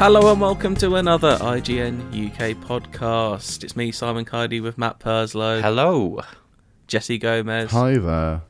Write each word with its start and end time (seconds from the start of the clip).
Hello 0.00 0.32
and 0.32 0.40
welcome 0.40 0.74
to 0.76 0.94
another 0.96 1.36
IGN 1.36 2.00
UK 2.08 2.56
podcast. 2.56 3.62
It's 3.62 3.76
me, 3.76 3.92
Simon 3.92 4.24
Cardy, 4.24 4.62
with 4.62 4.78
Matt 4.78 4.98
Purslow, 4.98 5.60
Hello. 5.60 6.22
Jesse 6.86 7.18
Gomez. 7.18 7.70
Hi 7.72 7.98
there. 7.98 8.40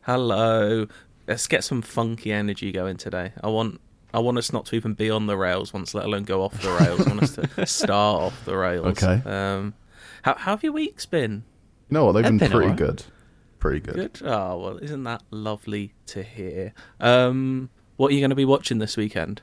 Hello. 0.00 0.86
Let's 1.26 1.46
get 1.46 1.62
some 1.62 1.82
funky 1.82 2.32
energy 2.32 2.72
going 2.72 2.96
today. 2.96 3.34
I 3.44 3.48
want 3.48 3.82
I 4.14 4.20
want 4.20 4.38
us 4.38 4.50
not 4.50 4.64
to 4.66 4.76
even 4.76 4.94
be 4.94 5.10
on 5.10 5.26
the 5.26 5.36
rails 5.36 5.74
once, 5.74 5.92
let 5.92 6.06
alone 6.06 6.24
go 6.24 6.42
off 6.42 6.58
the 6.62 6.70
rails. 6.70 7.06
I 7.06 7.10
want 7.10 7.22
us 7.22 7.34
to 7.34 7.66
start 7.66 8.22
off 8.22 8.44
the 8.46 8.56
rails. 8.56 8.86
Okay. 9.02 9.20
Um, 9.28 9.74
how, 10.22 10.36
how 10.36 10.52
have 10.52 10.64
your 10.64 10.72
weeks 10.72 11.04
been? 11.04 11.44
You 11.90 11.94
know 11.96 12.06
what? 12.06 12.12
They've 12.12 12.24
been 12.24 12.38
been 12.38 12.50
pretty 12.50 12.70
alright. 12.70 12.78
good. 12.78 13.04
Pretty 13.58 13.80
good. 13.80 13.94
Good. 13.94 14.20
Oh 14.26 14.56
well, 14.56 14.78
isn't 14.78 15.04
that 15.04 15.22
lovely 15.30 15.92
to 16.06 16.22
hear? 16.22 16.72
Um, 16.98 17.68
what 17.98 18.10
are 18.10 18.14
you 18.14 18.20
going 18.20 18.30
to 18.30 18.36
be 18.36 18.46
watching 18.46 18.78
this 18.78 18.96
weekend? 18.96 19.42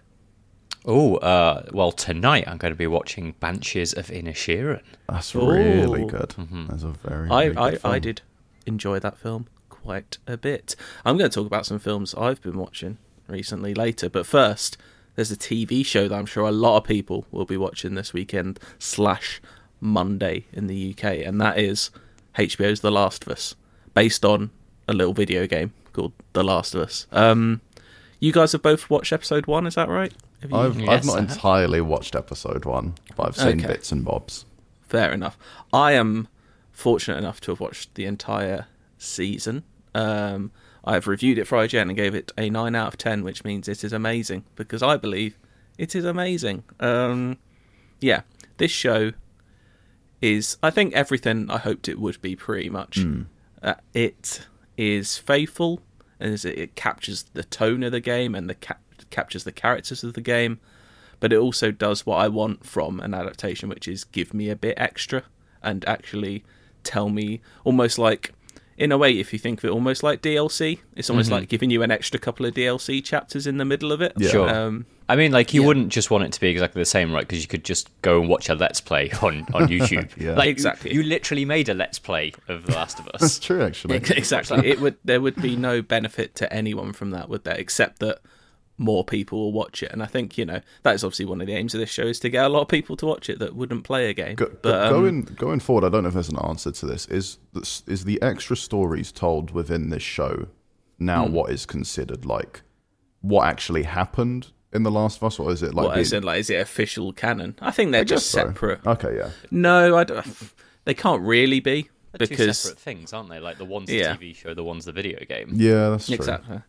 Oh, 0.88 1.16
uh, 1.18 1.64
well, 1.72 1.92
tonight 1.92 2.44
I'm 2.48 2.58
going 2.58 2.72
to 2.72 2.78
be 2.78 2.86
watching 2.86 3.34
Banshees 3.40 3.94
of 3.94 4.08
Inisherin. 4.08 4.82
That's 5.10 5.36
Ooh. 5.36 5.50
really 5.50 6.06
good. 6.06 6.30
Mm-hmm. 6.30 6.68
That's 6.68 6.84
a 6.84 6.90
very, 6.90 7.30
I, 7.30 7.50
very 7.50 7.58
I, 7.58 7.70
good 7.72 7.80
I 7.80 7.92
film. 7.92 8.02
did 8.02 8.22
enjoy 8.68 9.00
that 9.00 9.18
film 9.18 9.48
quite 9.70 10.20
a 10.28 10.38
bit. 10.38 10.76
I'm 11.04 11.18
going 11.18 11.30
to 11.30 11.34
talk 11.34 11.48
about 11.48 11.66
some 11.66 11.80
films 11.80 12.14
I've 12.14 12.42
been 12.42 12.58
watching 12.58 13.00
recently 13.28 13.74
later, 13.74 14.10
but 14.10 14.28
first, 14.28 14.78
there's 15.16 15.32
a 15.32 15.38
TV 15.38 15.84
show 15.84 16.08
that 16.08 16.16
I'm 16.16 16.28
sure 16.28 16.48
a 16.48 16.52
lot 16.52 16.78
of 16.78 16.84
people 16.84 17.26
will 17.32 17.46
be 17.46 17.58
watching 17.58 17.96
this 17.96 18.14
weekend 18.14 18.60
slash 18.78 19.42
Monday 19.82 20.46
in 20.54 20.68
the 20.68 20.92
UK, 20.92 21.26
and 21.26 21.42
that 21.42 21.58
is 21.58 21.90
HBO's 22.38 22.82
The 22.82 22.92
Last 22.92 23.24
of 23.24 23.30
Us, 23.30 23.56
based 23.96 24.24
on 24.24 24.52
a 24.88 24.94
little 24.94 25.14
video 25.14 25.48
game 25.48 25.74
called 25.94 26.14
The 26.34 26.44
Last 26.44 26.76
of 26.76 26.82
Us. 26.82 27.08
Um, 27.12 27.62
you 28.26 28.32
guys 28.34 28.52
have 28.54 28.62
both 28.62 28.90
watched 28.90 29.14
episode 29.14 29.46
one, 29.48 29.68
is 29.68 29.76
that 29.76 29.88
right? 29.90 30.12
Have 30.42 30.52
you- 30.52 30.58
I've, 30.58 30.80
Yes, 30.80 30.90
I've 30.90 31.06
not 31.06 31.20
entirely 31.20 31.82
watched 31.82 32.16
episode 32.16 32.66
one, 32.66 32.96
but 33.16 33.28
I've 33.28 33.38
seen 33.38 33.60
Okay. 33.60 33.68
bits 33.68 33.92
and 33.92 34.04
bobs. 34.04 34.46
Fair 34.82 35.12
enough. 35.12 35.38
I 35.74 35.92
am 35.94 36.28
fortunate 36.72 37.18
enough 37.18 37.40
to 37.42 37.52
have 37.52 37.60
watched 37.60 37.94
the 37.96 38.06
entire 38.06 38.66
season. 38.98 39.64
Um, 39.94 40.52
I've 40.84 41.08
reviewed 41.08 41.38
it 41.38 41.46
for 41.46 41.58
IGN 41.58 41.84
and 41.84 41.96
gave 41.96 42.14
it 42.16 42.32
a 42.38 42.50
9 42.50 42.76
out 42.76 42.88
of 42.90 42.98
10, 42.98 43.24
which 43.24 43.44
means 43.44 43.68
it 43.68 43.84
is 43.84 43.94
amazing 43.94 44.44
because 44.56 44.84
I 44.84 44.98
believe 44.98 45.38
it 45.78 45.96
is 45.96 46.06
amazing. 46.06 46.64
Um, 46.80 47.38
yeah, 48.00 48.22
this 48.58 48.72
show 48.72 49.12
is, 50.22 50.58
I 50.64 50.70
think, 50.70 50.94
everything 50.94 51.50
I 51.50 51.58
hoped 51.60 51.88
it 51.90 52.00
would 52.00 52.22
be 52.22 52.36
pretty 52.36 52.70
much. 52.70 53.06
Uh, 53.62 53.76
it 53.94 54.46
is 54.78 55.18
faithful 55.18 55.82
as 56.20 56.46
it, 56.46 56.58
it 56.58 56.76
captures 56.76 57.26
the 57.34 57.44
tone 57.44 57.84
of 57.84 57.92
the 57.92 58.00
game 58.00 58.36
and 58.36 58.50
the 58.50 58.56
cap- 58.56 58.82
captures 59.10 59.44
the 59.44 59.52
characters 59.52 60.04
of 60.04 60.14
the 60.14 60.22
game 60.22 60.60
but 61.20 61.34
it 61.34 61.38
also 61.38 61.72
does 61.72 62.06
what 62.06 62.18
I 62.18 62.28
want 62.28 62.66
from 62.66 63.00
an 63.00 63.14
adaptation, 63.14 63.70
which 63.70 63.88
is 63.88 64.04
give 64.04 64.32
me 64.34 64.50
a 64.50 64.56
bit 64.56 64.76
extra 64.78 65.24
and 65.64 65.84
actually 65.88 66.44
tell 66.84 67.10
me 67.10 67.42
almost 67.64 67.98
like, 67.98 68.34
in 68.78 68.92
a 68.92 68.98
way, 68.98 69.18
if 69.20 69.32
you 69.32 69.40
think 69.40 69.60
of 69.60 69.66
it 69.66 69.72
almost 69.72 70.04
like 70.04 70.22
DLC, 70.22 70.80
it's 70.96 71.10
almost 71.10 71.32
like 71.32 71.48
giving 71.50 71.70
you 71.70 71.82
an 71.82 71.92
extra 71.92 72.20
couple 72.20 72.46
of 72.46 72.54
DLC 72.54 73.04
chapters 73.04 73.48
in 73.48 73.58
the 73.58 73.66
middle 73.66 73.92
of 73.92 74.02
it. 74.02 74.14
Yeah. 74.18 74.30
Sure. 74.30 74.50
Um, 74.50 74.86
I 75.08 75.16
mean, 75.16 75.32
like, 75.32 75.54
you 75.54 75.62
Yeah. 75.62 75.68
wouldn't 75.68 75.90
just 75.90 76.10
want 76.12 76.24
it 76.24 76.34
to 76.34 76.40
be 76.42 76.50
exactly 76.50 76.82
the 76.82 76.86
same, 76.86 77.14
right? 77.14 77.22
Because 77.28 77.42
you 77.42 77.48
could 77.48 77.64
just 77.64 77.90
go 78.02 78.20
and 78.20 78.28
watch 78.28 78.50
a 78.50 78.56
Let's 78.56 78.82
Play 78.82 79.12
on, 79.22 79.46
on 79.54 79.68
YouTube. 79.68 80.10
Yeah. 80.18 80.34
Like, 80.36 80.50
Exactly. 80.50 80.92
You, 80.94 81.02
you 81.02 81.08
literally 81.08 81.46
made 81.46 81.70
a 81.70 81.74
Let's 81.74 82.00
Play 82.00 82.34
of 82.48 82.66
The 82.66 82.74
Last 82.74 83.00
of 83.00 83.08
Us. 83.14 83.22
That's 83.22 83.24
Us. 83.34 83.40
true, 83.40 83.62
actually. 83.64 83.98
exactly. 83.98 84.68
it 84.68 84.82
would 84.82 84.98
there 85.06 85.22
would 85.22 85.42
be 85.42 85.56
no 85.56 85.82
benefit 85.82 86.36
to 86.36 86.52
anyone 86.52 86.92
from 86.92 87.12
that, 87.12 87.30
would 87.30 87.44
there? 87.44 87.56
Except 87.56 88.00
that 88.00 88.20
more 88.78 89.04
people 89.06 89.40
will 89.40 89.54
watch 89.54 89.82
it, 89.84 89.92
and 89.92 90.04
I 90.04 90.06
think 90.06 90.38
you 90.38 90.46
know 90.46 90.60
that 90.84 90.96
is 90.96 91.04
obviously 91.04 91.26
one 91.26 91.40
of 91.42 91.48
the 91.48 91.54
aims 91.54 91.74
of 91.74 91.80
this 91.80 91.90
show 91.90 92.04
is 92.04 92.20
to 92.22 92.30
get 92.30 92.46
a 92.46 92.50
lot 92.50 92.62
of 92.62 92.68
people 92.68 92.96
to 92.98 93.06
watch 93.06 93.30
it 93.30 93.40
that 93.40 93.56
wouldn't 93.56 93.84
play 93.86 94.10
a 94.10 94.14
game. 94.14 94.36
Go, 94.36 94.52
but 94.62 94.76
um, 94.88 94.90
going 94.92 95.22
going 95.22 95.60
forward, 95.60 95.86
I 95.86 95.90
don't 95.90 96.04
know 96.04 96.10
if 96.10 96.14
there's 96.14 96.30
an 96.30 96.40
answer 96.40 96.72
to 96.72 96.86
this. 96.86 97.06
Is 97.08 97.38
is 97.88 98.04
the 98.06 98.22
extra 98.22 98.56
stories 98.58 99.12
told 99.12 99.52
within 99.52 99.90
this 99.90 100.04
show 100.04 100.48
now 101.00 101.26
Hmm. 101.26 101.34
what 101.34 101.52
is 101.52 101.66
considered 101.66 102.26
like 102.26 102.62
what 103.22 103.48
actually 103.48 103.84
happened 103.84 104.48
in 104.74 104.84
the 104.84 104.92
Last 104.92 105.18
of 105.18 105.24
Us, 105.24 105.40
or 105.40 105.52
is 105.52 105.64
it 105.64 105.74
like 105.74 105.88
what 105.88 105.98
is 105.98 106.12
being- 106.12 106.24
it 106.24 106.26
like? 106.26 106.40
Is 106.42 106.50
it 106.50 106.60
official 106.60 107.14
canon? 107.14 107.56
I 107.62 107.72
think 107.72 107.92
they're 107.94 108.02
I 108.02 108.04
just 108.04 108.26
guess 108.34 108.42
so. 108.44 108.48
separate. 108.50 108.86
Okay, 108.86 109.16
yeah. 109.18 109.30
No, 109.52 109.96
I 109.98 110.04
don't. 110.04 110.26
They 110.84 110.94
can't 110.94 111.22
really 111.22 111.60
be 111.62 111.90
They're 112.12 112.28
two 112.28 112.34
because 112.36 112.60
separate 112.60 112.80
things, 112.80 113.14
aren't 113.14 113.30
they? 113.30 113.40
Like, 113.40 113.58
the 113.58 113.66
one's 113.66 113.90
Yeah. 113.90 114.14
the 114.14 114.20
TV 114.20 114.36
show, 114.36 114.54
the 114.54 114.64
one's 114.66 114.86
the 114.86 114.92
video 114.92 115.20
game. 115.26 115.52
Yeah, 115.54 115.90
that's 115.92 116.06
true. 116.08 116.16
exactly, 116.16 116.60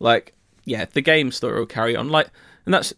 like 0.00 0.34
yeah, 0.64 0.86
the 0.92 1.00
game 1.00 1.30
story 1.32 1.58
will 1.58 1.66
carry 1.66 1.96
on. 1.96 2.08
Like, 2.08 2.30
and 2.64 2.74
that's 2.74 2.92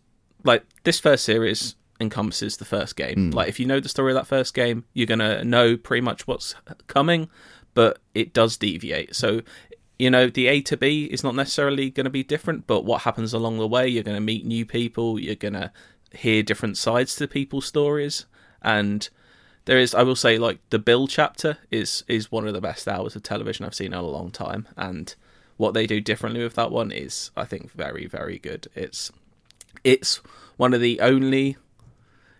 like 0.45 0.65
this 0.85 1.01
first 1.01 1.25
series 1.25 1.77
encompasses 2.01 2.57
the 2.57 2.65
first 2.65 2.97
game. 2.97 3.31
Hmm. 3.31 3.31
Like, 3.31 3.49
if 3.49 3.61
you 3.61 3.67
know 3.67 3.81
the 3.81 3.89
story 3.89 4.13
of 4.13 4.17
that 4.17 4.27
first 4.27 4.55
game, 4.55 4.85
you're 4.93 5.07
gonna 5.07 5.45
know 5.45 5.77
pretty 5.77 6.03
much 6.03 6.27
what's 6.27 6.55
coming, 6.87 7.29
but 7.75 7.99
it 8.15 8.33
does 8.33 8.57
deviate. 8.57 9.15
So. 9.15 9.43
You 9.97 10.11
know, 10.11 10.29
the 10.29 10.49
A 10.49 10.61
to 10.63 10.77
B 10.77 11.05
is 11.05 11.23
not 11.23 11.37
necessarily 11.37 11.89
going 11.89 12.05
to 12.05 12.11
be 12.11 12.25
different, 12.25 12.67
but 12.67 12.85
what 12.85 13.03
happens 13.03 13.33
along 13.33 13.59
the 13.59 13.69
way, 13.69 13.87
you're 13.87 14.03
going 14.03 14.17
to 14.17 14.21
meet 14.21 14.45
new 14.45 14.67
people, 14.67 15.21
you're 15.21 15.37
going 15.37 15.55
to 15.55 15.71
hear 16.11 16.43
different 16.43 16.77
sides 16.77 17.15
to 17.15 17.29
people's 17.29 17.65
stories, 17.65 18.27
and 18.61 19.09
there 19.65 19.79
is 19.79 19.95
i 19.95 20.03
will 20.03 20.17
say 20.17 20.39
like 20.39 20.59
the 20.71 20.79
bill 20.79 21.07
chapter 21.07 21.59
is 21.71 22.05
is 22.09 22.31
one 22.31 22.47
of 22.47 22.55
the 22.55 22.61
best 22.61 22.89
hours 22.89 23.17
of 23.17 23.23
television 23.23 23.65
i've 23.65 23.75
seen 23.75 23.89
in 23.89 23.95
a 23.95 24.03
long 24.03 24.31
time 24.31 24.67
and 24.77 25.15
what 25.57 25.75
they 25.75 25.87
do 25.87 26.01
differently 26.01 26.43
with 26.43 26.55
that 26.55 26.71
one 26.71 26.91
is 26.91 27.31
i 27.37 27.45
think 27.45 27.71
very 27.73 28.07
very 28.07 28.39
good. 28.39 28.69
It's 28.75 29.11
it's 29.83 30.17
one 30.57 30.75
of 30.75 30.81
the 30.81 31.01
only 31.01 31.57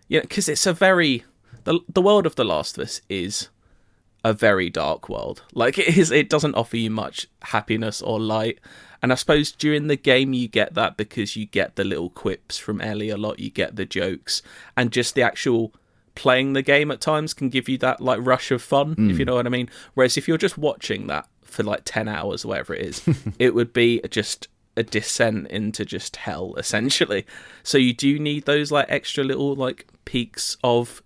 you 0.07 0.19
know 0.19 0.21
because 0.21 0.49
it's 0.49 0.65
a 0.65 0.73
very 0.73 1.23
the, 1.63 1.79
the 1.87 2.01
world 2.01 2.25
of 2.25 2.35
the 2.35 2.45
last 2.45 2.77
of 2.77 2.83
us 2.83 3.01
is 3.09 3.49
a 4.23 4.33
very 4.33 4.69
dark 4.71 5.07
world. 5.07 5.43
Like 5.53 5.77
it 5.77 5.97
is 5.97 6.11
it 6.11 6.29
doesn't 6.29 6.55
offer 6.55 6.77
you 6.77 6.89
much 6.89 7.27
happiness 7.43 8.01
or 8.01 8.19
light. 8.19 8.59
And 9.01 9.11
i 9.11 9.15
suppose 9.15 9.51
during 9.51 9.85
the 9.85 9.95
game 9.95 10.33
you 10.33 10.47
get 10.47 10.73
that 10.73 10.97
because 10.97 11.35
you 11.35 11.45
get 11.45 11.75
the 11.75 11.83
little 11.83 12.09
quips 12.09 12.57
from 12.57 12.81
ellie 12.81 13.11
a 13.11 13.17
lot 13.17 13.37
you 13.37 13.51
get 13.51 13.75
the 13.75 13.85
jokes 13.85 14.41
and 14.75 14.91
just 14.91 15.13
the 15.13 15.21
actual 15.21 15.71
playing 16.15 16.53
the 16.53 16.63
game 16.63 16.89
at 16.89 17.01
times 17.01 17.31
can 17.31 17.49
give 17.49 17.69
you 17.69 17.77
that 17.77 18.01
like 18.01 18.19
rush 18.23 18.49
of 18.49 18.63
fun 18.63 18.95
if 18.97 19.19
you 19.19 19.25
hmm. 19.25 19.29
know 19.29 19.35
what 19.35 19.45
i 19.45 19.49
mean. 19.49 19.69
Whereas 19.93 20.17
if 20.17 20.27
you're 20.27 20.39
just 20.39 20.57
watching 20.57 21.05
that 21.07 21.27
for 21.45 21.63
like 21.63 21.81
10 21.85 22.07
hours 22.07 22.43
or 22.43 22.49
whatever 22.49 22.73
it 22.73 22.85
is 22.85 23.01
it 23.39 23.53
would 23.55 23.71
be 23.71 24.01
just 24.09 24.47
a 24.77 24.83
descent 24.83 25.47
into 25.47 25.85
just 25.85 26.17
hell 26.17 26.53
essentially. 26.57 27.25
So 27.63 27.77
you 27.77 27.93
do 27.93 28.19
need 28.19 28.43
those 28.45 28.71
like 28.73 28.87
extra 28.89 29.23
little 29.23 29.55
like 29.55 29.87
peaks 30.03 30.57
of 30.65 31.01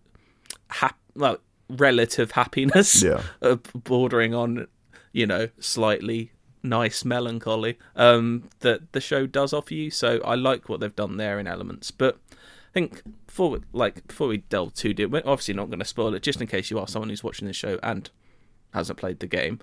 hap- 0.70 0.98
well, 1.16 1.38
relative 1.70 2.32
happiness 2.32 3.04
Yeah. 3.04 3.22
uh, 3.44 3.58
bordering 3.76 4.34
on 4.34 4.68
you 5.12 5.28
know 5.28 5.50
slightly 5.60 6.32
nice 6.64 7.06
melancholy 7.06 7.78
um 7.96 8.50
that 8.60 8.92
the 8.92 9.00
show 9.02 9.28
does 9.28 9.54
offer 9.54 9.74
you. 9.76 9.92
So 9.92 10.20
i 10.26 10.34
like 10.36 10.68
what 10.68 10.80
they've 10.80 10.96
done 10.96 11.18
there 11.18 11.38
in 11.40 11.46
elements. 11.46 11.92
But 11.92 12.18
i 12.32 12.72
think 12.74 13.04
before 13.28 13.52
we, 13.52 13.60
like 13.72 14.08
before 14.08 14.28
we 14.28 14.38
delve 14.38 14.74
too 14.74 14.94
deep 14.96 15.10
we're 15.12 15.22
obviously 15.26 15.54
not 15.54 15.70
going 15.70 15.80
to 15.80 15.86
spoil 15.86 16.14
it 16.16 16.24
just 16.24 16.42
in 16.42 16.48
case 16.48 16.70
you 16.72 16.80
are 16.80 16.88
someone 16.88 17.10
who's 17.10 17.24
watching 17.24 17.48
the 17.48 17.54
show 17.54 17.78
and 17.84 18.10
hasn't 18.74 18.98
played 19.00 19.20
the 19.20 19.28
game 19.28 19.60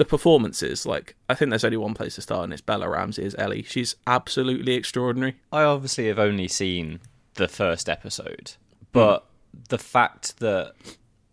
the 0.00 0.04
performances 0.06 0.86
like 0.86 1.14
i 1.28 1.34
think 1.34 1.50
there's 1.50 1.62
only 1.62 1.76
one 1.76 1.92
place 1.92 2.14
to 2.14 2.22
start 2.22 2.44
and 2.44 2.54
it's 2.54 2.62
bella 2.62 2.88
ramsey 2.88 3.22
as 3.22 3.34
ellie. 3.36 3.62
She's 3.62 3.96
absolutely 4.06 4.72
extraordinary. 4.74 5.36
I 5.52 5.62
obviously 5.62 6.06
have 6.08 6.18
only 6.18 6.48
seen 6.48 7.00
the 7.34 7.48
first 7.48 7.86
episode, 7.86 8.54
but 8.92 9.26
the 9.68 9.76
fact 9.76 10.38
that 10.38 10.72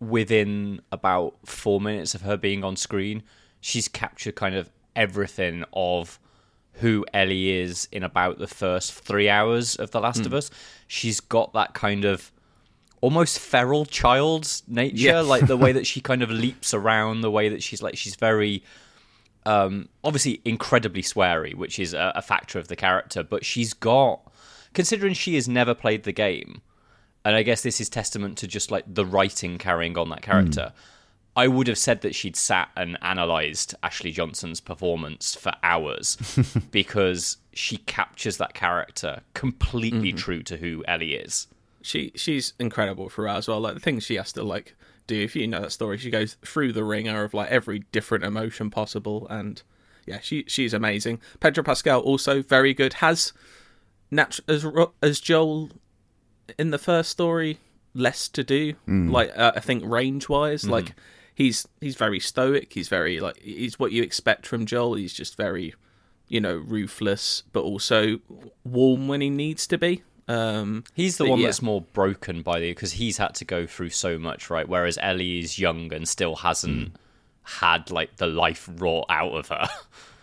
within 0.00 0.82
about 0.92 1.36
four 1.46 1.80
minutes 1.80 2.14
of 2.14 2.20
her 2.22 2.36
being 2.36 2.62
on 2.62 2.76
screen, 2.76 3.22
she's 3.60 3.88
captured 3.88 4.34
kind 4.34 4.54
of 4.54 4.70
everything 4.94 5.64
of 5.72 6.20
who 6.74 7.06
Ellie 7.14 7.50
is 7.50 7.88
in 7.90 8.02
about 8.02 8.38
the 8.38 8.46
first 8.46 8.92
three 8.92 9.30
hours 9.30 9.76
of 9.76 9.92
The 9.92 10.00
Last 10.00 10.20
hmm. 10.20 10.26
of 10.26 10.34
Us. 10.34 10.50
She's 10.86 11.20
got 11.20 11.54
that 11.54 11.72
kind 11.72 12.04
of 12.04 12.30
almost 13.00 13.38
feral 13.38 13.86
child's 13.86 14.62
nature, 14.66 14.96
Yeah. 14.96 15.20
like 15.20 15.46
the 15.46 15.56
way 15.56 15.72
that 15.72 15.86
she 15.92 16.00
kind 16.00 16.22
of 16.22 16.30
leaps 16.30 16.74
around, 16.74 17.20
the 17.20 17.30
way 17.30 17.48
that 17.48 17.62
she's 17.62 17.82
like 17.82 17.96
she's 17.96 18.16
very 18.16 18.62
um, 19.46 19.88
obviously 20.04 20.40
incredibly 20.44 21.02
sweary, 21.02 21.54
which 21.54 21.78
is 21.78 21.94
a, 21.94 22.12
a 22.14 22.22
factor 22.22 22.58
of 22.58 22.68
the 22.68 22.76
character. 22.76 23.22
But 23.22 23.44
she's 23.44 23.72
got, 23.72 24.20
considering 24.74 25.14
she 25.14 25.34
has 25.36 25.48
never 25.48 25.74
played 25.74 26.02
the 26.02 26.12
game, 26.12 26.60
and 27.24 27.34
I 27.34 27.42
guess 27.42 27.62
this 27.62 27.80
is 27.80 27.88
testament 27.88 28.36
to 28.38 28.46
just 28.46 28.70
like 28.70 28.84
the 28.86 29.06
writing 29.06 29.58
carrying 29.58 29.96
on 29.96 30.08
that 30.10 30.22
character. 30.22 30.72
I 31.36 31.46
would 31.46 31.68
have 31.68 31.78
said 31.78 32.00
that 32.00 32.16
she'd 32.16 32.34
sat 32.34 32.68
and 32.76 32.98
analysed 33.00 33.72
Ashley 33.84 34.10
Johnson's 34.10 34.58
performance 34.60 35.36
for 35.36 35.52
hours 35.62 36.16
because 36.72 37.36
she 37.52 37.76
captures 37.76 38.38
that 38.38 38.54
character 38.54 39.20
completely 39.34 40.12
true 40.12 40.42
to 40.42 40.56
who 40.56 40.82
Ellie 40.88 41.14
is. 41.14 41.46
She 41.88 42.12
she's 42.14 42.52
incredible 42.58 43.08
for 43.08 43.26
as 43.28 43.48
well. 43.48 43.60
Like 43.60 43.74
the 43.74 43.80
things 43.80 44.04
she 44.04 44.16
has 44.16 44.32
to 44.32 44.42
like 44.42 44.76
do. 45.06 45.20
If 45.22 45.34
you 45.34 45.46
know 45.46 45.60
that 45.62 45.72
story, 45.72 45.96
she 45.98 46.10
goes 46.10 46.36
through 46.44 46.72
the 46.74 46.84
wringer 46.84 47.24
of 47.24 47.32
like 47.32 47.50
every 47.50 47.80
different 47.92 48.24
emotion 48.24 48.68
possible, 48.70 49.26
and 49.30 49.62
yeah, 50.06 50.20
she 50.20 50.44
she's 50.48 50.74
amazing. 50.74 51.20
Pedro 51.40 51.64
Pascal 51.64 52.00
also 52.00 52.42
very 52.42 52.74
good. 52.74 52.94
Has 52.94 53.32
nat- 54.10 54.40
as 54.46 54.66
as 55.02 55.20
Joel 55.20 55.70
in 56.58 56.70
the 56.70 56.78
first 56.78 57.10
story 57.10 57.58
less 57.94 58.28
to 58.28 58.44
do. 58.44 58.74
Hmm. 58.84 59.10
Like 59.10 59.32
uh, 59.36 59.52
I 59.56 59.60
think 59.60 59.82
range 59.86 60.28
wise, 60.28 60.62
Mm-hmm. 60.62 60.72
like 60.72 60.94
he's 61.34 61.66
he's 61.80 61.96
very 61.96 62.20
stoic. 62.20 62.74
He's 62.74 62.88
very 62.88 63.18
like 63.18 63.38
he's 63.38 63.78
what 63.78 63.92
you 63.92 64.02
expect 64.02 64.46
from 64.46 64.66
Joel. 64.66 64.94
He's 64.94 65.14
just 65.14 65.36
very, 65.38 65.74
you 66.28 66.40
know, 66.40 66.56
ruthless, 66.56 67.44
but 67.52 67.60
also 67.60 68.20
warm 68.64 69.08
when 69.08 69.22
he 69.22 69.30
needs 69.30 69.66
to 69.68 69.78
be. 69.78 70.02
Um, 70.28 70.84
He's 70.94 71.16
the 71.16 71.26
one 71.26 71.40
yeah. 71.40 71.46
that's 71.46 71.62
more 71.62 71.80
broken 71.80 72.42
by 72.42 72.60
the 72.60 72.70
because 72.70 72.92
he's 72.92 73.16
had 73.16 73.34
to 73.36 73.44
go 73.44 73.66
through 73.66 73.90
so 73.90 74.18
much, 74.18 74.50
right? 74.50 74.68
Whereas 74.68 74.98
Ellie 75.00 75.40
is 75.40 75.58
young 75.58 75.92
and 75.92 76.06
still 76.06 76.36
hasn't 76.36 76.92
had 77.42 77.90
like 77.90 78.16
the 78.16 78.26
life 78.26 78.68
wrought 78.76 79.06
out 79.08 79.32
of 79.32 79.48
her. 79.48 79.68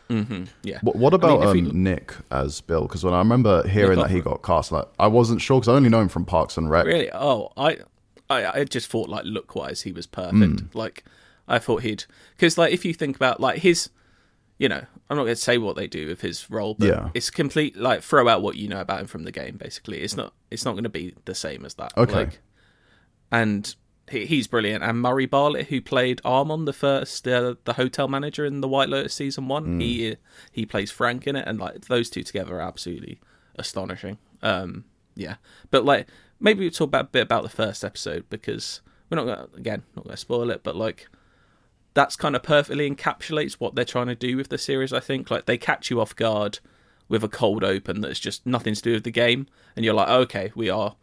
Mm-hmm. 0.08 0.44
yeah. 0.62 0.78
What, 0.84 0.98
what 0.98 1.14
about 1.16 1.42
if 1.42 1.48
um, 1.48 1.54
we- 1.54 1.62
Nick 1.62 2.14
as 2.30 2.62
Bill? 2.62 2.84
Because 2.84 3.04
when 3.04 3.16
I 3.16 3.18
remember 3.18 3.68
hearing 3.68 3.98
Nick 3.98 4.08
that 4.08 4.14
he 4.14 4.22
got 4.22 4.44
cast, 4.44 4.72
like 4.72 4.86
I 5.00 5.08
wasn't 5.08 5.42
sure 5.42 5.60
because 5.60 5.68
I 5.68 5.74
only 5.74 5.90
know 5.90 6.00
him 6.00 6.10
from 6.10 6.26
Parks 6.26 6.58
and 6.58 6.70
Rec. 6.70 6.86
Really? 6.86 7.10
Oh, 7.12 7.52
I, 7.58 7.78
I, 8.30 8.60
I 8.60 8.64
just 8.66 8.88
thought 8.88 9.10
like 9.10 9.26
look 9.26 9.56
wise, 9.56 9.82
he 9.82 9.92
was 9.92 10.06
perfect. 10.06 10.76
Like, 10.76 11.06
I 11.48 11.58
thought 11.58 11.82
he'd 11.82 12.06
because 12.38 12.56
like 12.56 12.72
if 12.72 12.86
you 12.86 12.94
think 12.94 13.16
about 13.16 13.40
like 13.40 13.60
his, 13.60 13.90
you 14.58 14.70
know, 14.70 14.84
I'm 15.10 15.18
not 15.18 15.24
going 15.24 15.36
to 15.36 15.42
say 15.42 15.58
what 15.58 15.76
they 15.76 15.88
do 15.88 16.08
with 16.08 16.22
his 16.22 16.50
role, 16.50 16.76
but 16.76 16.88
Yeah. 16.88 17.10
it's 17.14 17.30
complete 17.30 17.76
like 17.76 18.02
throw 18.02 18.28
out 18.30 18.42
what 18.42 18.56
you 18.56 18.68
know 18.68 18.80
about 18.82 19.02
him 19.02 19.08
from 19.08 19.24
the 19.24 19.32
game. 19.32 19.58
Basically, 19.58 20.00
it's 20.02 20.16
not 20.16 20.34
it's 20.50 20.64
not 20.66 20.72
going 20.74 20.84
to 20.86 20.90
be 20.90 21.14
the 21.26 21.36
same 21.36 21.66
as 21.66 21.74
that. 21.76 21.92
Okay. 21.98 22.14
Like, 22.14 22.40
and 23.32 23.76
he, 24.10 24.26
he's 24.26 24.48
brilliant. 24.48 24.84
And 24.84 25.02
Murray 25.02 25.26
Bartlett, 25.26 25.68
who 25.68 25.82
played 25.82 26.22
Armon, 26.24 26.66
the 26.66 26.74
first 26.74 27.28
uh, 27.28 27.56
the 27.66 27.74
hotel 27.74 28.08
manager 28.08 28.46
in 28.46 28.62
the 28.62 28.68
White 28.68 28.90
Lotus 28.90 29.14
season 29.14 29.48
one, 29.48 29.80
he 29.80 30.16
he 30.52 30.66
plays 30.66 30.92
Frank 30.92 31.28
in 31.28 31.36
it, 31.36 31.48
and 31.48 31.60
like 31.60 31.86
those 31.86 32.10
two 32.10 32.24
together 32.24 32.56
are 32.58 32.62
absolutely 32.62 33.20
astonishing. 33.56 34.18
Um, 34.42 34.86
yeah, 35.16 35.36
but 35.72 35.86
like 35.86 36.08
maybe 36.40 36.62
we 36.62 36.70
talk 36.70 36.88
about 36.88 37.06
a 37.06 37.10
bit 37.10 37.22
about 37.24 37.44
the 37.44 37.50
first 37.50 37.84
episode 37.84 38.26
because 38.30 38.82
we're 39.10 39.16
not 39.18 39.26
gonna, 39.26 39.48
again 39.58 39.84
not 39.96 40.06
going 40.06 40.14
to 40.16 40.22
spoil 40.22 40.50
it, 40.50 40.62
but 40.64 40.76
like 40.76 41.08
that's 41.96 42.16
kind 42.16 42.36
of 42.36 42.44
perfectly 42.44 42.90
encapsulates 42.90 43.54
what 43.54 43.74
they're 43.74 43.84
trying 43.84 44.08
to 44.08 44.16
do 44.16 44.38
with 44.38 44.50
the 44.50 44.58
series. 44.60 44.94
I 44.94 45.00
think 45.00 45.32
like 45.32 45.46
they 45.46 45.58
catch 45.58 45.90
you 45.90 46.00
off 46.00 46.16
guard 46.16 46.60
with 47.10 47.24
a 47.24 47.28
cold 47.30 47.64
open 47.64 48.02
that's 48.02 48.20
just 48.20 48.46
nothing 48.46 48.76
to 48.76 48.82
do 48.82 48.94
with 48.94 49.04
the 49.04 49.12
game, 49.12 49.48
and 49.76 49.84
you're 49.84 49.94
like, 49.94 50.10
okay, 50.10 50.52
we 50.56 50.70
are, 50.70 50.96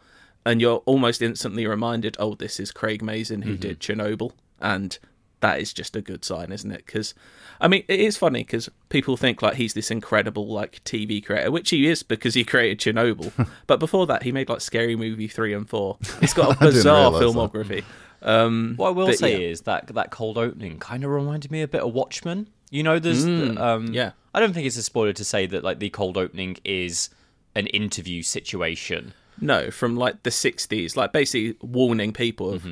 and 0.47 0.61
you're 0.61 0.83
almost 0.85 1.23
instantly 1.23 1.67
reminded, 1.67 2.17
oh, 2.21 2.35
this 2.35 2.61
is 2.61 2.71
Craig 2.71 3.03
Mazin 3.03 3.43
who 3.43 3.56
did 3.56 3.81
Chernobyl, 3.81 4.33
and 4.61 4.99
that 5.41 5.61
is 5.61 5.73
just 5.73 5.97
a 5.97 6.00
good 6.00 6.25
sign, 6.25 6.53
isn't 6.53 6.71
it? 6.71 6.85
Because 6.87 7.15
I 7.61 7.69
mean, 7.69 7.85
it 7.89 8.00
is 8.00 8.17
funny 8.17 8.43
because 8.43 8.69
people 8.89 9.17
think 9.17 9.43
like 9.43 9.55
he's 9.55 9.75
this 9.75 9.91
incredible 9.91 10.47
like 10.47 10.83
TV 10.85 11.25
creator, 11.25 11.50
which 11.50 11.71
he 11.71 11.87
is 11.87 12.03
because 12.03 12.35
he 12.35 12.44
created 12.44 12.79
Chernobyl, 12.79 13.49
but 13.67 13.79
before 13.79 14.06
that 14.06 14.25
he 14.25 14.33
made 14.33 14.49
like 14.49 14.61
Scary 14.61 14.97
Movie 14.97 15.29
three 15.29 15.53
and 15.53 15.69
four. 15.69 15.99
He's 16.21 16.35
got 16.35 16.56
a 16.56 16.59
bizarre 16.59 17.12
filmography. 17.12 17.81
that. 17.81 17.85
Um, 18.22 18.74
What 18.76 18.88
I 18.88 18.90
will 18.92 19.06
But, 19.06 19.19
say 19.19 19.32
yeah. 19.40 19.48
is 19.48 19.62
that 19.62 19.88
that 19.88 20.10
cold 20.10 20.38
opening 20.38 20.78
kind 20.78 21.04
of 21.04 21.10
reminded 21.10 21.50
me 21.50 21.62
a 21.62 21.69
bit 21.69 21.80
of 21.82 21.92
Watchmen. 21.92 22.48
You 22.70 22.82
know, 22.82 22.98
there's 22.98 23.24
the, 23.24 23.62
um, 23.62 23.92
yeah. 23.92 24.12
I 24.34 24.40
don't 24.40 24.52
think 24.54 24.66
it's 24.66 24.76
a 24.78 24.82
spoiler 24.82 25.12
to 25.12 25.24
say 25.24 25.46
that 25.46 25.62
like 25.62 25.78
the 25.78 25.90
cold 25.90 26.16
opening 26.16 26.56
is 26.64 27.10
an 27.54 27.66
interview 27.69 28.22
situation. 28.22 29.12
No, 29.40 29.70
from 29.70 29.96
like 29.96 30.22
the 30.22 30.30
'60s, 30.30 30.96
like 30.96 31.12
basically 31.12 31.56
warning 31.60 32.12
people 32.12 32.50
of 32.54 32.66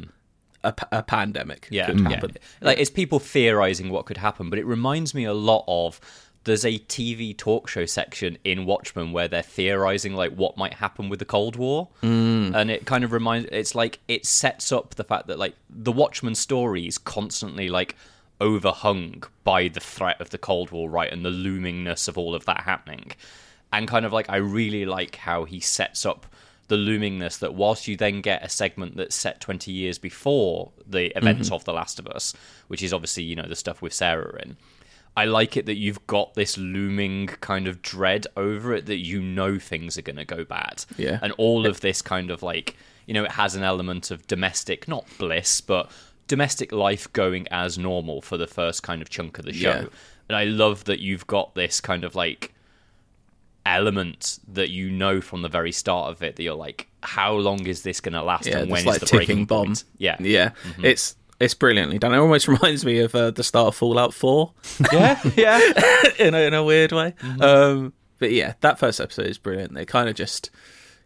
a, 0.63 0.73
p- 0.73 0.87
a 0.93 1.03
pandemic 1.03 1.67
Yeah, 1.71 1.87
could 1.87 2.01
yeah. 2.01 2.09
happen. 2.11 2.37
Like 2.61 2.79
it's 2.79 2.91
people 2.91 3.19
theorizing 3.19 3.91
what 3.91 4.07
could 4.07 4.19
happen, 4.19 4.49
but 4.51 4.59
it 4.59 4.65
reminds 4.67 5.15
me 5.15 5.25
a 5.25 5.35
lot 5.35 5.65
of 5.67 6.01
there's 6.45 6.65
a 6.65 6.79
TV 6.79 7.37
talk 7.37 7.69
show 7.69 7.85
section 7.87 8.39
in 8.45 8.65
Watchmen 8.65 9.13
where 9.13 9.29
they're 9.29 9.43
theorizing 9.43 10.15
like 10.15 10.33
what 10.33 10.57
might 10.57 10.75
happen 10.75 11.09
with 11.09 11.19
the 11.19 11.25
Cold 11.25 11.57
War, 11.57 11.89
mm. 12.03 12.55
and 12.55 12.71
it 12.71 12.87
kind 12.87 13.05
of 13.05 13.13
reminds. 13.13 13.49
It's 13.53 13.75
like 13.75 14.01
it 14.09 14.25
sets 14.27 14.73
up 14.73 14.95
the 14.95 15.05
fact 15.05 15.27
that 15.27 15.39
like 15.39 15.55
the 15.69 15.93
Watchmen 15.93 16.35
story 16.35 16.87
is 16.87 16.99
constantly 16.99 17.69
like 17.69 17.97
overhung 18.41 19.23
by 19.45 19.69
the 19.69 19.81
threat 19.81 20.21
of 20.21 20.31
the 20.31 20.39
Cold 20.39 20.71
War, 20.71 20.89
right, 20.89 21.13
and 21.13 21.25
the 21.25 21.31
loomingness 21.31 22.09
of 22.09 22.17
all 22.17 22.35
of 22.35 22.47
that 22.47 22.63
happening, 22.63 23.13
and 23.73 23.87
kind 23.87 24.07
of 24.07 24.13
like 24.13 24.31
I 24.31 24.37
really 24.37 24.87
like 24.87 25.17
how 25.17 25.45
he 25.45 25.61
sets 25.61 26.07
up 26.07 26.27
the 26.69 26.77
loomingness 26.77 27.41
that 27.41 27.53
whilst 27.53 27.89
you 27.89 27.97
then 27.97 28.21
get 28.21 28.45
a 28.45 28.49
segment 28.49 28.97
that's 28.97 29.17
set 29.17 29.41
20 29.41 29.73
years 29.73 29.99
before 29.99 30.71
the 30.87 31.15
events 31.19 31.51
of 31.51 31.65
The 31.65 31.73
Last 31.73 31.99
of 31.99 32.07
Us, 32.07 32.33
which 32.69 32.81
is 32.81 32.93
obviously, 32.93 33.25
you 33.25 33.35
know, 33.35 33.49
the 33.49 33.57
stuff 33.57 33.83
with 33.83 33.93
Sarah 33.93 34.41
in, 34.41 34.57
I 35.17 35.25
like 35.25 35.57
it 35.57 35.67
that 35.67 35.77
you've 35.77 36.07
got 36.07 36.35
this 36.35 36.57
looming 36.57 37.27
kind 37.27 37.67
of 37.67 37.83
dread 37.83 38.27
over 38.37 38.75
it 38.75 38.87
that 38.87 38.99
you 38.99 39.21
know 39.21 39.59
things 39.59 39.99
are 39.99 40.03
going 40.03 40.17
to 40.17 40.25
go 40.25 40.45
bad. 40.45 40.85
Yeah. 40.97 41.19
And 41.21 41.33
all 41.33 41.67
of 41.67 41.81
this 41.81 42.01
kind 42.01 42.31
of 42.31 42.43
like, 42.43 42.77
you 43.07 43.15
know, 43.15 43.25
it 43.25 43.33
has 43.33 43.55
an 43.55 43.63
element 43.63 44.11
of 44.11 44.27
domestic, 44.27 44.87
not 44.87 45.07
bliss, 45.19 45.61
but 45.61 45.91
domestic 46.29 46.71
life 46.71 47.13
going 47.13 47.49
as 47.49 47.77
normal 47.77 48.23
for 48.23 48.37
the 48.37 48.47
first 48.47 48.83
kind 48.83 49.03
of 49.03 49.11
chunk 49.11 49.39
of 49.39 49.45
the 49.45 49.53
show. 49.53 49.71
Yeah. 49.71 49.87
And 50.29 50.37
I 50.37 50.45
love 50.45 50.85
that 50.85 51.01
you've 51.01 51.27
got 51.27 51.55
this 51.55 51.81
kind 51.81 52.05
of 52.05 52.15
like 52.15 52.55
element 53.67 54.39
that 54.49 54.71
you 54.71 54.91
know 54.91 55.21
from 55.21 55.43
the 55.43 55.49
very 55.49 55.73
start 55.73 56.11
of 56.11 56.23
it 56.23 56.37
that 56.37 56.43
you're 56.43 56.55
like, 56.55 56.87
how 57.03 57.35
long 57.35 57.67
is 57.67 57.83
this 57.83 58.01
going 58.01 58.15
to 58.15 58.23
last 58.23 58.47
Yeah, 58.47 58.59
and 58.59 58.71
when 58.71 58.81
is 58.81 58.87
like 58.87 59.01
the 59.01 59.07
ticking 59.07 59.27
breaking 59.27 59.47
bomb. 59.47 59.67
point? 59.67 59.85
Yeah. 59.99 60.17
Yeah, 60.21 60.51
mm-hmm. 60.51 60.85
it's 60.85 61.17
it's 61.41 61.55
brilliantly 61.55 61.99
done. 61.99 62.15
It 62.15 62.19
almost 62.19 62.47
reminds 62.55 62.85
me 62.85 62.99
of 63.01 63.15
uh, 63.15 63.31
the 63.33 63.43
start 63.43 63.69
of 63.69 63.75
Fallout 63.77 64.15
Four 64.15 64.53
Yeah. 64.93 65.21
Yeah. 65.37 65.61
in 66.19 66.35
a, 66.35 66.39
in 66.47 66.55
a 66.55 66.63
weird 66.63 66.93
way. 66.93 67.15
Um, 67.41 67.93
but 68.19 68.31
yeah, 68.33 68.55
that 68.61 68.79
first 68.79 69.01
episode 69.01 69.27
is 69.27 69.39
brilliant. 69.39 69.75
They 69.75 69.85
kind 69.87 70.09
of 70.09 70.15
just 70.15 70.51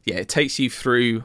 yeah, 0.04 0.16
it 0.16 0.28
takes 0.28 0.58
you 0.58 0.68
through 0.68 1.24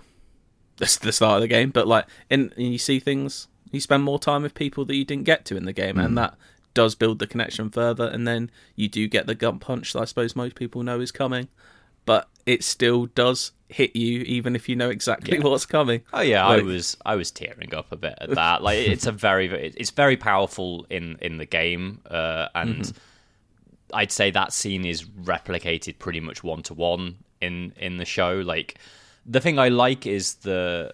the, 0.78 0.98
the 1.02 1.12
start 1.12 1.38
of 1.38 1.42
the 1.42 1.48
game, 1.48 1.72
but 1.72 1.88
like 1.88 2.06
and, 2.30 2.54
and 2.56 2.72
you 2.72 2.78
see 2.78 3.00
things, 3.00 3.48
you 3.72 3.80
spend 3.82 4.04
more 4.04 4.20
time 4.20 4.44
with 4.44 4.54
people 4.54 4.86
that 4.86 4.96
you 4.96 5.04
didn't 5.04 5.26
get 5.26 5.44
to 5.46 5.58
in 5.58 5.66
the 5.66 5.74
game, 5.74 5.98
and 6.00 6.18
that 6.18 6.36
does 6.76 6.96
build 6.96 7.20
the 7.20 7.28
connection 7.28 7.70
further. 7.70 8.06
And 8.08 8.28
then 8.28 8.52
you 8.76 8.88
do 8.88 9.08
get 9.08 9.26
the 9.28 9.36
gut 9.36 9.60
punch 9.60 9.94
that 9.94 10.02
I 10.02 10.06
suppose 10.06 10.36
most 10.36 10.56
people 10.56 10.84
know 10.84 11.02
is 11.02 11.12
coming, 11.12 11.50
but 12.06 12.30
it 12.54 12.64
still 12.64 13.06
does 13.08 13.52
hit 13.70 13.96
you 13.96 14.22
even 14.22 14.56
if 14.56 14.68
you 14.68 14.76
know 14.76 14.90
exactly 14.90 15.38
Yeah. 15.38 15.44
what's 15.44 15.66
coming. 15.66 16.02
Oh 16.12 16.22
yeah, 16.22 16.46
I 16.46 16.62
was 16.62 16.98
I 17.06 17.16
was 17.16 17.30
tearing 17.32 17.74
up 17.76 17.92
a 17.92 17.96
bit 17.96 18.16
at 18.20 18.32
that. 18.32 18.64
Like 18.64 18.80
it's 18.80 19.06
a 19.06 19.12
very, 19.12 19.48
it's 19.78 19.92
very 19.92 20.18
powerful 20.18 20.86
in 20.90 21.18
in 21.22 21.38
the 21.38 21.46
game, 21.46 22.02
uh, 22.10 22.48
and 22.56 22.92
I'd 23.94 24.12
say 24.12 24.32
that 24.32 24.54
scene 24.54 24.86
is 24.86 25.04
replicated 25.04 26.00
pretty 26.00 26.20
much 26.20 26.44
one 26.44 26.64
to 26.64 26.74
one 26.74 27.18
in 27.42 27.74
in 27.78 27.98
the 27.98 28.06
show. 28.06 28.40
Like 28.40 28.80
the 29.26 29.40
thing 29.40 29.60
I 29.60 29.70
like 29.70 30.08
is 30.08 30.36
the 30.36 30.94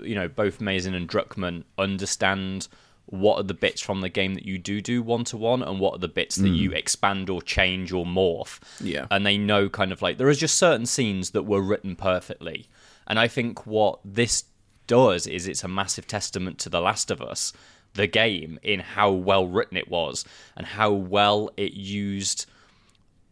you 0.00 0.14
know 0.14 0.28
both 0.28 0.60
Mazin 0.60 0.94
and 0.94 1.08
Druckmann 1.08 1.64
understand 1.78 2.68
what 3.06 3.38
are 3.38 3.42
the 3.42 3.54
bits 3.54 3.80
from 3.80 4.00
the 4.00 4.08
game 4.08 4.34
that 4.34 4.46
you 4.46 4.58
do 4.58 4.80
do 4.80 5.02
one 5.02 5.24
to 5.24 5.36
one 5.36 5.62
and 5.62 5.78
what 5.80 5.94
are 5.94 5.98
the 5.98 6.08
bits 6.08 6.36
that 6.36 6.48
you 6.48 6.70
hmm. 6.70 6.76
expand 6.76 7.28
or 7.28 7.42
change 7.42 7.92
or 7.92 8.04
morph 8.04 8.58
Yeah. 8.80 9.06
and 9.10 9.26
they 9.26 9.36
know 9.36 9.68
kind 9.68 9.92
of 9.92 10.02
like 10.02 10.18
there 10.18 10.28
are 10.28 10.34
just 10.34 10.56
certain 10.56 10.86
scenes 10.86 11.30
that 11.30 11.42
were 11.42 11.60
written 11.60 11.96
perfectly 11.96 12.68
and 13.06 13.18
i 13.18 13.28
think 13.28 13.66
what 13.66 13.98
this 14.04 14.44
does 14.86 15.26
is 15.26 15.46
it's 15.46 15.64
a 15.64 15.68
massive 15.68 16.06
testament 16.06 16.58
to 16.60 16.68
the 16.68 16.80
last 16.80 17.10
of 17.10 17.20
us 17.20 17.52
the 17.94 18.06
game 18.06 18.58
in 18.62 18.80
how 18.80 19.10
well 19.10 19.46
written 19.46 19.76
it 19.76 19.88
was 19.88 20.24
and 20.56 20.66
how 20.66 20.90
well 20.90 21.50
it 21.56 21.72
used 21.72 22.46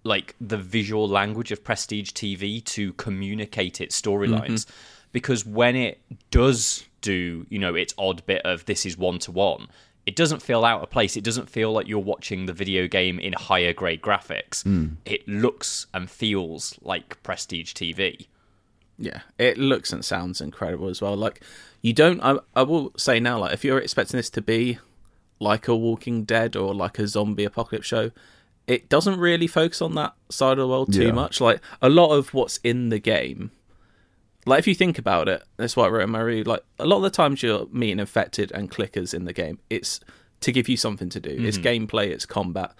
like 0.04 0.34
the 0.40 0.56
visual 0.56 1.08
language 1.08 1.52
of 1.52 1.62
prestige 1.62 2.10
TV 2.10 2.64
to 2.64 2.92
communicate 2.94 3.80
its 3.80 4.00
storylines. 4.00 4.64
Mm-hmm. 4.64 5.06
Because 5.12 5.44
when 5.44 5.76
it 5.76 6.00
does 6.30 6.84
do, 7.00 7.46
you 7.48 7.58
know, 7.58 7.74
its 7.74 7.94
odd 7.98 8.24
bit 8.26 8.42
of 8.44 8.64
this 8.66 8.84
is 8.86 8.96
one 8.96 9.18
to 9.20 9.32
one, 9.32 9.68
it 10.06 10.16
doesn't 10.16 10.40
feel 10.42 10.64
out 10.64 10.82
of 10.82 10.90
place. 10.90 11.16
It 11.16 11.24
doesn't 11.24 11.48
feel 11.50 11.72
like 11.72 11.86
you're 11.86 11.98
watching 11.98 12.46
the 12.46 12.52
video 12.52 12.86
game 12.88 13.18
in 13.20 13.32
higher 13.34 13.72
grade 13.72 14.00
graphics. 14.02 14.62
Hmm. 14.62 14.94
It 15.04 15.26
looks 15.28 15.86
and 15.94 16.10
feels 16.10 16.76
like 16.82 17.22
prestige 17.22 17.72
TV. 17.74 18.26
Yeah, 18.98 19.20
it 19.38 19.56
looks 19.56 19.92
and 19.92 20.04
sounds 20.04 20.40
incredible 20.40 20.88
as 20.88 21.00
well. 21.00 21.16
Like 21.16 21.40
you 21.80 21.92
don't, 21.92 22.20
I, 22.22 22.38
I 22.54 22.62
will 22.62 22.92
say 22.96 23.20
now, 23.20 23.38
like 23.38 23.54
if 23.54 23.64
you're 23.64 23.78
expecting 23.78 24.18
this 24.18 24.30
to 24.30 24.42
be 24.42 24.78
like 25.38 25.68
a 25.68 25.76
Walking 25.76 26.24
Dead 26.24 26.54
or 26.56 26.74
like 26.74 26.98
a 26.98 27.06
zombie 27.08 27.44
apocalypse 27.44 27.86
show, 27.86 28.10
it 28.66 28.88
doesn't 28.90 29.18
really 29.18 29.46
focus 29.46 29.80
on 29.80 29.94
that 29.94 30.14
side 30.28 30.52
of 30.52 30.58
the 30.58 30.68
world 30.68 30.92
too 30.92 31.06
Yeah. 31.06 31.12
much. 31.12 31.40
Like 31.40 31.60
a 31.80 31.88
lot 31.88 32.12
of 32.14 32.34
what's 32.34 32.58
in 32.62 32.90
the 32.90 32.98
game, 32.98 33.50
like 34.46 34.58
if 34.58 34.66
you 34.66 34.74
think 34.74 34.98
about 34.98 35.28
it, 35.28 35.42
that's 35.56 35.76
why 35.76 35.86
I 35.86 35.88
wrote 35.88 36.04
in 36.04 36.10
my 36.10 36.20
review. 36.20 36.44
Like 36.44 36.62
a 36.78 36.86
lot 36.86 36.98
of 36.98 37.02
the 37.02 37.10
times 37.10 37.42
you're 37.42 37.66
meeting 37.70 37.98
infected 37.98 38.52
and 38.52 38.70
clickers 38.70 39.12
in 39.12 39.24
the 39.24 39.32
game, 39.32 39.58
it's 39.68 40.00
to 40.40 40.52
give 40.52 40.68
you 40.68 40.76
something 40.76 41.08
to 41.10 41.20
do. 41.20 41.30
It's 41.30 41.58
mm-hmm. 41.58 41.84
gameplay, 41.86 42.08
it's 42.08 42.26
combat. 42.26 42.72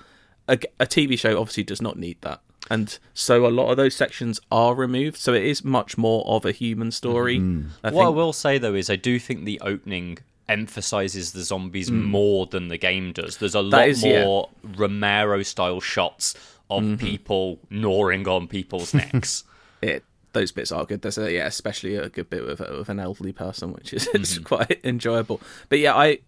A 0.49 0.57
TV 0.57 1.17
show 1.17 1.39
obviously 1.39 1.63
does 1.63 1.81
not 1.81 1.97
need 1.97 2.21
that. 2.23 2.41
And 2.71 2.99
so 3.15 3.47
a 3.47 3.49
lot 3.49 3.71
of 3.71 3.77
those 3.77 3.95
sections 3.95 4.41
are 4.51 4.75
removed, 4.75 5.17
so 5.17 5.33
it 5.33 5.45
is 5.45 5.65
much 5.65 5.97
more 5.97 6.27
of 6.27 6.45
a 6.45 6.53
human 6.53 6.91
story. 6.91 7.39
Mm-hmm. 7.39 7.69
I 7.85 7.91
what 7.91 8.07
I 8.07 8.09
will 8.09 8.33
say 8.33 8.59
though 8.59 8.75
is 8.75 8.91
I 8.91 8.97
do 8.97 9.19
think 9.19 9.45
the 9.45 9.61
opening 9.61 10.19
emphasizes 10.49 11.33
the 11.33 11.43
zombies 11.43 11.91
mm. 11.91 12.05
more 12.05 12.47
than 12.47 12.69
the 12.69 12.77
game 12.77 13.13
does. 13.13 13.37
There's 13.37 13.55
a 13.55 13.63
lot 13.63 13.89
is- 13.89 14.05
yeah. 14.05 14.25
more 14.25 14.49
Romero 14.63 15.43
style 15.43 15.81
shots 15.81 16.35
of 16.69 16.83
mm-hmm. 16.83 16.97
people 16.97 17.59
gnawing 17.71 18.27
on 18.27 18.49
people's 18.49 18.93
necks. 18.93 19.45
it 19.83 20.05
those 20.33 20.53
bits 20.53 20.73
are 20.73 20.85
good. 20.85 21.03
There's 21.03 21.19
a 21.19 21.33
yeah, 21.33 21.47
especially 21.47 21.97
a 21.97 22.09
good 22.09 22.31
bit 22.31 22.47
with, 22.47 22.61
with 22.61 22.89
an 22.89 23.01
elderly 23.01 23.33
person, 23.33 23.73
which 23.73 23.93
is 23.93 24.09
it's 24.15 24.35
mm-hmm. 24.35 24.45
quite 24.45 24.81
enjoyable. 24.85 25.41
But 25.69 25.79
yeah, 25.79 25.95
I 25.95 26.19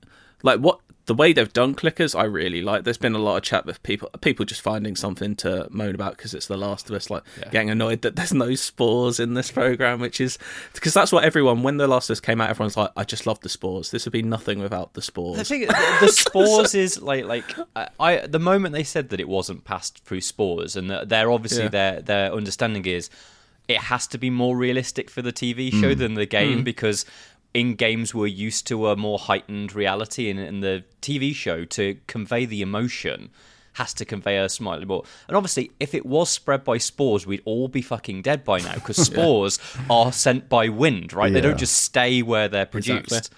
like 0.42 0.61
what 0.61 0.80
the 1.06 1.14
way 1.14 1.32
they've 1.32 1.52
done 1.52 1.75
clickers. 1.75 2.18
I 2.18 2.25
really 2.25 2.62
like. 2.62 2.85
There's 2.85 2.99
been 2.99 3.14
a 3.14 3.18
lot 3.18 3.37
of 3.37 3.42
chat 3.42 3.66
with 3.66 3.82
people, 3.82 4.09
people 4.21 4.44
just 4.44 4.61
finding 4.61 4.94
something 4.94 5.35
to 5.37 5.66
moan 5.71 5.94
about 5.94 6.16
because 6.16 6.32
it's 6.32 6.47
The 6.47 6.56
Last 6.56 6.88
of 6.88 6.97
Us, 6.97 7.11
like 7.11 7.25
getting 7.50 7.71
annoyed 7.71 8.02
that 8.02 8.16
there's 8.16 8.32
no 8.32 8.54
spores 8.54 9.18
in 9.18 9.35
this 9.35 9.50
program, 9.50 10.00
which 10.00 10.21
is 10.21 10.38
because 10.75 10.94
that's 10.94 11.11
what 11.11 11.25
everyone 11.25 11.62
when 11.62 11.76
The 11.76 11.88
Last 11.88 12.09
of 12.09 12.14
Us 12.14 12.21
came 12.21 12.40
out, 12.40 12.50
everyone's 12.50 12.76
like, 12.76 12.90
I 12.97 13.04
just 13.04 13.26
love 13.26 13.40
the 13.40 13.49
spores. 13.49 13.90
This 13.90 14.04
would 14.04 14.12
be 14.12 14.23
nothing 14.23 14.61
without 14.61 14.94
the 14.94 15.02
spores. 15.02 15.40
I 15.40 15.44
think 15.44 15.66
the, 15.66 15.97
the 16.00 16.09
spores 16.12 16.75
is 16.75 17.02
like 17.02 17.25
like 17.25 17.44
I, 17.75 17.88
I 17.99 18.26
the 18.26 18.38
moment 18.38 18.73
they 18.73 18.85
said 18.85 19.09
that 19.11 19.21
it 19.21 19.28
wasn't 19.28 19.64
passed 19.64 20.04
through 20.04 20.21
spores, 20.21 20.76
and 20.76 20.90
that 20.90 21.09
they're 21.09 21.30
obviously 21.30 21.64
Yeah. 21.64 21.68
their 21.68 22.00
their 22.02 22.32
understanding 22.32 22.87
is 22.87 23.11
it 23.69 23.78
has 23.78 24.07
to 24.09 24.19
be 24.19 24.31
more 24.31 24.57
realistic 24.57 25.09
for 25.09 25.23
the 25.23 25.33
TV 25.33 25.73
show 25.73 25.92
hmm. 25.92 25.99
than 25.99 26.14
the 26.14 26.26
game 26.26 26.59
hmm. 26.59 26.64
because 26.64 27.07
in 27.54 27.75
games 27.75 28.14
we're 28.14 28.26
used 28.26 28.66
to 28.69 28.88
a 28.88 28.97
more 28.97 29.19
heightened 29.19 29.75
reality, 29.75 30.31
and 30.31 30.40
in 30.40 30.61
the 30.61 30.85
TV 31.00 31.35
show 31.35 31.64
to 31.66 31.99
convey 32.07 32.45
the 32.45 32.62
emotion 32.62 33.31
has 33.75 33.95
to 33.95 34.04
convey 34.04 34.37
a 34.38 34.49
slightly 34.49 34.85
more. 34.85 35.04
And 35.28 35.37
obviously, 35.37 35.71
if 35.81 35.95
it 35.95 36.04
was 36.04 36.28
spread 36.28 36.64
by 36.64 36.78
spores, 36.78 37.26
we'd 37.26 37.42
all 37.45 37.69
be 37.69 37.83
fucking 37.83 38.23
dead 38.23 38.45
by 38.45 38.59
now 38.59 38.75
because 38.75 38.97
spores 39.07 39.59
are 39.88 40.12
sent 40.12 40.49
by 40.49 40.69
wind, 40.69 41.12
right? 41.12 41.33
They 41.33 41.40
don't 41.40 41.59
just 41.59 41.78
stay 41.78 42.23
where 42.23 42.49
they're 42.49 42.66
produced. 42.66 43.04
Exactly. 43.04 43.37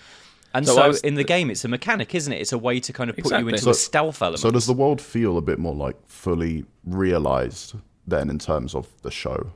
And 0.53 0.67
So 0.67 0.77
so, 0.77 0.89
was- 0.89 1.01
in 1.01 1.15
the 1.15 1.25
game, 1.25 1.51
it's 1.51 1.65
a 1.65 1.69
mechanic, 1.69 2.15
isn't 2.15 2.33
it? 2.33 2.41
It's 2.41 2.53
a 2.53 2.59
way 2.59 2.81
to 2.81 2.93
kind 2.93 3.11
of 3.11 3.17
put 3.17 3.31
you 3.31 3.49
into 3.49 3.59
So- 3.59 3.71
a 3.71 3.75
stealth 3.75 4.23
element. 4.23 4.41
So 4.41 4.51
does 4.51 4.67
the 4.67 4.73
world 4.73 5.01
feel 5.01 5.37
a 5.37 5.43
bit 5.43 5.59
more 5.59 5.75
like 5.75 5.97
fully 6.07 6.65
realized 6.85 7.75
then 8.07 8.31
in 8.31 8.39
terms 8.39 8.75
of 8.75 8.89
the 9.03 9.11
show? 9.11 9.53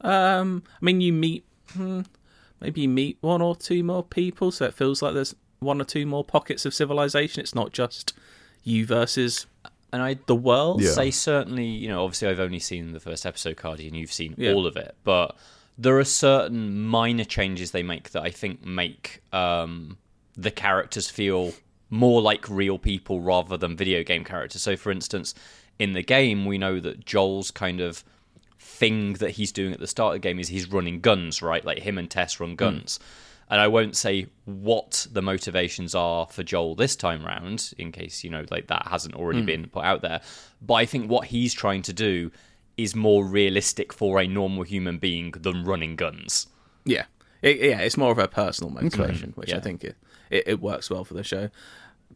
Um, 0.00 0.62
I 0.80 0.84
mean, 0.84 1.00
you 1.00 1.12
meet 1.12 1.44
hmm, 1.72 2.02
maybe 2.60 2.82
you 2.82 2.88
meet 2.88 3.18
one 3.20 3.42
or 3.42 3.54
two 3.56 3.82
more 3.84 4.02
people, 4.02 4.50
so 4.50 4.64
it 4.66 4.74
feels 4.74 5.02
like 5.02 5.14
there's 5.14 5.34
one 5.60 5.80
or 5.80 5.84
two 5.84 6.06
more 6.06 6.24
pockets 6.24 6.64
of 6.64 6.74
civilization. 6.74 7.40
It's 7.40 7.54
not 7.54 7.72
just 7.72 8.12
you 8.64 8.86
versus 8.86 9.46
and 9.92 10.02
I 10.02 10.18
the 10.26 10.36
world. 10.36 10.80
Yeah. 10.82 10.90
say 10.92 11.10
certainly, 11.10 11.66
you 11.66 11.88
know, 11.88 12.04
obviously 12.04 12.28
I've 12.28 12.40
only 12.40 12.60
seen 12.60 12.92
the 12.92 13.00
first 13.00 13.26
episode, 13.26 13.56
Cardi, 13.56 13.86
and 13.88 13.96
you've 13.96 14.12
seen 14.12 14.34
Yeah. 14.38 14.52
all 14.52 14.66
of 14.66 14.76
it, 14.76 14.94
but 15.04 15.36
there 15.76 15.98
are 15.98 16.04
certain 16.04 16.84
minor 16.86 17.24
changes 17.24 17.70
they 17.70 17.82
make 17.82 18.10
that 18.10 18.22
I 18.22 18.30
think 18.30 18.64
make 18.64 19.22
um, 19.32 19.96
the 20.36 20.50
characters 20.50 21.08
feel 21.10 21.54
more 21.88 22.22
like 22.22 22.48
real 22.48 22.78
people 22.78 23.20
rather 23.20 23.56
than 23.56 23.76
video 23.76 24.04
game 24.04 24.22
characters. 24.22 24.62
So, 24.62 24.76
for 24.76 24.92
instance, 24.92 25.34
in 25.78 25.92
the 25.94 26.02
game, 26.02 26.44
we 26.46 26.56
know 26.58 26.78
that 26.80 27.04
Joel's 27.04 27.50
kind 27.50 27.80
of 27.80 28.04
thing 28.60 29.14
that 29.14 29.30
he's 29.30 29.52
doing 29.52 29.72
at 29.72 29.80
the 29.80 29.86
start 29.86 30.14
of 30.14 30.22
the 30.22 30.28
game 30.28 30.38
is 30.38 30.48
he's 30.48 30.70
running 30.70 31.00
guns, 31.00 31.42
right? 31.42 31.64
Like 31.64 31.80
him 31.80 31.98
and 31.98 32.10
Tess 32.10 32.38
run 32.38 32.50
hmm. 32.50 32.56
guns. 32.56 33.00
And 33.48 33.60
I 33.60 33.66
won't 33.66 33.96
say 33.96 34.26
what 34.44 35.08
the 35.10 35.22
motivations 35.22 35.92
are 35.92 36.26
for 36.26 36.44
Joel 36.44 36.76
this 36.76 36.94
time 36.94 37.26
round, 37.26 37.72
in 37.78 37.90
case, 37.90 38.22
you 38.22 38.30
know, 38.30 38.44
like 38.48 38.68
that 38.68 38.86
hasn't 38.86 39.16
already 39.16 39.40
hmm. 39.40 39.46
been 39.46 39.66
put 39.66 39.84
out 39.84 40.02
there. 40.02 40.20
But 40.62 40.74
I 40.74 40.86
think 40.86 41.10
what 41.10 41.26
he's 41.26 41.52
trying 41.52 41.82
to 41.82 41.92
do 41.92 42.30
is 42.76 42.94
more 42.94 43.24
realistic 43.24 43.92
for 43.92 44.20
a 44.20 44.26
normal 44.26 44.62
human 44.62 44.98
being 44.98 45.32
than 45.32 45.64
running 45.64 45.96
guns. 45.96 46.46
Yeah, 46.84 47.06
it, 47.42 47.58
yeah, 47.60 47.80
it's 47.80 47.96
more 47.96 48.12
of 48.12 48.18
a 48.18 48.28
personal 48.28 48.72
mm-hmm. 48.72 48.84
motivation, 48.84 49.32
which 49.34 49.52
I 49.52 49.60
think 49.60 49.84
it, 49.84 49.96
it 50.30 50.44
it 50.46 50.60
works 50.60 50.88
well 50.88 51.04
for 51.04 51.14
the 51.14 51.24
show. 51.24 51.50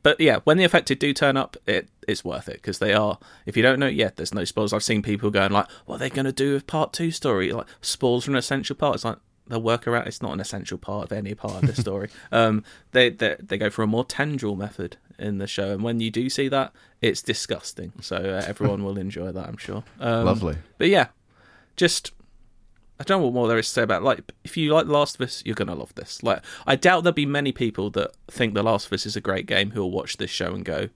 But 0.04 0.20
yeah, 0.20 0.40
when 0.44 0.58
the 0.58 0.64
affected 0.64 0.98
do 0.98 1.12
turn 1.14 1.36
up, 1.36 1.56
it 1.66 1.88
it's 2.06 2.22
worth 2.22 2.46
it 2.46 2.56
because 2.56 2.78
they 2.78 2.92
are. 2.92 3.18
If 3.46 3.56
you 3.56 3.62
don't 3.62 3.80
know 3.80 3.86
yet, 3.88 4.16
there's 4.16 4.34
no 4.34 4.44
spoilers. 4.44 4.74
I've 4.74 4.84
seen 4.84 5.02
people 5.02 5.30
going 5.30 5.50
like, 5.50 5.66
"What 5.86 5.96
are 5.96 5.98
they 5.98 6.10
going 6.10 6.26
to 6.26 6.32
do 6.32 6.52
with 6.52 6.66
part 6.66 6.92
two 6.92 7.10
story?" 7.10 7.50
Like 7.50 7.66
spoils 7.80 8.28
are 8.28 8.32
an 8.32 8.36
essential 8.36 8.76
part. 8.76 8.96
It's 8.96 9.04
like 9.04 9.16
they'll 9.48 9.62
work 9.62 9.88
around. 9.88 10.06
It's 10.06 10.20
not 10.20 10.34
an 10.34 10.40
essential 10.40 10.76
part 10.76 11.04
of 11.06 11.12
any 11.12 11.34
part 11.34 11.62
of 11.62 11.74
the 11.74 11.80
story. 11.80 12.10
um, 12.32 12.64
they, 12.92 13.08
they 13.08 13.36
they 13.40 13.56
go 13.56 13.70
for 13.70 13.82
a 13.82 13.86
more 13.86 14.04
tendril 14.04 14.56
method 14.56 14.98
in 15.18 15.38
the 15.38 15.46
show, 15.46 15.70
and 15.70 15.82
when 15.82 16.00
you 16.00 16.10
do 16.10 16.28
see 16.28 16.48
that, 16.48 16.74
it's 17.00 17.22
disgusting. 17.22 17.94
So 18.02 18.16
uh, 18.16 18.44
everyone 18.46 18.84
will 18.84 18.98
enjoy 18.98 19.32
that, 19.32 19.48
I'm 19.48 19.56
sure. 19.56 19.84
Um, 20.00 20.26
Lovely. 20.26 20.56
but 20.76 20.88
yeah, 20.88 21.08
just 21.76 22.12
I 23.00 23.04
don't 23.04 23.20
know 23.20 23.26
what 23.26 23.34
more 23.34 23.48
there 23.48 23.58
is 23.58 23.66
to 23.66 23.72
say 23.72 23.82
about 23.82 24.02
it. 24.02 24.04
like 24.04 24.32
if 24.44 24.56
you 24.56 24.72
like 24.72 24.86
The 24.86 24.92
Last 24.92 25.16
of 25.16 25.22
Us, 25.22 25.42
you're 25.44 25.54
gonna 25.54 25.74
love 25.74 25.94
this. 25.94 26.22
Like 26.22 26.42
I 26.66 26.76
doubt 26.76 27.02
there'll 27.02 27.14
be 27.14 27.26
many 27.26 27.52
people 27.52 27.90
that 27.90 28.12
think 28.28 28.54
The 28.54 28.62
Last 28.62 28.86
of 28.86 28.92
Us 28.92 29.06
is 29.06 29.16
a 29.16 29.20
great 29.20 29.46
game 29.46 29.72
who 29.72 29.80
will 29.80 29.90
watch 29.90 30.16
this 30.16 30.30
show 30.30 30.54
and 30.54 30.64
go, 30.64 30.88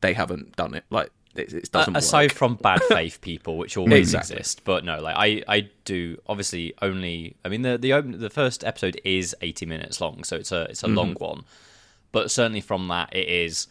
they 0.00 0.14
haven't 0.14 0.56
done 0.56 0.74
it. 0.74 0.84
Like 0.90 1.10
it, 1.34 1.52
it 1.52 1.72
doesn't. 1.72 1.94
A- 1.94 1.98
aside 1.98 2.30
work. 2.30 2.38
from 2.38 2.54
bad 2.56 2.82
faith 2.88 3.20
people, 3.20 3.58
which 3.58 3.76
always 3.76 4.14
Exactly. 4.14 4.36
exist, 4.36 4.62
but 4.64 4.84
no, 4.84 5.00
like 5.00 5.16
I, 5.16 5.42
I 5.46 5.70
do 5.84 6.18
obviously 6.26 6.74
only. 6.82 7.36
I 7.44 7.48
mean, 7.48 7.62
the 7.62 7.78
the 7.78 7.92
open, 7.92 8.18
the 8.18 8.30
first 8.30 8.64
episode 8.64 9.00
is 9.04 9.34
eighty 9.42 9.66
minutes 9.66 10.00
long, 10.00 10.24
so 10.24 10.36
it's 10.36 10.52
a 10.52 10.62
it's 10.62 10.82
a 10.82 10.86
mm-hmm. 10.86 10.96
long 10.96 11.14
one. 11.14 11.44
But 12.12 12.30
certainly 12.30 12.60
from 12.60 12.88
that, 12.88 13.14
it 13.14 13.28
is. 13.28 13.68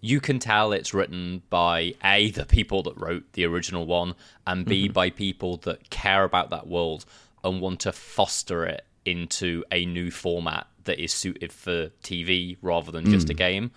You 0.00 0.20
can 0.20 0.38
tell 0.38 0.72
it's 0.72 0.94
written 0.94 1.42
by 1.50 1.94
a 2.04 2.30
the 2.30 2.46
people 2.46 2.82
that 2.84 2.96
wrote 2.96 3.32
the 3.32 3.44
original 3.44 3.86
one, 3.86 4.14
and 4.46 4.64
b 4.64 4.84
mm-hmm. 4.84 4.92
by 4.92 5.10
people 5.10 5.56
that 5.58 5.90
care 5.90 6.24
about 6.24 6.50
that 6.50 6.66
world 6.66 7.04
and 7.42 7.60
want 7.60 7.80
to 7.80 7.92
foster 7.92 8.64
it 8.64 8.84
into 9.04 9.64
a 9.72 9.86
new 9.86 10.10
format 10.10 10.66
that 10.84 11.02
is 11.02 11.12
suited 11.12 11.52
for 11.52 11.88
TV 12.02 12.56
rather 12.62 12.92
than 12.92 13.10
just 13.10 13.30
a 13.30 13.34
mm. 13.34 13.38
game. 13.38 13.70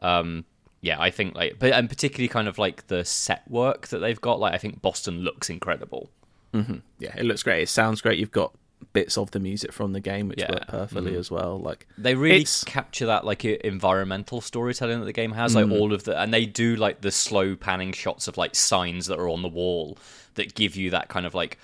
Um 0.00 0.44
yeah 0.80 0.96
i 1.00 1.10
think 1.10 1.34
like 1.34 1.58
but 1.58 1.72
and 1.72 1.88
particularly 1.88 2.28
kind 2.28 2.46
of 2.46 2.56
like 2.56 2.86
the 2.86 3.04
set 3.04 3.42
work 3.50 3.88
that 3.88 3.98
they've 3.98 4.20
got 4.20 4.38
like 4.38 4.54
i 4.54 4.58
think 4.58 4.80
boston 4.80 5.22
looks 5.22 5.50
incredible. 5.50 6.08
Mm-hmm. 6.54 6.76
Yeah, 6.98 7.14
it 7.16 7.24
looks 7.24 7.42
great. 7.42 7.62
It 7.62 7.68
sounds 7.68 8.00
great. 8.00 8.18
You've 8.18 8.30
got 8.30 8.54
bits 8.92 9.18
of 9.18 9.30
the 9.32 9.40
music 9.40 9.72
from 9.72 9.92
the 9.92 10.00
game 10.00 10.28
which 10.28 10.40
Yeah. 10.40 10.50
work 10.50 10.68
perfectly 10.68 11.12
mm-hmm. 11.12 11.20
as 11.20 11.30
well. 11.30 11.58
Like 11.58 11.86
they 11.96 12.14
really 12.14 12.36
It's- 12.36 12.64
capture 12.64 13.06
that 13.06 13.24
like 13.24 13.44
environmental 13.44 14.40
storytelling 14.40 15.00
that 15.00 15.06
the 15.06 15.12
game 15.12 15.32
has 15.32 15.54
like 15.54 15.66
mm. 15.66 15.78
all 15.78 15.92
of 15.92 16.04
the 16.04 16.18
and 16.20 16.32
they 16.32 16.46
do 16.46 16.76
like 16.76 17.00
the 17.00 17.10
slow 17.10 17.56
panning 17.56 17.92
shots 17.92 18.28
of 18.28 18.36
like 18.36 18.54
signs 18.54 19.06
that 19.06 19.18
are 19.18 19.28
on 19.28 19.42
the 19.42 19.48
wall 19.48 19.98
that 20.34 20.54
give 20.54 20.76
you 20.76 20.90
that 20.90 21.08
kind 21.08 21.26
of 21.26 21.34
like 21.34 21.58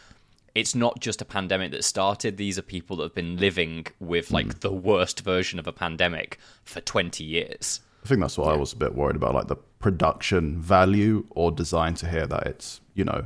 it's 0.54 0.74
not 0.74 1.00
just 1.00 1.20
a 1.20 1.24
pandemic 1.24 1.72
that 1.72 1.82
started 1.82 2.36
these 2.36 2.58
are 2.58 2.62
people 2.62 2.96
that 2.96 3.04
have 3.04 3.14
been 3.14 3.36
living 3.36 3.86
with 3.98 4.30
like 4.30 4.46
mm. 4.46 4.60
the 4.60 4.72
worst 4.72 5.20
version 5.20 5.58
of 5.58 5.66
a 5.66 5.72
pandemic 5.72 6.38
for 6.64 6.80
20 6.80 7.24
years 7.24 7.80
I 8.04 8.06
think 8.06 8.20
that's 8.20 8.36
what 8.36 8.52
I 8.52 8.56
was 8.56 8.74
a 8.74 8.76
bit 8.76 8.94
worried 8.94 9.16
about, 9.16 9.34
like 9.34 9.46
the 9.46 9.56
production 9.78 10.60
value 10.60 11.24
or 11.30 11.50
design 11.50 11.94
to 11.94 12.08
hear 12.08 12.26
that 12.26 12.46
it's, 12.46 12.82
you 12.92 13.02
know, 13.02 13.24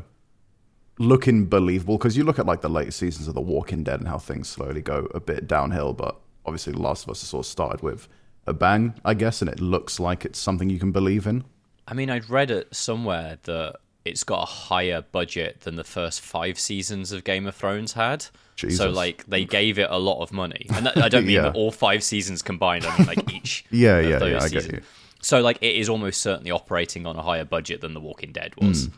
looking 0.98 1.46
believable. 1.46 1.98
Because 1.98 2.16
you 2.16 2.24
look 2.24 2.38
at 2.38 2.46
like 2.46 2.60
the 2.60 2.68
later 2.70 2.90
seasons 2.90 3.28
of 3.28 3.34
The 3.34 3.40
Walking 3.40 3.82
Dead 3.84 4.00
and 4.00 4.08
how 4.08 4.18
things 4.18 4.48
slowly 4.48 4.80
go 4.82 5.08
a 5.14 5.20
bit 5.20 5.46
downhill, 5.46 5.92
but 5.92 6.16
obviously 6.46 6.72
The 6.72 6.80
Last 6.82 7.04
of 7.04 7.10
Us 7.10 7.20
has 7.22 7.28
sort 7.30 7.44
of 7.46 7.50
started 7.50 7.82
with 7.82 8.08
a 8.46 8.52
bang, 8.52 8.94
I 9.04 9.14
guess, 9.14 9.40
and 9.42 9.50
it 9.50 9.60
looks 9.60 10.00
like 10.00 10.24
it's 10.24 10.38
something 10.38 10.70
you 10.70 10.78
can 10.78 10.92
believe 10.92 11.26
in. 11.26 11.44
I 11.86 11.94
mean, 11.94 12.10
I'd 12.10 12.28
read 12.28 12.50
it 12.50 12.74
somewhere 12.74 13.38
that 13.44 13.76
it's 14.04 14.24
got 14.24 14.42
a 14.42 14.46
higher 14.46 15.02
budget 15.02 15.60
than 15.62 15.76
the 15.76 15.84
first 15.84 16.20
five 16.20 16.58
seasons 16.58 17.12
of 17.12 17.24
Game 17.24 17.46
of 17.46 17.54
Thrones 17.54 17.92
had. 17.92 18.26
So, 18.70 18.90
like, 18.90 19.24
they 19.26 19.44
gave 19.44 19.78
it 19.78 19.86
a 19.88 19.98
lot 19.98 20.20
of 20.20 20.32
money, 20.32 20.66
and 20.74 20.84
that, 20.86 20.96
I 20.98 21.08
don't 21.08 21.24
mean 21.26 21.34
Yeah. 21.44 21.52
all 21.54 21.70
five 21.70 22.02
seasons 22.02 22.42
combined. 22.42 22.84
I 22.86 22.98
mean 22.98 23.06
like 23.06 23.32
each. 23.34 23.64
Yeah, 23.70 23.98
of 23.98 24.08
yeah, 24.10 24.18
those 24.18 24.32
yeah, 24.32 24.42
I 24.42 24.48
get 24.48 24.72
you. 24.72 24.80
So, 25.22 25.40
like, 25.42 25.58
it 25.60 25.76
is 25.76 25.88
almost 25.88 26.20
certainly 26.22 26.50
operating 26.50 27.06
on 27.06 27.16
a 27.16 27.22
higher 27.22 27.44
budget 27.44 27.80
than 27.82 27.94
The 27.94 28.00
Walking 28.00 28.32
Dead 28.32 28.54
was. 28.56 28.86
yeah, 28.86 28.92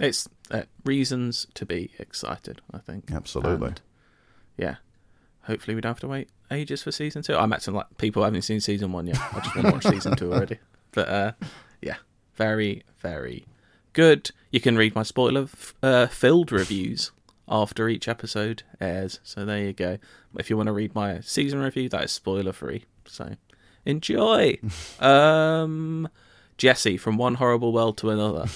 it's 0.00 0.28
uh, 0.50 0.62
reasons 0.84 1.46
to 1.54 1.66
be 1.66 1.90
excited. 1.98 2.60
I 2.72 2.78
think 2.78 3.10
Absolutely. 3.12 3.68
And, 3.68 3.80
yeah, 4.56 4.76
hopefully 5.42 5.74
we 5.74 5.80
don't 5.80 5.90
have 5.90 6.00
to 6.00 6.08
wait 6.08 6.28
ages 6.50 6.82
for 6.82 6.92
season 6.92 7.22
two. 7.22 7.36
I 7.36 7.46
met 7.46 7.62
some 7.62 7.74
like 7.74 7.98
people 7.98 8.24
haven't 8.24 8.42
seen 8.42 8.60
season 8.60 8.92
one 8.92 9.06
yet. 9.06 9.18
I 9.32 9.40
just 9.40 9.56
want 9.56 9.66
to 9.68 9.72
watch 9.72 9.84
season 9.84 10.16
two 10.16 10.32
already. 10.32 10.58
But 10.92 11.08
uh, 11.10 11.32
yeah, 11.82 11.96
very 12.36 12.82
very 13.00 13.44
good. 13.92 14.30
You 14.50 14.60
can 14.60 14.78
read 14.78 14.94
my 14.94 15.02
spoiler 15.02 15.42
f- 15.42 15.74
uh, 15.82 16.06
filled 16.06 16.50
reviews 16.50 17.12
after 17.46 17.86
each 17.88 18.08
episode 18.08 18.62
airs. 18.80 19.20
So 19.22 19.44
there 19.44 19.58
you 19.58 19.74
go. 19.74 19.98
If 20.38 20.48
you 20.48 20.56
want 20.56 20.68
to 20.68 20.72
read 20.72 20.94
my 20.94 21.20
season 21.20 21.60
review, 21.60 21.90
that 21.90 22.04
is 22.04 22.12
spoiler 22.12 22.52
free. 22.52 22.84
So 23.04 23.36
enjoy. 23.84 24.58
um, 25.00 26.08
Jesse 26.56 26.96
from 26.96 27.18
one 27.18 27.34
horrible 27.34 27.72
world 27.72 27.98
to 27.98 28.08
another. 28.08 28.46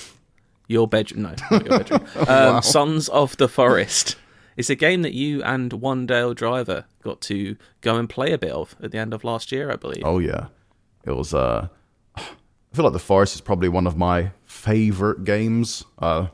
Your 0.70 0.86
bedroom, 0.86 1.22
no, 1.22 1.34
not 1.50 1.66
your 1.66 1.78
bedroom. 1.80 2.06
Um, 2.28 2.62
Sons 2.62 3.08
of 3.08 3.36
the 3.38 3.48
Forest. 3.48 4.14
It's 4.56 4.70
a 4.70 4.76
game 4.76 5.02
that 5.02 5.14
you 5.14 5.42
and 5.42 5.72
One 5.72 6.06
Dale 6.06 6.32
Driver 6.32 6.84
got 7.02 7.20
to 7.22 7.56
go 7.80 7.96
and 7.96 8.08
play 8.08 8.30
a 8.32 8.38
bit 8.38 8.52
of 8.52 8.76
at 8.80 8.92
the 8.92 8.98
end 8.98 9.12
of 9.12 9.24
last 9.24 9.50
year, 9.50 9.72
I 9.72 9.74
believe. 9.74 10.02
Oh 10.04 10.20
yeah, 10.20 10.46
it 11.04 11.10
was. 11.16 11.34
Uh, 11.34 11.66
I 12.14 12.22
feel 12.72 12.84
like 12.84 12.92
the 12.92 13.00
Forest 13.00 13.34
is 13.34 13.40
probably 13.40 13.68
one 13.68 13.88
of 13.88 13.96
my 13.96 14.30
favorite 14.44 15.24
games. 15.24 15.84
Uh, 15.98 16.28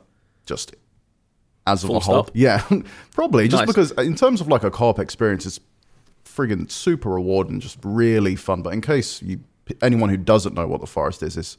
just 0.45 0.75
as 1.65 1.83
of 1.83 1.87
Full 1.87 1.97
a 1.97 1.99
whole, 2.01 2.23
stop. 2.25 2.31
yeah, 2.35 2.63
probably 3.13 3.47
just 3.47 3.61
Nice. 3.61 3.67
because 3.67 3.91
in 4.05 4.13
terms 4.15 4.39
of 4.39 4.47
like 4.47 4.63
a 4.63 4.69
co-op 4.69 4.99
experience, 4.99 5.47
it's 5.47 5.59
friggin' 6.25 6.69
super 6.69 7.09
rewarding, 7.09 7.59
just 7.59 7.79
really 7.83 8.35
fun. 8.35 8.61
But 8.61 8.73
in 8.73 8.81
case 8.81 9.19
you 9.23 9.39
anyone 9.81 10.09
who 10.09 10.17
doesn't 10.17 10.53
know 10.53 10.67
what 10.67 10.81
the 10.81 10.85
Forest 10.87 11.23
is, 11.23 11.37
it's 11.37 11.57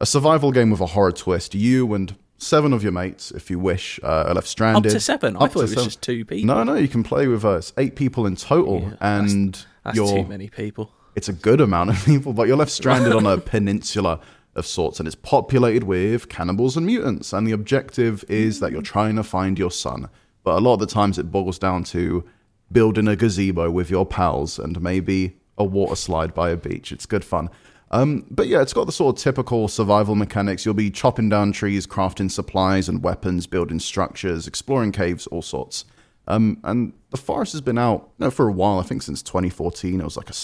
a 0.00 0.06
survival 0.06 0.50
game 0.52 0.70
with 0.70 0.80
a 0.80 0.86
horror 0.86 1.12
twist. 1.12 1.54
You 1.54 1.92
and 1.94 2.14
seven 2.38 2.72
of 2.72 2.82
your 2.82 2.92
mates, 2.92 3.30
if 3.30 3.50
you 3.50 3.58
wish, 3.58 4.00
uh, 4.02 4.24
are 4.28 4.34
left 4.34 4.48
stranded. 4.48 4.86
Up 4.86 4.92
to 4.92 5.00
seven. 5.00 5.36
I 5.36 5.40
Up 5.40 5.52
thought 5.52 5.52
to 5.52 5.58
it 5.60 5.62
was 5.62 5.70
seven. 5.72 5.84
just 5.84 6.02
two 6.02 6.24
people. 6.24 6.46
No, 6.54 6.62
no, 6.64 6.74
you 6.74 6.88
can 6.88 7.02
play 7.02 7.26
with 7.26 7.44
us. 7.44 7.72
eight 7.76 7.96
people 7.96 8.26
in 8.26 8.36
total, 8.36 8.80
Yeah, 8.80 8.88
that's- 8.90 9.32
and 9.32 9.66
That's 9.84 9.96
you're 9.96 10.22
too 10.22 10.28
many 10.28 10.48
people. 10.48 10.90
it's 11.16 11.28
a 11.28 11.32
good 11.34 11.60
amount 11.60 11.90
of 11.90 12.04
people, 12.04 12.32
but 12.32 12.48
you're 12.48 12.56
left 12.56 12.70
stranded 12.72 13.12
on 13.12 13.26
a 13.26 13.38
peninsula 13.52 14.20
of 14.56 14.66
sorts, 14.66 14.98
and 14.98 15.06
it's 15.06 15.14
populated 15.16 15.84
with 15.84 16.28
cannibals 16.28 16.76
and 16.76 16.86
mutants. 16.86 17.32
And 17.32 17.46
the 17.46 17.52
objective 17.52 18.24
is 18.28 18.60
that 18.60 18.72
you're 18.72 18.82
trying 18.82 19.16
to 19.16 19.22
find 19.22 19.58
your 19.58 19.70
son. 19.70 20.08
But 20.42 20.56
a 20.56 20.60
lot 20.60 20.74
of 20.74 20.80
the 20.80 20.86
times 20.86 21.18
it 21.18 21.30
boils 21.30 21.58
down 21.58 21.84
to 21.84 22.24
building 22.72 23.06
a 23.06 23.16
gazebo 23.16 23.70
with 23.70 23.90
your 23.90 24.06
pals 24.06 24.58
and 24.58 24.80
maybe 24.80 25.36
a 25.58 25.64
water 25.64 25.94
slide 25.94 26.32
by 26.34 26.50
a 26.50 26.56
beach. 26.56 26.90
It's 26.90 27.04
good 27.06 27.24
fun. 27.24 27.50
Um, 27.92 28.24
but 28.30 28.46
yeah, 28.46 28.62
it's 28.62 28.72
got 28.72 28.86
the 28.86 28.92
sort 28.92 29.16
of 29.16 29.22
typical 29.22 29.66
survival 29.66 30.14
mechanics. 30.14 30.64
You'll 30.64 30.74
be 30.74 30.90
chopping 30.90 31.28
down 31.28 31.52
trees, 31.52 31.86
crafting 31.86 32.30
supplies 32.30 32.88
and 32.88 33.02
weapons, 33.02 33.46
building 33.46 33.80
structures, 33.80 34.46
exploring 34.46 34.92
caves, 34.92 35.26
all 35.28 35.42
sorts. 35.42 35.84
Um, 36.28 36.60
and 36.62 36.92
the 37.10 37.16
forest 37.16 37.52
has 37.52 37.60
been 37.60 37.78
out 37.78 38.10
you 38.18 38.26
know, 38.26 38.30
for 38.30 38.48
a 38.48 38.52
while. 38.52 38.78
I 38.78 38.82
think 38.82 39.02
since 39.02 39.22
2014. 39.22 40.00
It 40.00 40.04
was 40.04 40.16
like 40.16 40.30
a 40.30 40.34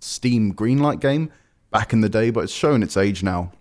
Steam 0.00 0.52
Greenlight 0.52 1.00
game 1.00 1.30
back 1.70 1.92
in 1.92 2.00
the 2.00 2.08
day, 2.08 2.30
but 2.30 2.44
it's 2.44 2.52
showing 2.52 2.82
its 2.82 2.96
age 2.96 3.22
now. 3.22 3.52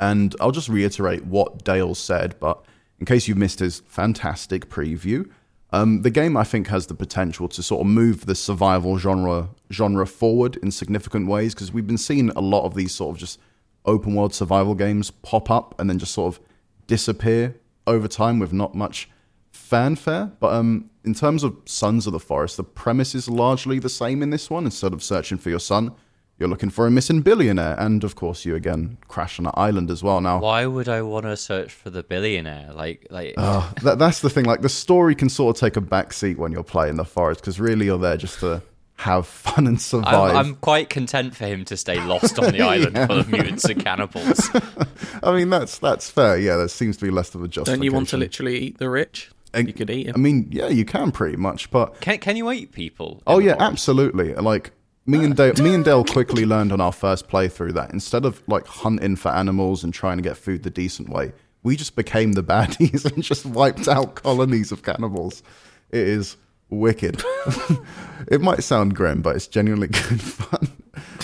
And 0.00 0.34
I'll 0.40 0.50
just 0.50 0.68
reiterate 0.68 1.24
what 1.24 1.64
Dale 1.64 1.94
said, 1.94 2.38
but 2.40 2.64
in 2.98 3.06
case 3.06 3.28
you've 3.28 3.38
missed 3.38 3.60
his 3.60 3.80
fantastic 3.86 4.68
preview, 4.68 5.30
um, 5.70 6.02
the 6.02 6.10
game 6.10 6.36
I 6.36 6.44
think 6.44 6.68
has 6.68 6.86
the 6.86 6.94
potential 6.94 7.48
to 7.48 7.62
sort 7.62 7.82
of 7.82 7.86
move 7.86 8.26
the 8.26 8.34
survival 8.34 8.98
genre 8.98 9.50
genre 9.70 10.06
forward 10.06 10.56
in 10.56 10.70
significant 10.70 11.28
ways 11.28 11.54
because 11.54 11.72
we've 11.72 11.86
been 11.86 11.98
seeing 11.98 12.30
a 12.30 12.40
lot 12.40 12.64
of 12.64 12.74
these 12.74 12.94
sort 12.94 13.14
of 13.14 13.20
just 13.20 13.38
open 13.84 14.14
world 14.14 14.34
survival 14.34 14.74
games 14.74 15.10
pop 15.10 15.50
up 15.50 15.74
and 15.78 15.88
then 15.88 15.98
just 15.98 16.12
sort 16.12 16.34
of 16.34 16.40
disappear 16.86 17.56
over 17.86 18.08
time 18.08 18.38
with 18.38 18.52
not 18.52 18.74
much 18.74 19.08
fanfare. 19.50 20.32
But 20.40 20.52
um, 20.52 20.90
in 21.04 21.14
terms 21.14 21.42
of 21.42 21.56
Sons 21.64 22.06
of 22.06 22.12
the 22.12 22.20
Forest, 22.20 22.56
the 22.56 22.64
premise 22.64 23.14
is 23.14 23.28
largely 23.28 23.78
the 23.78 23.88
same 23.88 24.22
in 24.22 24.30
this 24.30 24.50
one. 24.50 24.64
Instead 24.64 24.92
of 24.92 25.02
searching 25.02 25.38
for 25.38 25.50
your 25.50 25.60
son, 25.60 25.94
you're 26.38 26.48
looking 26.48 26.70
for 26.70 26.86
a 26.86 26.90
missing 26.90 27.20
billionaire, 27.22 27.74
and 27.78 28.04
of 28.04 28.14
course, 28.14 28.44
you 28.44 28.54
again 28.54 28.98
crash 29.08 29.38
on 29.40 29.46
an 29.46 29.52
island 29.54 29.90
as 29.90 30.02
well. 30.02 30.20
Now, 30.20 30.38
Why 30.40 30.66
would 30.66 30.88
I 30.88 31.02
want 31.02 31.24
to 31.26 31.36
search 31.36 31.72
for 31.72 31.90
the 31.90 32.02
billionaire? 32.02 32.72
Like, 32.72 33.06
like 33.10 33.34
uh, 33.36 33.68
that, 33.82 33.98
that's 33.98 34.20
the 34.20 34.30
thing. 34.30 34.44
Like 34.44 34.62
the 34.62 34.68
story 34.68 35.14
can 35.14 35.28
sort 35.28 35.56
of 35.56 35.60
take 35.60 35.76
a 35.76 35.80
back 35.80 36.12
seat 36.12 36.38
when 36.38 36.52
you're 36.52 36.62
playing 36.62 36.96
the 36.96 37.04
forest 37.04 37.40
because 37.40 37.58
really 37.58 37.86
you're 37.86 37.98
there 37.98 38.16
just 38.16 38.38
to 38.40 38.62
have 38.96 39.26
fun 39.46 39.66
and 39.66 39.80
survive. 39.80 40.30
I'm, 40.30 40.36
I'm 40.36 40.54
quite 40.56 40.90
content 40.90 41.34
for 41.34 41.46
him 41.46 41.64
to 41.66 41.76
stay 41.76 42.00
lost 42.04 42.38
on 42.38 42.52
the 42.52 42.60
island 42.74 42.96
full 43.08 43.18
of 43.18 43.28
mutants 43.28 43.64
and 43.64 43.82
cannibals. 43.82 44.48
I 45.22 45.32
mean, 45.32 45.50
that's 45.50 45.78
that's 45.78 46.08
fair. 46.10 46.38
Yeah, 46.38 46.56
there 46.56 46.68
seems 46.68 46.96
to 46.98 47.04
be 47.04 47.10
less 47.10 47.34
of 47.34 47.42
a 47.42 47.48
justification. 47.48 47.80
Don't 47.80 47.84
you 47.84 47.92
want 47.92 48.08
to 48.10 48.16
literally 48.16 48.58
eat 48.58 48.78
the 48.78 48.88
rich? 48.90 49.30
And- 49.54 49.66
you 49.66 49.72
could 49.72 49.88
eat 49.90 50.06
Him. 50.06 50.14
I 50.14 50.18
mean, 50.18 50.48
yeah, 50.50 50.68
you 50.68 50.84
can 50.84 51.10
pretty 51.10 51.36
much, 51.36 51.70
but 51.70 52.00
Can 52.00 52.18
can 52.18 52.36
you 52.36 52.50
eat 52.52 52.70
people? 52.72 53.22
Oh 53.26 53.38
yeah, 53.38 53.56
absolutely. 53.58 54.34
Like 54.34 54.72
me 55.08 55.24
and 55.24 55.34
Dale, 55.34 55.54
me 55.54 55.74
and 55.74 55.84
Dale 55.84 56.04
quickly 56.04 56.44
learned 56.44 56.70
on 56.70 56.82
our 56.82 56.92
first 56.92 57.28
playthrough 57.28 57.72
that 57.72 57.92
instead 57.92 58.26
of 58.26 58.42
like 58.46 58.66
hunting 58.66 59.16
for 59.16 59.30
animals 59.30 59.82
and 59.82 59.92
trying 59.92 60.18
to 60.18 60.22
get 60.22 60.36
food 60.36 60.62
the 60.62 60.70
decent 60.70 61.08
way, 61.08 61.32
we 61.62 61.76
just 61.76 61.96
became 61.96 62.32
the 62.32 62.44
baddies 62.44 63.04
and 63.12 63.22
just 63.22 63.46
wiped 63.46 63.88
out 63.88 64.16
colonies 64.16 64.70
of 64.70 64.82
cannibals. 64.82 65.42
It 65.90 66.06
is 66.06 66.36
wicked. 66.68 67.22
it 68.28 68.42
might 68.42 68.62
sound 68.62 68.94
grim, 68.94 69.22
but 69.22 69.34
it's 69.34 69.46
genuinely 69.46 69.86
good 70.08 70.20
fun. 70.20 70.68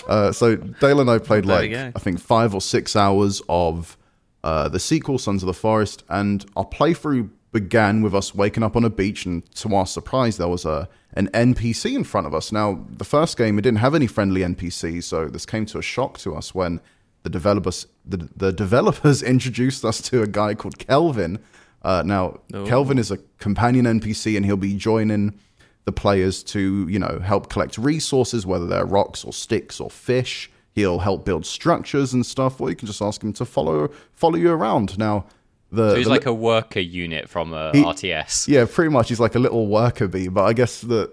Uh, 0.09 0.33
so 0.33 0.57
Dale 0.57 1.00
and 1.00 1.11
I 1.11 1.19
played 1.19 1.45
There 1.45 1.57
like. 1.57 1.71
I 1.95 1.99
think 1.99 2.21
five 2.21 2.55
or 2.55 2.62
six 2.62 2.97
hours 2.97 3.43
of 3.50 3.99
uh, 4.43 4.71
the 4.71 4.81
sequel, 4.81 5.18
Sons 5.18 5.42
of 5.42 5.47
the 5.47 5.55
Forest, 5.55 6.05
and 6.09 6.44
our 6.57 6.66
playthrough 6.66 7.29
began 7.55 8.03
with 8.03 8.14
us 8.14 8.35
waking 8.35 8.62
up 8.62 8.77
on 8.77 8.85
a 8.85 8.90
beach, 8.90 9.25
and 9.25 9.49
to 9.55 9.75
our 9.75 9.87
surprise, 9.87 10.37
there 10.37 10.49
was 10.49 10.67
a 10.67 10.88
an 11.14 11.29
NPC 11.33 11.95
in 11.95 12.03
front 12.05 12.27
of 12.27 12.35
us. 12.35 12.51
Now, 12.53 12.85
the 12.90 13.05
first 13.05 13.38
game 13.38 13.59
it 13.59 13.62
didn't 13.62 13.79
have 13.79 13.95
any 13.95 14.09
friendly 14.09 14.43
NPCs, 14.43 15.05
so 15.05 15.29
this 15.29 15.47
came 15.47 15.64
to 15.67 15.79
a 15.79 15.83
shock 15.83 16.19
to 16.19 16.35
us 16.35 16.55
when 16.55 16.81
the 17.23 17.31
developers 17.31 17.87
the, 18.05 18.29
the 18.37 18.53
developers 18.53 19.23
introduced 19.35 19.85
us 19.85 20.03
to 20.03 20.21
a 20.23 20.27
guy 20.27 20.55
called 20.55 20.79
Kelvin. 20.79 21.38
Uh, 21.83 22.03
now, 22.05 22.40
Oh. 22.53 22.67
Kelvin 22.67 22.99
is 22.99 23.11
a 23.11 23.19
companion 23.38 23.85
NPC, 23.87 24.37
and 24.37 24.45
he'll 24.45 24.57
be 24.57 24.75
joining 24.77 25.38
the 25.85 25.93
players 25.93 26.43
to 26.43 26.87
you 26.88 26.99
know 26.99 27.21
help 27.23 27.49
collect 27.49 27.79
resources, 27.79 28.45
whether 28.45 28.67
they're 28.67 28.85
rocks 28.87 29.25
or 29.25 29.33
sticks 29.33 29.81
or 29.81 29.88
fish. 29.90 30.51
He'll 30.73 30.99
help 30.99 31.25
build 31.25 31.47
structures 31.47 32.12
and 32.12 32.27
stuff, 32.27 32.61
or 32.61 32.69
you 32.69 32.75
can 32.75 32.87
just 32.88 33.01
ask 33.01 33.23
him 33.23 33.33
to 33.35 33.45
follow 33.45 33.88
follow 34.12 34.37
you 34.37 34.51
around. 34.51 34.99
Now, 34.99 35.27
the, 35.74 35.90
So 35.90 35.96
he's 35.96 36.04
the 36.06 36.10
like 36.10 36.26
a 36.26 36.32
worker 36.34 36.80
unit 36.80 37.28
from 37.28 37.52
a 37.52 37.72
He- 37.72 37.82
RTS. 37.82 38.48
yeah, 38.48 38.64
pretty 38.70 38.90
much. 38.90 39.08
He's 39.08 39.20
like 39.20 39.34
a 39.34 39.38
little 39.38 39.66
worker 39.66 40.08
bee. 40.08 40.28
But 40.28 40.44
I 40.44 40.52
guess 40.52 40.80
the 40.80 41.10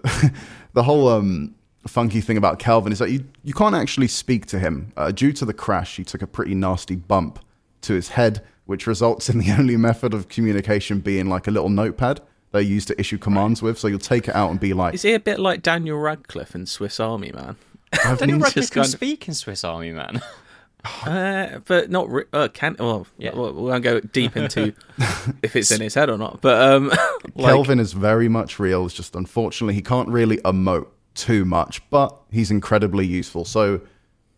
the 0.72 0.82
whole 0.82 1.08
um, 1.08 1.54
funky 1.86 2.20
thing 2.20 2.36
about 2.36 2.58
Kelvin 2.58 2.92
is 2.92 2.98
that 2.98 3.10
you 3.10 3.24
you 3.44 3.54
can't 3.54 3.74
actually 3.74 4.08
speak 4.08 4.46
to 4.46 4.58
him 4.58 4.92
uh, 4.96 5.10
due 5.10 5.32
to 5.32 5.44
the 5.44 5.54
crash. 5.54 5.96
He 5.96 6.04
took 6.04 6.22
a 6.22 6.26
pretty 6.26 6.54
nasty 6.54 6.96
bump 6.96 7.38
to 7.82 7.94
his 7.94 8.10
head, 8.10 8.42
which 8.66 8.86
results 8.86 9.28
in 9.28 9.38
the 9.38 9.50
only 9.58 9.76
method 9.76 10.14
of 10.14 10.28
communication 10.28 11.00
being 11.00 11.28
like 11.28 11.46
a 11.46 11.50
little 11.50 11.68
notepad 11.68 12.20
they 12.52 12.60
use 12.62 12.84
to 12.84 13.00
issue 13.00 13.16
commands 13.16 13.62
with. 13.62 13.78
So 13.78 13.88
you'll 13.88 13.98
take 13.98 14.28
it 14.28 14.34
out 14.34 14.50
and 14.50 14.60
be 14.60 14.74
like, 14.74 14.92
Is 14.92 15.00
he 15.02 15.14
a 15.14 15.18
bit 15.20 15.38
like 15.38 15.62
Daniel 15.62 15.96
Radcliffe 15.98 16.54
in 16.54 16.66
Swiss 16.66 17.00
Army 17.00 17.32
Man? 17.32 17.56
Daniel 18.18 18.38
Just 18.40 18.44
Radcliffe 18.56 18.70
can 18.70 18.82
kind 18.82 18.84
of- 18.84 18.90
speak 18.92 19.26
in 19.28 19.32
Swiss 19.34 19.64
Army 19.64 19.92
Man. 19.92 20.20
Uh, 20.84 21.60
but 21.66 21.90
not 21.90 22.10
re- 22.10 22.24
uh, 22.32 22.48
can 22.52 22.76
well, 22.78 23.06
Yeah. 23.18 23.34
we 23.34 23.50
won't 23.52 23.84
go 23.84 24.00
deep 24.00 24.36
into 24.36 24.74
if 25.42 25.54
it's 25.54 25.70
in 25.70 25.80
his 25.80 25.94
head 25.94 26.10
or 26.10 26.18
not. 26.18 26.40
But 26.40 26.60
um, 26.60 26.88
like, 27.34 27.52
Kelvin 27.52 27.78
is 27.78 27.92
very 27.92 28.28
much 28.28 28.58
real. 28.58 28.84
It's 28.86 28.94
just 28.94 29.14
unfortunately 29.14 29.74
he 29.74 29.82
can't 29.82 30.08
really 30.08 30.38
emote 30.38 30.88
too 31.14 31.44
much, 31.44 31.88
but 31.90 32.18
he's 32.30 32.50
incredibly 32.50 33.06
useful. 33.06 33.44
So 33.44 33.80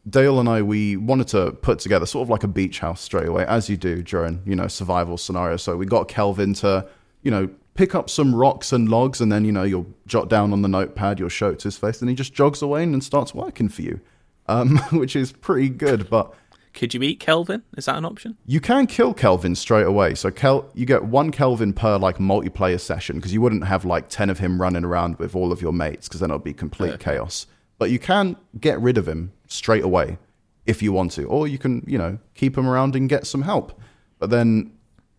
Dale 0.08 0.38
and 0.38 0.48
I 0.48 0.60
we 0.60 0.96
wanted 0.98 1.28
to 1.28 1.52
put 1.52 1.78
together 1.78 2.04
sort 2.04 2.26
of 2.26 2.30
like 2.30 2.42
a 2.44 2.48
beach 2.48 2.80
house 2.80 3.00
straight 3.00 3.28
away, 3.28 3.46
as 3.46 3.70
you 3.70 3.76
do 3.78 4.02
during 4.02 4.42
you 4.44 4.54
know 4.54 4.66
survival 4.68 5.16
scenarios. 5.16 5.62
So 5.62 5.76
we 5.76 5.86
got 5.86 6.08
Kelvin 6.08 6.52
to 6.54 6.86
you 7.22 7.30
know 7.30 7.48
pick 7.74 7.94
up 7.94 8.10
some 8.10 8.34
rocks 8.34 8.70
and 8.72 8.88
logs, 8.90 9.20
and 9.22 9.32
then 9.32 9.46
you 9.46 9.52
know 9.52 9.62
you'll 9.62 9.86
jot 10.06 10.28
down 10.28 10.52
on 10.52 10.60
the 10.60 10.68
notepad, 10.68 11.18
you'll 11.18 11.28
show 11.30 11.48
it 11.50 11.58
to 11.60 11.64
his 11.68 11.78
face, 11.78 12.00
and 12.02 12.10
he 12.10 12.14
just 12.14 12.34
jogs 12.34 12.60
away 12.60 12.82
and 12.82 13.02
starts 13.02 13.34
working 13.34 13.68
for 13.70 13.80
you, 13.80 13.98
um, 14.46 14.78
which 14.92 15.16
is 15.16 15.32
pretty 15.32 15.68
good. 15.68 16.08
But 16.10 16.34
could 16.72 16.92
you 16.94 17.02
eat 17.02 17.20
Kelvin? 17.20 17.62
Is 17.76 17.86
that 17.86 17.96
an 17.96 18.04
option? 18.04 18.36
you 18.46 18.60
can 18.60 18.86
kill 18.86 19.14
Kelvin 19.14 19.54
straight 19.54 19.86
away. 19.86 20.14
So 20.14 20.30
Kel, 20.30 20.68
you 20.74 20.86
get 20.86 21.04
one 21.04 21.30
Kelvin 21.30 21.72
per 21.72 21.96
like 21.98 22.18
multiplayer 22.18 22.80
session 22.80 23.16
because 23.16 23.32
you 23.32 23.40
wouldn't 23.40 23.64
have 23.64 23.84
like 23.84 24.08
ten 24.08 24.30
of 24.30 24.38
him 24.38 24.60
running 24.60 24.84
around 24.84 25.18
with 25.18 25.34
all 25.36 25.52
of 25.52 25.62
your 25.62 25.72
mates 25.72 26.08
because 26.08 26.20
then 26.20 26.30
it'll 26.30 26.38
be 26.40 26.52
complete 26.52 26.98
chaos. 27.00 27.46
But 27.78 27.90
you 27.90 27.98
can 27.98 28.36
get 28.60 28.80
rid 28.80 28.98
of 28.98 29.06
him 29.08 29.32
straight 29.48 29.84
away 29.84 30.18
if 30.66 30.82
you 30.82 30.92
want 30.92 31.12
to, 31.12 31.24
or 31.24 31.46
you 31.46 31.58
can 31.58 31.84
you 31.86 31.98
know 31.98 32.18
keep 32.34 32.56
him 32.56 32.66
around 32.66 32.96
and 32.96 33.08
get 33.08 33.26
some 33.26 33.42
help. 33.42 33.80
But 34.18 34.30
then 34.30 34.72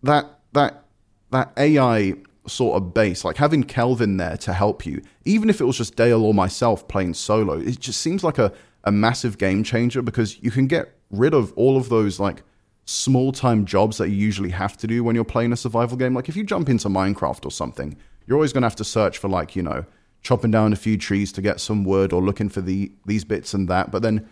that 0.03 0.25
that 0.53 0.83
that 1.31 1.51
AI 1.57 2.15
sort 2.47 2.77
of 2.77 2.93
base, 2.93 3.25
like 3.25 3.38
having 3.38 3.63
Kelvin 3.63 4.17
there 4.17 4.38
to 4.38 4.53
help 4.53 4.85
you, 4.85 5.01
even 5.25 5.49
if 5.49 5.59
it 5.61 5.65
was 5.65 5.77
just 5.77 5.95
Dale 5.95 6.23
or 6.23 6.33
myself 6.33 6.88
playing 6.88 7.13
solo, 7.13 7.59
it 7.59 7.79
just 7.79 8.01
seems 8.01 8.23
like 8.23 8.38
a, 8.38 8.51
a 8.86 8.91
massive 8.91 9.38
game 9.38 9.63
changer 9.63 10.02
because 10.02 10.41
you 10.41 10.52
can 10.52 10.67
get 10.67 10.95
rid 11.10 11.34
of 11.34 11.52
all 11.54 11.78
of 11.78 11.89
those 11.89 12.19
like 12.19 12.43
small 12.86 13.32
time 13.32 13.65
jobs 13.65 13.98
that 13.98 14.10
you 14.10 14.15
usually 14.15 14.52
have 14.52 14.78
to 14.78 14.88
do 14.88 15.04
when 15.04 15.15
you're 15.15 15.24
playing 15.24 15.52
a 15.52 15.58
survival 15.58 15.98
game. 15.98 16.13
Like 16.13 16.30
if 16.30 16.36
you 16.36 16.43
jump 16.43 16.69
into 16.69 16.88
Minecraft 16.88 17.45
or 17.45 17.52
something, 17.52 17.98
you're 18.26 18.38
always 18.38 18.54
going 18.54 18.62
to 18.62 18.67
have 18.67 18.76
to 18.78 18.84
search 18.84 19.17
for 19.17 19.28
like, 19.28 19.56
you 19.56 19.63
know, 19.63 19.86
chopping 20.21 20.52
down 20.52 20.74
a 20.74 20.76
few 20.76 20.98
trees 20.98 21.32
to 21.34 21.41
get 21.41 21.60
some 21.60 21.84
wood 21.84 22.13
or 22.13 22.21
looking 22.21 22.50
for 22.50 22.62
the 22.62 22.91
these 23.06 23.24
bits 23.24 23.54
and 23.54 23.67
that. 23.69 23.91
But 23.91 24.02
then 24.02 24.30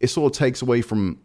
it 0.00 0.08
sort 0.08 0.32
of 0.32 0.38
takes 0.38 0.60
away 0.60 0.82
from 0.82 1.20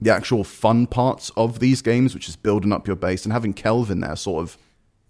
the 0.00 0.10
actual 0.10 0.44
fun 0.44 0.86
parts 0.86 1.30
of 1.36 1.58
these 1.58 1.82
games, 1.82 2.14
which 2.14 2.28
is 2.28 2.36
building 2.36 2.72
up 2.72 2.86
your 2.86 2.96
base 2.96 3.24
and 3.24 3.32
having 3.32 3.52
Kelvin 3.52 4.00
there 4.00 4.16
sort 4.16 4.42
of 4.42 4.58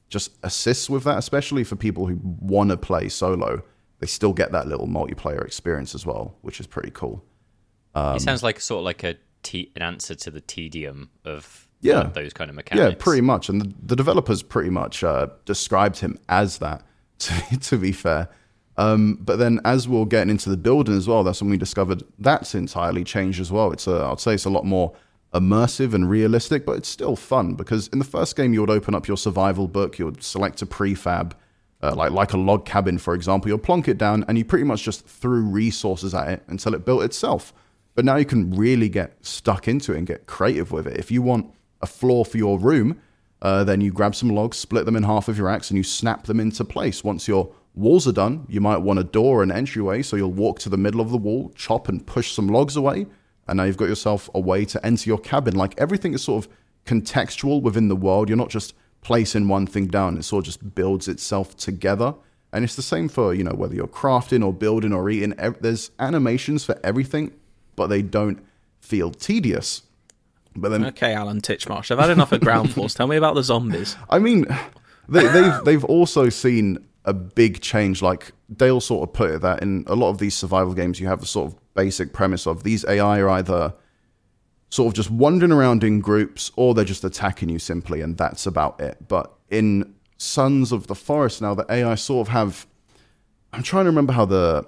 just 0.08 0.32
assists 0.42 0.90
with 0.90 1.04
that, 1.04 1.18
especially 1.18 1.62
for 1.62 1.76
people 1.76 2.06
who 2.06 2.18
want 2.22 2.70
to 2.70 2.76
play 2.76 3.08
solo. 3.08 3.62
They 4.00 4.06
still 4.06 4.32
get 4.32 4.50
that 4.52 4.66
little 4.66 4.88
multiplayer 4.88 5.44
experience 5.44 5.94
as 5.94 6.04
well, 6.04 6.34
which 6.42 6.58
is 6.60 6.66
pretty 6.66 6.90
cool. 6.90 7.24
Um, 7.94 8.16
it 8.16 8.20
sounds 8.20 8.42
like 8.42 8.60
sort 8.60 8.80
of 8.80 8.84
like 8.84 9.04
a 9.04 9.16
an 9.54 9.82
answer 9.82 10.14
to 10.14 10.30
the 10.30 10.40
tedium 10.42 11.08
of 11.24 11.66
Yeah. 11.80 12.04
those 12.12 12.32
kind 12.34 12.50
of 12.50 12.56
mechanics. 12.56 12.90
Yeah, 12.98 13.02
pretty 13.02 13.22
much. 13.22 13.48
And 13.48 13.60
the, 13.62 13.74
the 13.86 13.96
developers 13.96 14.42
pretty 14.42 14.68
much 14.70 15.02
uh, 15.02 15.28
described 15.46 15.98
him 16.00 16.18
as 16.28 16.58
that, 16.58 16.82
to, 17.20 17.58
to 17.58 17.78
be 17.78 17.92
fair. 17.92 18.28
Um, 18.76 19.18
but 19.20 19.38
then 19.38 19.60
as 19.64 19.88
we 19.88 19.96
we're 19.98 20.04
getting 20.06 20.30
into 20.30 20.48
the 20.50 20.56
building 20.56 20.96
as 20.96 21.08
well, 21.08 21.22
that's 21.24 21.40
when 21.42 21.50
we 21.50 21.56
discovered 21.58 22.02
that's 22.18 22.54
entirely 22.54 23.02
changed 23.04 23.40
as 23.40 23.50
well. 23.50 23.72
It's 23.72 23.86
a, 23.86 24.04
I'd 24.04 24.20
say 24.20 24.34
it's 24.34 24.44
a 24.46 24.50
lot 24.50 24.64
more 24.64 24.94
immersive 25.34 25.94
and 25.94 26.08
realistic, 26.08 26.64
but 26.66 26.72
it's 26.76 26.88
still 26.88 27.16
fun 27.16 27.54
because 27.54 27.88
in 27.88 27.98
the 27.98 28.04
first 28.04 28.36
game 28.36 28.52
you 28.54 28.60
would 28.60 28.70
open 28.70 28.94
up 28.94 29.06
your 29.08 29.16
survival 29.16 29.68
book, 29.68 29.98
you 29.98 30.04
would 30.04 30.22
select 30.22 30.60
a 30.62 30.66
prefab, 30.66 31.32
uh, 31.82 31.94
like 31.94 32.12
like 32.12 32.32
a 32.32 32.38
log 32.38 32.64
cabin, 32.64 32.98
for 32.98 33.14
example. 33.14 33.48
You'll 33.48 33.58
plonk 33.58 33.88
it 33.88 33.98
down, 33.98 34.24
and 34.28 34.36
you 34.38 34.44
pretty 34.44 34.64
much 34.64 34.82
just 34.82 35.06
threw 35.06 35.42
resources 35.42 36.14
at 36.14 36.28
it 36.28 36.42
until 36.48 36.74
it 36.74 36.84
built 36.84 37.02
itself. 37.02 37.52
But 37.94 38.04
now 38.04 38.16
you 38.16 38.24
can 38.24 38.50
really 38.50 38.88
get 38.88 39.24
stuck 39.24 39.68
into 39.68 39.92
it 39.92 39.98
and 39.98 40.06
get 40.06 40.26
creative 40.26 40.72
with 40.72 40.86
it. 40.86 40.96
If 40.96 41.10
you 41.10 41.22
want 41.22 41.52
a 41.80 41.86
floor 41.86 42.24
for 42.24 42.38
your 42.38 42.58
room, 42.58 43.00
Uh, 43.42 43.64
then 43.64 43.80
you 43.80 43.90
grab 43.90 44.14
some 44.14 44.34
logs, 44.34 44.58
split 44.58 44.84
them 44.84 44.96
in 44.96 45.02
half 45.02 45.26
of 45.26 45.38
your 45.38 45.48
axe, 45.48 45.70
and 45.70 45.78
you 45.78 45.82
snap 45.82 46.24
them 46.24 46.38
into 46.38 46.62
place. 46.62 47.02
Once 47.02 47.26
your 47.26 47.48
walls 47.74 48.06
are 48.06 48.12
done, 48.12 48.44
you 48.50 48.60
might 48.60 48.82
want 48.82 48.98
a 48.98 49.02
door 49.02 49.42
and 49.42 49.50
entryway, 49.50 50.02
so 50.02 50.14
you'll 50.16 50.42
walk 50.44 50.58
to 50.58 50.68
the 50.68 50.76
middle 50.76 51.00
of 51.00 51.10
the 51.10 51.16
wall, 51.16 51.50
chop 51.54 51.88
and 51.88 52.06
push 52.06 52.32
some 52.32 52.48
logs 52.52 52.76
away, 52.76 53.06
and 53.46 53.56
now 53.56 53.64
you've 53.64 53.78
got 53.78 53.88
yourself 53.88 54.28
a 54.34 54.40
way 54.40 54.66
to 54.66 54.78
enter 54.84 55.08
your 55.08 55.18
cabin. 55.18 55.54
Like 55.54 55.74
everything 55.80 56.12
is 56.14 56.22
sort 56.22 56.44
of 56.44 56.52
contextual 56.84 57.62
within 57.62 57.88
the 57.88 57.96
world. 57.96 58.28
You're 58.28 58.44
not 58.44 58.50
just 58.50 58.74
placing 59.02 59.48
one 59.48 59.66
thing 59.66 59.86
down, 59.86 60.16
it 60.16 60.24
sort 60.24 60.42
of 60.42 60.46
just 60.46 60.74
builds 60.74 61.08
itself 61.08 61.56
together. 61.56 62.14
And 62.52 62.64
it's 62.64 62.76
the 62.76 62.82
same 62.82 63.08
for, 63.08 63.32
you 63.32 63.44
know, 63.44 63.54
whether 63.54 63.74
you're 63.74 63.86
crafting 63.86 64.44
or 64.44 64.52
building 64.52 64.92
or 64.92 65.08
eating. 65.08 65.34
There's 65.60 65.90
animations 65.98 66.64
for 66.64 66.78
everything, 66.82 67.32
but 67.76 67.86
they 67.86 68.02
don't 68.02 68.44
feel 68.80 69.10
tedious. 69.12 69.82
But 70.56 70.70
then, 70.70 70.84
okay, 70.86 71.14
Alan 71.14 71.40
Titchmarsh, 71.40 71.90
I've 71.92 71.98
had 71.98 72.10
enough 72.10 72.32
of 72.32 72.40
Ground 72.40 72.72
Force. 72.74 72.94
Tell 72.94 73.06
me 73.06 73.16
about 73.16 73.36
the 73.36 73.44
zombies. 73.44 73.96
I 74.08 74.18
mean, 74.18 74.46
they, 75.08 75.26
they've 75.28 75.64
they've 75.64 75.84
also 75.84 76.28
seen 76.28 76.84
a 77.04 77.12
big 77.12 77.60
change. 77.60 78.02
Like 78.02 78.32
Dale 78.54 78.80
sort 78.80 79.08
of 79.08 79.12
put 79.12 79.30
it 79.30 79.42
that 79.42 79.62
in 79.62 79.84
a 79.86 79.94
lot 79.94 80.10
of 80.10 80.18
these 80.18 80.34
survival 80.34 80.74
games, 80.74 80.98
you 80.98 81.06
have 81.06 81.20
the 81.20 81.26
sort 81.26 81.52
of 81.52 81.74
basic 81.74 82.12
premise 82.12 82.46
of 82.46 82.64
these 82.64 82.84
AI 82.86 83.20
are 83.20 83.28
either 83.28 83.74
sort 84.70 84.88
of 84.88 84.94
just 84.94 85.10
wandering 85.10 85.52
around 85.52 85.84
in 85.84 86.00
groups 86.00 86.50
or 86.56 86.74
they're 86.74 86.84
just 86.84 87.04
attacking 87.04 87.48
you 87.48 87.58
simply, 87.58 88.00
and 88.00 88.16
that's 88.16 88.46
about 88.46 88.80
it. 88.80 89.08
But 89.08 89.32
in 89.50 89.94
Sons 90.16 90.72
of 90.72 90.86
the 90.86 90.94
Forest 90.94 91.42
now, 91.42 91.54
the 91.54 91.66
AI 91.70 91.94
sort 91.96 92.28
of 92.28 92.32
have. 92.32 92.66
I'm 93.52 93.64
trying 93.64 93.84
to 93.84 93.90
remember 93.90 94.12
how 94.12 94.26
the 94.26 94.66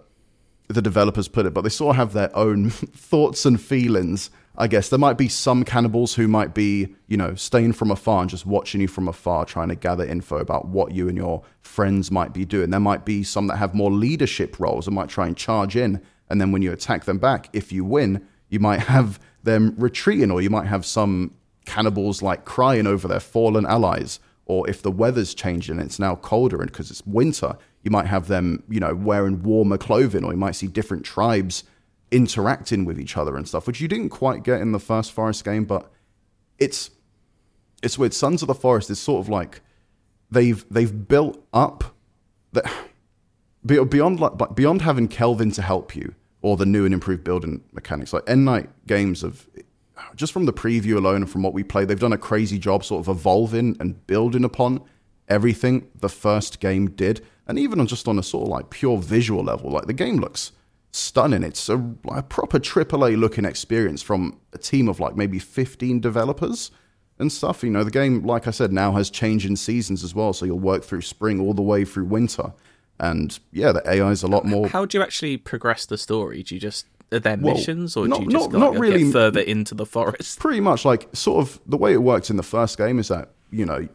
the 0.68 0.82
developers 0.82 1.28
put 1.28 1.46
it, 1.46 1.54
but 1.54 1.62
they 1.62 1.68
sort 1.68 1.90
of 1.90 1.96
have 1.96 2.12
their 2.12 2.34
own 2.36 2.70
thoughts 2.70 3.44
and 3.44 3.60
feelings. 3.60 4.30
I 4.56 4.66
guess 4.66 4.90
there 4.90 4.98
might 4.98 5.16
be 5.16 5.28
some 5.28 5.64
cannibals 5.64 6.14
who 6.14 6.28
might 6.28 6.54
be, 6.54 6.94
you 7.06 7.16
know, 7.16 7.34
staying 7.34 7.72
from 7.72 7.90
afar 7.90 8.20
and 8.20 8.30
just 8.30 8.44
watching 8.44 8.80
you 8.80 8.88
from 8.88 9.08
afar, 9.08 9.44
trying 9.44 9.68
to 9.68 9.74
gather 9.74 10.04
info 10.04 10.36
about 10.38 10.68
what 10.68 10.92
you 10.92 11.08
and 11.08 11.16
your 11.16 11.42
friends 11.60 12.10
might 12.10 12.34
be 12.34 12.44
doing. 12.44 12.70
There 12.70 12.80
might 12.80 13.06
be 13.06 13.22
some 13.22 13.46
that 13.46 13.56
have 13.56 13.74
more 13.74 13.90
leadership 13.90 14.60
roles 14.60 14.86
and 14.86 14.94
might 14.94 15.08
try 15.08 15.26
and 15.26 15.36
charge 15.36 15.74
in. 15.74 16.02
And 16.28 16.40
then 16.40 16.52
when 16.52 16.60
you 16.60 16.72
attack 16.72 17.04
them 17.04 17.18
back, 17.18 17.48
if 17.52 17.72
you 17.72 17.84
win, 17.84 18.26
you 18.50 18.60
might 18.60 18.80
have 18.94 19.18
them 19.42 19.74
retreating, 19.78 20.30
or 20.30 20.40
you 20.40 20.50
might 20.50 20.66
have 20.66 20.84
some 20.86 21.34
cannibals 21.64 22.22
like 22.22 22.44
crying 22.44 22.86
over 22.86 23.08
their 23.08 23.20
fallen 23.20 23.66
allies. 23.66 24.20
Or 24.46 24.68
if 24.68 24.82
the 24.82 24.90
weather's 24.90 25.34
changing 25.34 25.78
and 25.78 25.86
it's 25.86 25.98
now 25.98 26.16
colder 26.16 26.60
and 26.60 26.70
because 26.70 26.90
it's 26.90 27.06
winter, 27.06 27.56
you 27.82 27.90
might 27.90 28.06
have 28.06 28.28
them, 28.28 28.62
you 28.68 28.80
know, 28.80 28.94
wearing 28.94 29.42
warmer 29.42 29.78
clothing, 29.78 30.24
or 30.24 30.32
you 30.32 30.38
might 30.38 30.56
see 30.56 30.66
different 30.66 31.04
tribes 31.04 31.64
interacting 32.10 32.84
with 32.84 33.00
each 33.00 33.16
other 33.16 33.36
and 33.36 33.48
stuff, 33.48 33.66
which 33.66 33.80
you 33.80 33.88
didn't 33.88 34.10
quite 34.10 34.42
get 34.42 34.60
in 34.60 34.72
the 34.72 34.80
first 34.80 35.12
Forest 35.12 35.44
game, 35.44 35.64
but 35.64 35.90
it's 36.58 36.90
it's 37.82 37.98
weird. 37.98 38.14
Sons 38.14 38.42
of 38.42 38.48
the 38.48 38.54
Forest 38.54 38.90
is 38.90 39.00
sort 39.00 39.24
of 39.24 39.28
like 39.28 39.60
they've 40.30 40.64
they've 40.70 41.08
built 41.08 41.44
up 41.52 41.96
that 42.52 42.70
beyond 43.66 44.20
like 44.20 44.54
beyond 44.54 44.82
having 44.82 45.08
Kelvin 45.08 45.50
to 45.52 45.62
help 45.62 45.96
you 45.96 46.14
or 46.42 46.56
the 46.56 46.66
new 46.66 46.84
and 46.84 46.92
improved 46.92 47.24
building 47.24 47.62
mechanics. 47.72 48.12
Like 48.12 48.24
Endnight 48.26 48.68
games 48.86 49.22
of 49.22 49.48
just 50.14 50.32
from 50.32 50.46
the 50.46 50.52
preview 50.52 50.96
alone 50.96 51.16
and 51.16 51.30
from 51.30 51.42
what 51.42 51.54
we 51.54 51.62
play, 51.62 51.84
they've 51.84 51.98
done 51.98 52.12
a 52.12 52.18
crazy 52.18 52.58
job 52.58 52.84
sort 52.84 53.00
of 53.00 53.08
evolving 53.08 53.76
and 53.80 54.06
building 54.06 54.44
upon 54.44 54.82
everything 55.28 55.88
the 55.98 56.08
first 56.08 56.60
game 56.60 56.90
did. 56.90 57.24
And 57.46 57.58
even 57.58 57.80
on 57.80 57.86
just 57.86 58.08
on 58.08 58.18
a 58.18 58.22
sort 58.22 58.44
of 58.44 58.48
like 58.48 58.70
pure 58.70 58.98
visual 58.98 59.42
level, 59.42 59.70
like 59.70 59.86
the 59.86 59.92
game 59.92 60.16
looks 60.16 60.52
stunning. 60.92 61.42
It's 61.42 61.68
a, 61.68 61.78
a 62.08 62.22
proper 62.22 62.58
AAA 62.58 63.18
looking 63.18 63.44
experience 63.44 64.02
from 64.02 64.40
a 64.52 64.58
team 64.58 64.88
of 64.88 65.00
like 65.00 65.16
maybe 65.16 65.38
15 65.38 66.00
developers 66.00 66.70
and 67.18 67.32
stuff. 67.32 67.62
You 67.62 67.70
know, 67.70 67.84
the 67.84 67.90
game, 67.90 68.22
like 68.24 68.46
I 68.46 68.50
said, 68.50 68.72
now 68.72 68.92
has 68.92 69.10
changing 69.10 69.56
seasons 69.56 70.04
as 70.04 70.14
well. 70.14 70.32
So 70.32 70.44
you'll 70.44 70.58
work 70.58 70.84
through 70.84 71.02
spring 71.02 71.40
all 71.40 71.54
the 71.54 71.62
way 71.62 71.84
through 71.84 72.04
winter. 72.04 72.52
And 73.02 73.38
yeah, 73.52 73.72
the 73.72 73.82
AI 73.90 74.10
is 74.12 74.22
a 74.22 74.28
lot 74.28 74.44
more. 74.46 74.68
How 74.68 74.84
do 74.86 74.96
you 74.96 75.02
actually 75.04 75.36
progress 75.36 75.84
the 75.84 75.98
story? 75.98 76.42
Do 76.42 76.54
you 76.54 76.60
just 76.60 76.86
are 77.10 77.18
there 77.18 77.36
Well, 77.36 77.54
missions, 77.54 77.94
or 77.96 78.08
not- 78.08 78.20
do 78.20 78.24
you 78.24 78.30
just 78.30 78.50
not- 78.52 78.58
like, 78.60 78.72
not 78.72 78.80
really- 78.80 79.04
get 79.04 79.12
further 79.12 79.40
into 79.40 79.74
the 79.74 79.84
forest? 79.84 80.38
pretty 80.38 80.60
much 80.60 80.84
like 80.86 81.08
sort 81.12 81.44
of 81.46 81.60
the 81.66 81.76
way 81.76 81.92
it 81.92 82.02
worked 82.02 82.30
in 82.30 82.36
the 82.36 82.42
first 82.42 82.78
game 82.78 82.98
is 82.98 83.08
that 83.08 83.28
you 83.50 83.66
know 83.66 83.86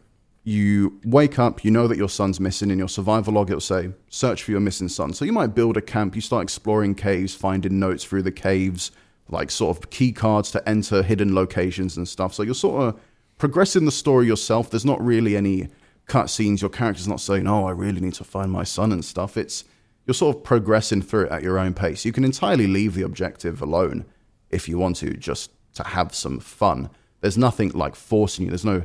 you 0.44 0.98
wake 1.04 1.38
up 1.38 1.64
you 1.64 1.70
know 1.70 1.86
that 1.88 1.98
your 1.98 2.08
son's 2.08 2.38
missing 2.38 2.70
in 2.70 2.78
your 2.78 2.88
survival 2.88 3.34
log 3.34 3.50
it'll 3.50 3.60
say 3.60 3.90
search 4.08 4.42
for 4.44 4.50
your 4.52 4.60
missing 4.60 4.88
son 4.88 5.12
so 5.12 5.24
you 5.24 5.32
might 5.32 5.48
build 5.54 5.76
a 5.76 5.80
camp 5.82 6.14
you 6.14 6.20
start 6.22 6.42
exploring 6.44 6.94
caves 6.94 7.34
finding 7.34 7.78
notes 7.78 8.04
through 8.04 8.22
the 8.22 8.30
caves 8.32 8.90
like 9.30 9.50
sort 9.50 9.76
of 9.76 9.90
key 9.90 10.10
cards 10.12 10.50
to 10.52 10.66
enter 10.68 11.02
hidden 11.02 11.34
locations 11.34 11.96
and 11.96 12.06
stuff 12.08 12.32
so 12.32 12.42
you're 12.44 12.54
sort 12.54 12.80
of 12.82 13.00
progressing 13.36 13.84
the 13.84 13.90
story 13.92 14.26
yourself 14.26 14.70
there's 14.70 14.84
not 14.86 15.04
really 15.04 15.36
any 15.36 15.68
cutscenes 16.08 16.60
your 16.60 16.70
character's 16.70 17.06
not 17.06 17.20
saying 17.20 17.46
oh 17.46 17.66
i 17.66 17.70
really 17.70 18.00
need 18.00 18.14
to 18.14 18.24
find 18.24 18.50
my 18.50 18.64
son 18.64 18.92
and 18.92 19.04
stuff 19.04 19.36
it's 19.36 19.64
you're 20.06 20.14
sort 20.14 20.36
of 20.36 20.42
progressing 20.42 21.02
through 21.02 21.26
it 21.26 21.32
at 21.32 21.42
your 21.42 21.58
own 21.58 21.74
pace 21.74 22.04
you 22.04 22.12
can 22.12 22.24
entirely 22.24 22.66
leave 22.66 22.94
the 22.94 23.02
objective 23.02 23.60
alone 23.60 24.04
if 24.50 24.68
you 24.68 24.78
want 24.78 24.96
to, 24.96 25.14
just 25.14 25.50
to 25.74 25.82
have 25.84 26.14
some 26.14 26.40
fun. 26.40 26.90
There's 27.20 27.38
nothing 27.38 27.70
like 27.70 27.94
forcing 27.94 28.44
you. 28.44 28.50
There's 28.50 28.64
no 28.64 28.84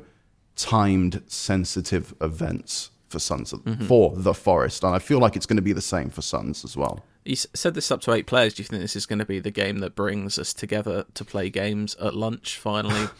timed, 0.55 1.21
sensitive 1.27 2.13
events 2.21 2.91
for 3.09 3.19
Sons 3.19 3.53
of, 3.53 3.63
mm-hmm. 3.63 3.85
for 3.85 4.13
the 4.15 4.33
Forest, 4.33 4.83
and 4.83 4.95
I 4.95 4.99
feel 4.99 5.19
like 5.19 5.35
it's 5.35 5.45
going 5.45 5.57
to 5.57 5.63
be 5.63 5.73
the 5.73 5.81
same 5.81 6.09
for 6.09 6.21
Sons 6.21 6.63
as 6.63 6.75
well. 6.75 7.03
You 7.25 7.35
said 7.35 7.73
this 7.73 7.91
up 7.91 8.01
to 8.01 8.11
eight 8.11 8.27
players. 8.27 8.55
Do 8.55 8.63
you 8.63 8.67
think 8.67 8.81
this 8.81 8.95
is 8.95 9.05
going 9.05 9.19
to 9.19 9.25
be 9.25 9.39
the 9.39 9.51
game 9.51 9.79
that 9.79 9.95
brings 9.95 10.37
us 10.37 10.53
together 10.53 11.05
to 11.13 11.23
play 11.23 11.49
games 11.49 11.95
at 11.95 12.15
lunch 12.15 12.57
finally? 12.57 13.07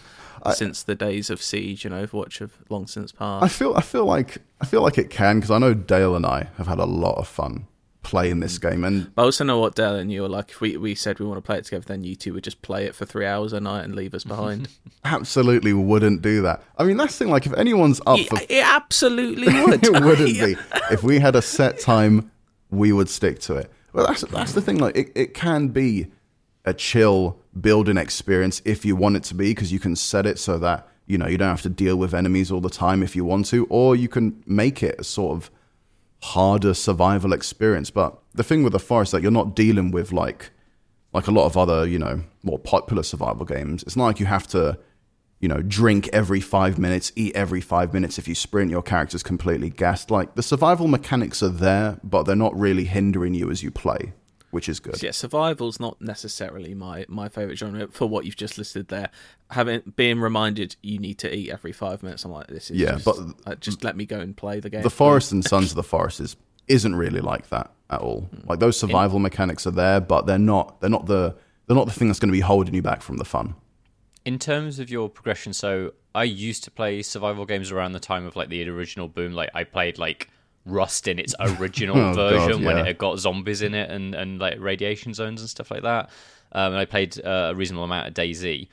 since 0.54 0.84
the 0.84 0.96
days 0.96 1.30
of 1.30 1.42
Siege 1.42 1.86
and 1.86 1.94
Overwatch 1.94 2.40
have 2.40 2.58
long 2.70 2.88
since 2.88 3.12
passed. 3.12 3.44
I 3.44 3.48
feel 3.48 3.74
I 3.76 3.82
feel 3.82 4.06
like 4.06 4.38
I 4.62 4.66
feel 4.66 4.82
like 4.82 4.98
it 4.98 5.10
can 5.10 5.38
because 5.38 5.52
I 5.52 5.58
know 5.58 5.74
Dale 5.74 6.16
and 6.16 6.26
I 6.26 6.50
have 6.58 6.68
had 6.68 6.80
a 6.80 6.86
lot 6.86 7.18
of 7.18 7.28
fun 7.28 7.68
playing 8.04 8.42
this 8.42 8.60
mm. 8.60 8.70
game, 8.70 8.84
and 8.84 9.16
But 9.16 9.24
I 9.24 9.26
also 9.26 9.44
know 9.44 9.60
what 9.60 9.76
Dale 9.76 9.96
and 9.96 10.12
you 10.12 10.22
were 10.22 10.30
like. 10.30 10.52
If 10.52 10.62
we, 10.62 10.78
we 10.78 10.94
said 10.94 11.20
we 11.20 11.26
want 11.26 11.38
to 11.38 11.42
play 11.42 11.58
it 11.58 11.66
together, 11.66 11.86
then 11.88 12.04
you 12.04 12.16
two 12.16 12.34
would 12.34 12.44
just 12.44 12.62
play 12.62 12.86
it 12.86 12.94
for 12.94 13.06
three 13.06 13.26
hours 13.26 13.54
a 13.54 13.60
night 13.60 13.84
and 13.84 13.96
leave 13.96 14.14
us 14.14 14.24
behind. 14.24 14.68
absolutely 15.06 15.74
wouldn't 15.74 16.22
do 16.22 16.42
that. 16.44 16.62
I 16.78 16.84
mean, 16.84 16.98
that's 16.98 17.18
the 17.18 17.26
thing. 17.26 17.32
Like, 17.32 17.46
if 17.46 17.54
anyone's 17.54 18.00
up 18.06 18.20
it, 18.20 18.30
for 18.30 18.38
it 18.38 18.66
absolutely 18.66 19.48
would. 19.64 19.84
it 19.84 20.04
wouldn't 20.04 20.40
be. 20.40 20.56
If 20.92 21.04
we 21.04 21.20
had 21.20 21.36
a 21.36 21.42
set 21.42 21.80
time, 21.80 22.32
we 22.70 22.92
would 22.92 23.10
stick 23.10 23.40
to 23.42 23.56
it. 23.56 23.72
Well, 23.94 24.06
that's 24.06 24.22
that's 24.22 24.54
the 24.54 24.62
thing. 24.62 24.78
Like, 24.78 24.96
it, 24.96 25.12
it 25.16 25.34
can 25.34 25.70
be 25.70 26.08
a 26.66 26.74
chill 26.74 27.40
building 27.60 27.98
experience 27.98 28.62
if 28.66 28.86
you 28.86 28.96
want 28.96 29.16
it 29.16 29.24
to 29.24 29.36
be, 29.36 29.52
because 29.52 29.72
you 29.72 29.80
can 29.80 29.96
set 29.96 30.26
it 30.26 30.40
so 30.40 30.58
that 30.60 30.88
you 31.06 31.18
know 31.18 31.28
you 31.28 31.38
don't 31.38 31.50
have 31.50 31.62
to 31.64 31.70
deal 31.70 31.98
with 31.98 32.14
enemies 32.14 32.52
all 32.52 32.62
the 32.62 32.70
time 32.70 33.04
if 33.04 33.16
you 33.16 33.26
want 33.26 33.46
to, 33.48 33.66
or 33.70 33.96
you 33.96 34.08
can 34.08 34.42
make 34.46 34.82
it 34.82 34.96
a 35.00 35.04
sort 35.04 35.38
of 35.38 35.52
harder 36.22 36.74
survival 36.74 37.34
experience. 37.34 37.90
But 37.90 38.18
the 38.34 38.44
thing 38.44 38.64
with 38.64 38.74
the 38.74 38.80
forest 38.80 39.12
that 39.12 39.22
you're 39.22 39.32
not 39.32 39.56
dealing 39.56 39.92
with 39.92 40.12
like 40.12 40.52
like 41.14 41.28
a 41.28 41.32
lot 41.32 41.46
of 41.46 41.58
other 41.58 41.88
you 41.88 42.00
know 42.00 42.24
more 42.44 42.60
popular 42.60 43.04
survival 43.04 43.46
games. 43.46 43.84
It's 43.84 43.96
not 43.96 44.06
like 44.06 44.20
you 44.20 44.26
have 44.26 44.48
to 44.48 44.78
you 45.44 45.50
know, 45.50 45.62
drink 45.62 46.08
every 46.14 46.40
five 46.40 46.80
minutes, 46.80 47.12
eat 47.18 47.36
every 47.36 47.60
five 47.60 47.94
minutes. 47.94 48.18
If 48.18 48.30
you 48.30 48.34
sprint, 48.34 48.72
your 48.72 48.82
character's 48.82 49.24
completely 49.24 49.70
gassed. 49.70 50.10
Like 50.10 50.36
the 50.36 50.42
survival 50.42 50.88
mechanics 50.88 51.44
are 51.44 51.50
there, 51.50 52.00
but 52.02 52.24
they're 52.24 52.34
not 52.34 52.58
really 52.58 52.86
hindering 52.86 53.34
you 53.34 53.52
as 53.52 53.62
you 53.62 53.70
play, 53.70 54.14
which 54.54 54.70
is 54.70 54.80
good. 54.80 55.02
yeah, 55.02 55.12
survival's 55.12 55.80
not 55.80 56.00
necessarily 56.00 56.74
my, 56.76 57.06
my 57.10 57.28
favorite 57.28 57.58
genre 57.58 57.88
for 57.88 58.08
what 58.08 58.24
you've 58.24 58.36
just 58.38 58.58
listed 58.58 58.88
there. 58.90 59.10
Having 59.50 59.94
being 59.96 60.20
reminded 60.20 60.76
you 60.84 61.00
need 61.00 61.18
to 61.20 61.36
eat 61.36 61.50
every 61.50 61.72
five 61.72 62.04
minutes, 62.04 62.24
I'm 62.24 62.32
like, 62.32 62.48
this 62.48 62.70
is 62.70 62.78
Yeah, 62.78 62.92
just, 62.94 63.06
but- 63.06 63.18
uh, 63.46 63.56
just 63.56 63.84
let 63.84 63.98
me 63.98 64.06
go 64.06 64.20
and 64.20 64.38
play 64.38 64.60
the 64.60 64.70
game. 64.70 64.84
The 64.84 64.90
Forest 64.90 65.32
and 65.32 65.44
Sons 65.44 65.72
of 65.72 65.76
the 65.76 65.84
Forest 65.84 66.20
is 66.20 66.36
isn't 66.68 66.96
really 66.96 67.20
like 67.20 67.50
that 67.50 67.72
at 67.90 68.00
all. 68.00 68.30
Like 68.46 68.60
those 68.60 68.78
survival 68.80 69.20
mechanics 69.20 69.68
are 69.68 69.72
there, 69.72 70.00
but 70.00 70.26
they're 70.28 70.38
not. 70.38 70.80
They're 70.80 70.90
not 70.90 71.08
the. 71.08 71.36
They're 71.68 71.76
not 71.76 71.88
the 71.88 71.94
thing 71.94 72.08
that's 72.10 72.20
going 72.20 72.30
to 72.30 72.34
be 72.34 72.40
holding 72.42 72.74
you 72.74 72.82
back 72.82 73.02
from 73.02 73.18
the 73.18 73.26
fun. 73.26 73.56
In 74.26 74.38
terms 74.40 74.80
of 74.80 74.90
your 74.90 75.10
progression, 75.10 75.52
so 75.54 75.94
I 76.16 76.24
used 76.24 76.64
to 76.66 76.72
play 76.72 77.02
survival 77.02 77.46
games 77.46 77.72
around 77.72 77.94
the 77.94 78.00
time 78.00 78.26
of 78.26 78.36
like 78.36 78.50
the 78.50 78.70
original 78.70 79.08
boom. 79.08 79.34
Like 79.34 79.50
I 79.54 79.64
played 79.64 79.98
like 79.98 80.30
Rust 80.66 81.08
in 81.08 81.20
its 81.20 81.36
original 81.40 81.98
Oh, 81.98 82.16
God, 82.16 82.16
version 82.16 82.64
when 82.64 82.78
it 82.78 82.86
had 82.86 82.98
got 82.98 83.20
zombies 83.20 83.62
in 83.62 83.74
it 83.74 83.90
and, 83.90 84.16
and 84.16 84.40
like 84.40 84.60
radiation 84.60 85.14
zones 85.14 85.42
and 85.42 85.50
stuff 85.50 85.72
like 85.72 85.84
that. 85.84 86.10
Um, 86.52 86.74
and 86.74 86.78
I 86.78 86.86
played 86.86 87.20
uh, 87.26 87.50
a 87.52 87.56
reasonable 87.56 87.84
amount 87.84 88.08
of 88.08 88.14
DayZ. 88.14 88.68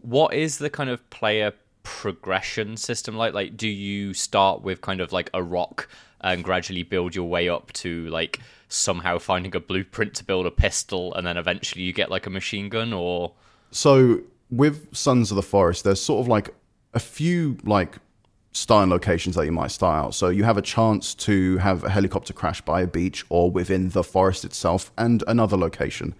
What 0.00 0.34
is 0.34 0.58
the 0.58 0.70
kind 0.70 0.90
of 0.90 1.08
player 1.10 1.52
progression 1.82 2.76
system 2.76 3.16
like? 3.16 3.34
Like, 3.34 3.56
do 3.56 3.68
you 3.68 4.14
start 4.14 4.62
with 4.62 4.80
kind 4.80 5.00
of 5.00 5.12
like 5.12 5.30
a 5.34 5.42
rock 5.42 5.88
and 6.20 6.44
gradually 6.44 6.82
build 6.82 7.14
your 7.14 7.28
way 7.28 7.48
up 7.48 7.72
to 7.72 8.06
like 8.08 8.40
somehow 8.68 9.18
finding 9.18 9.54
a 9.54 9.60
blueprint 9.60 10.14
to 10.14 10.24
build 10.24 10.46
a 10.46 10.50
pistol, 10.50 11.14
and 11.14 11.26
then 11.26 11.36
eventually 11.36 11.82
you 11.84 11.92
get 11.92 12.10
like 12.10 12.26
a 12.26 12.30
machine 12.30 12.68
gun, 12.68 12.92
or 12.92 13.32
So 13.70 14.20
with 14.50 14.94
Sons 14.94 15.30
of 15.30 15.36
the 15.36 15.42
Forest, 15.42 15.84
there's 15.84 16.00
sort 16.00 16.20
of 16.20 16.28
like 16.28 16.54
a 16.94 17.00
few 17.00 17.56
like 17.64 17.96
starting 18.52 18.90
locations 18.90 19.34
that 19.36 19.46
you 19.46 19.52
might 19.52 19.70
start 19.70 20.04
out. 20.04 20.14
So 20.14 20.28
you 20.28 20.44
have 20.44 20.58
a 20.58 20.62
chance 20.62 21.14
to 21.14 21.56
have 21.58 21.84
a 21.84 21.90
helicopter 21.90 22.32
crash 22.32 22.60
by 22.60 22.82
a 22.82 22.86
beach 22.86 23.24
or 23.28 23.50
within 23.50 23.88
the 23.90 24.04
forest 24.04 24.44
itself, 24.44 24.92
and 24.96 25.24
another 25.26 25.56
location 25.56 26.14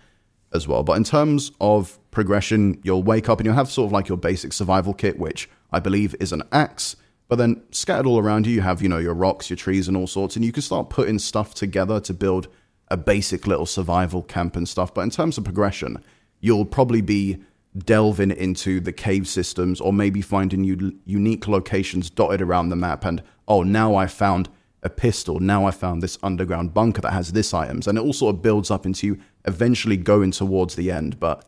as 0.52 0.66
well. 0.66 0.82
But 0.82 0.96
in 0.96 1.04
terms 1.04 1.52
of 1.60 1.98
progression, 2.10 2.80
you'll 2.82 3.02
wake 3.02 3.28
up 3.28 3.38
and 3.38 3.46
you'll 3.46 3.54
have 3.54 3.70
sort 3.70 3.86
of 3.86 3.92
like 3.92 4.08
your 4.08 4.18
basic 4.18 4.52
survival 4.52 4.94
kit, 4.94 5.18
which 5.18 5.48
I 5.70 5.80
believe 5.80 6.14
is 6.20 6.32
an 6.32 6.42
axe. 6.52 6.96
But 7.28 7.36
then 7.36 7.62
scattered 7.70 8.06
all 8.06 8.18
around 8.18 8.46
you, 8.46 8.54
you 8.54 8.60
have, 8.60 8.82
you 8.82 8.88
know, 8.88 8.98
your 8.98 9.14
rocks, 9.14 9.48
your 9.48 9.56
trees, 9.56 9.88
and 9.88 9.96
all 9.96 10.06
sorts, 10.06 10.36
and 10.36 10.44
you 10.44 10.52
can 10.52 10.62
start 10.62 10.90
putting 10.90 11.18
stuff 11.18 11.54
together 11.54 12.00
to 12.00 12.12
build 12.12 12.48
a 12.88 12.96
basic 12.96 13.46
little 13.46 13.64
survival 13.64 14.22
camp 14.22 14.54
and 14.56 14.68
stuff. 14.68 14.92
But 14.92 15.02
in 15.02 15.10
terms 15.10 15.38
of 15.38 15.44
progression, 15.44 16.04
you'll 16.40 16.66
probably 16.66 17.00
be 17.00 17.38
delving 17.76 18.30
into 18.30 18.80
the 18.80 18.92
cave 18.92 19.26
systems 19.26 19.80
or 19.80 19.92
maybe 19.92 20.20
finding 20.20 20.64
u- 20.64 20.98
unique 21.04 21.48
locations 21.48 22.10
dotted 22.10 22.42
around 22.42 22.68
the 22.68 22.76
map. 22.76 23.04
And 23.04 23.22
oh, 23.48 23.62
now 23.62 23.94
I 23.94 24.06
found 24.06 24.48
a 24.82 24.90
pistol. 24.90 25.40
Now 25.40 25.64
I 25.64 25.70
found 25.70 26.02
this 26.02 26.18
underground 26.22 26.74
bunker 26.74 27.00
that 27.02 27.12
has 27.12 27.32
this 27.32 27.54
items. 27.54 27.86
And 27.86 27.96
it 27.96 28.02
all 28.02 28.12
sort 28.12 28.34
of 28.34 28.42
builds 28.42 28.70
up 28.70 28.84
into 28.84 29.06
you 29.06 29.18
eventually 29.44 29.96
going 29.96 30.32
towards 30.32 30.74
the 30.74 30.90
end. 30.90 31.18
But 31.18 31.44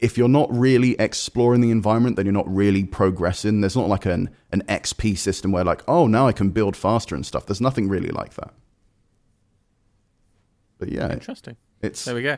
if 0.00 0.18
you're 0.18 0.28
not 0.28 0.52
really 0.52 0.96
exploring 0.98 1.60
the 1.60 1.70
environment, 1.70 2.16
then 2.16 2.26
you're 2.26 2.32
not 2.32 2.52
really 2.52 2.84
progressing. 2.84 3.60
There's 3.60 3.76
not 3.76 3.88
like 3.88 4.06
an, 4.06 4.30
an 4.50 4.62
XP 4.62 5.16
system 5.16 5.52
where, 5.52 5.64
like, 5.64 5.82
oh, 5.86 6.06
now 6.06 6.26
I 6.26 6.32
can 6.32 6.50
build 6.50 6.76
faster 6.76 7.14
and 7.14 7.24
stuff. 7.24 7.46
There's 7.46 7.60
nothing 7.60 7.88
really 7.88 8.10
like 8.10 8.34
that. 8.34 8.52
But 10.78 10.90
yeah, 10.90 11.12
Interesting. 11.12 11.56
it's 11.80 12.04
There 12.04 12.14
we 12.14 12.22
go. 12.22 12.36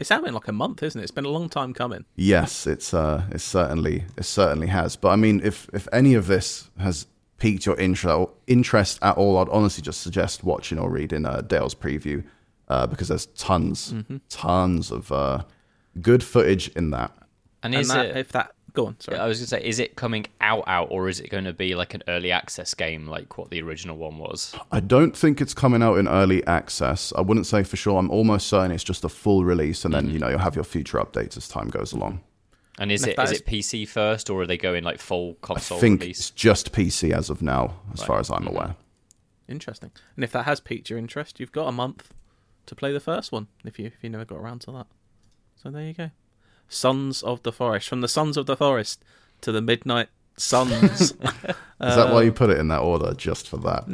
It's 0.00 0.10
out 0.10 0.26
in 0.26 0.34
like 0.34 0.48
a 0.48 0.52
month, 0.52 0.82
isn't 0.82 0.98
it? 0.98 1.04
It's 1.04 1.10
been 1.12 1.26
a 1.26 1.28
long 1.30 1.48
time 1.48 1.72
coming. 1.74 2.04
yes, 2.16 2.66
it's 2.66 2.92
uh, 2.92 3.22
it 3.30 3.40
certainly 3.40 4.04
it 4.16 4.24
certainly 4.24 4.66
has. 4.68 4.96
But 4.96 5.10
I 5.10 5.16
mean, 5.16 5.40
if 5.44 5.68
if 5.72 5.86
any 5.92 6.14
of 6.14 6.26
this 6.26 6.70
has 6.78 7.06
piqued 7.38 7.66
your 7.66 7.78
interest 7.78 8.30
interest 8.46 8.98
at 9.02 9.16
all, 9.16 9.38
I'd 9.38 9.48
honestly 9.50 9.82
just 9.82 10.00
suggest 10.00 10.42
watching 10.42 10.78
or 10.78 10.90
reading 10.90 11.24
uh, 11.26 11.42
Dale's 11.42 11.74
preview 11.74 12.24
uh, 12.68 12.86
because 12.86 13.08
there's 13.08 13.26
tons 13.26 13.94
tons 14.30 14.90
of 14.90 15.12
uh, 15.12 15.42
good 16.00 16.22
footage 16.24 16.68
in 16.68 16.90
that. 16.90 17.12
And 17.62 17.74
And 17.74 17.82
is 17.82 17.88
that, 17.88 18.06
it? 18.06 18.16
if 18.16 18.32
that, 18.32 18.54
go 18.72 18.86
on. 18.86 19.00
Sorry. 19.00 19.18
I 19.18 19.26
was 19.26 19.38
gonna 19.38 19.48
say, 19.48 19.62
is 19.62 19.78
it 19.78 19.96
coming 19.96 20.26
out 20.40 20.64
out, 20.66 20.88
or 20.90 21.08
is 21.08 21.20
it 21.20 21.30
going 21.30 21.44
to 21.44 21.52
be 21.52 21.74
like 21.74 21.94
an 21.94 22.02
early 22.08 22.32
access 22.32 22.74
game, 22.74 23.06
like 23.06 23.38
what 23.38 23.50
the 23.50 23.62
original 23.62 23.96
one 23.96 24.18
was? 24.18 24.54
I 24.72 24.80
don't 24.80 25.16
think 25.16 25.40
it's 25.40 25.54
coming 25.54 25.82
out 25.82 25.96
in 25.98 26.08
early 26.08 26.46
access. 26.46 27.12
I 27.16 27.20
wouldn't 27.20 27.46
say 27.46 27.62
for 27.62 27.76
sure. 27.76 27.98
I'm 27.98 28.10
almost 28.10 28.48
certain 28.48 28.70
it's 28.70 28.84
just 28.84 29.04
a 29.04 29.08
full 29.08 29.44
release, 29.44 29.84
and 29.84 29.94
then 29.94 30.04
mm-hmm. 30.04 30.12
you 30.14 30.18
know 30.18 30.28
you'll 30.28 30.38
have 30.38 30.54
your 30.54 30.64
future 30.64 30.98
updates 30.98 31.36
as 31.36 31.48
time 31.48 31.68
goes 31.68 31.92
along. 31.92 32.20
And 32.78 32.90
is 32.90 33.02
And 33.02 33.08
it 33.08 33.12
if 33.12 33.16
that 33.16 33.24
is 33.26 33.32
is- 33.32 33.40
it 33.40 33.46
PC 33.46 33.88
first, 33.88 34.30
or 34.30 34.42
are 34.42 34.46
they 34.46 34.56
going 34.56 34.84
like 34.84 34.98
full 34.98 35.34
console? 35.34 35.78
I 35.78 35.80
think 35.80 36.00
release? 36.00 36.18
it's 36.18 36.30
just 36.30 36.72
PC 36.72 37.12
as 37.12 37.30
of 37.30 37.42
now, 37.42 37.76
as 37.92 38.02
far 38.02 38.18
as 38.18 38.30
I'm 38.30 38.38
mm-hmm. 38.38 38.56
aware. 38.56 38.76
Interesting. 39.48 39.90
And 40.14 40.24
if 40.24 40.32
that 40.32 40.44
has 40.44 40.60
piqued 40.60 40.88
your 40.88 40.98
interest, 40.98 41.40
you've 41.40 41.52
got 41.52 41.66
a 41.66 41.72
month 41.72 42.14
to 42.66 42.74
play 42.74 42.92
the 42.92 43.00
first 43.00 43.32
one 43.32 43.48
if 43.64 43.78
you 43.78 43.86
if 43.86 44.02
you 44.02 44.10
never 44.10 44.24
got 44.24 44.38
around 44.38 44.60
to 44.62 44.72
that. 44.72 44.86
So 45.56 45.70
there 45.70 45.82
you 45.82 45.92
go. 45.92 46.10
Sons 46.70 47.22
of 47.22 47.42
the 47.42 47.52
Forest. 47.52 47.88
From 47.88 48.00
the 48.00 48.08
Sons 48.08 48.38
of 48.38 48.46
the 48.46 48.56
Forest 48.56 49.04
to 49.42 49.52
the 49.52 49.60
Midnight 49.60 50.08
Suns. 50.38 51.10
Is 51.20 51.96
that 51.96 52.12
why 52.12 52.22
you 52.22 52.32
put 52.32 52.48
it 52.50 52.56
in 52.58 52.68
that 52.68 52.80
order, 52.80 53.12
just 53.14 53.48
for 53.48 53.58
that? 53.58 53.86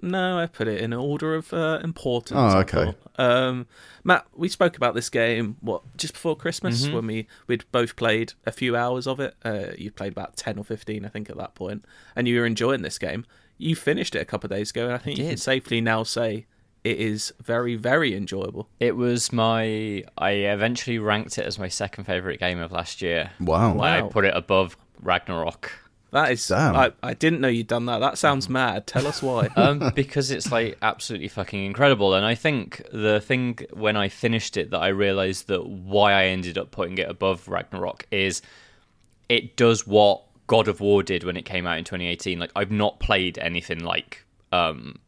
no, 0.00 0.38
I 0.38 0.46
put 0.46 0.68
it 0.68 0.80
in 0.80 0.92
order 0.92 1.34
of 1.34 1.52
uh, 1.52 1.80
importance. 1.82 2.54
Oh, 2.54 2.58
okay. 2.60 2.94
Um, 3.16 3.66
Matt, 4.04 4.26
we 4.36 4.48
spoke 4.48 4.76
about 4.76 4.94
this 4.94 5.08
game 5.10 5.56
what 5.60 5.82
just 5.96 6.12
before 6.14 6.36
Christmas 6.36 6.84
Mm-hmm. 6.84 6.94
when 6.94 7.06
we 7.06 7.26
we'd 7.48 7.64
both 7.72 7.96
played 7.96 8.34
a 8.46 8.52
few 8.52 8.76
hours 8.76 9.06
of 9.08 9.18
it. 9.18 9.34
Uh, 9.44 9.72
you 9.76 9.90
played 9.90 10.12
about 10.12 10.36
ten 10.36 10.56
or 10.58 10.64
fifteen, 10.64 11.04
I 11.04 11.08
think, 11.08 11.28
at 11.30 11.36
that 11.36 11.54
point, 11.56 11.84
and 12.14 12.28
you 12.28 12.38
were 12.38 12.46
enjoying 12.46 12.82
this 12.82 12.98
game. 12.98 13.24
You 13.56 13.74
finished 13.74 14.14
it 14.14 14.20
a 14.20 14.24
couple 14.24 14.46
of 14.46 14.56
days 14.56 14.70
ago, 14.70 14.84
and 14.86 14.94
I 14.94 14.98
think 14.98 15.18
you 15.18 15.26
can 15.26 15.36
safely 15.36 15.80
now 15.80 16.04
say 16.04 16.46
it 16.88 16.98
is 16.98 17.34
very, 17.42 17.76
very 17.76 18.14
enjoyable. 18.16 18.66
It 18.80 18.96
was 18.96 19.30
my. 19.30 20.04
I 20.16 20.30
eventually 20.30 20.98
ranked 20.98 21.36
it 21.36 21.44
as 21.44 21.58
my 21.58 21.68
second 21.68 22.04
favorite 22.04 22.40
game 22.40 22.58
of 22.58 22.72
last 22.72 23.02
year. 23.02 23.30
Wow. 23.40 23.74
Why 23.74 23.98
I 23.98 24.02
put 24.02 24.24
it 24.24 24.34
above 24.34 24.76
Ragnarok. 25.02 25.70
That 26.10 26.32
is, 26.32 26.48
Damn. 26.48 26.74
I, 26.74 26.92
I 27.02 27.12
didn't 27.12 27.42
know 27.42 27.48
you'd 27.48 27.66
done 27.66 27.84
that. 27.84 27.98
That 27.98 28.16
sounds 28.16 28.48
mad. 28.48 28.86
Tell 28.86 29.06
us 29.06 29.22
why. 29.22 29.48
um, 29.56 29.92
because 29.94 30.30
it's 30.30 30.50
like 30.50 30.78
absolutely 30.80 31.28
fucking 31.28 31.62
incredible. 31.62 32.14
And 32.14 32.24
I 32.24 32.34
think 32.34 32.82
the 32.90 33.20
thing 33.20 33.58
when 33.74 33.98
I 33.98 34.08
finished 34.08 34.56
it 34.56 34.70
that 34.70 34.80
I 34.80 34.88
realized 34.88 35.48
that 35.48 35.66
why 35.66 36.14
I 36.14 36.24
ended 36.28 36.56
up 36.56 36.70
putting 36.70 36.96
it 36.96 37.10
above 37.10 37.46
Ragnarok 37.46 38.06
is 38.10 38.40
it 39.28 39.56
does 39.56 39.86
what 39.86 40.22
God 40.46 40.68
of 40.68 40.80
War 40.80 41.02
did 41.02 41.24
when 41.24 41.36
it 41.36 41.44
came 41.44 41.66
out 41.66 41.76
in 41.76 41.84
2018. 41.84 42.38
Like 42.38 42.52
I've 42.56 42.70
not 42.70 42.98
played 42.98 43.36
anything 43.36 43.80
like 43.84 44.24
um, 44.50 44.98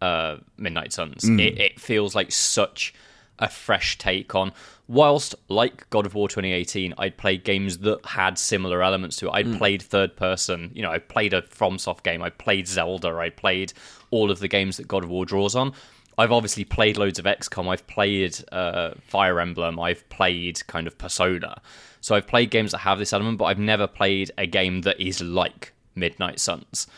uh, 0.00 0.36
Midnight 0.56 0.92
Suns. 0.92 1.24
It, 1.40 1.58
it 1.58 1.80
feels 1.80 2.14
like 2.14 2.32
such 2.32 2.94
a 3.38 3.48
fresh 3.48 3.98
take 3.98 4.34
on. 4.34 4.52
Whilst 4.88 5.34
like 5.48 5.88
God 5.90 6.06
of 6.06 6.14
War 6.14 6.28
2018, 6.28 6.94
I'd 6.96 7.18
played 7.18 7.44
games 7.44 7.78
that 7.78 8.04
had 8.06 8.38
similar 8.38 8.82
elements 8.82 9.16
to 9.16 9.28
it. 9.28 9.32
I'd 9.32 9.58
played 9.58 9.82
third 9.82 10.16
person. 10.16 10.70
You 10.74 10.82
know, 10.82 10.90
I 10.90 10.98
played 10.98 11.34
a 11.34 11.42
FromSoft 11.42 12.02
game. 12.02 12.22
I 12.22 12.30
played 12.30 12.66
Zelda. 12.66 13.14
I 13.16 13.28
played 13.28 13.74
all 14.10 14.30
of 14.30 14.38
the 14.38 14.48
games 14.48 14.78
that 14.78 14.88
God 14.88 15.04
of 15.04 15.10
War 15.10 15.26
draws 15.26 15.54
on. 15.54 15.74
I've 16.16 16.32
obviously 16.32 16.64
played 16.64 16.96
loads 16.96 17.18
of 17.18 17.26
XCOM. 17.26 17.68
I've 17.68 17.86
played 17.86 18.36
uh, 18.50 18.92
Fire 19.02 19.38
Emblem. 19.38 19.78
I've 19.78 20.08
played 20.08 20.66
kind 20.66 20.86
of 20.86 20.98
Persona. 20.98 21.60
So 22.00 22.16
I've 22.16 22.26
played 22.26 22.50
games 22.50 22.72
that 22.72 22.78
have 22.78 22.98
this 22.98 23.12
element, 23.12 23.38
but 23.38 23.44
I've 23.44 23.58
never 23.58 23.86
played 23.86 24.32
a 24.36 24.46
game 24.46 24.82
that 24.82 25.00
is 25.00 25.20
like 25.20 25.72
Midnight 25.94 26.40
Suns. 26.40 26.88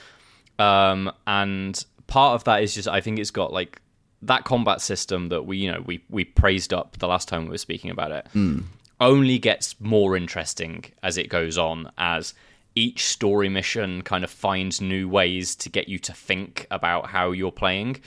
Um, 0.58 1.12
and 1.26 1.84
part 2.11 2.35
of 2.35 2.44
that 2.44 2.62
is 2.62 2.75
just 2.75 2.88
I 2.88 3.01
think 3.01 3.18
it's 3.18 3.31
got 3.31 3.55
like 3.55 3.81
that 4.23 4.44
combat 4.44 4.83
system 4.83 5.31
that 5.31 5.46
we 5.46 5.57
you 5.57 5.73
know 5.73 5.81
we 5.87 6.05
we 6.11 6.25
praised 6.25 6.75
up 6.75 6.99
the 6.99 7.09
last 7.09 7.29
time 7.29 7.44
we 7.44 7.51
were 7.51 7.59
speaking 7.59 7.90
about 7.90 8.12
it. 8.12 8.27
Hmm. 8.35 8.61
Only 9.01 9.38
gets 9.38 9.81
more 9.81 10.14
interesting 10.14 10.85
as 11.03 11.16
it 11.16 11.31
goes 11.31 11.57
on 11.57 11.90
as 11.96 12.35
each 12.75 13.07
story 13.07 13.49
mission 13.49 14.03
kind 14.03 14.25
of 14.25 14.31
finds 14.31 14.81
new 14.81 15.09
ways 15.09 15.57
to 15.57 15.70
get 15.70 15.88
you 15.88 15.99
to 15.99 16.12
think 16.12 16.66
about 16.70 17.07
how 17.07 17.33
you're 17.33 17.51
playing 17.51 18.01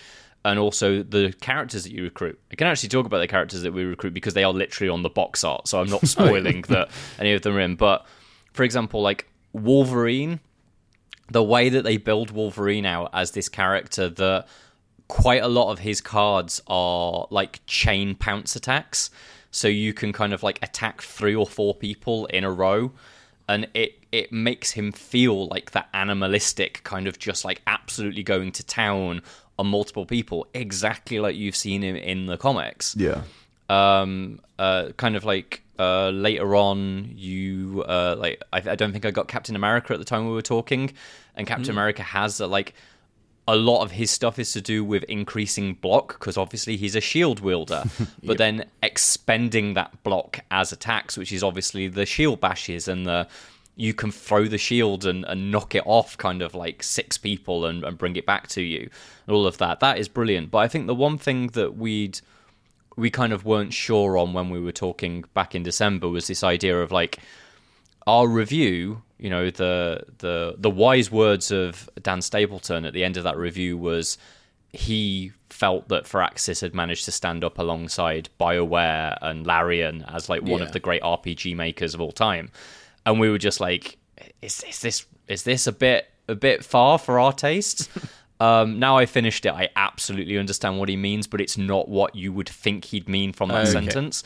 and 0.45 0.59
also 0.59 1.01
the 1.01 1.33
characters 1.41 1.83
that 1.83 1.91
you 1.91 2.03
recruit. 2.03 2.39
I 2.51 2.55
can 2.55 2.67
actually 2.67 2.89
talk 2.89 3.05
about 3.05 3.19
the 3.19 3.27
characters 3.27 3.63
that 3.63 3.73
we 3.73 3.83
recruit 3.83 4.13
because 4.13 4.33
they 4.35 4.43
are 4.43 4.53
literally 4.53 4.89
on 4.89 5.01
the 5.01 5.09
box 5.09 5.43
art, 5.43 5.67
so 5.67 5.79
I'm 5.79 5.89
not 5.89 6.05
spoiling 6.07 6.61
that 6.69 6.89
any 7.17 7.33
of 7.33 7.41
them 7.41 7.55
are 7.55 7.61
in. 7.61 7.75
But 7.75 8.05
for 8.53 8.63
example, 8.63 9.01
like 9.01 9.27
Wolverine, 9.53 10.39
the 11.29 11.43
way 11.43 11.69
that 11.69 11.83
they 11.83 11.97
build 11.97 12.31
Wolverine 12.31 12.85
out 12.85 13.09
as 13.13 13.31
this 13.31 13.49
character 13.49 14.09
that 14.09 14.47
quite 15.07 15.43
a 15.43 15.47
lot 15.47 15.71
of 15.71 15.79
his 15.79 16.01
cards 16.01 16.61
are 16.67 17.27
like 17.29 17.61
chain 17.65 18.15
pounce 18.15 18.55
attacks. 18.55 19.09
So 19.51 19.67
you 19.67 19.93
can 19.93 20.11
kind 20.13 20.33
of 20.33 20.43
like 20.43 20.59
attack 20.63 21.01
three 21.01 21.35
or 21.35 21.45
four 21.45 21.75
people 21.75 22.25
in 22.27 22.43
a 22.43 22.51
row. 22.51 22.91
And 23.47 23.67
it, 23.73 23.99
it 24.11 24.31
makes 24.31 24.71
him 24.71 24.91
feel 24.91 25.47
like 25.47 25.71
that 25.71 25.89
animalistic 25.93 26.81
kind 26.83 27.07
of 27.07 27.19
just 27.19 27.43
like 27.43 27.61
absolutely 27.67 28.23
going 28.23 28.51
to 28.53 28.65
town 28.65 29.21
on 29.59 29.67
multiple 29.67 30.05
people, 30.05 30.47
exactly 30.53 31.19
like 31.19 31.35
you've 31.35 31.55
seen 31.55 31.83
him 31.83 31.95
in 31.95 32.25
the 32.25 32.37
comics 32.37 32.95
Yeah. 32.97 33.21
Um 33.69 34.39
uh 34.59 34.89
kind 34.97 35.15
of 35.15 35.23
like 35.23 35.63
uh 35.79 36.09
later 36.09 36.55
on 36.55 37.11
you 37.15 37.83
uh 37.87 38.15
like 38.17 38.41
I, 38.51 38.57
I 38.57 38.75
don't 38.75 38.91
think 38.91 39.05
i 39.05 39.11
got 39.11 39.27
captain 39.27 39.55
america 39.55 39.93
at 39.93 39.99
the 39.99 40.05
time 40.05 40.27
we 40.27 40.33
were 40.33 40.41
talking 40.41 40.91
and 41.35 41.47
captain 41.47 41.71
america 41.71 42.03
has 42.03 42.39
uh, 42.39 42.47
like 42.47 42.73
a 43.47 43.55
lot 43.55 43.83
of 43.83 43.91
his 43.91 44.09
stuff 44.09 44.39
is 44.39 44.53
to 44.53 44.61
do 44.61 44.83
with 44.83 45.03
increasing 45.03 45.73
block 45.73 46.19
because 46.19 46.37
obviously 46.37 46.77
he's 46.77 46.95
a 46.95 47.01
shield 47.01 47.41
wielder. 47.41 47.83
But 48.23 48.37
then 48.37 48.65
expending 48.81 49.73
that 49.73 50.01
block 50.03 50.39
as 50.49 50.71
attacks 50.71 51.17
which 51.17 51.31
is 51.31 51.43
obviously 51.43 51.87
the 51.87 52.05
shield 52.05 52.39
bashes 52.39 52.87
and 52.87 53.05
the 53.05 53.27
you 53.75 53.93
can 53.93 54.11
throw 54.11 54.45
the 54.47 54.57
shield 54.57 55.03
and, 55.03 55.25
and 55.25 55.51
knock 55.51 55.73
it 55.73 55.83
off 55.85 56.15
kind 56.17 56.41
of 56.43 56.53
like 56.53 56.83
six 56.83 57.17
people 57.17 57.65
and, 57.65 57.83
and 57.83 57.97
bring 57.97 58.15
it 58.15 58.25
back 58.25 58.47
to 58.47 58.61
you. 58.61 58.87
And 59.27 59.35
all 59.35 59.47
of 59.47 59.57
that. 59.57 59.79
That 59.79 59.97
is 59.97 60.07
brilliant. 60.07 60.51
But 60.51 60.59
i 60.59 60.67
think 60.67 60.87
the 60.87 60.95
one 60.95 61.17
thing 61.17 61.47
that 61.47 61.75
we'd 61.75 62.21
we 62.95 63.09
kind 63.09 63.33
of 63.33 63.45
weren't 63.45 63.73
sure 63.73 64.17
on 64.17 64.33
when 64.33 64.49
we 64.49 64.59
were 64.59 64.71
talking 64.71 65.23
back 65.33 65.55
in 65.55 65.63
December 65.63 66.07
was 66.09 66.27
this 66.27 66.43
idea 66.43 66.81
of 66.81 66.91
like 66.91 67.19
our 68.05 68.27
review, 68.27 69.01
you 69.17 69.29
know, 69.29 69.49
the 69.49 70.03
the 70.19 70.55
the 70.57 70.69
wise 70.69 71.09
words 71.11 71.51
of 71.51 71.89
Dan 72.01 72.21
Stapleton 72.21 72.85
at 72.85 72.93
the 72.93 73.03
end 73.03 73.17
of 73.17 73.23
that 73.23 73.37
review 73.37 73.77
was 73.77 74.17
he 74.71 75.31
felt 75.49 75.87
that 75.89 76.05
Firaxis 76.05 76.61
had 76.61 76.73
managed 76.73 77.05
to 77.05 77.11
stand 77.11 77.43
up 77.43 77.59
alongside 77.59 78.27
BioWare 78.39 79.17
and 79.21 79.45
Larian 79.45 80.03
as 80.07 80.29
like 80.29 80.41
one 80.41 80.59
Yeah. 80.61 80.65
of 80.65 80.71
the 80.71 80.79
great 80.79 81.01
RPG 81.03 81.55
makers 81.55 81.93
of 81.93 82.01
all 82.01 82.11
time. 82.11 82.49
And 83.05 83.19
we 83.19 83.29
were 83.29 83.37
just 83.37 83.59
like, 83.59 83.97
is, 84.41 84.63
is 84.67 84.79
this 84.81 85.05
is 85.27 85.43
this 85.43 85.67
a 85.67 85.71
bit 85.71 86.09
a 86.27 86.35
bit 86.35 86.63
far 86.65 86.97
for 86.97 87.19
our 87.19 87.33
tastes? 87.33 87.87
Um, 88.43 88.79
now 88.79 88.97
I 88.97 89.05
finished 89.05 89.45
it, 89.45 89.53
I 89.53 89.69
absolutely 89.75 90.37
understand 90.37 90.77
what 90.79 90.89
he 90.89 90.97
means, 90.97 91.27
but 91.27 91.39
it's 91.39 91.57
not 91.57 91.87
what 91.87 92.15
you 92.15 92.33
would 92.33 92.49
think 92.49 92.85
he'd 92.85 93.07
mean 93.07 93.31
from 93.31 93.49
that 93.49 93.61
Okay. 93.67 93.71
sentence. 93.71 94.23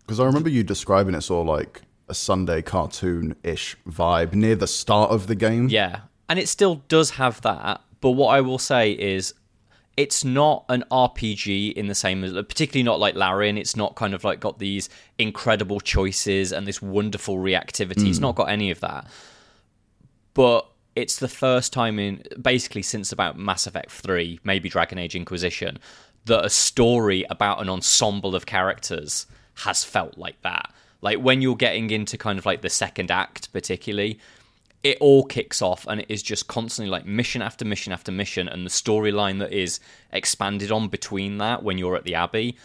Because 0.00 0.18
I 0.20 0.24
remember 0.24 0.48
you 0.48 0.62
describing 0.62 1.14
it 1.14 1.20
sort 1.20 1.46
of 1.46 1.54
like 1.54 1.82
a 2.08 2.14
Sunday 2.14 2.62
cartoon 2.62 3.36
ish 3.42 3.76
vibe 3.88 4.32
near 4.34 4.56
the 4.56 4.66
start 4.66 5.10
of 5.10 5.26
the 5.26 5.34
game. 5.34 5.68
Yeah, 5.68 6.00
and 6.28 6.38
it 6.38 6.48
still 6.48 6.76
does 6.88 7.10
have 7.10 7.40
that. 7.42 7.80
But 8.00 8.12
what 8.12 8.28
I 8.28 8.40
will 8.40 8.58
say 8.58 8.92
is, 8.92 9.34
it's 9.96 10.24
not 10.24 10.64
an 10.70 10.82
RPG 10.90 11.74
in 11.74 11.88
the 11.88 11.94
same 11.94 12.24
as, 12.24 12.32
particularly 12.32 12.82
not 12.84 12.98
like 12.98 13.14
Larian. 13.14 13.58
It's 13.58 13.76
not 13.76 13.94
kind 13.94 14.14
of 14.14 14.24
like 14.24 14.40
got 14.40 14.58
these 14.58 14.88
incredible 15.18 15.80
choices 15.80 16.52
and 16.52 16.66
this 16.66 16.80
wonderful 16.80 17.36
reactivity. 17.36 18.08
It's 18.08 18.20
not 18.20 18.36
got 18.36 18.48
any 18.48 18.70
of 18.70 18.80
that. 18.80 19.06
But 20.32 20.69
it's 21.00 21.18
the 21.18 21.28
first 21.28 21.72
time 21.72 21.98
in 21.98 22.22
basically 22.40 22.82
since 22.82 23.10
about 23.12 23.38
Mass 23.38 23.66
Effect 23.66 23.90
3, 23.90 24.40
maybe 24.44 24.68
Dragon 24.68 24.98
Age 24.98 25.16
Inquisition, 25.16 25.78
that 26.26 26.44
a 26.44 26.50
story 26.50 27.24
about 27.30 27.60
an 27.60 27.68
ensemble 27.68 28.34
of 28.34 28.46
characters 28.46 29.26
has 29.54 29.82
felt 29.82 30.18
like 30.18 30.40
that. 30.42 30.72
Like 31.00 31.18
when 31.18 31.40
you're 31.40 31.56
getting 31.56 31.90
into 31.90 32.18
kind 32.18 32.38
of 32.38 32.44
like 32.44 32.60
the 32.60 32.70
second 32.70 33.10
act, 33.10 33.52
particularly, 33.52 34.18
it 34.82 34.98
all 35.00 35.24
kicks 35.24 35.62
off 35.62 35.86
and 35.86 36.00
it 36.00 36.06
is 36.08 36.22
just 36.22 36.46
constantly 36.46 36.90
like 36.90 37.06
mission 37.06 37.42
after 37.42 37.64
mission 37.64 37.92
after 37.92 38.12
mission, 38.12 38.48
and 38.48 38.66
the 38.66 38.70
storyline 38.70 39.38
that 39.38 39.52
is 39.52 39.80
expanded 40.12 40.70
on 40.70 40.88
between 40.88 41.38
that 41.38 41.62
when 41.62 41.78
you're 41.78 41.96
at 41.96 42.04
the 42.04 42.14
Abbey 42.14 42.56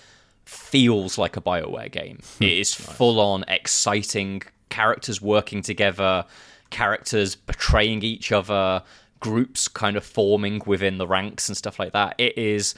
feels 0.46 1.18
like 1.18 1.38
a 1.38 1.42
Bioware 1.42 1.92
game. 1.92 2.20
it 2.40 2.52
is 2.52 2.74
full 2.98 3.20
on 3.20 3.46
exciting 3.48 4.44
characters 4.70 5.22
working 5.22 5.62
together, 5.62 6.26
characters 6.70 7.36
betraying 7.36 8.04
each 8.04 8.32
other, 8.32 8.84
groups 9.20 9.68
kind 9.68 9.98
of 9.98 10.04
forming 10.06 10.62
within 10.66 10.98
the 10.98 11.08
ranks 11.08 11.48
and 11.50 11.58
stuff 11.58 11.80
like 11.80 11.94
that. 11.94 12.16
It 12.18 12.38
is 12.38 12.76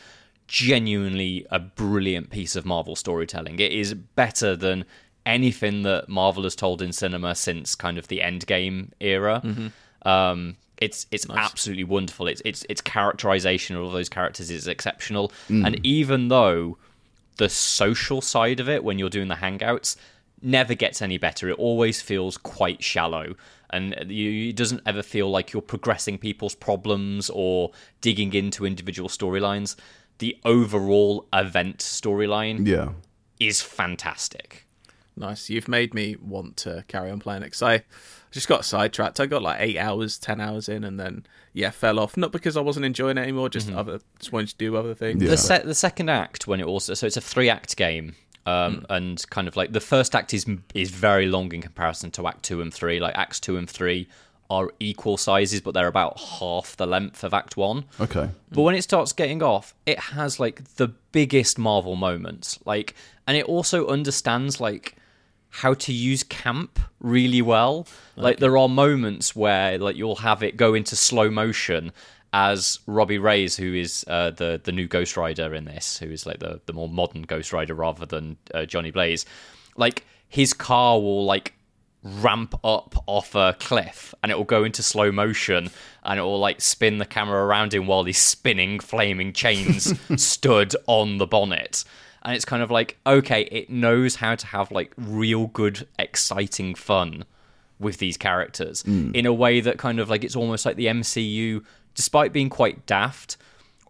genuinely 0.48 1.46
a 1.52 1.60
brilliant 1.60 2.30
piece 2.30 2.56
of 2.56 2.66
Marvel 2.66 2.96
storytelling. 2.96 3.60
It 3.60 3.72
is 3.72 3.94
better 3.94 4.56
than 4.56 4.86
anything 5.26 5.84
that 5.84 6.08
Marvel 6.08 6.44
has 6.44 6.56
told 6.56 6.82
in 6.82 6.94
cinema 6.94 7.36
since 7.36 7.76
kind 7.76 7.98
of 7.98 8.08
the 8.08 8.20
Endgame 8.20 8.92
era. 9.00 9.42
Um, 10.04 10.56
it's 10.78 11.08
it's 11.12 11.26
absolutely 11.30 11.84
wonderful. 11.84 12.28
It's 12.28 12.42
it's 12.46 12.66
its 12.70 12.82
characterization 12.82 13.76
of 13.76 13.84
all 13.84 13.92
those 13.92 14.10
characters 14.10 14.52
is 14.52 14.68
exceptional, 14.68 15.32
and 15.66 15.86
even 15.86 16.28
though 16.30 16.78
the 17.38 17.50
social 17.50 18.22
side 18.22 18.60
of 18.60 18.70
it 18.70 18.84
when 18.84 19.00
you're 19.00 19.10
doing 19.10 19.28
the 19.28 19.36
hangouts 19.36 19.96
never 20.42 20.76
gets 20.76 21.02
any 21.02 21.18
better. 21.18 21.50
It 21.50 21.58
always 21.58 22.02
feels 22.02 22.38
quite 22.38 22.84
shallow, 22.84 23.36
and 23.70 23.96
you, 24.10 24.50
it 24.50 24.56
doesn't 24.56 24.82
ever 24.86 25.04
feel 25.04 25.30
like 25.30 25.54
you're 25.54 25.62
progressing 25.62 26.18
people's 26.18 26.56
problems 26.56 27.30
or 27.30 27.72
digging 28.02 28.34
into 28.34 28.66
individual 28.66 29.10
storylines. 29.10 29.76
The 30.20 30.38
overall 30.46 31.28
event 31.34 31.78
storyline 31.80 32.66
Yeah. 32.66 32.90
is 33.40 33.62
fantastic. 33.62 34.66
Nice. 35.16 35.50
You've 35.50 35.68
made 35.68 35.94
me 35.94 36.16
want 36.16 36.58
to 36.58 36.86
carry 36.88 37.10
on 37.10 37.20
playing 37.20 37.42
it 37.44 37.52
'cause 37.52 37.64
I 37.64 37.84
just 38.32 38.48
got 38.48 38.66
sidetracked. 38.66 39.20
I 39.20 39.26
got 39.26 39.42
like 39.42 39.60
eight 39.60 39.78
hours, 39.78 40.18
ten 40.20 40.40
hours 40.40 40.70
in, 40.70 40.84
and 40.84 41.00
then 41.00 41.26
yeah, 41.54 41.72
fell 41.72 41.98
off. 41.98 42.16
Not 42.18 42.32
because 42.32 42.56
I 42.56 42.62
wasn't 42.62 42.86
enjoying 42.86 43.18
it 43.18 43.22
anymore, 43.22 43.50
just 43.50 43.68
mm-hmm. 43.68 43.78
other 43.80 44.00
just 44.20 44.32
wanted 44.32 44.50
to 44.50 44.58
do 44.58 44.76
other 44.76 44.94
things. 44.94 45.24
Yeah. 45.24 45.30
The 45.32 45.38
se- 45.38 45.64
the 45.66 45.74
second 45.74 46.10
act 46.10 46.46
when 46.46 46.60
it 46.60 46.68
also 46.68 46.94
so 46.94 47.08
it's 47.08 47.18
a 47.18 47.22
three 47.22 47.50
act 47.50 47.76
game. 47.78 48.14
Um, 48.48 48.86
and 48.90 49.30
kind 49.30 49.50
of 49.50 49.58
like 49.58 49.74
the 49.74 49.82
first 49.82 50.16
act 50.16 50.34
is 50.34 50.46
is 50.74 50.90
very 50.90 51.28
long 51.28 51.52
in 51.54 51.62
comparison 51.62 52.12
to 52.12 52.28
Act 52.28 52.44
two 52.44 52.62
and 52.62 52.74
three. 52.74 53.00
Like 53.02 53.16
Acts 53.18 53.42
two 53.42 53.58
and 53.58 53.70
three 53.70 54.08
are 54.50 54.72
equal 54.80 55.18
sizes, 55.18 55.60
but 55.60 55.74
they're 55.74 55.88
about 55.88 56.18
half 56.18 56.78
the 56.78 56.86
length 56.86 57.26
of 57.26 57.34
Act 57.34 57.58
one. 57.58 57.84
Okay. 58.00 58.30
But 58.50 58.62
when 58.62 58.76
it 58.76 58.84
starts 58.84 59.12
getting 59.12 59.44
off, 59.44 59.76
it 59.86 60.00
has 60.00 60.40
like 60.40 60.64
the 60.76 60.88
biggest 61.12 61.60
Marvel 61.60 61.98
moments. 61.98 62.58
Like, 62.66 62.96
and 63.28 63.36
it 63.36 63.46
also 63.46 63.88
understands 63.88 64.62
like 64.62 64.96
how 65.50 65.74
to 65.74 65.92
use 65.92 66.24
camp 66.24 66.80
really 67.02 67.42
well. 67.42 67.86
Like, 68.16 68.38
there 68.40 68.58
are 68.58 68.70
moments 68.70 69.36
where 69.36 69.78
like 69.78 69.98
you'll 69.98 70.18
have 70.18 70.42
it 70.42 70.56
go 70.56 70.74
into 70.74 70.96
slow 70.96 71.30
motion 71.30 71.92
as 72.34 72.80
Robbie 72.86 73.18
Reyes, 73.18 73.56
who 73.56 73.74
is 73.74 74.06
uh, 74.08 74.32
the 74.32 74.60
the 74.64 74.72
new 74.72 74.88
Ghost 74.88 75.18
Rider 75.18 75.54
in 75.54 75.66
this, 75.66 75.98
who 75.98 76.10
is 76.10 76.26
like 76.26 76.40
the 76.40 76.62
the 76.66 76.74
more 76.74 76.90
modern 76.90 77.24
Ghost 77.24 77.54
Rider 77.54 77.74
rather 77.74 78.06
than 78.06 78.38
uh, 78.54 78.66
Johnny 78.66 78.92
Blaze. 78.92 79.26
Like 79.76 80.06
his 80.28 80.54
car 80.54 81.00
will 81.00 81.26
like 81.26 81.54
ramp 82.04 82.56
up 82.64 82.96
off 83.08 83.36
a 83.36 83.56
cliff 83.60 84.14
and 84.22 84.32
it 84.32 84.38
will 84.38 84.46
go 84.46 84.64
into 84.64 84.84
slow 84.84 85.12
motion 85.12 85.70
and 86.04 86.20
it 86.20 86.24
will 86.24 86.40
like 86.40 86.62
spin 86.62 87.00
the 87.00 87.06
camera 87.06 87.44
around 87.44 87.74
him 87.74 87.88
while 87.88 88.04
these 88.04 88.20
spinning 88.20 88.80
flaming 88.80 89.34
chains 89.34 89.94
stood 90.22 90.74
on 90.86 91.18
the 91.18 91.28
bonnet 91.28 91.84
and 92.24 92.36
it's 92.36 92.46
kind 92.46 92.64
of 92.64 92.72
like 92.72 92.98
okay 93.06 93.42
it 93.52 93.70
knows 93.70 94.16
how 94.16 94.36
to 94.36 94.46
have 94.46 94.72
like 94.72 94.94
real 94.96 95.48
good 95.48 95.88
exciting 96.00 96.76
fun 96.76 97.26
with 97.80 97.98
these 97.98 98.16
characters 98.16 98.84
in 99.14 99.26
a 99.26 99.34
way 99.34 99.60
that 99.60 99.78
kind 99.78 100.00
of 100.00 100.10
like 100.10 100.24
it's 100.24 100.36
almost 100.36 100.66
like 100.66 100.78
the 100.78 100.86
MCU 100.86 101.64
despite 101.98 102.32
being 102.32 102.50
quite 102.50 102.86
daft 102.86 103.36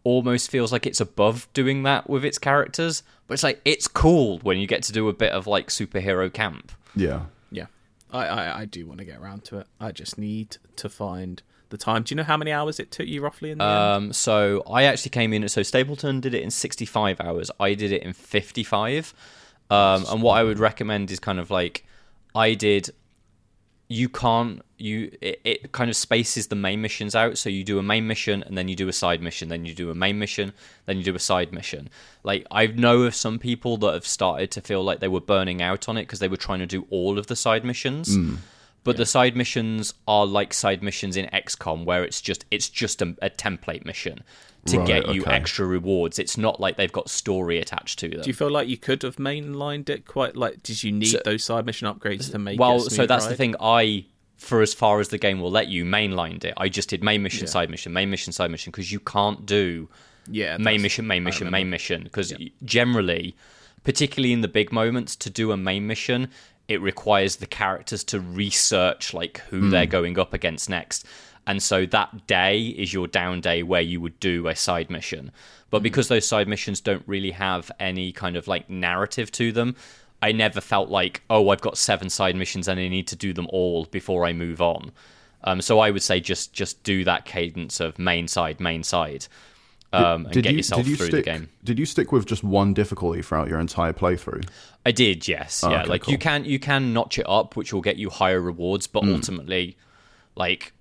almost 0.04 0.50
feels 0.50 0.72
like 0.72 0.88
it's 0.88 1.00
above 1.00 1.48
doing 1.54 1.84
that 1.84 2.10
with 2.10 2.26
its 2.26 2.40
characters 2.40 3.04
but 3.28 3.34
it's 3.36 3.44
like 3.44 3.62
it's 3.66 3.88
cool 3.88 4.40
when 4.40 4.58
you 4.58 4.66
get 4.66 4.82
to 4.82 4.92
do 4.92 5.08
a 5.10 5.14
bit 5.14 5.32
of 5.34 5.46
like 5.46 5.68
superhero 5.68 6.32
camp 6.34 6.72
Yeah. 6.96 7.26
Yeah, 7.52 7.68
I, 8.12 8.26
I 8.26 8.60
I 8.62 8.66
do 8.66 8.88
want 8.88 9.00
to 9.00 9.06
get 9.06 9.20
around 9.20 9.44
to 9.46 9.60
it. 9.60 9.68
I 9.80 9.92
just 9.92 10.18
need 10.18 10.58
to 10.78 10.90
find 10.90 11.42
the 11.70 11.78
time. 11.78 12.04
Do 12.04 12.14
you 12.14 12.18
know 12.18 12.24
how 12.24 12.38
many 12.38 12.52
hours 12.52 12.80
it 12.80 12.92
took 12.92 13.08
you 13.08 13.22
roughly 13.22 13.52
in 13.52 13.58
the 13.58 13.66
end? 13.66 13.74
Um, 13.74 14.14
so 14.14 14.64
I 14.72 14.84
actually 14.84 15.10
came 15.12 15.34
in. 15.34 15.48
So 15.50 15.62
Stapleton 15.64 16.22
did 16.22 16.34
it 16.34 16.42
in 16.42 16.50
65 16.52 17.20
hours. 17.20 17.52
I 17.60 17.74
did 17.74 17.92
it 17.92 18.04
in 18.04 18.14
55. 18.14 19.14
Um, 19.70 20.06
and 20.10 20.22
what 20.22 20.38
I 20.38 20.44
would 20.44 20.60
recommend 20.60 21.12
is 21.12 21.20
kind 21.20 21.40
of 21.40 21.52
like 21.52 21.86
I 22.34 22.54
did. 22.54 22.90
You 23.90 24.10
can't. 24.10 24.62
You 24.78 25.12
it, 25.22 25.42
it 25.44 25.72
kind 25.72 25.90
of 25.90 25.96
spaces 25.96 26.48
the 26.48 26.56
main 26.56 26.82
missions 26.82 27.16
out. 27.16 27.38
So 27.38 27.50
you 27.50 27.64
do 27.64 27.80
a 27.80 27.84
main 27.84 28.06
mission 28.08 28.44
and 28.44 28.58
then 28.58 28.68
you 28.68 28.76
do 28.76 28.88
a 28.88 28.94
side 28.94 29.22
mission. 29.22 29.50
Then 29.50 29.66
you 29.66 29.74
do 29.74 29.90
a 29.90 29.96
main 29.96 30.20
mission. 30.20 30.54
Then 30.86 30.98
you 30.98 31.04
do 31.04 31.16
a 31.16 31.20
side 31.20 31.54
mission. 31.54 31.90
Like 32.24 32.46
I 32.52 32.68
know 32.68 33.04
of 33.04 33.16
some 33.16 33.40
people 33.40 33.78
that 33.78 33.94
have 33.94 34.06
started 34.06 34.52
to 34.52 34.62
feel 34.62 34.84
like 34.84 35.00
they 35.00 35.08
were 35.08 35.22
burning 35.22 35.62
out 35.62 35.88
on 35.88 35.98
it 35.98 36.04
because 36.04 36.20
they 36.20 36.28
were 36.28 36.38
trying 36.38 36.60
to 36.60 36.66
do 36.66 36.86
all 36.90 37.18
of 37.18 37.28
the 37.28 37.36
side 37.36 37.64
missions. 37.64 38.16
Hmm. 38.16 38.36
But 38.84 38.96
the 38.96 39.06
side 39.06 39.36
missions 39.36 39.94
are 40.08 40.26
like 40.26 40.54
side 40.54 40.82
missions 40.82 41.18
in 41.18 41.26
XCOM, 41.34 41.84
where 41.84 42.06
it's 42.06 42.22
just 42.22 42.46
it's 42.52 42.70
just 42.70 43.02
a, 43.02 43.16
a 43.22 43.30
template 43.30 43.86
mission 43.86 44.24
to 44.68 44.80
Right, 44.80 44.88
get 44.88 45.14
you 45.14 45.22
okay. 45.22 45.32
extra 45.32 45.66
rewards. 45.66 46.20
It's 46.20 46.38
not 46.38 46.60
like 46.60 46.78
they've 46.78 46.92
got 46.92 47.10
story 47.10 47.60
attached 47.60 48.00
to 48.00 48.10
them. 48.10 48.22
do 48.22 48.30
you 48.30 48.34
feel 48.34 48.50
like 48.50 48.68
you 48.68 48.78
could 48.78 49.02
have 49.04 49.18
mainlined 49.18 49.90
it 49.90 50.06
quite? 50.06 50.36
Like, 50.36 50.64
did 50.64 50.84
you 50.84 50.92
need 50.92 51.20
those 51.26 51.44
side 51.44 51.66
mission 51.66 51.88
upgrades 51.88 52.32
to 52.32 52.40
make? 52.40 52.60
well, 52.60 52.78
it 52.78 52.82
so 52.82 52.90
smooth 52.90 53.10
that's 53.10 53.28
the 53.28 53.36
thing. 53.36 53.56
I, 53.60 54.06
for 54.38 54.62
as 54.62 54.74
far 54.74 55.00
as 55.00 55.10
the 55.10 55.18
game 55.18 55.40
will 55.40 55.52
let 55.52 55.68
you, 55.68 55.86
mainlined 55.86 56.46
it. 56.46 56.54
I 56.58 56.70
just 56.70 56.90
did 56.90 57.04
main 57.04 57.24
mission, 57.24 57.48
side 57.48 57.70
mission, 57.70 57.94
main 57.94 58.10
mission, 58.10 58.34
side 58.34 58.52
mission, 58.52 58.72
because 58.72 58.92
you 58.92 59.00
can't 59.00 59.46
do 59.46 59.90
Yeah, 60.30 60.58
main 60.58 60.82
mission, 60.82 61.08
main 61.08 61.24
mission, 61.24 61.50
main 61.50 61.70
mission. 61.70 62.04
Because 62.04 62.34
generally, 62.64 63.36
particularly 63.84 64.34
in 64.34 64.42
the 64.42 64.48
big 64.48 64.72
moments, 64.72 65.16
to 65.18 65.30
do 65.30 65.52
a 65.52 65.58
main 65.58 65.88
mission, 65.88 66.30
it 66.68 66.82
requires 66.82 67.38
the 67.38 67.48
characters 67.48 68.04
to 68.04 68.20
research 68.20 69.14
like 69.14 69.40
who 69.50 69.62
hmm. 69.62 69.70
they're 69.70 69.86
going 69.86 70.20
up 70.20 70.34
against 70.34 70.70
next. 70.70 71.06
And 71.48 71.64
so 71.64 71.86
that 71.88 72.28
day 72.28 72.60
is 72.60 72.94
your 72.94 73.08
down 73.08 73.42
day 73.42 73.64
where 73.64 73.82
you 73.82 74.02
would 74.02 74.20
do 74.20 74.48
a 74.48 74.56
side 74.56 74.90
mission. 74.90 75.32
But 75.70 75.82
because 75.82 76.10
those 76.10 76.28
side 76.28 76.48
missions 76.48 76.82
don't 76.82 77.04
really 77.08 77.32
have 77.32 77.72
any 77.80 78.12
kind 78.12 78.36
of 78.36 78.48
like 78.48 78.70
narrative 78.70 79.32
to 79.34 79.52
them, 79.54 79.76
I 80.22 80.34
never 80.34 80.62
felt 80.62 80.90
like, 80.90 81.22
oh, 81.30 81.50
I've 81.50 81.62
got 81.62 81.78
seven 81.78 82.10
side 82.10 82.36
missions 82.36 82.68
and 82.68 82.80
I 82.80 82.90
need 82.90 83.08
to 83.08 83.16
do 83.16 83.34
them 83.34 83.48
all 83.50 83.86
before 83.86 84.26
I 84.26 84.34
move 84.34 84.62
on. 84.62 84.92
Um, 85.44 85.62
so 85.62 85.80
I 85.80 85.90
would 85.90 86.04
say 86.04 86.20
just 86.20 86.52
just 86.52 86.84
do 86.84 87.04
that 87.06 87.26
cadence 87.26 87.80
of 87.80 87.98
main 87.98 88.28
side, 88.28 88.60
main 88.60 88.84
side, 88.84 89.28
um, 89.94 90.26
and 90.26 90.44
get 90.44 90.54
yourself 90.54 90.84
through 90.84 90.96
stick, 90.96 91.12
the 91.12 91.22
game. 91.22 91.50
Did 91.64 91.80
you 91.80 91.86
stick 91.86 92.12
with 92.12 92.26
just 92.26 92.44
one 92.44 92.74
difficulty 92.74 93.22
throughout 93.22 93.48
your 93.48 93.60
entire 93.60 93.94
playthrough? 93.94 94.50
I 94.86 94.92
did, 94.92 95.28
yes, 95.28 95.64
yeah. 95.64 95.70
Oh, 95.70 95.80
okay, 95.82 95.90
like 95.90 96.08
you 96.08 96.18
can 96.18 96.44
you 96.44 96.60
can 96.60 96.92
notch 96.92 97.20
it 97.20 97.26
up, 97.30 97.56
which 97.56 97.72
will 97.72 97.82
get 97.82 97.98
you 97.98 98.10
higher 98.10 98.42
rewards, 98.42 98.88
but 98.88 99.04
ultimately, 99.04 99.78
like 100.36 100.74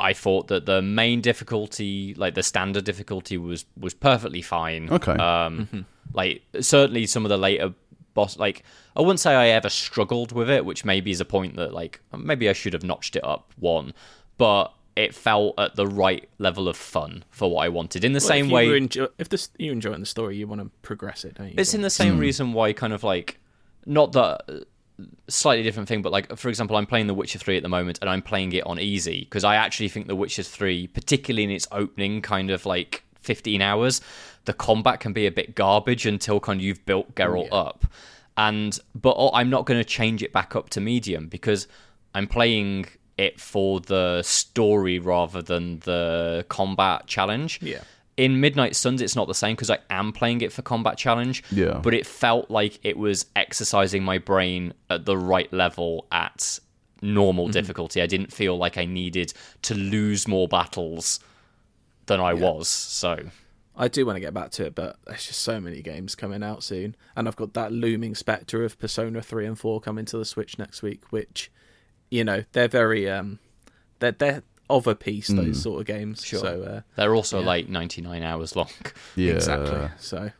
I 0.00 0.12
thought 0.12 0.48
that 0.48 0.66
the 0.66 0.80
main 0.82 1.20
difficulty, 1.20 2.14
like 2.14 2.34
the 2.34 2.42
standard 2.42 2.84
difficulty, 2.84 3.36
was 3.38 3.64
was 3.78 3.94
perfectly 3.94 4.42
fine. 4.42 4.88
Okay. 4.90 5.12
Um, 5.12 5.86
like 6.12 6.42
certainly 6.60 7.06
some 7.06 7.24
of 7.24 7.28
the 7.30 7.36
later 7.38 7.74
boss, 8.14 8.38
like 8.38 8.62
I 8.96 9.00
wouldn't 9.00 9.20
say 9.20 9.34
I 9.34 9.48
ever 9.48 9.68
struggled 9.68 10.32
with 10.32 10.48
it, 10.50 10.64
which 10.64 10.84
maybe 10.84 11.10
is 11.10 11.20
a 11.20 11.24
point 11.24 11.56
that 11.56 11.72
like 11.74 12.00
maybe 12.16 12.48
I 12.48 12.52
should 12.52 12.72
have 12.72 12.84
notched 12.84 13.16
it 13.16 13.24
up 13.24 13.52
one, 13.58 13.92
but 14.36 14.72
it 14.96 15.14
felt 15.14 15.54
at 15.58 15.76
the 15.76 15.86
right 15.86 16.28
level 16.38 16.66
of 16.68 16.76
fun 16.76 17.24
for 17.30 17.50
what 17.50 17.64
I 17.64 17.68
wanted. 17.68 18.04
In 18.04 18.12
the 18.12 18.18
Well, 18.18 18.26
same 18.28 18.46
if 18.46 18.52
way, 18.52 18.66
enjo- 18.68 19.10
if 19.18 19.28
this 19.28 19.50
you're 19.58 19.72
enjoying 19.72 20.00
the 20.00 20.06
story, 20.06 20.36
you 20.36 20.46
want 20.48 20.60
to 20.60 20.70
progress 20.82 21.24
it, 21.24 21.34
don't 21.34 21.48
you? 21.48 21.54
it's 21.58 21.74
in 21.74 21.82
the 21.82 21.90
same 21.90 22.18
reason 22.18 22.52
why 22.52 22.72
kind 22.72 22.92
of 22.92 23.04
like 23.04 23.38
not 23.86 24.12
that 24.12 24.42
uh, 24.48 24.60
slightly 25.28 25.62
different 25.62 25.88
thing 25.88 26.02
but 26.02 26.10
like 26.10 26.36
for 26.36 26.48
example 26.48 26.76
i'm 26.76 26.86
playing 26.86 27.06
the 27.06 27.14
witcher 27.14 27.38
3 27.38 27.56
at 27.56 27.62
the 27.62 27.68
moment 27.68 27.98
and 28.00 28.10
i'm 28.10 28.22
playing 28.22 28.52
it 28.52 28.66
on 28.66 28.78
easy 28.80 29.20
because 29.20 29.44
i 29.44 29.54
actually 29.54 29.88
think 29.88 30.08
the 30.08 30.16
witcher 30.16 30.42
3 30.42 30.88
particularly 30.88 31.44
in 31.44 31.50
its 31.50 31.68
opening 31.70 32.20
kind 32.20 32.50
of 32.50 32.66
like 32.66 33.04
15 33.20 33.62
hours 33.62 34.00
the 34.46 34.52
combat 34.52 34.98
can 34.98 35.12
be 35.12 35.26
a 35.26 35.30
bit 35.30 35.54
garbage 35.54 36.06
until 36.06 36.40
kind 36.40 36.60
of 36.60 36.64
you've 36.64 36.84
built 36.86 37.06
oh, 37.10 37.12
geralt 37.12 37.48
up. 37.52 37.84
And 38.36 38.78
but 38.94 39.14
oh, 39.18 39.30
i'm 39.34 39.50
not 39.50 39.66
going 39.66 39.78
to 39.78 39.84
change 39.84 40.22
it 40.22 40.32
back 40.32 40.56
up 40.56 40.70
to 40.70 40.80
medium 40.80 41.28
because 41.28 41.68
i'm 42.14 42.26
playing 42.26 42.86
it 43.18 43.40
for 43.40 43.80
the 43.80 44.22
story 44.22 44.98
rather 44.98 45.42
than 45.42 45.80
the 45.80 46.46
combat 46.48 47.06
challenge. 47.06 47.58
Yeah. 47.60 47.82
In 48.18 48.40
Midnight 48.40 48.74
Suns, 48.74 49.00
it's 49.00 49.16
not 49.16 49.28
the 49.28 49.34
same 49.34 49.54
because 49.54 49.70
I 49.70 49.78
am 49.88 50.12
playing 50.12 50.40
it 50.42 50.52
for 50.52 50.60
combat 50.60 50.98
challenge. 50.98 51.44
Yeah. 51.50 51.80
But 51.82 51.94
it 51.94 52.04
felt 52.04 52.50
like 52.50 52.80
it 52.82 52.98
was 52.98 53.24
exercising 53.36 54.02
my 54.02 54.18
brain 54.18 54.74
at 54.90 55.06
the 55.06 55.16
right 55.16 55.50
level 55.52 56.06
at 56.10 56.58
normal 57.00 57.48
difficulty. 57.48 58.02
I 58.02 58.06
didn't 58.06 58.32
feel 58.32 58.58
like 58.58 58.76
I 58.76 58.84
needed 58.84 59.32
to 59.62 59.74
lose 59.74 60.26
more 60.26 60.48
battles 60.48 61.20
than 62.06 62.18
I 62.18 62.34
was. 62.34 62.66
So 62.68 63.20
I 63.76 63.86
do 63.86 64.04
want 64.04 64.16
to 64.16 64.20
get 64.20 64.34
back 64.34 64.50
to 64.52 64.66
it, 64.66 64.74
but 64.74 64.96
there's 65.06 65.28
just 65.28 65.40
so 65.40 65.60
many 65.60 65.80
games 65.80 66.16
coming 66.16 66.42
out 66.42 66.64
soon, 66.64 66.96
and 67.14 67.28
I've 67.28 67.36
got 67.36 67.54
that 67.54 67.70
looming 67.70 68.16
spectre 68.16 68.64
of 68.64 68.76
Persona 68.80 69.22
three 69.22 69.46
and 69.46 69.56
four 69.56 69.80
coming 69.80 70.06
to 70.06 70.18
the 70.18 70.24
Switch 70.24 70.58
next 70.58 70.82
week, 70.82 71.04
which, 71.10 71.52
you 72.10 72.24
know, 72.24 72.42
they're 72.50 72.66
very 72.66 73.08
um, 73.08 73.38
they're 74.00 74.10
they're 74.10 74.42
of 74.70 74.86
a 74.86 74.94
piece 74.94 75.28
those 75.28 75.62
sort 75.62 75.80
of 75.80 75.86
games. 75.86 76.24
Sure. 76.24 76.40
So 76.40 76.62
uh, 76.62 76.80
they're 76.96 77.14
also 77.14 77.40
like 77.40 77.68
99 77.68 78.22
hours 78.22 78.54
long. 78.56 78.68
Yeah. 79.16 79.32
exactly. 79.34 79.88
So 79.98 80.30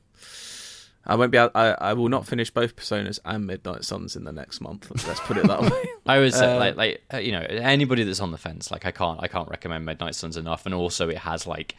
I 1.07 1.15
won't 1.15 1.33
be. 1.33 1.39
Able, 1.39 1.51
I 1.55 1.69
I 1.73 1.93
will 1.95 2.09
not 2.11 2.27
finish 2.27 2.51
both 2.51 2.77
Personas 2.77 3.19
and 3.25 3.47
Midnight 3.47 3.85
Suns 3.85 4.15
in 4.15 4.25
the 4.25 4.33
next 4.33 4.61
month. 4.61 4.91
Let's 5.07 5.21
put 5.21 5.39
it 5.39 5.47
that 5.47 5.63
way. 5.63 5.85
I 6.07 6.19
was 6.19 6.41
uh, 6.41 6.57
like, 6.59 6.77
like 6.77 7.03
uh, 7.13 7.17
you 7.19 7.33
know, 7.33 7.41
anybody 7.49 8.05
that's 8.05 8.21
on 8.21 8.31
the 8.31 8.37
fence, 8.39 8.71
like 8.71 8.85
I 8.85 8.91
can't, 8.91 9.19
I 9.23 9.29
can't 9.29 9.49
recommend 9.49 9.87
Midnight 9.87 10.15
Suns 10.15 10.37
enough. 10.37 10.67
And 10.67 10.75
also, 10.75 11.09
it 11.09 11.19
has 11.19 11.47
like, 11.47 11.77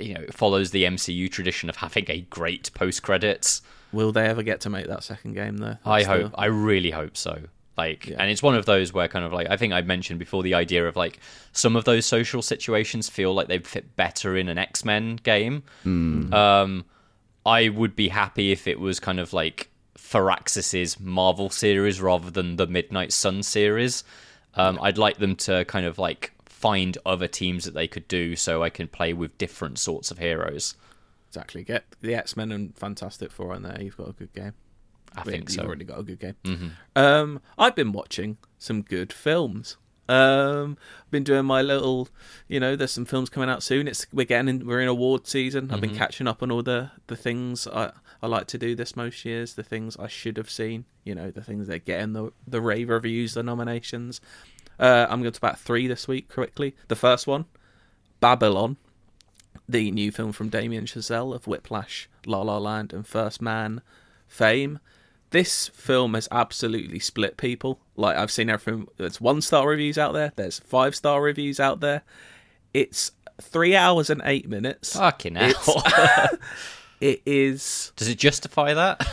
you 0.00 0.14
know, 0.14 0.20
it 0.22 0.34
follows 0.34 0.72
the 0.72 0.84
MCU 0.84 1.30
tradition 1.30 1.68
of 1.70 1.76
having 1.76 2.06
a 2.08 2.22
great 2.22 2.72
post 2.74 3.02
credits. 3.04 3.62
will 3.92 4.10
they 4.10 4.26
ever 4.26 4.42
get 4.42 4.60
to 4.62 4.70
make 4.70 4.88
that 4.88 5.04
second 5.04 5.34
game 5.34 5.58
though? 5.58 5.76
I 5.84 6.02
hope, 6.02 6.32
the- 6.32 6.38
I 6.38 6.46
really 6.46 6.90
hope 6.90 7.16
so. 7.16 7.42
Like, 7.76 8.06
Yeah. 8.06 8.16
and 8.20 8.30
it's 8.30 8.42
one 8.42 8.54
of 8.54 8.66
those 8.66 8.92
where 8.92 9.08
kind 9.08 9.24
of 9.24 9.32
like 9.32 9.48
I 9.50 9.56
think 9.56 9.72
I 9.72 9.80
mentioned 9.82 10.18
before 10.20 10.42
the 10.42 10.54
idea 10.54 10.86
of 10.86 10.94
like 10.96 11.18
some 11.52 11.74
of 11.76 11.84
those 11.84 12.06
social 12.06 12.40
situations 12.42 13.08
feel 13.08 13.34
like 13.34 13.48
they 13.48 13.58
fit 13.58 13.96
better 13.96 14.36
in 14.36 14.48
an 14.48 14.58
X 14.58 14.84
Men 14.84 15.16
game. 15.22 15.62
Um, 15.84 16.84
I 17.46 17.68
would 17.68 17.94
be 17.96 18.08
happy 18.08 18.52
if 18.52 18.66
it 18.68 18.78
was 18.80 19.00
kind 19.00 19.18
of 19.20 19.32
like 19.32 19.68
Firaxis's 19.98 21.00
Marvel 21.00 21.50
series 21.50 22.00
rather 22.00 22.30
than 22.30 22.56
the 22.56 22.66
Midnight 22.66 23.12
Sun 23.12 23.42
series. 23.42 24.04
Um, 24.54 24.78
I'd 24.80 24.98
like 24.98 25.16
them 25.18 25.34
to 25.36 25.64
kind 25.64 25.84
of 25.84 25.98
like 25.98 26.32
find 26.46 26.96
other 27.04 27.26
teams 27.26 27.64
that 27.64 27.74
they 27.74 27.88
could 27.88 28.06
do 28.08 28.36
so 28.36 28.62
I 28.62 28.70
can 28.70 28.86
play 28.88 29.12
with 29.12 29.36
different 29.36 29.78
sorts 29.78 30.10
of 30.12 30.18
heroes. 30.18 30.76
Exactly. 31.28 31.64
Get 31.64 31.84
the 32.00 32.14
X 32.14 32.36
Men 32.36 32.52
and 32.52 32.76
Fantastic 32.76 33.32
Four 33.32 33.54
in 33.56 33.62
there. 33.62 33.76
You've 33.82 33.96
got 33.96 34.08
a 34.10 34.12
good 34.12 34.32
game. 34.32 34.52
I 35.16 35.22
think 35.22 35.44
You've 35.44 35.50
so. 35.50 35.60
Mm-hmm. 35.60 35.66
already 35.68 35.84
got 35.84 35.98
a 36.00 36.02
good 36.02 36.18
game. 36.20 36.72
Um, 36.96 37.40
I've 37.58 37.74
been 37.74 37.92
watching 37.92 38.38
some 38.58 38.82
good 38.82 39.12
films. 39.12 39.76
Um, 40.06 40.76
I've 41.04 41.10
been 41.10 41.24
doing 41.24 41.46
my 41.46 41.62
little, 41.62 42.08
you 42.46 42.60
know, 42.60 42.76
there's 42.76 42.90
some 42.90 43.06
films 43.06 43.30
coming 43.30 43.48
out 43.48 43.62
soon. 43.62 43.88
It's 43.88 44.06
we're 44.12 44.26
getting 44.26 44.48
in, 44.48 44.66
we're 44.66 44.80
in 44.82 44.88
award 44.88 45.26
season. 45.26 45.70
I've 45.70 45.78
Mm-hmm. 45.80 45.80
been 45.88 45.96
catching 45.96 46.26
up 46.28 46.42
on 46.42 46.50
all 46.50 46.62
the 46.62 46.90
the 47.06 47.16
things 47.16 47.66
I 47.66 47.92
I 48.22 48.26
like 48.26 48.46
to 48.48 48.58
do 48.58 48.74
this 48.74 48.96
most 48.96 49.24
years. 49.24 49.54
The 49.54 49.62
things 49.62 49.96
I 49.96 50.08
should 50.08 50.36
have 50.36 50.50
seen. 50.50 50.84
You 51.04 51.14
know, 51.14 51.30
the 51.30 51.42
things 51.42 51.68
that 51.68 51.84
get 51.86 52.00
in 52.00 52.12
the 52.12 52.32
the 52.46 52.60
rave 52.60 52.90
reviews, 52.90 53.32
the 53.34 53.42
nominations. 53.42 54.20
Uh, 54.78 55.06
I'm 55.08 55.22
going 55.22 55.32
to 55.32 55.38
about 55.38 55.58
three 55.58 55.86
this 55.86 56.06
week 56.08 56.28
quickly. 56.28 56.74
The 56.88 56.96
first 56.96 57.26
one, 57.26 57.44
Babylon 58.20 58.76
the 59.66 59.90
new 59.90 60.12
film 60.12 60.32
from 60.32 60.50
Damien 60.50 60.84
Chazelle 60.84 61.34
of 61.34 61.46
Whiplash, 61.46 62.10
La 62.26 62.42
La 62.42 62.58
Land, 62.58 62.92
and 62.92 63.06
First 63.06 63.40
Man 63.40 63.80
fame. 64.26 64.78
This 65.34 65.66
film 65.66 66.14
has 66.14 66.28
absolutely 66.30 67.00
split 67.00 67.36
people. 67.36 67.80
Like 67.96 68.16
I've 68.16 68.30
seen 68.30 68.48
everything. 68.48 68.86
There's 68.98 69.20
one 69.20 69.40
star 69.40 69.66
reviews 69.66 69.98
out 69.98 70.12
there. 70.12 70.32
There's 70.36 70.60
five 70.60 70.94
star 70.94 71.20
reviews 71.20 71.58
out 71.58 71.80
there. 71.80 72.02
It's 72.72 73.10
three 73.42 73.74
hours 73.74 74.10
and 74.10 74.22
eight 74.24 74.48
minutes. 74.48 74.96
Fucking 74.96 75.34
hell. 75.34 75.82
It 77.00 77.20
is. 77.26 77.92
Does 77.96 78.06
it 78.06 78.16
justify 78.16 78.74
that? 78.74 79.06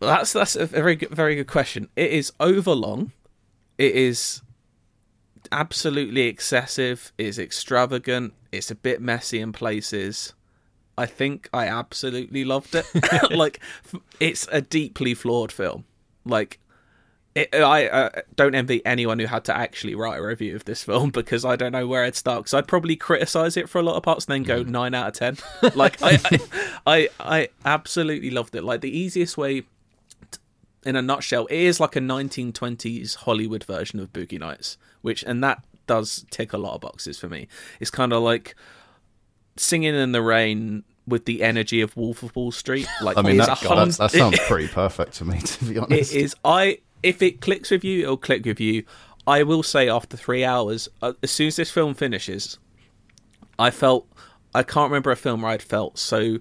That's 0.00 0.34
that's 0.34 0.54
a 0.54 0.66
very 0.66 0.96
good, 0.96 1.10
very 1.10 1.34
good 1.34 1.46
question. 1.46 1.88
It 1.96 2.10
is 2.10 2.32
overlong. 2.38 3.12
It 3.78 3.94
is 3.94 4.42
absolutely 5.50 6.22
excessive. 6.22 7.12
It's 7.18 7.38
extravagant. 7.38 8.34
It's 8.52 8.70
a 8.70 8.74
bit 8.74 9.00
messy 9.00 9.40
in 9.40 9.52
places. 9.52 10.34
I 11.00 11.06
think 11.06 11.48
I 11.50 11.66
absolutely 11.66 12.44
loved 12.44 12.74
it. 12.74 12.84
like, 13.30 13.58
it's 14.20 14.46
a 14.52 14.60
deeply 14.60 15.14
flawed 15.14 15.50
film. 15.50 15.86
Like, 16.26 16.60
it, 17.34 17.54
I 17.54 17.86
uh, 17.86 18.20
don't 18.36 18.54
envy 18.54 18.84
anyone 18.84 19.18
who 19.18 19.24
had 19.24 19.44
to 19.44 19.56
actually 19.56 19.94
write 19.94 20.18
a 20.18 20.22
review 20.22 20.54
of 20.54 20.66
this 20.66 20.84
film 20.84 21.08
because 21.20 21.42
I 21.42 21.56
don't 21.56 21.72
know 21.72 21.86
where 21.86 22.04
I'd 22.04 22.16
start. 22.16 22.40
Because 22.40 22.52
I'd 22.52 22.68
probably 22.68 22.96
criticize 22.96 23.56
it 23.56 23.70
for 23.70 23.78
a 23.78 23.82
lot 23.82 23.96
of 23.96 24.02
parts 24.02 24.26
and 24.26 24.34
then 24.34 24.42
go 24.42 24.62
nine 24.62 24.92
out 24.92 25.08
of 25.08 25.14
ten. 25.14 25.38
Like, 25.74 25.96
I, 26.02 26.18
I, 26.22 26.38
I, 26.86 27.08
I 27.18 27.48
absolutely 27.64 28.30
loved 28.30 28.54
it. 28.54 28.62
Like, 28.62 28.82
the 28.82 28.94
easiest 28.94 29.38
way 29.38 29.62
in 30.84 30.96
a 30.96 31.02
nutshell, 31.02 31.46
it 31.46 31.60
is 31.60 31.80
like 31.80 31.96
a 31.96 32.00
1920s 32.00 33.16
Hollywood 33.16 33.64
version 33.64 34.00
of 34.00 34.12
Boogie 34.12 34.38
Nights, 34.38 34.76
which 35.00 35.22
and 35.22 35.42
that 35.42 35.64
does 35.86 36.26
tick 36.30 36.52
a 36.52 36.58
lot 36.58 36.74
of 36.74 36.82
boxes 36.82 37.18
for 37.18 37.30
me. 37.30 37.48
It's 37.80 37.90
kind 37.90 38.12
of 38.12 38.22
like 38.22 38.54
singing 39.56 39.94
in 39.94 40.12
the 40.12 40.22
rain 40.22 40.84
with 41.10 41.26
the 41.26 41.42
energy 41.42 41.80
of 41.80 41.96
Wolf 41.96 42.22
of 42.22 42.34
Wall 42.34 42.52
Street. 42.52 42.86
Like 43.02 43.16
I 43.16 43.22
mean, 43.22 43.38
that, 43.38 43.62
a 43.62 43.68
that, 43.96 44.10
sounds 44.10 44.38
pretty 44.46 44.68
perfect 44.68 45.14
to 45.14 45.24
me, 45.24 45.38
to 45.38 45.64
be 45.64 45.78
honest. 45.78 46.14
it 46.14 46.22
is. 46.22 46.34
I 46.44 46.78
if 47.02 47.22
it 47.22 47.40
clicks 47.40 47.70
with 47.70 47.84
you, 47.84 48.02
it'll 48.02 48.16
click 48.16 48.44
with 48.44 48.60
you. 48.60 48.84
I 49.26 49.42
will 49.42 49.62
say 49.62 49.88
after 49.88 50.16
three 50.16 50.44
hours, 50.44 50.88
uh, 51.02 51.12
as 51.22 51.30
soon 51.30 51.48
as 51.48 51.56
this 51.56 51.70
film 51.70 51.94
finishes, 51.94 52.58
I 53.58 53.70
felt 53.70 54.06
I 54.54 54.62
can't 54.62 54.90
remember 54.90 55.10
a 55.10 55.16
film 55.16 55.42
where 55.42 55.52
I'd 55.52 55.62
felt 55.62 55.98
so 55.98 56.38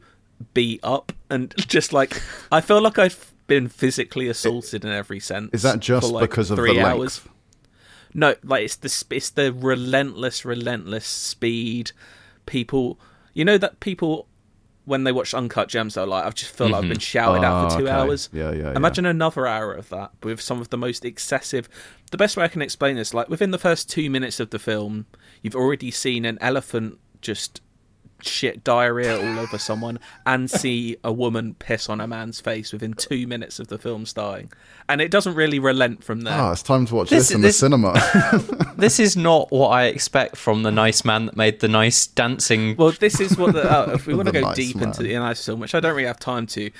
beat 0.53 0.79
up 0.83 1.11
and 1.29 1.53
just 1.57 1.93
like 1.93 2.21
I 2.51 2.61
feel 2.61 2.81
like 2.81 2.97
I've 2.97 3.33
been 3.47 3.67
physically 3.67 4.29
assaulted 4.29 4.85
in 4.85 4.91
every 4.91 5.19
sense. 5.19 5.49
Is 5.53 5.63
that 5.63 5.79
just 5.79 6.11
like, 6.11 6.29
because 6.29 6.51
of 6.51 6.57
the 6.57 6.63
three 6.63 6.73
length? 6.73 6.87
hours. 6.87 7.21
No, 8.13 8.35
like 8.43 8.63
it's 8.63 8.75
the 8.77 9.15
it's 9.15 9.29
the 9.31 9.53
relentless, 9.53 10.45
relentless 10.45 11.05
speed. 11.05 11.91
People, 12.45 12.99
you 13.33 13.45
know 13.45 13.57
that 13.57 13.79
people 13.81 14.27
when 14.89 15.03
they 15.03 15.11
watch 15.11 15.35
Uncut 15.35 15.69
Gems, 15.69 15.93
they're 15.93 16.07
like, 16.07 16.25
I've 16.25 16.33
just 16.33 16.51
feel 16.51 16.69
like 16.69 16.77
I've 16.77 16.89
been 16.89 16.93
mm-hmm. 16.93 16.99
shouted 16.99 17.43
at 17.43 17.51
Oh, 17.51 17.69
for 17.69 17.75
ah, 17.75 17.77
two 17.77 17.83
okay. 17.83 17.91
hours. 17.91 18.27
Yeah, 18.33 18.51
yeah, 18.51 18.63
yeah. 18.63 18.75
Imagine 18.75 19.05
another 19.05 19.45
hour 19.45 19.71
of 19.71 19.87
that 19.89 20.11
with 20.23 20.41
some 20.41 20.59
of 20.59 20.69
the 20.69 20.77
most 20.77 21.05
excessive. 21.05 21.69
The 22.09 22.17
best 22.17 22.35
way 22.35 22.43
I 22.43 22.47
can 22.47 22.63
explain 22.63 22.95
this, 22.95 23.13
like 23.13 23.29
within 23.29 23.51
the 23.51 23.59
first 23.59 23.87
two 23.87 24.09
minutes 24.09 24.39
of 24.39 24.49
the 24.49 24.57
film, 24.57 25.05
you've 25.43 25.55
already 25.55 25.91
seen 25.91 26.25
an 26.25 26.39
elephant 26.41 26.97
just 27.21 27.61
shit 28.21 28.63
diarrhea 28.63 29.17
all 29.17 29.39
over 29.39 29.57
someone 29.57 29.99
and 30.25 30.49
see 30.49 30.97
a 31.03 31.11
woman 31.11 31.53
piss 31.55 31.89
on 31.89 32.01
a 32.01 32.07
man's 32.07 32.39
face 32.39 32.71
within 32.73 32.93
two 32.93 33.27
minutes 33.27 33.59
of 33.59 33.67
the 33.67 33.77
film 33.77 34.05
starting. 34.05 34.51
And 34.87 35.01
it 35.01 35.11
doesn't 35.11 35.35
really 35.35 35.59
relent 35.59 36.03
from 36.03 36.21
there. 36.21 36.33
Ah, 36.33 36.51
it's 36.51 36.63
time 36.63 36.85
to 36.87 36.95
watch 36.95 37.09
this, 37.09 37.27
This- 37.29 37.35
in 37.35 37.41
this- 37.41 37.59
the 37.59 37.65
cinema. 37.65 38.73
this 38.77 38.99
is 38.99 39.15
not 39.15 39.51
what 39.51 39.69
I 39.69 39.85
expect 39.85 40.35
from 40.35 40.63
the 40.63 40.71
nice 40.71 41.05
man 41.05 41.27
that 41.27 41.37
made 41.37 41.59
the 41.59 41.67
nice 41.67 42.07
dancing. 42.07 42.75
Well, 42.75 42.91
this 42.91 43.19
is 43.19 43.37
what 43.37 43.53
the, 43.53 43.69
uh, 43.71 43.91
if 43.93 44.07
we 44.07 44.13
want 44.15 44.27
to 44.27 44.31
go 44.33 44.41
nice 44.41 44.55
deep 44.55 44.75
man. 44.77 44.89
into 44.89 45.03
the 45.03 45.13
nice 45.15 45.45
film, 45.45 45.59
which 45.59 45.75
I 45.75 45.79
don't 45.79 45.95
really 45.95 46.07
have 46.07 46.19
time 46.19 46.47
to. 46.47 46.71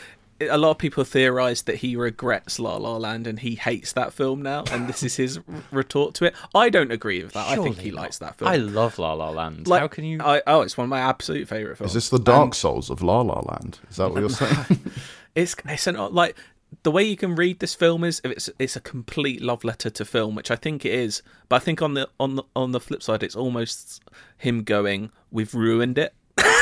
A 0.42 0.58
lot 0.58 0.72
of 0.72 0.78
people 0.78 1.04
theorize 1.04 1.64
that 1.64 1.78
he 1.78 1.96
regrets 1.96 2.60
La 2.60 2.78
La 2.78 2.98
Land 2.98 3.28
and 3.28 3.40
he 3.40 3.56
hates 3.56 3.92
that 3.94 4.14
film 4.14 4.42
now, 4.42 4.64
and 4.72 4.88
this 4.88 5.04
is 5.04 5.16
his 5.16 5.40
retort 5.72 6.14
to 6.16 6.26
it. 6.26 6.36
I 6.56 6.70
don't 6.70 6.92
agree 6.92 7.24
with 7.24 7.34
that. 7.34 7.48
I 7.48 7.62
think 7.62 7.80
he 7.80 7.92
not. 7.92 8.02
likes 8.02 8.18
that 8.20 8.38
film. 8.38 8.50
I 8.50 8.56
love 8.56 8.98
La 9.00 9.14
La 9.14 9.30
Land. 9.30 9.68
Like, 9.68 9.82
How 9.82 9.88
can 9.88 10.06
you? 10.06 10.22
I, 10.22 10.42
oh, 10.48 10.62
it's 10.62 10.78
one 10.78 10.86
of 10.86 10.90
my 10.90 11.00
absolute 11.00 11.48
favorite 11.48 11.78
films. 11.78 11.92
Is 11.92 11.96
this 11.96 12.10
the 12.10 12.24
Dark 12.24 12.54
Souls 12.56 12.90
of 12.90 13.02
La 13.02 13.22
La 13.22 13.40
Land? 13.40 13.80
Is 13.90 13.98
that 13.98 14.12
what 14.12 14.20
you're 14.20 14.30
saying? 14.30 14.80
It's 15.36 15.56
it's 15.66 15.86
an, 15.86 15.96
like 15.96 16.36
the 16.84 16.92
way 16.92 17.04
you 17.04 17.18
can 17.18 17.36
read 17.36 17.60
this 17.60 17.76
film 17.76 18.04
is 18.04 18.22
it's 18.24 18.50
it's 18.60 18.76
a 18.76 18.82
complete 18.82 19.42
love 19.42 19.64
letter 19.64 19.90
to 19.90 20.06
film, 20.06 20.36
which 20.36 20.52
I 20.52 20.56
think 20.56 20.86
it 20.86 20.94
is. 20.94 21.22
But 21.48 21.58
I 21.58 21.60
think 21.60 21.82
on 21.82 21.94
the 21.94 22.10
on 22.20 22.36
the 22.36 22.44
on 22.56 22.72
the 22.72 22.80
flip 22.80 23.04
side, 23.04 23.24
it's 23.24 23.36
almost 23.36 24.02
him 24.38 24.64
going, 24.64 25.12
"We've 25.32 25.54
ruined 25.54 25.98
it." 25.98 26.14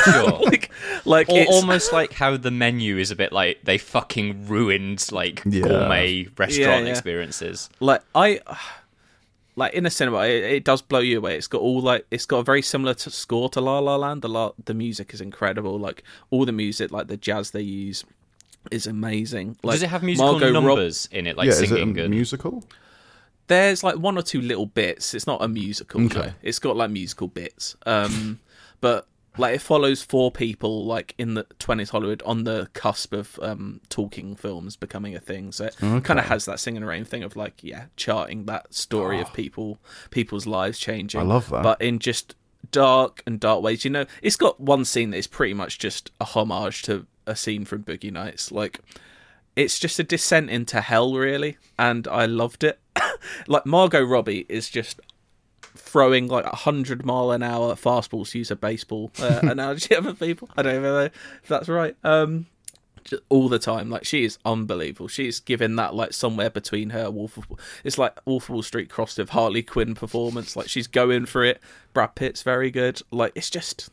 Sure. 0.06 0.40
like 0.46 0.72
like 1.06 1.30
Or 1.30 1.38
it's, 1.40 1.52
almost 1.52 1.92
like 1.94 2.14
how 2.14 2.38
the 2.38 2.52
menu 2.52 2.98
is 2.98 3.12
a 3.12 3.16
bit 3.16 3.32
like 3.32 3.60
they 3.64 3.78
fucking 3.78 4.48
ruined 4.48 5.06
like 5.12 5.42
Yeah. 5.46 5.62
gourmet 5.62 6.28
restaurant 6.38 6.86
yeah. 6.86 6.92
experiences. 6.92 7.70
like 7.80 8.02
I 8.16 8.40
like 9.56 9.74
in 9.74 9.86
a 9.86 9.90
cinema 9.90 10.20
it, 10.28 10.44
it 10.44 10.64
does 10.64 10.82
blow 10.82 11.00
you 11.00 11.18
away 11.18 11.36
it's 11.36 11.48
got 11.48 11.62
all 11.62 11.82
like 11.82 12.06
it's 12.12 12.26
got 12.26 12.38
a 12.38 12.44
very 12.44 12.62
similar 12.62 12.94
to 12.94 13.10
score 13.10 13.50
to 13.50 13.60
La 13.62 13.80
La 13.80 13.96
Land 13.96 14.22
the 14.22 14.30
la- 14.30 14.52
the 14.66 14.74
music 14.74 15.14
is 15.14 15.22
incredible 15.22 15.80
like 15.80 16.04
all 16.30 16.46
the 16.46 16.52
music 16.52 16.92
like 16.92 17.08
the 17.08 17.18
jazz 17.18 17.52
they 17.52 17.62
use 17.62 18.04
is 18.70 18.86
amazing 18.86 19.58
like 19.64 19.76
Does 19.76 19.84
it 19.84 19.90
have 19.90 20.04
musical 20.04 20.34
Margot 20.34 20.54
Rob- 20.54 20.64
numbers 20.66 21.10
in 21.12 21.26
it, 21.26 21.38
like 21.38 21.46
yeah, 21.48 21.54
is 21.54 21.62
it 21.62 21.66
a 21.66 21.68
singing? 21.78 22.00
and... 22.00 22.10
musical? 22.10 22.64
there's 23.48 23.82
like 23.84 23.96
one 23.96 24.18
or 24.18 24.22
two 24.22 24.42
little 24.42 24.66
bits 24.66 25.14
it's 25.14 25.26
not 25.26 25.42
a 25.42 25.48
musical 25.48 26.02
Okay. 26.06 26.20
no. 26.20 26.34
it's 26.44 26.60
got 26.60 26.76
like 26.76 26.92
musical 26.92 27.28
bits 27.28 27.76
um 27.86 28.40
but 28.82 29.08
like 29.38 29.56
it 29.56 29.62
follows 29.62 30.02
four 30.04 30.32
people 30.32 30.86
like 30.86 31.14
in 31.18 31.34
the 31.34 31.44
20th 31.60 31.90
Hollywood 31.90 32.22
on 32.26 32.44
the 32.44 32.70
cusp 32.74 33.14
of 33.14 33.40
um 33.42 33.82
talking 33.90 34.36
films 34.36 34.76
becoming 34.76 35.16
a 35.16 35.20
thing. 35.20 35.52
So 35.52 35.66
it 35.66 35.76
kind 35.78 36.20
of 36.20 36.26
has 36.26 36.46
that 36.46 36.60
singing 36.60 36.84
rain 36.86 37.06
thing 37.06 37.24
of 37.24 37.36
like 37.36 37.64
yeah 37.64 37.86
charting 37.96 38.46
that 38.46 38.74
story 38.74 39.20
of 39.22 39.32
people 39.34 39.80
people's 40.12 40.46
lives 40.46 40.80
changing. 40.80 41.22
I 41.22 41.24
love 41.24 41.50
that. 41.50 41.64
but 41.64 41.82
in 41.82 42.00
just 42.00 42.36
dark 42.72 43.24
and 43.26 43.40
dark 43.40 43.64
ways 43.64 43.86
you 43.86 43.90
know 43.92 44.06
it's 44.22 44.36
got 44.36 44.60
one 44.60 44.84
scene 44.84 45.12
that 45.12 45.18
is 45.18 45.28
pretty 45.28 45.54
much 45.54 45.80
just 45.80 46.12
a 46.20 46.26
homage 46.26 46.82
to 46.82 47.06
a 47.26 47.36
scene 47.36 47.66
from 47.66 47.84
Boogie 47.84 48.12
Nights. 48.12 48.52
Like 48.52 48.80
it's 49.56 49.80
just 49.80 50.00
a 50.00 50.04
descent 50.04 50.50
into 50.52 50.82
hell, 50.82 51.16
really, 51.16 51.58
and 51.80 52.08
I 52.08 52.28
loved 52.28 52.64
it. 52.64 52.80
like 53.48 53.66
Margot 53.66 54.04
Robbie 54.04 54.46
is 54.48 54.70
just 54.70 55.00
throwing 55.76 56.28
like 56.28 56.46
a 56.46 56.56
hundred 56.56 57.06
mile 57.06 57.32
an 57.32 57.44
hour 57.44 57.76
fastballs 57.76 58.32
to 58.32 58.40
use 58.40 58.52
a 58.52 58.56
baseball 58.56 59.12
uh, 59.20 59.40
analogy 59.44 59.96
of 59.96 60.20
people. 60.20 60.50
I 60.58 60.62
don't 60.62 60.76
even 60.76 60.84
know 60.84 61.00
if 61.00 61.48
that's 61.48 61.70
right. 61.70 61.96
Um, 62.04 62.48
all 63.30 63.50
the 63.50 63.60
time, 63.60 63.90
like 63.90 64.06
she 64.06 64.24
is 64.24 64.38
unbelievable. 64.46 65.08
She's 65.08 65.40
given 65.40 65.76
that 65.78 65.96
like 65.96 66.14
somewhere 66.14 66.50
between 66.50 66.92
her 66.92 67.10
Wolf. 67.10 67.38
Of, 67.38 67.48
it's 67.84 67.98
like 67.98 68.20
Wolf 68.26 68.46
of 68.46 68.50
Wall 68.50 68.64
Street 68.64 68.90
crossed 68.90 69.18
with 69.18 69.30
Harley 69.30 69.64
Quinn 69.64 69.96
performance. 69.96 70.56
Like 70.56 70.68
she's 70.70 70.88
going 70.88 71.26
for 71.26 71.44
it. 71.44 71.62
Brad 71.94 72.16
Pitt's 72.16 72.44
very 72.44 72.72
good. 72.72 73.02
Like 73.12 73.34
it's 73.36 73.50
just. 73.50 73.90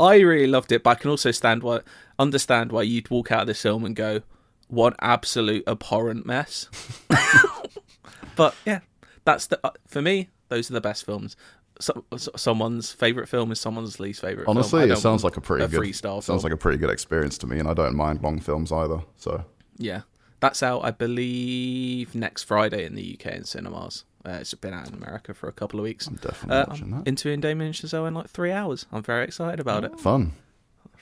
I 0.00 0.20
really 0.20 0.46
loved 0.46 0.70
it, 0.70 0.84
but 0.84 0.90
I 0.90 0.94
can 0.94 1.10
also 1.10 1.32
stand 1.32 1.62
why 1.62 1.80
understand 2.18 2.70
why 2.72 2.82
you'd 2.82 3.10
walk 3.10 3.32
out 3.32 3.42
of 3.42 3.46
this 3.48 3.62
film 3.62 3.84
and 3.84 3.96
go, 3.96 4.22
"What 4.68 4.94
absolute 5.00 5.64
abhorrent 5.66 6.24
mess." 6.24 6.68
but 8.36 8.54
yeah, 8.64 8.80
that's 9.24 9.46
the 9.46 9.58
uh, 9.64 9.70
for 9.86 10.00
me. 10.00 10.28
Those 10.48 10.70
are 10.70 10.74
the 10.74 10.80
best 10.80 11.04
films. 11.04 11.36
So, 11.80 12.04
so- 12.16 12.32
someone's 12.36 12.90
favorite 12.92 13.28
film 13.28 13.52
is 13.52 13.60
someone's 13.60 14.00
least 14.00 14.20
favorite. 14.20 14.48
Honestly, 14.48 14.90
it 14.90 14.98
sounds 14.98 15.22
like 15.24 15.36
a 15.36 15.40
pretty 15.40 15.64
a 15.64 15.68
good 15.68 15.80
freestyle. 15.80 16.22
sounds 16.22 16.26
film. 16.26 16.38
like 16.40 16.52
a 16.52 16.56
pretty 16.56 16.78
good 16.78 16.90
experience 16.90 17.38
to 17.38 17.46
me, 17.46 17.58
and 17.58 17.68
I 17.68 17.74
don't 17.74 17.94
mind 17.94 18.22
long 18.22 18.40
films 18.40 18.72
either. 18.72 19.02
So 19.16 19.44
Yeah, 19.76 20.02
that's 20.40 20.62
out, 20.62 20.84
I 20.84 20.90
believe, 20.90 22.14
next 22.14 22.44
Friday 22.44 22.84
in 22.84 22.94
the 22.94 23.14
UK 23.18 23.32
in 23.34 23.44
cinemas. 23.44 24.04
Uh, 24.26 24.38
it's 24.40 24.52
been 24.54 24.74
out 24.74 24.88
in 24.88 24.94
America 24.94 25.32
for 25.32 25.48
a 25.48 25.52
couple 25.52 25.78
of 25.78 25.84
weeks. 25.84 26.06
I'm 26.08 26.16
definitely 26.16 26.64
watching 26.68 26.90
that. 26.90 27.06
Interviewing 27.06 27.40
Damien 27.40 27.72
Chazelle 27.72 28.08
in 28.08 28.14
like 28.14 28.28
three 28.28 28.50
hours. 28.50 28.84
I'm 28.92 29.02
very 29.02 29.24
excited 29.24 29.60
about 29.60 29.84
it. 29.84 29.98
fun. 30.00 30.32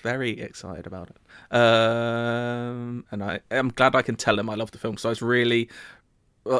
Very 0.02 0.38
excited 0.38 0.86
about 0.86 1.08
it. 1.10 1.16
Um, 1.56 3.04
and 3.10 3.24
I, 3.24 3.40
I'm 3.50 3.70
glad 3.70 3.96
I 3.96 4.02
can 4.02 4.14
tell 4.16 4.38
him 4.38 4.48
I 4.50 4.54
love 4.54 4.70
the 4.70 4.78
film 4.78 4.98
So 4.98 5.08
I 5.08 5.10
was 5.10 5.22
really, 5.22 5.68
uh, 5.68 5.70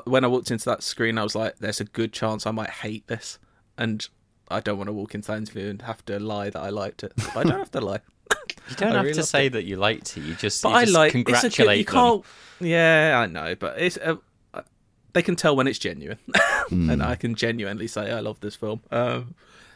when 0.05 0.25
I 0.25 0.29
walked 0.29 0.51
into 0.51 0.65
that 0.67 0.83
screen, 0.83 1.19
I 1.19 1.23
was 1.23 1.35
like, 1.35 1.59
"There's 1.59 1.81
a 1.81 1.85
good 1.85 2.13
chance 2.13 2.47
I 2.47 2.51
might 2.51 2.71
hate 2.71 3.07
this," 3.07 3.39
and 3.79 4.07
I 4.49 4.61
don't 4.61 4.77
want 4.79 4.89
to 4.89 4.93
walk 4.93 5.15
into 5.15 5.29
that 5.29 5.39
interview 5.39 5.69
and 5.71 5.83
have 5.83 6.05
to 6.07 6.19
lie 6.21 6.51
that 6.51 6.61
I 6.61 6.69
liked 6.71 7.03
it. 7.05 7.13
But 7.17 7.37
I 7.37 7.43
don't 7.45 7.59
have 7.59 7.71
to 7.73 7.81
lie. 7.81 8.01
You 8.69 8.75
don't 8.77 8.89
I 8.93 8.95
have 8.97 9.03
really 9.05 9.13
to 9.15 9.21
loved 9.21 9.29
say 9.29 9.49
that 9.49 9.63
you 9.65 9.77
liked 9.77 10.17
it. 10.17 10.23
You 10.23 10.35
just, 10.35 10.61
But 10.63 10.71
you 10.71 10.75
I 10.75 10.85
just 10.87 10.95
like 10.95 11.13
congratulate 11.13 11.53
it's 11.53 11.59
a 11.61 11.77
you 11.79 11.85
them. 11.85 11.95
can't. 11.95 12.25
Yeah, 12.59 13.21
I 13.23 13.27
know, 13.27 13.55
but 13.55 13.79
it's 13.81 13.97
uh, 13.99 14.17
uh, 14.55 14.63
they 15.13 15.23
can 15.23 15.37
tell 15.37 15.55
when 15.55 15.69
it's 15.69 15.79
genuine, 15.79 16.19
and 16.71 17.01
I 17.03 17.15
can 17.15 17.37
genuinely 17.37 17.87
say 17.87 18.11
I 18.11 18.19
love 18.19 18.41
this 18.41 18.57
film. 18.57 18.81
Um, 18.91 19.35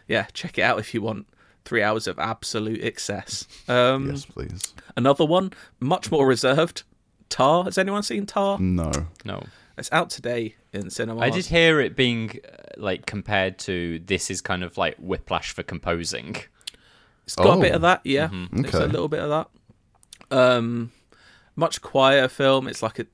yeah, 0.08 0.26
check 0.32 0.58
it 0.58 0.62
out 0.62 0.80
if 0.80 0.92
you 0.92 1.02
want 1.02 1.28
three 1.64 1.82
hours 1.84 2.08
of 2.08 2.18
absolute 2.18 2.82
excess. 2.82 3.46
Um, 3.68 4.10
Yes, 4.10 4.24
please. 4.24 4.74
Another 4.96 5.24
one, 5.24 5.52
much 5.78 6.10
more 6.10 6.26
reserved. 6.26 6.82
Tar. 7.28 7.62
Has 7.64 7.78
anyone 7.78 8.02
seen 8.02 8.26
Tar? 8.26 8.58
No. 8.58 8.90
No. 9.24 9.44
It's 9.78 9.88
out 9.92 10.10
today 10.10 10.56
in 10.72 10.90
cinemas. 10.90 11.22
I 11.22 11.30
did 11.30 11.46
hear 11.46 11.80
it 11.80 11.96
being 11.96 12.38
uh, 12.46 12.56
like 12.76 13.06
compared 13.06 13.58
to 13.60 13.98
this 14.00 14.30
is 14.30 14.40
kind 14.40 14.62
of 14.62 14.76
like 14.76 14.96
whiplash 14.98 15.52
for 15.52 15.62
composing. 15.62 16.36
It's 17.24 17.34
got 17.36 17.46
a 17.46 17.50
Oh. 17.52 17.60
bit 17.60 17.72
of 17.72 17.80
that, 17.82 18.00
yeah. 18.04 18.28
Mm-hmm. 18.28 18.64
It's 18.64 18.74
a 18.74 18.82
Okay. 18.82 18.92
little 18.92 19.08
bit 19.08 19.20
of 19.20 19.30
that. 19.30 20.36
Um, 20.36 20.92
much 21.56 21.80
quieter 21.82 22.28
film. 22.28 22.66
It's 22.68 22.82
like 22.82 22.98
a. 22.98 23.06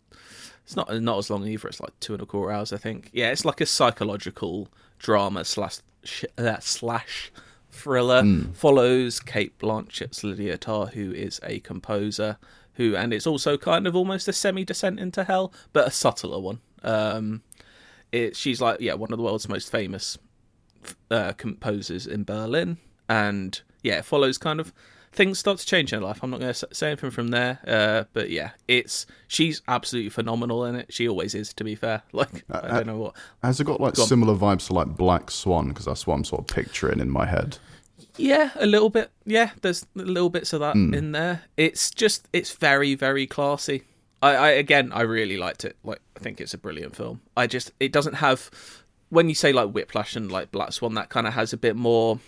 It's 0.64 0.74
not 0.74 0.92
not 1.02 1.18
as 1.18 1.30
long 1.30 1.46
either. 1.46 1.68
It's 1.68 1.80
like 1.80 1.98
two 2.00 2.14
and 2.14 2.22
a 2.22 2.26
quarter 2.26 2.52
hours, 2.52 2.72
I 2.72 2.76
think. 2.78 3.10
Yeah, 3.12 3.30
it's 3.30 3.44
like 3.44 3.60
a 3.60 3.66
psychological 3.66 4.68
drama 4.98 5.44
slash 5.44 5.78
sh- 6.02 6.24
uh, 6.36 6.56
slash 6.60 7.30
thriller. 7.70 8.24
Follows 8.54 9.20
Cate 9.20 9.56
Blanchett's 9.58 10.24
Lydia 10.24 10.58
Tár, 10.58 10.92
who 10.92 11.12
is 11.12 11.38
a 11.44 11.60
composer. 11.60 12.38
Who 12.76 12.94
and 12.96 13.12
it's 13.12 13.26
also 13.26 13.56
kind 13.56 13.86
of 13.86 13.96
almost 13.96 14.28
a 14.28 14.32
semi 14.32 14.64
descent 14.64 15.00
into 15.00 15.24
hell, 15.24 15.52
but 15.72 15.88
a 15.88 15.90
subtler 15.90 16.40
one. 16.40 16.60
Um, 16.82 17.42
it 18.12 18.36
she's 18.36 18.60
like 18.60 18.80
yeah 18.80 18.94
one 18.94 19.12
of 19.12 19.18
the 19.18 19.24
world's 19.24 19.48
most 19.48 19.70
famous 19.70 20.18
uh, 21.10 21.32
composers 21.32 22.06
in 22.06 22.24
Berlin, 22.24 22.78
and 23.08 23.60
yeah, 23.82 23.98
it 23.98 24.04
follows 24.04 24.38
kind 24.38 24.60
of 24.60 24.72
things 25.16 25.38
start 25.38 25.58
to 25.58 25.66
change 25.66 25.92
in 25.92 26.00
her 26.00 26.06
life. 26.06 26.20
I'm 26.22 26.30
not 26.30 26.40
going 26.40 26.52
to 26.52 26.68
say 26.72 26.88
anything 26.88 27.10
from 27.10 27.28
there, 27.28 27.58
uh, 27.66 28.04
but 28.12 28.30
yeah, 28.30 28.50
it's 28.68 29.06
she's 29.26 29.62
absolutely 29.66 30.10
phenomenal 30.10 30.64
in 30.66 30.76
it. 30.76 30.92
She 30.92 31.08
always 31.08 31.34
is, 31.34 31.52
to 31.54 31.64
be 31.64 31.74
fair. 31.74 32.02
Like 32.12 32.44
I 32.50 32.68
don't 32.68 32.86
know 32.86 32.98
what. 32.98 33.16
Has 33.42 33.60
it 33.60 33.64
got 33.64 33.80
like 33.80 33.98
on. 33.98 34.06
similar 34.06 34.34
vibes 34.34 34.68
to 34.68 34.74
like 34.74 34.88
Black 34.88 35.30
Swan? 35.30 35.68
Because 35.68 35.84
that's 35.84 36.06
what 36.06 36.14
I'm 36.14 36.24
sort 36.24 36.40
of 36.40 36.54
picturing 36.54 37.00
in 37.00 37.10
my 37.10 37.26
head. 37.26 37.58
Yeah, 38.16 38.50
a 38.56 38.66
little 38.66 38.90
bit. 38.90 39.10
Yeah, 39.24 39.50
there's 39.62 39.86
little 39.94 40.30
bits 40.30 40.52
of 40.52 40.60
that 40.60 40.74
hmm. 40.74 40.94
in 40.94 41.12
there. 41.12 41.42
It's 41.56 41.90
just 41.90 42.28
it's 42.32 42.52
very 42.52 42.94
very 42.94 43.26
classy. 43.26 43.82
I, 44.22 44.34
I 44.34 44.48
again 44.50 44.92
I 44.92 45.02
really 45.02 45.36
liked 45.36 45.64
it. 45.64 45.76
Like 45.84 46.00
I 46.16 46.20
think 46.20 46.40
it's 46.40 46.54
a 46.54 46.58
brilliant 46.58 46.96
film. 46.96 47.20
I 47.36 47.46
just 47.46 47.72
it 47.80 47.92
doesn't 47.92 48.14
have 48.14 48.50
when 49.08 49.28
you 49.28 49.34
say 49.34 49.52
like 49.52 49.70
Whiplash 49.70 50.16
and 50.16 50.30
like 50.30 50.50
Black 50.50 50.72
Swan 50.72 50.94
that 50.94 51.08
kind 51.08 51.26
of 51.26 51.34
has 51.34 51.52
a 51.52 51.56
bit 51.56 51.76
more 51.76 52.18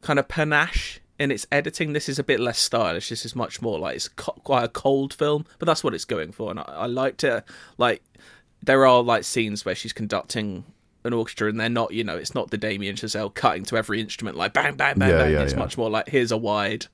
kind 0.00 0.18
of 0.18 0.28
panache 0.28 1.00
in 1.18 1.30
its 1.30 1.46
editing. 1.50 1.92
This 1.92 2.08
is 2.08 2.18
a 2.18 2.24
bit 2.24 2.40
less 2.40 2.58
stylish. 2.58 3.08
This 3.08 3.24
is 3.24 3.34
much 3.34 3.60
more 3.60 3.78
like 3.78 3.96
it's 3.96 4.08
co- 4.08 4.40
quite 4.44 4.64
a 4.64 4.68
cold 4.68 5.14
film, 5.14 5.46
but 5.58 5.66
that's 5.66 5.82
what 5.82 5.94
it's 5.94 6.04
going 6.04 6.32
for, 6.32 6.50
and 6.50 6.60
I, 6.60 6.62
I 6.62 6.86
liked 6.86 7.24
it. 7.24 7.44
Like 7.78 8.02
there 8.62 8.86
are 8.86 9.02
like 9.02 9.24
scenes 9.24 9.64
where 9.64 9.74
she's 9.74 9.92
conducting 9.92 10.64
an 11.04 11.12
orchestra 11.12 11.48
and 11.48 11.60
they're 11.60 11.68
not 11.68 11.92
you 11.92 12.02
know 12.04 12.16
it's 12.16 12.34
not 12.34 12.50
the 12.50 12.56
Damien 12.58 12.96
Chazelle 12.96 13.32
cutting 13.34 13.64
to 13.64 13.76
every 13.76 14.00
instrument 14.00 14.36
like 14.36 14.52
bang 14.54 14.74
bang 14.76 14.98
bang 14.98 15.10
Yeah, 15.10 15.18
bang 15.18 15.32
yeah, 15.32 15.42
it's 15.42 15.52
yeah. 15.52 15.58
much 15.58 15.76
more 15.78 15.90
like 15.90 16.08
here's 16.08 16.32
a 16.32 16.36
wide 16.36 16.86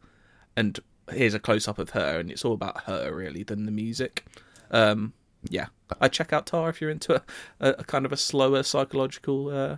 and 0.57 0.79
here's 1.13 1.35
a 1.35 1.39
close 1.41 1.67
up 1.69 1.79
of 1.79 1.91
her 1.91 2.19
and 2.21 2.31
it's 2.31 2.45
all 2.45 2.53
about 2.55 2.83
her 2.85 3.15
really 3.15 3.43
than 3.43 3.67
the 3.67 3.73
music 3.73 4.25
um 4.73 5.13
yeah 5.49 5.67
i 6.01 6.09
check 6.09 6.33
out 6.33 6.47
tar 6.47 6.69
if 6.69 6.81
you're 6.81 6.91
into 6.91 7.15
a, 7.17 7.23
a, 7.61 7.71
a 7.79 7.85
kind 7.85 8.05
of 8.05 8.13
a 8.13 8.17
slower 8.17 8.63
psychological 8.63 9.49
uh 9.49 9.77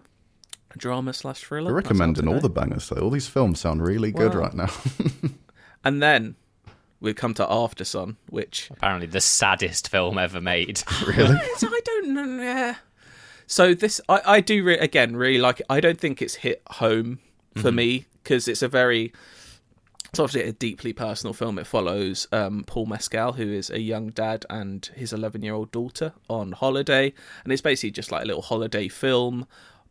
drama 0.79 1.13
slash 1.13 1.41
thriller 1.41 1.69
You're 1.71 1.77
recommending 1.77 2.27
all 2.29 2.41
the 2.41 2.49
bangers. 2.49 2.89
though. 2.89 3.03
All 3.03 3.11
these 3.11 3.29
films 3.29 3.61
sound 3.61 3.83
really 3.87 4.11
good 4.11 4.35
right 4.35 4.55
now. 4.55 4.71
and 5.85 6.03
then 6.03 6.35
we 6.99 7.13
come 7.13 7.35
to 7.35 7.47
after 7.53 7.85
sun 7.85 8.17
which 8.31 8.71
Apparently, 8.71 9.07
the 9.07 9.21
saddest 9.21 9.91
film 9.91 10.17
ever 10.17 10.41
made. 10.41 10.83
really? 11.07 11.37
I 11.63 11.81
don't 11.85 12.09
know. 12.15 12.43
Yeah. 12.43 12.77
So 13.47 13.75
this, 13.75 14.01
I, 14.09 14.21
I 14.27 14.41
do 14.41 14.63
re- 14.65 14.79
again 14.79 15.17
really 15.17 15.39
like 15.39 15.61
it. 15.61 15.67
I 15.69 15.81
don't 15.81 15.99
think 16.01 16.23
it's 16.23 16.37
hit 16.37 16.63
home 16.67 17.19
for 17.57 17.71
me 17.73 18.07
because 18.23 18.49
it's 18.49 18.63
a 18.63 18.69
very, 18.69 19.13
it's 20.11 20.19
obviously 20.19 20.49
a 20.49 20.53
deeply 20.53 20.93
personal 20.93 21.35
film. 21.35 21.59
It 21.59 21.67
follows 21.67 22.27
um, 22.33 22.65
Paul 22.67 22.87
Mescal, 22.87 23.33
who 23.33 23.51
is 23.51 23.71
a 23.71 23.81
young 23.81 24.11
dad 24.11 24.47
and 24.49 24.85
his 24.95 25.13
11 25.13 25.43
year 25.43 25.55
old 25.55 25.71
daughter 25.71 26.13
on 26.29 26.53
holiday, 26.53 27.13
and 27.45 27.53
it's 27.53 27.63
basically 27.63 27.91
just 27.91 28.11
like 28.11 28.23
a 28.23 28.27
little 28.27 28.43
holiday 28.43 28.89
film. 28.89 29.47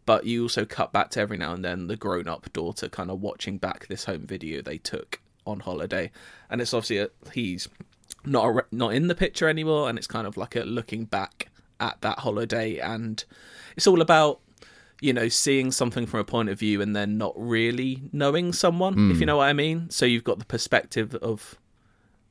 But 0.06 0.26
you 0.26 0.44
also 0.44 0.66
cut 0.66 0.92
back 0.92 1.12
to 1.12 1.20
every 1.20 1.38
now 1.38 1.54
and 1.54 1.64
then 1.64 1.86
the 1.86 1.96
grown 1.96 2.28
up 2.28 2.52
daughter 2.54 2.90
kind 2.90 3.12
of 3.12 3.22
watching 3.22 3.58
back 3.60 3.86
this 3.88 4.06
home 4.06 4.26
video 4.26 4.62
they 4.62 4.80
took 4.80 5.22
on 5.46 5.60
holiday, 5.60 6.12
and 6.50 6.62
it's 6.62 6.74
obviously 6.74 6.98
a, 6.98 7.10
he's 7.34 7.68
not 8.26 8.46
a, 8.48 8.66
not 8.72 8.94
in 8.94 9.08
the 9.08 9.16
picture 9.16 9.48
anymore, 9.48 9.90
and 9.90 9.98
it's 9.98 10.08
kind 10.08 10.26
of 10.26 10.38
like 10.38 10.56
a 10.56 10.62
looking 10.62 11.06
back 11.06 11.51
at 11.82 12.00
that 12.02 12.20
holiday, 12.20 12.78
and 12.78 13.24
it's 13.76 13.88
all 13.88 14.02
about 14.02 14.40
you 15.02 15.12
know 15.12 15.28
seeing 15.28 15.72
something 15.72 16.06
from 16.06 16.20
a 16.20 16.24
point 16.24 16.48
of 16.48 16.60
view 16.60 16.82
and 16.82 16.96
then 16.96 17.18
not 17.18 17.34
really 17.36 18.04
knowing 18.14 18.54
someone, 18.54 19.12
if 19.12 19.20
you 19.20 19.26
know 19.26 19.38
what 19.38 19.48
I 19.50 19.54
mean. 19.54 19.90
So 19.90 20.06
you've 20.06 20.24
got 20.24 20.40
the 20.40 20.46
perspective 20.46 21.16
of 21.16 21.56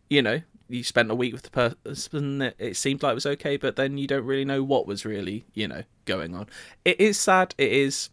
you 0.09 0.23
know 0.23 0.41
you 0.69 0.85
spent 0.85 1.11
a 1.11 1.15
week 1.17 1.33
with 1.33 1.43
the 1.43 1.51
person 1.51 2.43
it, 2.43 2.55
it 2.59 2.77
seemed 2.77 3.03
like 3.03 3.11
it 3.11 3.15
was 3.15 3.27
okay 3.27 3.57
but 3.57 3.75
then 3.75 3.99
you 3.99 4.07
don't 4.07 4.25
really 4.25 4.45
know 4.45 4.63
what 4.63 4.87
was 4.87 5.05
really 5.05 5.45
you 5.53 5.67
know 5.67 5.83
going 6.05 6.35
on. 6.35 6.47
It 6.85 7.01
is 7.01 7.19
sad. 7.19 7.55
It 7.59 7.73
is 7.73 8.09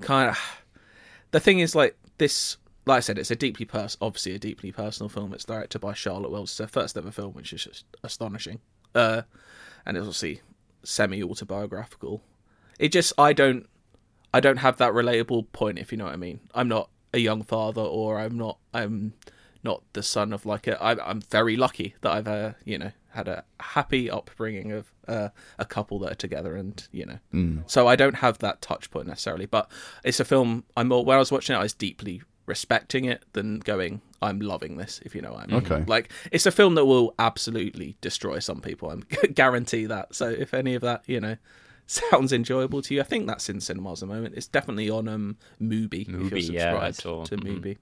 kind 0.00 0.30
of 0.30 0.38
the 1.30 1.40
thing 1.40 1.60
is 1.60 1.74
like 1.74 1.96
this 2.18 2.56
like 2.86 2.96
i 2.96 3.00
said 3.00 3.18
it's 3.18 3.30
a 3.30 3.36
deeply 3.36 3.66
pers- 3.66 3.98
obviously 4.00 4.34
a 4.34 4.38
deeply 4.38 4.72
personal 4.72 5.08
film. 5.08 5.32
It's 5.32 5.44
directed 5.44 5.78
by 5.78 5.94
charlotte 5.94 6.30
wells. 6.32 6.50
It's 6.50 6.58
her 6.58 6.66
first 6.66 6.96
ever 6.96 7.10
film 7.12 7.32
which 7.34 7.52
is 7.52 7.64
just 7.64 7.84
astonishing. 8.02 8.60
Uh 8.94 9.22
and 9.86 9.96
it's 9.96 10.02
obviously 10.02 10.40
semi 10.82 11.22
autobiographical 11.22 12.22
it 12.78 12.90
just 12.90 13.12
i 13.18 13.32
don't 13.32 13.68
i 14.32 14.40
don't 14.40 14.58
have 14.58 14.76
that 14.78 14.92
relatable 14.92 15.46
point 15.52 15.78
if 15.78 15.92
you 15.92 15.98
know 15.98 16.04
what 16.04 16.14
i 16.14 16.16
mean. 16.16 16.40
I'm 16.54 16.68
not 16.68 16.88
a 17.12 17.18
young 17.18 17.42
father 17.42 17.82
or 17.82 18.18
i'm 18.20 18.36
not 18.38 18.58
i'm 18.72 19.14
not 19.62 19.82
the 19.92 20.02
son 20.02 20.32
of 20.32 20.46
like 20.46 20.66
a 20.66 20.80
I, 20.82 21.10
i'm 21.10 21.20
very 21.20 21.56
lucky 21.56 21.94
that 22.02 22.12
i've 22.12 22.28
uh, 22.28 22.52
you 22.64 22.78
know 22.78 22.92
had 23.10 23.26
a 23.26 23.44
happy 23.58 24.08
upbringing 24.08 24.70
of 24.70 24.92
uh, 25.08 25.30
a 25.58 25.64
couple 25.64 25.98
that 25.98 26.12
are 26.12 26.14
together 26.14 26.54
and 26.54 26.86
you 26.92 27.04
know. 27.04 27.18
So 27.66 27.88
i 27.88 27.96
don't 27.96 28.14
have 28.16 28.38
that 28.38 28.62
touch 28.62 28.90
point 28.92 29.08
necessarily 29.08 29.46
but 29.46 29.68
it's 30.04 30.20
a 30.20 30.24
film 30.24 30.64
i'm 30.76 30.86
more 30.88 31.04
when 31.04 31.16
i 31.16 31.18
was 31.18 31.32
watching 31.32 31.56
it 31.56 31.58
i 31.58 31.62
was 31.62 31.74
deeply 31.74 32.22
respecting 32.50 33.04
it 33.06 33.22
than 33.32 33.58
going 33.60 34.00
i'm 34.20 34.38
loving 34.40 34.76
this 34.76 35.00
if 35.06 35.14
you 35.14 35.22
know 35.22 35.32
what 35.32 35.44
i 35.44 35.46
mean 35.46 35.56
Okay. 35.64 35.82
like 35.86 36.12
it's 36.30 36.44
a 36.46 36.50
film 36.50 36.74
that 36.74 36.84
will 36.84 37.14
absolutely 37.18 37.96
destroy 38.02 38.38
some 38.40 38.60
people 38.60 38.90
I'm 38.90 39.04
guarantee 39.42 39.86
that 39.86 40.14
so 40.14 40.28
if 40.28 40.52
any 40.52 40.74
of 40.74 40.82
that 40.82 41.02
you 41.06 41.20
know 41.20 41.36
sounds 41.86 42.32
enjoyable 42.32 42.82
to 42.82 42.94
you 42.94 43.00
i 43.00 43.04
think 43.04 43.26
that's 43.26 43.48
in 43.48 43.60
cinemas 43.60 44.02
at 44.02 44.08
the 44.08 44.14
moment 44.14 44.34
it's 44.36 44.46
definitely 44.46 44.90
on 44.90 45.08
um 45.08 45.36
mubi 45.60 46.02
if 46.02 46.08
Mubi, 46.08 46.30
you're 46.30 46.38
yeah, 46.60 46.76
I 46.76 46.90
subscribed 46.90 46.96
saw. 46.96 47.24
to 47.24 47.36
Mhm. 47.36 47.46
mubi 47.62 47.78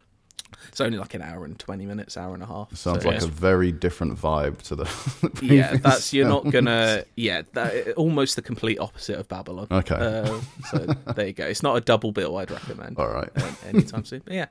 It's 0.69 0.81
only 0.81 0.99
like 0.99 1.15
an 1.15 1.23
hour 1.23 1.45
and 1.45 1.59
twenty 1.59 1.87
minutes, 1.87 2.17
hour 2.17 2.35
and 2.35 2.43
a 2.43 2.47
half. 2.47 2.75
Sounds 2.77 3.03
so- 3.03 3.09
like 3.09 3.23
a 3.23 3.27
very 3.27 3.73
different 3.73 4.19
vibe 4.19 4.61
to 4.63 4.77
the. 4.77 5.39
yeah, 5.43 5.77
that's 5.77 6.13
you're 6.13 6.29
not 6.29 6.51
gonna. 6.51 7.05
Yeah, 7.17 7.43
that, 7.53 7.93
almost 7.95 8.37
the 8.37 8.43
complete 8.43 8.79
opposite 8.79 9.19
of 9.19 9.29
Babylon. 9.29 9.69
Okay. 9.71 9.95
Uh, 9.95 10.41
so 10.71 10.79
there 11.15 11.27
you 11.29 11.33
go. 11.33 11.47
It's 11.47 11.63
not 11.63 11.77
a 11.77 11.81
double 11.81 12.13
bill. 12.13 12.37
I'd 12.37 12.51
recommend. 12.51 12.99
All 12.99 13.09
right. 13.09 13.31
uh, 13.37 13.53
anytime 13.67 14.05
soon. 14.05 14.23
But 14.25 14.35
yeah, 14.35 14.47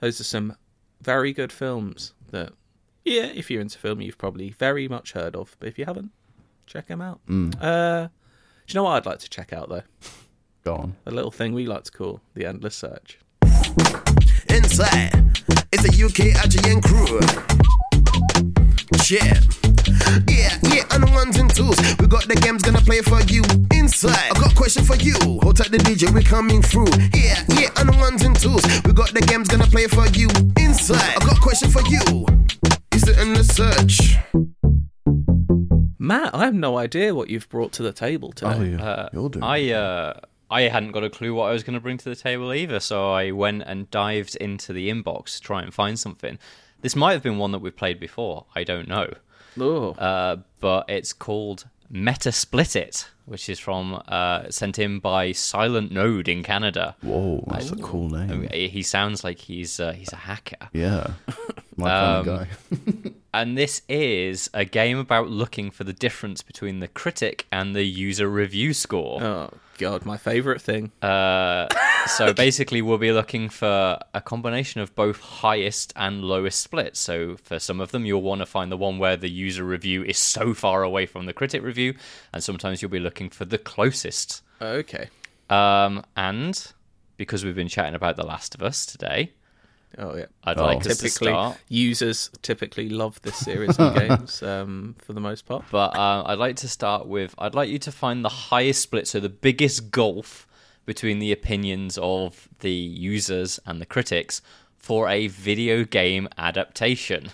those 0.00 0.20
are 0.20 0.24
some 0.24 0.56
very 1.00 1.32
good 1.32 1.52
films 1.52 2.12
that, 2.30 2.52
yeah, 3.04 3.24
if 3.26 3.50
you're 3.50 3.60
into 3.60 3.78
film, 3.78 4.00
you've 4.00 4.18
probably 4.18 4.50
very 4.50 4.88
much 4.88 5.12
heard 5.12 5.34
of. 5.36 5.56
But 5.58 5.68
if 5.68 5.78
you 5.78 5.84
haven't, 5.84 6.10
check 6.66 6.86
them 6.88 7.00
out. 7.00 7.20
Mm. 7.26 7.54
Uh, 7.60 8.08
do 8.08 8.72
you 8.72 8.74
know 8.74 8.84
what 8.84 8.92
I'd 8.92 9.06
like 9.06 9.20
to 9.20 9.30
check 9.30 9.52
out 9.52 9.68
though? 9.68 9.82
Go 10.64 10.74
on. 10.74 10.96
A 11.06 11.10
little 11.10 11.30
thing 11.30 11.54
we 11.54 11.66
like 11.66 11.84
to 11.84 11.92
call 11.92 12.20
the 12.34 12.44
endless 12.44 12.74
search. 12.76 13.18
Inside, 14.70 15.40
it's 15.72 15.84
a 15.86 16.04
UK 16.04 16.36
IGN 16.44 16.82
crew. 16.84 17.18
Yeah. 19.08 19.32
Yeah, 20.28 20.52
yeah, 20.68 20.84
on 20.92 21.00
the 21.00 21.10
ones 21.14 21.38
and 21.38 21.48
twos. 21.48 21.78
We 21.98 22.06
got 22.06 22.28
the 22.28 22.34
games 22.34 22.62
gonna 22.62 22.82
play 22.82 23.00
for 23.00 23.22
you. 23.32 23.42
Inside, 23.72 24.30
I 24.30 24.34
got 24.38 24.52
a 24.52 24.54
question 24.54 24.84
for 24.84 24.96
you. 24.96 25.14
Hold 25.40 25.56
tight 25.56 25.70
the 25.70 25.78
DJ, 25.78 26.12
we 26.12 26.22
coming 26.22 26.60
through. 26.60 26.92
Yeah, 27.16 27.42
yeah, 27.58 27.70
on 27.80 27.86
the 27.86 27.96
ones 27.98 28.22
and 28.22 28.38
twos. 28.38 28.62
We 28.84 28.92
got 28.92 29.14
the 29.14 29.22
games 29.22 29.48
gonna 29.48 29.66
play 29.66 29.86
for 29.86 30.06
you. 30.08 30.28
Inside, 30.62 31.16
I 31.16 31.24
got 31.24 31.38
a 31.38 31.40
question 31.40 31.70
for 31.70 31.80
you. 31.88 32.26
Is 32.92 33.08
it 33.08 33.18
in 33.18 33.32
the 33.32 33.44
search? 33.44 34.18
Matt, 35.98 36.34
I 36.34 36.44
have 36.44 36.54
no 36.54 36.76
idea 36.76 37.14
what 37.14 37.30
you've 37.30 37.48
brought 37.48 37.72
to 37.72 37.82
the 37.82 37.94
table 37.94 38.32
today. 38.32 38.54
Oh, 38.54 38.62
yeah. 38.62 38.84
Uh, 38.84 39.08
You're 39.14 39.30
doing. 39.30 39.42
I 39.42 39.70
uh, 39.72 40.20
I 40.50 40.62
hadn't 40.62 40.92
got 40.92 41.04
a 41.04 41.10
clue 41.10 41.34
what 41.34 41.50
I 41.50 41.52
was 41.52 41.62
going 41.62 41.74
to 41.74 41.80
bring 41.80 41.98
to 41.98 42.08
the 42.08 42.16
table 42.16 42.52
either, 42.54 42.80
so 42.80 43.12
I 43.12 43.30
went 43.32 43.62
and 43.66 43.90
dived 43.90 44.34
into 44.36 44.72
the 44.72 44.88
inbox 44.88 45.36
to 45.36 45.40
try 45.42 45.62
and 45.62 45.72
find 45.74 45.98
something. 45.98 46.38
This 46.80 46.94
might 46.96 47.12
have 47.12 47.22
been 47.22 47.38
one 47.38 47.52
that 47.52 47.58
we've 47.58 47.76
played 47.76 47.98
before. 48.00 48.46
I 48.54 48.64
don't 48.64 48.88
know, 48.88 49.12
Oh, 49.60 49.90
uh, 49.92 50.36
but 50.60 50.84
it's 50.88 51.12
called 51.12 51.66
Meta 51.90 52.30
Split 52.32 52.76
It, 52.76 53.08
which 53.26 53.48
is 53.48 53.58
from 53.58 54.02
uh, 54.08 54.48
sent 54.50 54.78
in 54.78 55.00
by 55.00 55.32
Silent 55.32 55.90
Node 55.92 56.28
in 56.28 56.42
Canada. 56.42 56.96
Whoa, 57.02 57.44
that's 57.48 57.70
a 57.72 57.76
cool 57.76 58.08
name. 58.08 58.48
He 58.52 58.82
sounds 58.82 59.24
like 59.24 59.38
he's 59.40 59.80
uh, 59.80 59.92
he's 59.92 60.12
a 60.12 60.16
hacker. 60.16 60.68
Yeah. 60.72 61.10
My 61.76 61.90
kind 61.90 62.28
Um, 62.28 62.34
of 62.38 62.48
guy. 62.48 63.10
And 63.32 63.58
this 63.58 63.82
is 63.88 64.48
a 64.54 64.64
game 64.64 64.98
about 64.98 65.28
looking 65.28 65.70
for 65.70 65.84
the 65.84 65.92
difference 65.92 66.42
between 66.42 66.80
the 66.80 66.88
critic 66.88 67.46
and 67.52 67.74
the 67.74 67.84
user 67.84 68.28
review 68.28 68.72
score. 68.72 69.22
oh 69.22 69.50
God, 69.78 70.04
my 70.04 70.16
favourite 70.16 70.60
thing. 70.60 70.90
Uh, 71.00 71.68
so 72.06 72.32
basically, 72.34 72.82
we'll 72.82 72.98
be 72.98 73.12
looking 73.12 73.48
for 73.48 73.98
a 74.12 74.20
combination 74.20 74.80
of 74.80 74.94
both 74.96 75.20
highest 75.20 75.92
and 75.94 76.24
lowest 76.24 76.60
splits. 76.60 76.98
So 76.98 77.36
for 77.36 77.60
some 77.60 77.80
of 77.80 77.92
them, 77.92 78.04
you'll 78.04 78.22
want 78.22 78.40
to 78.40 78.46
find 78.46 78.72
the 78.72 78.76
one 78.76 78.98
where 78.98 79.16
the 79.16 79.30
user 79.30 79.62
review 79.62 80.02
is 80.02 80.18
so 80.18 80.52
far 80.52 80.82
away 80.82 81.06
from 81.06 81.26
the 81.26 81.32
critic 81.32 81.62
review, 81.62 81.94
and 82.32 82.42
sometimes 82.42 82.82
you'll 82.82 82.90
be 82.90 82.98
looking 82.98 83.30
for 83.30 83.44
the 83.44 83.58
closest. 83.58 84.42
Okay. 84.60 85.10
Um, 85.48 86.04
and 86.16 86.72
because 87.16 87.44
we've 87.44 87.54
been 87.54 87.68
chatting 87.68 87.94
about 87.94 88.16
The 88.16 88.26
Last 88.26 88.54
of 88.56 88.62
Us 88.62 88.84
today, 88.84 89.32
Oh 89.96 90.14
yeah. 90.16 90.26
I'd 90.44 90.58
Oh. 90.58 90.64
like 90.66 90.84
us 90.86 90.98
to 90.98 91.08
start. 91.08 91.56
users 91.68 92.30
typically 92.42 92.88
love 92.88 93.20
this 93.22 93.36
series 93.36 93.78
of 93.78 93.94
games 93.98 94.42
um, 94.42 94.94
for 94.98 95.12
the 95.14 95.20
most 95.20 95.46
part. 95.46 95.64
But 95.70 95.96
uh, 95.96 96.24
I'd 96.26 96.38
like 96.38 96.56
to 96.56 96.68
start 96.68 97.06
with 97.06 97.34
I'd 97.38 97.54
like 97.54 97.70
you 97.70 97.78
to 97.80 97.92
find 97.92 98.24
the 98.24 98.28
highest 98.28 98.82
split, 98.82 99.08
so 99.08 99.18
the 99.20 99.28
biggest 99.28 99.90
gulf 99.90 100.46
between 100.84 101.18
the 101.18 101.32
opinions 101.32 101.98
of 102.00 102.48
the 102.60 102.70
users 102.72 103.58
and 103.66 103.80
the 103.80 103.86
critics 103.86 104.40
for 104.76 105.08
a 105.08 105.26
video 105.26 105.84
game 105.84 106.28
adaptation, 106.38 107.28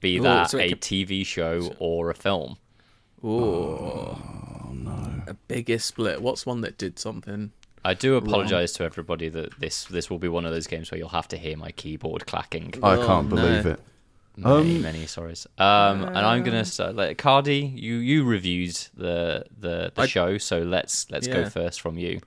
be 0.00 0.18
Ooh, 0.18 0.22
that 0.22 0.50
so 0.50 0.58
a 0.58 0.68
could- 0.70 0.80
TV 0.80 1.24
show 1.24 1.74
or 1.78 2.10
a 2.10 2.14
film. 2.14 2.56
Ooh. 3.24 4.16
no. 4.72 5.22
A 5.26 5.34
biggest 5.48 5.86
split. 5.86 6.20
What's 6.20 6.44
one 6.44 6.60
that 6.60 6.76
did 6.78 6.98
something? 6.98 7.52
I 7.84 7.94
do 7.94 8.16
apologize 8.16 8.72
to 8.74 8.84
everybody 8.84 9.28
that 9.28 9.58
this 9.60 9.84
this 9.84 10.08
will 10.10 10.18
be 10.18 10.28
one 10.28 10.44
of 10.46 10.52
those 10.52 10.66
games 10.66 10.90
where 10.90 10.98
you'll 10.98 11.08
have 11.10 11.28
to 11.28 11.36
hear 11.36 11.56
my 11.56 11.70
keyboard 11.72 12.26
clacking. 12.26 12.74
I 12.82 12.96
Oh, 12.96 13.06
can't 13.06 13.28
believe 13.28 13.64
no. 13.64 13.70
it. 13.72 13.80
Many, 14.36 14.78
many 14.78 15.04
sorries. 15.04 15.46
Um, 15.60 16.02
and 16.04 16.18
I'm 16.18 16.42
gonna 16.42 16.64
start. 16.64 16.96
Like, 16.96 17.18
Cardy, 17.18 17.60
you 17.80 17.96
you 17.96 18.24
reviewed 18.24 18.74
the 18.96 19.44
the, 19.58 19.92
the 19.94 20.02
I- 20.02 20.06
show, 20.06 20.38
so 20.38 20.58
let's 20.62 21.08
let's 21.10 21.28
go 21.28 21.48
first 21.48 21.80
from 21.80 21.98
you. 21.98 22.20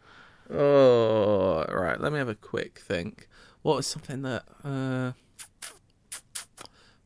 Oh, 0.49 1.65
right. 1.69 1.99
Let 1.99 2.13
me 2.13 2.19
have 2.19 2.29
a 2.29 2.35
quick 2.35 2.79
think. 2.79 3.27
What 3.63 3.75
was 3.75 3.87
something 3.87 4.21
that 4.21 4.43
uh, 4.63 5.11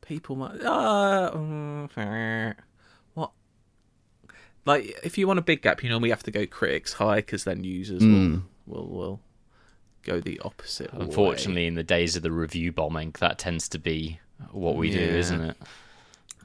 people 0.06 0.36
might? 0.36 0.62
Uh, 0.62 1.32
mm, 1.34 1.90
what? 1.96 2.56
Like, 4.66 5.00
if 5.04 5.18
you 5.18 5.28
want 5.28 5.40
a 5.40 5.42
big 5.42 5.62
gap, 5.62 5.84
you 5.84 5.90
normally 5.90 6.10
have 6.12 6.24
to 6.24 6.32
go 6.32 6.46
critics 6.46 6.94
high 6.94 7.18
because 7.18 7.44
then 7.46 7.64
users 7.64 8.04
will, 8.04 8.42
will 8.68 8.88
will 8.88 9.20
go 10.04 10.20
the 10.20 10.40
opposite. 10.42 10.94
way. 10.94 11.06
Unfortunately, 11.06 11.68
in 11.68 11.76
the 11.76 11.84
days 11.84 12.16
of 12.16 12.24
the 12.24 12.32
review 12.32 12.72
bombing, 12.72 13.16
that 13.20 13.40
tends 13.40 13.68
to 13.70 13.80
be 13.80 14.20
what 14.52 14.76
we 14.76 14.92
do, 14.92 15.00
isn't 15.00 15.42
it? 15.42 15.58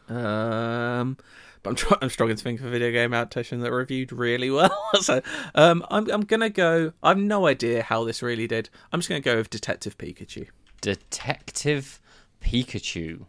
Um, 0.09 1.17
but 1.63 1.71
I'm, 1.71 1.77
try- 1.77 1.99
I'm 2.01 2.11
struggling 2.11 2.37
to 2.37 2.43
think 2.43 2.61
of 2.61 2.67
a 2.67 2.71
video 2.71 2.91
game 2.93 3.13
adaptation 3.13 3.61
that 3.61 3.73
reviewed 3.73 4.13
really 4.13 4.51
well. 4.51 4.77
so, 5.01 5.21
um, 5.55 5.85
I'm 5.91 6.09
I'm 6.11 6.23
gonna 6.23 6.51
go. 6.51 6.93
I've 7.03 7.19
no 7.19 7.47
idea 7.47 7.83
how 7.83 8.05
this 8.05 8.23
really 8.23 8.47
did. 8.47 8.71
I'm 8.93 9.01
just 9.01 9.09
gonna 9.09 9.21
go 9.21 9.37
with 9.37 9.51
Detective 9.51 9.99
Pikachu. 9.99 10.49
Detective 10.81 12.01
Pikachu. 12.41 13.27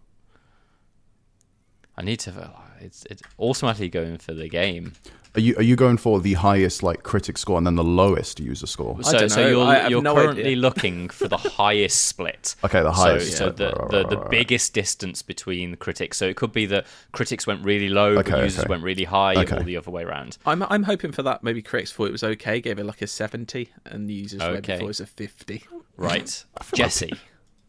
I 1.97 2.03
need 2.03 2.19
to. 2.21 2.53
It's 2.81 3.05
it's 3.09 3.21
automatically 3.39 3.89
going 3.89 4.17
for 4.17 4.33
the 4.33 4.47
game. 4.49 4.93
Are 5.35 5.39
you 5.41 5.55
are 5.57 5.61
you 5.61 5.75
going 5.75 5.97
for 5.97 6.19
the 6.19 6.33
highest 6.33 6.81
like 6.81 7.03
critic 7.03 7.37
score 7.37 7.57
and 7.59 7.67
then 7.67 7.75
the 7.75 7.83
lowest 7.83 8.39
user 8.39 8.65
score? 8.65 8.97
So, 9.03 9.19
don't 9.19 9.29
so 9.29 9.43
know. 9.43 9.47
you're 9.49 9.65
I 9.67 9.75
have 9.75 9.91
you're 9.91 10.01
no 10.01 10.15
currently 10.15 10.43
idea. 10.43 10.55
looking 10.57 11.09
for 11.09 11.27
the 11.27 11.37
highest 11.63 12.05
split. 12.05 12.55
Okay, 12.63 12.81
the 12.81 12.91
So- 12.93 13.01
highest. 13.03 13.37
So, 13.37 13.45
yeah. 13.45 13.51
the 13.51 13.65
Right, 13.65 13.77
right, 13.79 13.91
the, 13.91 13.97
right, 13.97 14.09
the 14.09 14.29
biggest 14.29 14.73
distance 14.73 15.21
between 15.21 15.75
critics. 15.75 16.17
So 16.17 16.25
it 16.25 16.37
could 16.37 16.51
be 16.53 16.65
that 16.67 16.87
critics 17.11 17.45
went 17.45 17.63
really 17.63 17.89
low, 17.89 18.15
but 18.15 18.27
users 18.27 18.61
okay. 18.61 18.69
went 18.69 18.81
really 18.83 19.03
high, 19.03 19.35
Okay. 19.35 19.57
or 19.57 19.63
the 19.63 19.77
other 19.77 19.91
way 19.91 20.03
around. 20.03 20.37
I'm 20.45 20.63
I'm 20.63 20.83
hoping 20.83 21.11
for 21.11 21.21
that. 21.23 21.43
Maybe 21.43 21.61
critics 21.61 21.91
thought 21.91 22.05
it 22.05 22.13
was 22.13 22.23
okay, 22.23 22.59
gave 22.59 22.79
it 22.79 22.85
like 22.85 23.01
a 23.03 23.07
seventy, 23.07 23.69
and 23.85 24.09
the 24.09 24.13
users 24.13 24.39
maybe 24.39 24.57
Okay. 24.57 24.77
thought 24.77 24.83
it 24.85 24.87
was 24.87 24.99
a 25.01 25.05
fifty. 25.05 25.63
Right, 25.97 26.43
Jesse, 26.73 27.13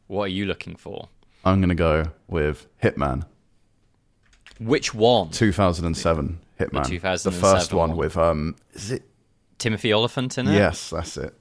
what 0.06 0.24
are 0.24 0.28
you 0.28 0.46
looking 0.46 0.76
for? 0.76 1.08
I'm 1.44 1.60
gonna 1.60 1.74
go 1.74 2.12
with 2.28 2.66
Hitman 2.82 3.24
Which 4.58 4.94
one? 4.94 5.30
2007 5.30 6.40
Hitman. 6.58 6.82
The 6.84 6.88
2007 6.90 7.40
first 7.40 7.72
one 7.72 7.90
one. 7.90 7.98
with 7.98 8.16
um. 8.16 8.56
Is 8.72 8.90
it? 8.92 9.02
Timothy 9.58 9.92
Olyphant 9.92 10.38
in 10.38 10.46
it? 10.48 10.54
Yes, 10.54 10.90
that's 10.90 11.16
it. 11.16 11.34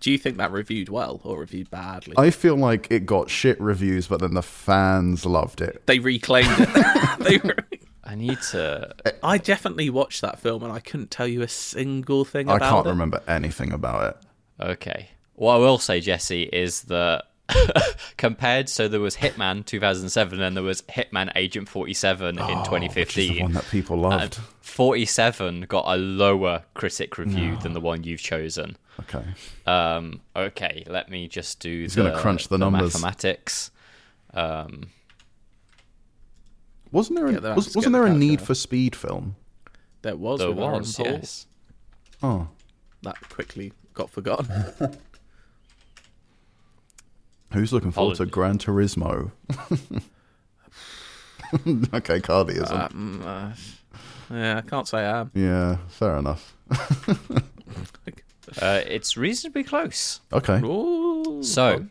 Do 0.00 0.10
you 0.10 0.18
think 0.18 0.38
that 0.38 0.50
reviewed 0.52 0.88
well 0.88 1.20
or 1.24 1.40
reviewed 1.40 1.70
badly? 1.70 2.14
I 2.16 2.30
feel 2.30 2.56
like 2.56 2.86
it 2.90 3.04
got 3.06 3.28
shit 3.28 3.60
reviews, 3.60 4.06
but 4.06 4.20
then 4.20 4.34
the 4.34 4.42
fans 4.42 5.26
loved 5.26 5.60
it. 5.60 5.82
They 5.86 5.98
reclaimed 5.98 6.48
it. 6.58 7.18
they 7.20 7.36
re- 7.38 7.80
I 8.04 8.14
need 8.14 8.40
to. 8.50 8.94
I 9.22 9.38
definitely 9.38 9.90
watched 9.90 10.22
that 10.22 10.38
film, 10.38 10.62
and 10.62 10.72
I 10.72 10.80
couldn't 10.80 11.10
tell 11.10 11.26
you 11.26 11.42
a 11.42 11.48
single 11.48 12.24
thing 12.24 12.48
I 12.48 12.56
about 12.56 12.70
can't 12.70 12.86
it. 12.86 12.90
remember 12.90 13.22
anything 13.28 13.72
about 13.72 14.14
it. 14.14 14.64
Okay. 14.64 15.10
What 15.34 15.54
I 15.54 15.58
will 15.58 15.78
say, 15.78 16.00
Jesse, 16.00 16.42
is 16.44 16.82
that 16.82 17.24
compared, 18.16 18.68
so 18.68 18.88
there 18.88 19.00
was 19.00 19.16
Hitman 19.16 19.64
2007 19.66 20.40
and 20.40 20.56
there 20.56 20.62
was 20.64 20.82
Hitman 20.82 21.30
Agent 21.36 21.68
47 21.68 22.38
in 22.38 22.44
Which 22.44 22.48
is 22.50 22.56
the 22.56 22.64
2015. 22.64 23.42
one 23.42 23.52
that 23.52 23.64
people 23.70 23.96
loved. 23.98 24.38
47 24.60 25.62
got 25.62 25.84
a 25.86 25.96
lower 25.96 26.62
critic 26.74 27.18
review 27.18 27.56
than 27.62 27.72
the 27.72 27.80
one 27.80 28.04
you've 28.04 28.20
chosen. 28.20 28.76
okay. 29.00 29.24
Um, 29.66 30.20
okay, 30.36 30.84
let 30.86 31.10
me 31.10 31.28
just 31.28 31.60
do 31.60 31.82
He's 31.82 31.94
the, 31.94 32.02
gonna 32.04 32.18
crunch 32.18 32.48
the 32.48 32.58
numbers. 32.58 32.94
mathematics. 32.94 33.70
Um, 34.34 34.90
Wasn't 36.92 37.18
there? 37.18 37.26
A, 37.26 37.32
Yeah, 37.32 37.54
was, 37.54 37.74
wasn't 37.74 37.92
there 37.94 38.06
a 38.06 38.14
Need 38.14 38.40
for 38.40 38.54
Speed 38.54 38.94
film? 38.96 39.36
There 40.02 40.16
was. 40.16 40.38
there 40.40 40.48
with 40.50 40.58
was, 40.58 40.98
yes. 40.98 41.46
Oh, 42.22 42.48
That 43.02 43.16
quickly 43.28 43.72
got 43.94 44.10
forgotten. 44.10 44.48
who's 47.52 47.72
looking 47.72 47.90
forward 47.92 48.16
to 48.16 48.26
Gran 48.26 48.58
Turismo? 48.58 49.30
okay, 51.94 52.20
Cardy 52.20 52.62
isn't. 52.62 52.72
um, 52.72 53.22
uh, 53.24 53.52
yeah, 54.30 54.58
I 54.58 54.60
can't 54.60 54.86
say 54.86 54.98
I 54.98 55.20
am. 55.20 55.30
yeah, 55.34 55.78
fair 55.88 56.16
enough. 56.16 56.54
Uh, 58.60 58.80
it's 58.84 59.16
reasonably 59.16 59.62
close. 59.62 60.20
Okay. 60.32 60.60
Ooh, 60.64 61.40
So, 61.40 61.86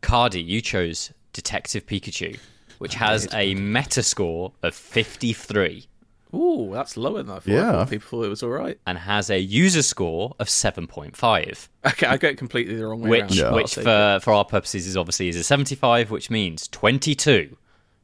Cardy, 0.00 0.44
you 0.46 0.60
chose 0.60 1.12
Detective 1.32 1.86
Pikachu, 1.86 2.38
which 2.78 2.94
has 2.94 3.26
a 3.34 3.56
meta 3.56 4.04
score 4.04 4.52
of 4.62 4.76
53. 4.76 5.86
Ooh, 6.34 6.70
that's 6.72 6.96
lower 6.96 7.22
than 7.22 7.30
I 7.36 7.38
thought. 7.38 7.48
Yeah. 7.48 7.68
I 7.68 7.72
thought 7.72 7.90
people 7.90 8.08
thought 8.08 8.24
it 8.24 8.28
was 8.28 8.42
all 8.42 8.50
right. 8.50 8.78
and 8.86 8.98
has 8.98 9.30
a 9.30 9.38
user 9.38 9.82
score 9.82 10.34
of 10.38 10.48
7.5. 10.48 11.68
Okay, 11.86 12.06
I 12.06 12.16
got 12.18 12.32
it 12.32 12.36
completely 12.38 12.76
the 12.76 12.86
wrong 12.86 13.00
way 13.00 13.08
which 13.08 13.20
around. 13.20 13.34
Yeah. 13.34 13.42
but 13.44 13.48
I'll 13.48 13.54
which 13.56 13.70
take 13.74 13.78
it. 13.78 13.84
for 13.84 14.20
for 14.24 14.32
our 14.34 14.44
purposes 14.44 14.86
is 14.86 14.96
obviously 14.96 15.28
is 15.30 15.36
a 15.36 15.44
75 15.44 16.10
which 16.10 16.28
means 16.30 16.68
22 16.68 17.56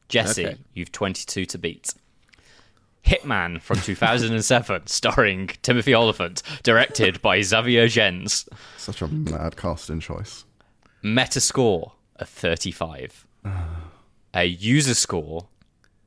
jesse 0.07 0.45
Okay. 0.47 0.57
you've 0.73 0.91
22 0.91 1.45
to 1.45 1.57
beat 1.57 1.93
hitman 3.05 3.61
from 3.61 3.79
2007 3.79 4.87
starring 4.87 5.47
timothy 5.61 5.93
olyphant 5.93 6.41
directed 6.63 7.21
by 7.21 7.41
xavier 7.41 7.87
gens 7.87 8.47
Such 8.77 9.01
a 9.03 9.07
mad 9.07 9.55
casting 9.57 9.99
choice. 9.99 10.45
metascore 11.03 11.91
of 12.17 12.27
35 12.29 13.27
a 14.33 14.45
user 14.45 14.95
score 14.95 15.47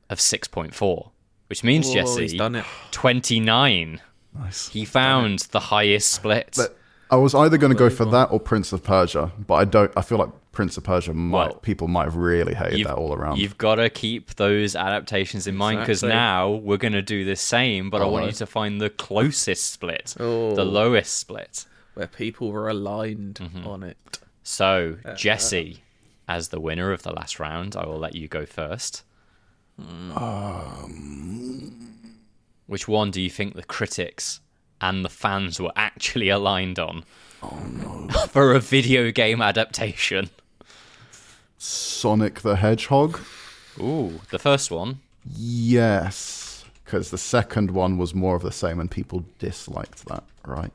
of 0.09 0.17
6.4 0.19 1.11
which 1.49 1.63
means 1.63 1.87
Whoa, 1.87 1.93
jesse 1.95 2.21
he's 2.21 2.33
done 2.33 2.55
it. 2.55 2.65
29 2.91 4.01
Nice. 4.37 4.69
he 4.69 4.85
found 4.85 5.39
the 5.51 5.59
highest 5.59 6.11
split 6.11 6.53
But 6.55 6.77
I 7.11 7.15
was 7.15 7.33
either 7.33 7.57
going 7.57 7.71
to 7.73 7.77
go 7.77 7.89
for 7.89 8.05
that 8.05 8.25
or 8.31 8.39
Prince 8.39 8.71
of 8.71 8.83
Persia, 8.83 9.31
but 9.47 9.55
I 9.55 9.65
don't. 9.65 9.91
I 9.97 10.03
feel 10.03 10.19
like 10.19 10.29
Prince 10.51 10.77
of 10.77 10.83
Persia 10.83 11.11
might 11.11 11.31
Well, 11.47 11.53
people 11.55 11.87
might 11.87 12.03
have 12.03 12.15
really 12.15 12.53
hated 12.53 12.85
that 12.85 12.93
all 12.93 13.15
around. 13.15 13.39
You've 13.39 13.57
got 13.57 13.75
to 13.75 13.89
keep 13.89 14.35
those 14.35 14.75
adaptations 14.75 15.47
in 15.47 15.55
mind 15.55 15.79
because 15.79 16.03
Exactly. 16.03 16.15
now 16.15 16.49
we're 16.51 16.77
going 16.77 16.93
to 16.93 17.01
do 17.01 17.25
the 17.25 17.35
same, 17.35 17.89
but 17.89 18.03
I 18.03 18.05
want 18.05 18.25
Oh. 18.25 18.27
you 18.27 18.33
to 18.33 18.45
find 18.45 18.79
the 18.79 18.91
closest 18.91 19.71
split, 19.71 20.15
Oh. 20.19 20.53
the 20.53 20.63
lowest 20.65 21.17
split. 21.17 21.65
Where 21.95 22.05
people 22.05 22.51
were 22.51 22.69
aligned 22.69 23.39
Mm-hmm. 23.41 23.65
on 23.67 23.81
it. 23.81 23.97
So, 24.43 24.97
Uh, 25.03 25.15
Jesse, 25.15 25.81
as 26.27 26.49
the 26.49 26.59
winner 26.59 26.91
of 26.91 27.01
the 27.01 27.11
last 27.11 27.39
round, 27.39 27.75
I 27.75 27.87
will 27.87 27.97
let 27.97 28.13
you 28.15 28.27
go 28.27 28.45
first. 28.45 29.01
Which 32.67 32.87
one 32.87 33.11
do 33.11 33.21
you 33.21 33.29
think 33.29 33.55
the 33.55 33.63
critics 33.63 34.41
and 34.79 35.03
the 35.03 35.09
fans 35.09 35.59
were 35.59 35.71
actually 35.75 36.29
aligned 36.29 36.77
on? 36.77 37.03
Oh 37.41 37.59
no. 37.71 38.07
For 38.27 38.53
a 38.53 38.59
video 38.59 39.11
game 39.11 39.41
adaptation. 39.41 40.29
Sonic 41.57 42.41
the 42.41 42.57
Hedgehog. 42.57 43.19
Ooh, 43.79 44.21
the 44.31 44.39
first 44.39 44.71
one. 44.71 44.99
Yes, 45.35 46.65
because 46.83 47.11
the 47.11 47.17
second 47.17 47.71
one 47.71 47.97
was 47.97 48.13
more 48.15 48.35
of 48.35 48.41
the 48.41 48.51
same, 48.51 48.79
and 48.79 48.89
people 48.89 49.25
disliked 49.39 50.05
that. 50.05 50.23
Right? 50.45 50.71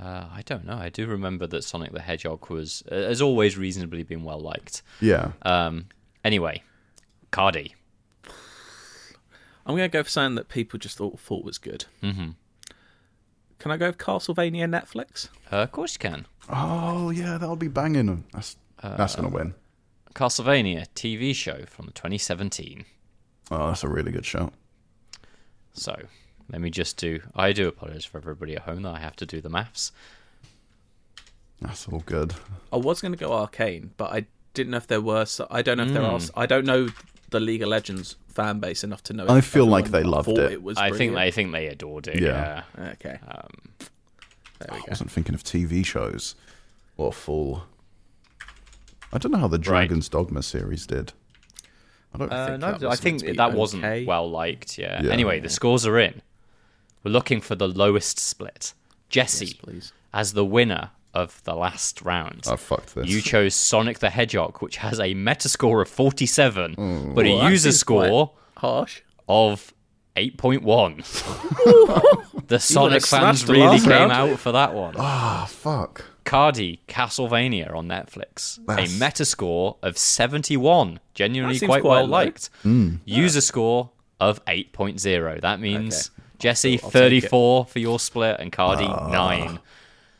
Uh, 0.00 0.26
I 0.32 0.42
don't 0.44 0.64
know. 0.64 0.76
I 0.76 0.90
do 0.90 1.06
remember 1.06 1.46
that 1.48 1.64
Sonic 1.64 1.92
the 1.92 2.00
Hedgehog 2.00 2.50
was, 2.50 2.84
uh, 2.90 2.94
has 2.94 3.20
always 3.20 3.56
reasonably 3.56 4.02
been 4.04 4.22
well 4.22 4.38
liked. 4.38 4.82
Yeah. 5.00 5.32
Um, 5.42 5.86
anyway, 6.24 6.62
Cardy. 7.32 7.72
I'm 9.66 9.76
going 9.76 9.88
to 9.88 9.92
go 9.92 10.02
for 10.02 10.08
something 10.10 10.36
that 10.36 10.48
people 10.48 10.78
just 10.78 10.96
thought, 10.96 11.18
thought 11.20 11.44
was 11.44 11.58
good. 11.58 11.84
Mm-hmm. 12.02 12.30
Can 13.58 13.70
I 13.70 13.76
go 13.76 13.88
with 13.88 13.98
Castlevania 13.98 14.64
Netflix? 14.66 15.28
Uh, 15.52 15.56
of 15.56 15.72
course 15.72 15.94
you 15.94 15.98
can. 15.98 16.26
oh 16.48 17.10
yeah, 17.10 17.36
that'll 17.38 17.56
be 17.56 17.68
banging. 17.68 18.24
That's 18.32 18.56
that's 18.80 19.16
gonna 19.16 19.28
win. 19.28 19.54
Castlevania 20.14 20.86
TV 20.94 21.34
show 21.34 21.64
from 21.66 21.86
2017. 21.88 22.84
Oh, 23.50 23.66
that's 23.68 23.82
a 23.82 23.88
really 23.88 24.12
good 24.12 24.24
show. 24.24 24.52
So 25.72 25.96
let 26.50 26.60
me 26.60 26.70
just 26.70 26.96
do. 26.96 27.20
I 27.34 27.52
do 27.52 27.66
apologize 27.66 28.04
for 28.04 28.18
everybody 28.18 28.54
at 28.56 28.62
home 28.62 28.82
that 28.82 28.94
I 28.94 29.00
have 29.00 29.16
to 29.16 29.26
do 29.26 29.40
the 29.40 29.48
maths. 29.50 29.90
That's 31.60 31.88
all 31.88 32.02
good. 32.06 32.34
I 32.72 32.76
was 32.76 33.00
going 33.00 33.12
to 33.12 33.18
go 33.18 33.32
Arcane, 33.32 33.90
but 33.96 34.12
I 34.12 34.26
didn't 34.54 34.70
know 34.70 34.76
if 34.76 34.86
there 34.86 35.00
were. 35.00 35.24
So, 35.24 35.48
I 35.50 35.62
don't 35.62 35.76
know 35.78 35.84
if 35.84 35.92
there 35.92 36.02
Hmm. 36.02 36.14
are. 36.14 36.42
I 36.42 36.46
don't 36.46 36.64
know 36.64 36.88
the 37.30 37.40
League 37.40 37.62
of 37.62 37.68
Legends 37.68 38.16
fan 38.28 38.58
base 38.60 38.82
enough 38.84 39.02
to 39.04 39.12
know. 39.12 39.26
I 39.28 39.40
feel 39.40 39.66
like 39.66 39.90
they 39.90 40.02
loved 40.02 40.28
it. 40.28 40.52
it 40.52 40.62
was 40.62 40.78
I 40.78 40.90
think 40.92 41.14
they 41.14 41.30
think 41.30 41.52
they 41.52 41.66
adored 41.66 42.08
it. 42.08 42.20
Yeah. 42.20 42.62
Yeah. 42.78 42.90
Okay. 42.92 43.18
Um, 43.28 43.48
there 44.60 44.68
we 44.72 44.76
I 44.76 44.80
go. 44.80 44.84
wasn't 44.88 45.10
thinking 45.10 45.34
of 45.34 45.42
TV 45.44 45.84
shows 45.84 46.34
or 46.96 47.12
full. 47.12 47.64
I 49.12 49.18
don't 49.18 49.32
know 49.32 49.38
how 49.38 49.48
the 49.48 49.58
Dragon's 49.58 50.08
Dogma 50.08 50.42
series 50.42 50.86
did. 50.86 51.12
I 52.14 52.18
don't 52.18 52.32
Uh, 52.32 52.46
think 52.46 52.60
no, 52.60 52.72
that 52.78 52.86
I 52.86 52.88
was 52.90 53.00
think 53.00 53.14
meant 53.16 53.20
to 53.20 53.26
be 53.32 53.36
that 53.36 53.52
wasn't 53.54 54.06
well 54.06 54.30
liked. 54.30 54.78
Yeah. 54.78 55.02
Yeah. 55.02 55.10
Anyway, 55.12 55.40
the 55.40 55.48
scores 55.48 55.86
are 55.86 55.98
in. 55.98 56.22
We're 57.04 57.10
looking 57.12 57.40
for 57.40 57.54
the 57.54 57.68
lowest 57.68 58.18
split. 58.18 58.72
Jesse, 59.08 59.46
Yes, 59.46 59.54
please. 59.54 59.92
as 60.12 60.32
the 60.34 60.44
winner 60.44 60.90
of 61.22 61.42
the 61.44 61.54
last 61.54 62.02
round. 62.02 62.44
I 62.48 62.56
fucked 62.56 62.94
this. 62.94 63.08
You 63.08 63.20
chose 63.20 63.54
Sonic 63.54 63.98
the 63.98 64.10
Hedgehog, 64.10 64.58
which 64.58 64.76
has 64.76 64.98
a 65.00 65.14
Metascore 65.14 65.82
of 65.82 65.88
47, 65.88 66.74
hmm. 66.74 67.14
but 67.14 67.24
Well, 67.24 67.46
a 67.46 67.50
user 67.50 67.72
score 67.72 68.32
Harsh. 68.56 69.00
of 69.28 69.72
8.1. 70.16 72.42
the 72.48 72.58
Sonic 72.58 73.04
smashed 73.04 73.46
fans 73.46 73.48
really 73.48 73.78
came 73.80 73.88
round. 73.90 74.12
out 74.12 74.38
for 74.38 74.52
that 74.52 74.74
one. 74.74 74.94
ah, 74.98 75.46
fuck. 75.48 76.04
Cardy 76.24 76.80
Castlevania 76.88 77.72
on 77.74 77.88
Netflix. 77.88 78.58
That's- 78.66 78.94
A 78.94 79.00
Metascore 79.00 79.76
of 79.82 79.96
71. 79.96 81.00
Genuinely 81.14 81.58
quite, 81.58 81.82
quite 81.82 81.84
well 81.84 82.04
low. 82.04 82.10
liked. 82.10 82.50
Hmm. 82.62 82.96
User 83.06 83.40
score 83.40 83.90
of 84.20 84.44
8.0. 84.44 85.40
That 85.40 85.60
means 85.60 86.10
Okay. 86.10 86.14
Jesse 86.38 86.80
I'll 86.82 86.90
34 86.90 87.64
for 87.66 87.78
your 87.78 87.98
split 87.98 88.36
and 88.40 88.52
Cardy 88.52 88.88
ah. 88.88 89.08
9. 89.10 89.58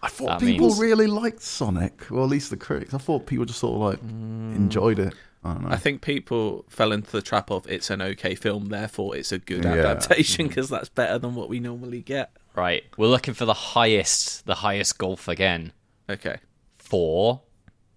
I 0.02 0.08
thought 0.08 0.38
That 0.38 0.40
people 0.40 0.68
means- 0.68 0.80
really 0.80 1.06
liked 1.08 1.42
Sonic, 1.42 2.10
or 2.12 2.22
at 2.22 2.28
least 2.28 2.50
the 2.50 2.56
critics. 2.56 2.94
I 2.94 2.98
thought 2.98 3.26
people 3.26 3.44
just 3.44 3.58
sort 3.58 3.74
of 3.74 3.80
like 3.80 3.98
mm. 4.00 4.54
enjoyed 4.54 4.98
it. 4.98 5.14
I 5.44 5.52
don't 5.54 5.62
know. 5.64 5.68
I 5.70 5.76
think 5.76 6.02
people 6.02 6.64
fell 6.68 6.92
into 6.92 7.10
the 7.10 7.22
trap 7.22 7.50
of 7.50 7.66
it's 7.68 7.90
an 7.90 8.02
okay 8.02 8.34
film, 8.34 8.66
therefore 8.66 9.16
it's 9.16 9.32
a 9.32 9.38
good 9.38 9.64
Yeah. 9.64 9.72
adaptation 9.74 10.46
mm. 10.46 10.48
because 10.48 10.68
that's 10.68 10.88
better 10.88 11.18
than 11.18 11.34
what 11.34 11.48
we 11.48 11.58
normally 11.60 12.00
get. 12.00 12.30
Right. 12.54 12.84
We're 12.96 13.08
looking 13.08 13.34
for 13.34 13.44
the 13.44 13.54
highest, 13.54 14.46
the 14.46 14.56
highest 14.56 14.98
golf 14.98 15.26
again. 15.28 15.72
Okay. 16.10 16.38
for 16.78 17.42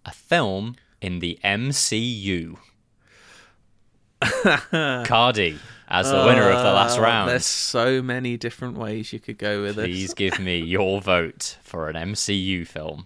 a 0.05 0.11
film 0.11 0.75
in 1.01 1.19
the 1.19 1.39
MCU. 1.43 2.57
Cardy, 4.21 5.57
as 5.91 6.09
the 6.09 6.23
winner 6.25 6.49
of 6.49 6.57
the 6.63 6.71
last 6.71 6.97
Uh, 6.97 7.01
round, 7.01 7.29
There's 7.29 7.45
so 7.45 8.01
many 8.01 8.37
different 8.37 8.77
ways 8.77 9.11
you 9.13 9.19
could 9.19 9.37
go 9.37 9.61
with 9.61 9.77
it. 9.77 9.85
please 9.85 10.13
give 10.13 10.39
me 10.39 10.57
your 10.75 11.01
vote 11.01 11.57
for 11.63 11.89
an 11.89 11.95
MCU 11.95 12.65
film. 12.65 13.05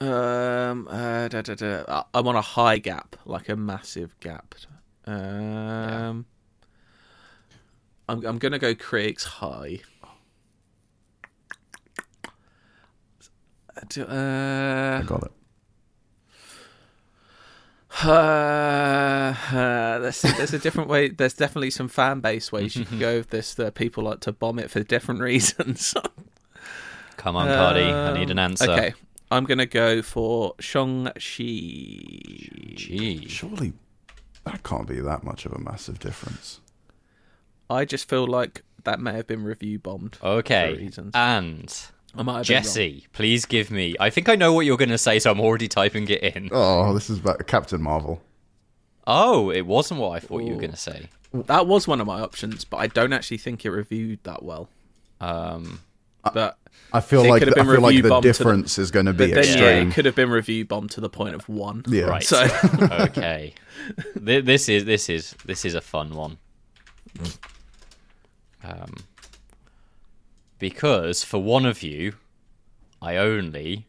Um, 0.00 0.88
uh, 0.90 1.28
da, 1.28 1.42
da, 1.42 1.54
da. 1.54 1.84
I- 1.86 2.04
I'm 2.18 2.26
on 2.26 2.34
a 2.36 2.40
high 2.42 2.78
gap, 2.78 3.14
like 3.26 3.48
a 3.48 3.56
massive 3.56 4.18
gap. 4.20 4.54
Um, 5.06 6.26
I'm 8.08 8.24
I'm 8.26 8.38
gonna 8.38 8.58
go 8.58 8.74
critics 8.74 9.24
high. 9.24 9.80
Do- 13.88 14.04
Uh, 14.06 15.00
I 15.02 15.04
got 15.06 15.24
it. 15.24 15.32
Uh, 18.02 18.08
uh, 19.52 19.98
there's, 19.98 20.22
there's 20.22 20.52
a 20.54 20.58
different 20.58 20.88
way. 20.88 21.08
There's 21.08 21.34
definitely 21.34 21.70
some 21.70 21.88
fan 21.88 22.20
base 22.20 22.50
ways 22.50 22.76
you 22.76 22.84
can 22.84 22.98
go 22.98 23.18
with 23.18 23.30
this. 23.30 23.54
That 23.54 23.74
people 23.74 24.04
like 24.04 24.20
to 24.20 24.32
bomb 24.32 24.58
it 24.58 24.70
for 24.70 24.82
different 24.82 25.20
reasons. 25.30 25.94
Come 27.16 27.36
on, 27.36 27.46
Cardy, 27.48 27.92
I 27.92 28.12
need 28.18 28.30
an 28.30 28.38
answer. 28.38 28.64
Um, 28.70 28.78
Okay, 28.78 28.94
I'm 29.30 29.44
gonna 29.44 29.66
go 29.66 30.02
for 30.02 30.54
Shang 30.60 31.04
Chi. 31.14 31.20
Gee. 32.74 33.26
Surely 33.28 33.72
that 34.44 34.62
can't 34.62 34.86
be 34.88 35.00
that 35.00 35.24
much 35.24 35.46
of 35.46 35.52
a 35.52 35.58
massive 35.58 35.98
difference. 35.98 36.60
I 37.70 37.84
just 37.86 38.08
feel 38.08 38.26
like 38.26 38.62
that 38.84 39.00
may 39.00 39.14
have 39.14 39.26
been 39.26 39.42
review 39.44 39.78
bombed. 39.78 40.16
for 40.16 40.26
Okay, 40.26 40.74
reasons. 40.76 41.12
and 41.14 41.74
I 42.16 42.22
might 42.22 42.36
have 42.38 42.46
been 42.46 42.54
wrong. 42.56 42.62
Jesse, 42.62 43.06
please 43.12 43.44
give 43.44 43.70
me. 43.70 43.94
I 43.98 44.10
think 44.10 44.28
I 44.28 44.36
know 44.36 44.52
what 44.52 44.66
you're 44.66 44.76
going 44.76 44.88
to 44.90 44.98
say, 44.98 45.18
so 45.18 45.30
I'm 45.30 45.40
already 45.40 45.68
typing 45.68 46.08
it 46.08 46.22
in. 46.22 46.48
Oh, 46.52 46.94
this 46.94 47.10
is 47.10 47.18
about 47.18 47.46
Captain 47.46 47.82
Marvel. 47.82 48.22
Oh, 49.06 49.50
it 49.50 49.62
wasn't 49.66 50.00
what 50.00 50.10
I 50.10 50.20
thought 50.20 50.38
you 50.42 50.52
were 50.54 50.60
going 50.60 50.70
to 50.70 50.76
say. 50.76 51.08
That 51.32 51.66
was 51.66 51.88
one 51.88 52.00
of 52.00 52.06
my 52.06 52.20
options, 52.20 52.64
but 52.64 52.76
I 52.78 52.86
don't 52.86 53.12
actually 53.12 53.38
think 53.38 53.64
it 53.64 53.70
reviewed 53.70 54.20
that 54.22 54.42
well. 54.44 54.68
Um, 55.20 55.80
But 56.32 56.56
I 56.92 57.00
feel 57.00 57.24
It 57.24 57.28
like 57.28 57.40
could 57.40 57.48
have 57.48 57.54
the, 57.56 57.60
I 57.60 57.64
been 57.64 57.72
feel 57.74 57.82
like 57.82 58.02
the 58.02 58.08
bombed 58.08 58.22
to 58.22 58.28
the- 58.28 58.32
difference 58.38 58.78
is 58.78 58.90
going 58.92 59.06
to 59.06 59.12
be 59.12 59.26
but 59.26 59.34
then 59.34 59.44
yeah, 59.44 59.64
extreme. 59.64 59.88
it 59.90 59.94
could 59.94 60.04
have 60.06 60.14
been 60.14 60.30
review 60.30 60.64
bombed 60.64 60.92
to 60.92 61.00
the 61.00 61.08
point 61.10 61.34
of 61.34 61.48
one. 61.48 61.82
Yeah. 61.88 62.04
Right. 62.04 62.22
So 62.22 62.46
okay. 62.82 63.54
This 64.14 64.68
is 64.68 64.84
this 64.84 65.08
is 65.10 65.34
this 65.44 65.64
is 65.64 65.74
a 65.74 65.80
fun 65.80 66.14
one. 66.14 66.38
Um, 68.62 68.94
because 70.58 71.24
for 71.24 71.42
one 71.42 71.66
of 71.66 71.82
you, 71.82 72.14
I 73.02 73.16
only 73.16 73.86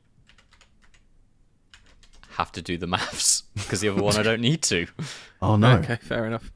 have 2.31 2.51
to 2.53 2.61
do 2.61 2.77
the 2.77 2.87
maths 2.87 3.43
because 3.55 3.81
the 3.81 3.89
other 3.89 4.01
one 4.01 4.17
I 4.17 4.23
don't 4.23 4.41
need 4.41 4.61
to. 4.63 4.87
Oh 5.41 5.55
no. 5.55 5.77
Okay, 5.77 5.97
fair 6.01 6.25
enough. 6.25 6.51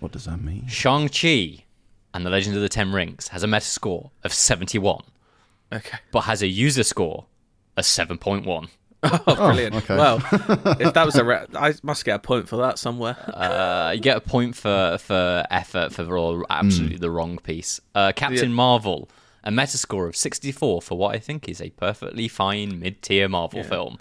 What 0.00 0.12
does 0.12 0.24
that 0.24 0.40
mean? 0.40 0.66
Shang-Chi 0.66 1.64
and 2.12 2.26
the 2.26 2.30
Legend 2.30 2.56
of 2.56 2.62
the 2.62 2.68
Ten 2.68 2.92
Rings 2.92 3.28
has 3.28 3.42
a 3.42 3.46
meta 3.46 3.64
score 3.64 4.10
of 4.22 4.32
71. 4.32 5.02
Okay. 5.72 5.98
But 6.12 6.22
has 6.22 6.42
a 6.42 6.46
user 6.46 6.84
score 6.84 7.26
of 7.76 7.84
7.1. 7.84 8.68
Oh, 9.12 9.20
oh, 9.26 9.34
brilliant! 9.36 9.74
Oh, 9.74 9.78
okay. 9.78 9.96
Well, 9.96 10.16
if 10.80 10.94
that 10.94 11.06
was 11.06 11.16
a, 11.16 11.24
re- 11.24 11.46
I 11.54 11.74
must 11.82 12.04
get 12.04 12.16
a 12.16 12.18
point 12.18 12.48
for 12.48 12.56
that 12.56 12.78
somewhere. 12.78 13.16
Uh, 13.32 13.92
you 13.94 14.00
get 14.00 14.16
a 14.16 14.20
point 14.20 14.56
for 14.56 14.98
for 14.98 15.44
effort 15.50 15.92
for 15.92 16.04
the, 16.04 16.44
absolutely 16.50 16.96
mm. 16.96 17.00
the 17.00 17.10
wrong 17.10 17.38
piece. 17.38 17.80
Uh, 17.94 18.12
Captain 18.14 18.50
yeah. 18.50 18.56
Marvel, 18.56 19.08
a 19.44 19.50
Metascore 19.50 20.08
of 20.08 20.16
64 20.16 20.82
for 20.82 20.98
what 20.98 21.14
I 21.14 21.18
think 21.18 21.48
is 21.48 21.60
a 21.60 21.70
perfectly 21.70 22.28
fine 22.28 22.80
mid-tier 22.80 23.28
Marvel 23.28 23.60
yeah. 23.60 23.68
film. 23.68 23.98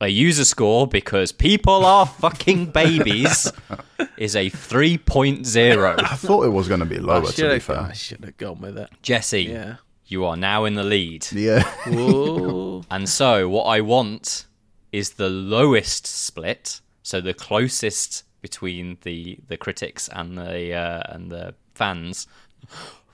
A 0.00 0.08
user 0.08 0.44
score 0.44 0.86
because 0.86 1.32
people 1.32 1.86
are 1.86 2.04
fucking 2.04 2.66
babies 2.66 3.50
is 4.18 4.36
a 4.36 4.50
3.0. 4.50 5.98
I 5.98 6.16
thought 6.16 6.44
it 6.44 6.50
was 6.50 6.68
going 6.68 6.80
to 6.80 6.86
be 6.86 6.98
lower. 6.98 7.30
To 7.32 7.50
be 7.50 7.58
fair, 7.58 7.80
I 7.80 7.92
should 7.94 8.22
have 8.22 8.36
gone 8.36 8.60
with 8.60 8.76
it. 8.76 8.90
Jesse, 9.00 9.44
yeah 9.44 9.76
you 10.06 10.24
are 10.24 10.36
now 10.36 10.64
in 10.64 10.74
the 10.74 10.84
lead. 10.84 11.26
Yeah. 11.32 11.64
And 12.88 13.08
so, 13.08 13.48
what 13.48 13.64
I 13.64 13.80
want 13.80 14.46
is 14.92 15.12
the 15.12 15.28
lowest 15.28 16.06
split, 16.06 16.80
so 17.02 17.20
the 17.20 17.34
closest 17.34 18.22
between 18.42 18.98
the 19.02 19.38
the 19.48 19.56
critics 19.56 20.08
and 20.12 20.38
the 20.38 20.72
uh, 20.72 21.02
and 21.06 21.30
the 21.30 21.54
fans 21.74 22.28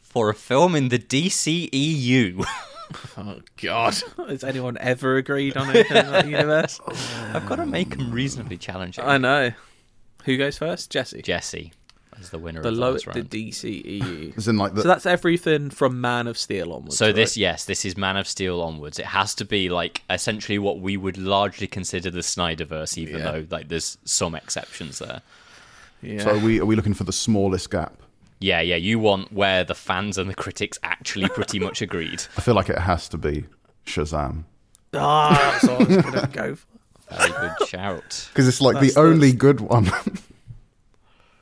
for 0.03 0.28
a 0.28 0.34
film 0.34 0.74
in 0.74 0.88
the 0.88 0.99
DCEU. 0.99 2.45
oh 3.16 3.40
God! 3.62 4.03
Has 4.28 4.45
anyone 4.45 4.76
ever 4.78 5.16
agreed 5.16 5.57
on 5.57 5.70
anything 5.70 5.97
in 5.97 6.12
that 6.12 6.28
universe? 6.28 6.80
I've 7.32 7.47
got 7.47 7.57
to 7.57 7.66
make 7.66 7.97
them 7.97 8.12
reasonably 8.12 8.59
challenging. 8.59 9.05
I 9.05 9.16
know. 9.16 9.53
Who 10.24 10.36
goes 10.36 10.59
first? 10.59 10.90
Jesse. 10.90 11.22
Jesse 11.22 11.72
is 12.21 12.31
the 12.31 12.39
winner 12.39 12.63
the 12.63 12.69
of 12.69 12.75
the 12.75 12.81
low, 12.81 12.93
last 12.93 13.05
the 13.07 13.11
round. 13.13 13.31
DCEU. 13.31 14.37
As 14.37 14.49
in, 14.49 14.57
like, 14.57 14.75
the, 14.75 14.83
so 14.83 14.89
that's 14.89 15.07
everything 15.07 15.71
from 15.71 16.01
Man 16.01 16.27
of 16.27 16.37
Steel 16.39 16.73
onwards. 16.73 16.97
So 16.97 17.13
this, 17.13 17.37
yes, 17.37 17.65
this 17.65 17.85
is 17.85 17.97
Man 17.97 18.17
of 18.17 18.27
Steel 18.29 18.61
onwards. 18.63 18.99
It 18.99 19.07
has 19.07 19.35
to 19.37 19.45
be 19.45 19.69
like 19.69 20.03
essentially 20.11 20.59
what 20.59 20.81
we 20.81 20.97
would 20.97 21.19
largely 21.19 21.67
consider 21.67 22.11
the 22.11 22.21
Snyderverse, 22.21 22.97
even 22.99 23.19
Yeah. 23.19 23.31
though 23.33 23.47
like 23.51 23.69
there's 23.69 23.99
some 24.05 24.35
exceptions 24.35 24.99
there. 24.99 25.23
yeah. 26.03 26.23
so 26.25 26.31
are 26.37 26.39
we, 26.39 26.61
are 26.61 26.67
we 26.67 26.77
looking 26.77 26.95
for 26.95 27.05
the 27.05 27.13
smallest 27.13 27.71
gap? 27.71 27.95
Yeah, 28.41 28.61
yeah. 28.61 28.77
You 28.77 28.99
want 28.99 29.33
where 29.33 29.63
the 29.65 29.75
fans 29.75 30.19
and 30.19 30.29
the 30.29 30.35
critics 30.35 30.79
actually 30.83 31.29
pretty 31.29 31.59
much 31.61 31.81
agreed. 31.89 32.25
I 32.37 32.41
feel 32.41 32.55
like 32.55 32.69
it 32.69 32.79
has 32.79 33.09
to 33.11 33.19
be 33.19 33.45
Shazam. 33.87 34.45
Ah, 34.95 35.59
that's 35.61 35.65
what 35.65 35.81
I 35.81 35.97
was 35.97 36.05
gonna 36.05 36.27
go 36.33 36.55
for. 36.57 36.67
Very 37.17 37.31
good 37.31 37.69
shout. 37.69 38.29
Because 38.33 38.49
it's 38.49 38.61
like 38.61 38.75
That's- 38.75 38.95
the 38.95 39.01
only 39.01 39.33
good 39.33 39.61
one. 39.61 39.91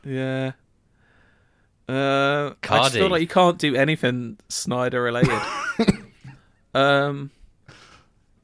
Yeah. 0.05 0.53
Uh, 1.93 2.55
I 2.69 2.79
just 2.79 2.95
feel 2.95 3.09
like 3.09 3.21
you 3.23 3.27
can't 3.27 3.59
do 3.59 3.75
anything 3.75 4.39
Snyder 4.49 5.03
related. 5.03 5.41
um, 6.75 7.31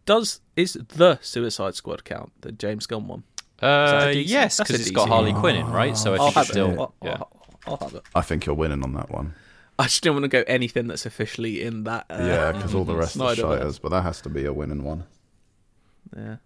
does 0.04 0.40
is 0.56 0.74
the 0.74 1.18
Suicide 1.22 1.74
Squad 1.74 2.04
count 2.04 2.32
the 2.40 2.52
James 2.52 2.86
Gunn 2.86 3.06
one? 3.06 3.22
Uh, 3.60 3.90
that 3.90 4.08
a 4.08 4.14
DC? 4.14 4.24
yes, 4.28 4.58
because 4.58 4.80
it's 4.80 4.90
got 4.90 5.06
DC. 5.08 5.10
Harley 5.10 5.32
Quinn 5.32 5.56
in, 5.56 5.66
right? 5.70 5.96
So 5.96 6.14
I 6.14 6.16
I'll 6.18 6.24
think 6.30 6.34
have 6.34 6.48
it's 6.48 6.56
it. 6.56 6.78
I'll, 6.78 6.94
yeah. 7.02 7.16
I'll, 7.20 7.32
I'll 7.66 7.76
have 7.78 7.94
it. 7.94 8.02
I 8.14 8.20
think 8.22 8.46
you're 8.46 8.54
winning 8.54 8.82
on 8.82 8.92
that 8.94 9.10
one. 9.10 9.34
I 9.78 9.84
just 9.84 10.02
don't 10.02 10.14
want 10.14 10.24
to 10.24 10.28
go 10.28 10.42
anything 10.46 10.86
that's 10.86 11.04
officially 11.06 11.62
in 11.62 11.84
that. 11.84 12.06
Uh, 12.08 12.16
Yeah, 12.20 12.52
because 12.52 12.74
all 12.74 12.84
the 12.84 12.96
rest 12.96 13.16
are 13.16 13.34
Snyderverse. 13.34 13.60
shiters, 13.62 13.80
but 13.80 13.90
that 13.90 14.02
has 14.02 14.20
to 14.22 14.28
be 14.30 14.44
a 14.46 14.52
winning 14.52 14.82
one. 14.84 15.04
Yeah. 16.16 16.36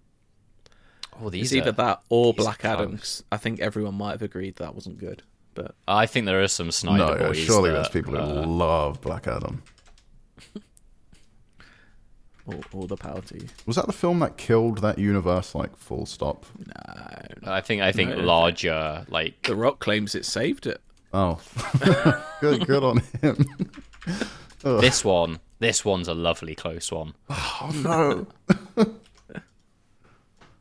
Oh, 1.21 1.27
It's 1.27 1.33
these 1.33 1.55
either 1.57 1.73
that 1.73 2.03
or 2.09 2.33
Black 2.35 2.65
Adam. 2.65 2.99
I 3.31 3.37
think 3.37 3.61
everyone 3.61 3.95
might 3.95 4.13
have 4.13 4.23
agreed 4.23 4.57
that 4.57 4.75
wasn't 4.75 4.99
good, 4.99 5.23
but 5.55 5.75
I 5.89 6.07
think 6.07 6.27
there 6.27 6.43
are 6.43 6.49
some 6.49 6.71
Snyder 6.71 7.05
no, 7.07 7.13
yeah, 7.21 7.29
boys. 7.29 7.39
surely 7.39 7.71
that, 7.71 7.77
there's 7.77 7.89
people 7.89 8.15
who 8.15 8.21
uh, 8.21 8.47
love 8.47 9.01
Black 9.01 9.27
Adam. 9.27 9.63
all, 12.47 12.63
all 12.73 12.87
the 12.87 12.97
power 12.97 13.21
to 13.21 13.35
you. 13.37 13.47
Was 13.67 13.77
that 13.77 13.87
the 13.87 13.93
film 13.93 14.19
that 14.21 14.37
killed 14.37 14.79
that 14.79 14.99
universe, 14.99 15.55
like, 15.55 15.77
full 15.77 16.07
stop? 16.07 16.47
No, 17.43 17.53
I 17.53 17.61
think 17.61 17.83
I 17.83 17.93
think 17.93 18.11
No. 18.11 18.23
larger 18.23 19.05
like 19.09 19.43
The 19.43 19.55
Rock 19.57 19.79
claims 19.81 20.15
it 20.15 20.25
saved 20.25 20.67
it. 20.67 20.81
Oh. 21.13 21.41
good, 22.41 22.67
good 22.67 22.85
on 22.85 23.03
him. 23.21 23.45
this 24.63 25.05
one. 25.05 25.41
This 25.59 25.85
one's 25.85 26.09
a 26.09 26.15
lovely 26.15 26.55
close 26.55 26.91
one. 26.93 27.15
Oh, 27.63 28.27
no. 28.77 28.87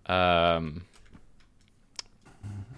Um, 0.06 0.86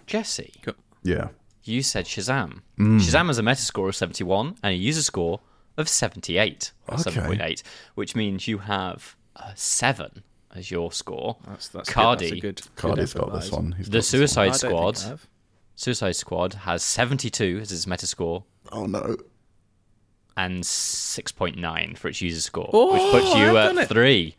Jesse, 0.05 0.53
Yeah. 1.01 1.29
You 1.63 1.83
said 1.83 2.05
Shazam. 2.05 2.61
Mm. 2.79 2.99
Shazam 2.99 3.27
has 3.27 3.37
a 3.37 3.43
Metascore 3.43 3.87
of 3.89 3.95
71 3.95 4.55
and 4.63 4.73
a 4.73 4.75
user 4.75 5.03
score 5.03 5.41
of 5.77 5.87
78, 5.87 6.71
or 6.87 6.95
Okay. 6.95 7.11
7.8, 7.11 7.63
which 7.95 8.15
means 8.15 8.47
you 8.47 8.59
have 8.59 9.15
a 9.35 9.51
7 9.55 10.23
as 10.55 10.69
your 10.71 10.91
score. 10.91 11.37
That's 11.47 11.67
that's 11.69 11.89
Cardy. 11.89 12.19
Good. 12.41 12.57
That's 12.57 12.67
a 12.67 12.69
good. 12.69 12.75
good 12.75 12.75
Cardy's 12.75 13.15
effort, 13.15 13.29
got 13.31 13.39
this 13.39 13.51
one. 13.51 13.71
He's 13.77 13.85
The 13.85 13.91
this. 13.99 14.07
Suicide 14.07 14.49
I 14.49 14.51
Squad, 14.51 15.19
Suicide 15.75 16.15
Squad 16.15 16.53
has 16.55 16.83
72 16.83 17.59
as 17.61 17.71
its 17.71 17.85
Metascore 17.85 18.43
Oh, 18.71 18.85
no. 18.85 19.15
and 20.37 20.63
6.9 20.63 21.97
for 21.97 22.07
its 22.07 22.21
user 22.21 22.41
score, 22.41 22.69
Oh, 22.73 22.93
which 22.93 23.11
puts 23.23 23.35
you 23.35 23.57
I've 23.57 23.77
at 23.77 23.83
it. 23.83 23.87
3. 23.89 24.35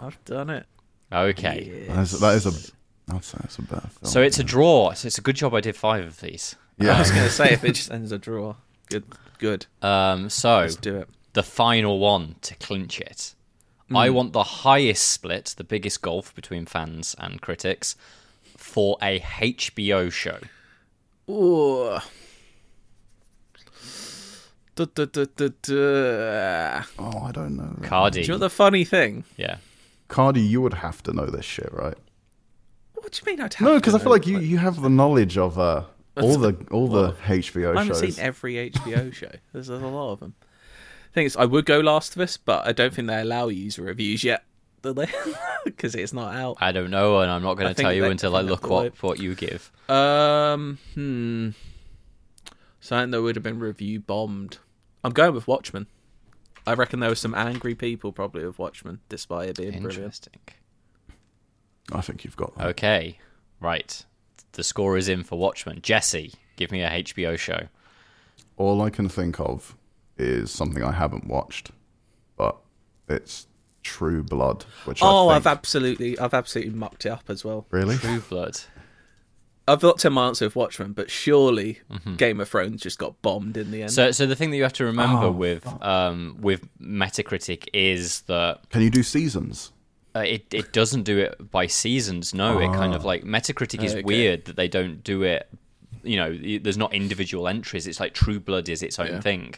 I've 0.00 0.24
done 0.24 0.50
it. 0.50 0.66
Okay. 1.12 1.86
That 1.88 1.98
is, 2.00 2.20
that 2.20 2.34
is 2.34 2.46
a. 2.46 3.14
I'd 3.14 3.22
say 3.24 3.38
that's 3.40 3.58
a 3.58 3.62
better 3.62 3.86
film. 3.88 4.10
So 4.10 4.22
it's 4.22 4.38
a 4.38 4.44
draw. 4.44 4.92
So 4.94 5.06
it's 5.06 5.18
a 5.18 5.22
good 5.22 5.36
job 5.36 5.54
I 5.54 5.60
did 5.60 5.76
5 5.76 6.04
of 6.06 6.20
these. 6.20 6.56
I 6.80 6.98
was 6.98 7.10
going 7.10 7.22
to 7.24 7.30
say 7.30 7.52
if 7.52 7.64
it 7.64 7.72
just 7.74 7.90
ends 7.90 8.10
a 8.12 8.18
draw, 8.18 8.56
good, 8.90 9.04
good. 9.38 9.66
Um, 9.82 10.28
so 10.30 10.58
Let's 10.60 10.76
do 10.76 10.96
it. 10.96 11.08
the 11.34 11.42
final 11.42 11.98
one 11.98 12.36
to 12.42 12.54
clinch 12.56 13.00
it. 13.00 13.34
I 13.94 14.08
Hmm. 14.08 14.14
want 14.14 14.32
the 14.32 14.42
highest 14.42 15.06
split, 15.12 15.54
the 15.56 15.64
biggest 15.64 16.02
gulf 16.02 16.34
between 16.34 16.64
fans 16.66 17.14
and 17.18 17.40
critics, 17.40 17.96
for 18.56 18.96
a 19.02 19.20
HBO 19.20 20.10
show. 20.10 20.38
Ooh. 21.30 21.98
Du, 24.76 24.86
du, 24.86 25.06
du, 25.06 25.26
du, 25.26 25.48
du. 25.62 26.82
Oh, 26.98 27.22
I 27.24 27.30
don't 27.32 27.56
know. 27.56 27.76
Cardy. 27.82 28.12
Do 28.14 28.20
you 28.22 28.28
know 28.28 28.38
the 28.38 28.50
funny 28.50 28.84
thing? 28.84 29.24
yeah. 29.36 29.58
Cardy, 30.08 30.46
you 30.46 30.60
would 30.60 30.74
have 30.74 31.02
to 31.04 31.12
know 31.12 31.26
this 31.26 31.44
shit, 31.44 31.72
right? 31.72 31.96
What 32.94 33.12
do 33.12 33.20
you 33.24 33.32
mean? 33.36 33.40
I'd 33.44 33.54
have 33.54 33.64
No, 33.66 33.74
to 33.74 33.80
because 33.80 33.94
I 33.94 33.98
feel 33.98 34.10
like 34.10 34.26
you, 34.26 34.38
you 34.40 34.58
have 34.58 34.80
the 34.82 34.90
knowledge 34.90 35.38
of 35.38 35.58
uh, 35.58 35.84
all 36.16 36.38
the 36.38 36.56
all 36.70 36.88
the 36.88 37.12
HBO 37.12 37.52
shows. 37.52 37.76
I 37.76 37.82
haven't 37.82 38.00
shows. 38.00 38.16
seen 38.16 38.24
every 38.24 38.70
HBO 38.70 39.12
show. 39.12 39.30
There's, 39.52 39.66
there's 39.68 39.82
a 39.82 39.86
lot 39.86 40.12
of 40.12 40.20
them. 40.20 40.34
Thing 41.12 41.26
is, 41.26 41.36
I 41.36 41.44
would 41.44 41.64
go 41.64 41.78
Last 41.80 42.16
of 42.16 42.22
Us, 42.22 42.36
but 42.36 42.66
I 42.66 42.72
don't 42.72 42.92
think 42.92 43.06
they 43.06 43.20
allow 43.20 43.46
user 43.48 43.82
reviews 43.82 44.24
yet, 44.24 44.44
do 44.82 44.92
they? 44.92 45.06
Because 45.64 45.94
it's 45.94 46.12
not 46.12 46.34
out. 46.34 46.58
I 46.60 46.72
don't 46.72 46.90
know, 46.90 47.20
and 47.20 47.30
I'm 47.30 47.42
not 47.42 47.54
going 47.54 47.74
to 47.74 47.82
tell 47.82 47.90
you 47.90 48.04
until 48.04 48.36
I 48.36 48.42
look 48.42 48.68
what, 48.68 48.82
wait. 48.82 49.02
what 49.02 49.18
you 49.18 49.34
give. 49.34 49.72
Um, 49.88 50.78
hmm. 50.92 51.50
Something 52.80 53.12
that 53.12 53.22
would 53.22 53.34
have 53.34 53.42
been 53.42 53.58
review 53.58 54.00
bombed. 54.00 54.58
I'm 55.02 55.12
going 55.12 55.32
with 55.32 55.48
Watchmen. 55.48 55.86
I 56.66 56.74
reckon 56.74 57.00
there 57.00 57.08
were 57.08 57.14
some 57.14 57.34
angry 57.34 57.74
people 57.74 58.12
probably 58.12 58.44
with 58.44 58.58
Watchmen, 58.58 59.00
despite 59.08 59.48
it 59.48 59.56
being 59.56 59.82
brilliant. 59.82 60.28
I 61.92 62.02
think 62.02 62.24
you've 62.24 62.36
got 62.36 62.54
that. 62.58 62.66
Okay. 62.68 63.18
Right. 63.60 64.04
The 64.54 64.64
score 64.64 64.96
is 64.96 65.08
in 65.08 65.22
for 65.22 65.38
Watchmen. 65.38 65.80
Jesse, 65.82 66.32
give 66.56 66.72
me 66.72 66.82
a 66.82 66.90
HBO 66.90 67.38
show. 67.38 67.68
All 68.56 68.82
I 68.82 68.90
can 68.90 69.08
think 69.08 69.38
of 69.40 69.76
is 70.16 70.50
something 70.50 70.82
I 70.82 70.92
haven't 70.92 71.26
watched, 71.26 71.70
but 72.36 72.56
it's 73.08 73.46
True 73.82 74.22
Blood, 74.22 74.64
which 74.84 75.00
Oh, 75.02 75.28
I 75.28 75.36
I've 75.36 75.46
absolutely, 75.46 76.18
I've 76.18 76.34
absolutely 76.34 76.72
mucked 76.74 77.04
it 77.06 77.10
up 77.10 77.24
as 77.28 77.44
well. 77.44 77.66
really. 77.70 77.96
True 77.96 78.20
Blood. 78.20 78.60
I've 79.66 79.82
looked 79.82 80.04
at 80.04 80.12
my 80.12 80.26
answer 80.26 80.44
with 80.44 80.56
Watchmen, 80.56 80.92
but 80.92 81.10
surely 81.10 81.80
Game 82.18 82.38
of 82.38 82.48
Thrones 82.50 82.82
just 82.82 82.98
got 82.98 83.20
bombed 83.22 83.56
in 83.56 83.70
the 83.70 83.80
end. 83.82 83.92
So, 83.92 84.10
so 84.10 84.26
the 84.26 84.36
thing 84.36 84.50
that 84.50 84.58
you 84.58 84.62
have 84.62 84.74
to 84.74 84.84
remember 84.84 85.26
Oh, 85.26 85.30
with 85.30 85.66
um, 85.82 86.36
with 86.40 86.68
Metacritic 86.78 87.66
is 87.72 88.20
that 88.22 88.68
Can 88.68 88.82
you 88.82 88.90
do 88.90 89.02
seasons? 89.02 89.72
Uh, 90.16 90.20
it 90.20 90.46
it 90.54 90.72
doesn't 90.72 91.02
do 91.02 91.18
it 91.18 91.50
by 91.50 91.66
seasons. 91.66 92.32
No, 92.34 92.58
it 92.60 92.68
kind 92.72 92.94
of 92.94 93.04
like 93.04 93.24
Metacritic 93.24 93.82
is 93.82 93.94
Okay. 93.94 94.02
weird 94.02 94.44
that 94.44 94.56
they 94.56 94.68
don't 94.68 95.02
do 95.02 95.22
it. 95.22 95.48
You 96.04 96.16
know, 96.16 96.58
there's 96.58 96.76
not 96.78 96.92
individual 96.94 97.48
entries. 97.48 97.86
It's 97.86 97.98
like 97.98 98.14
True 98.14 98.38
Blood 98.38 98.68
is 98.68 98.82
its 98.82 98.98
own 98.98 99.08
Yeah. 99.08 99.20
thing. 99.20 99.54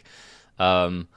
Um, 0.57 1.07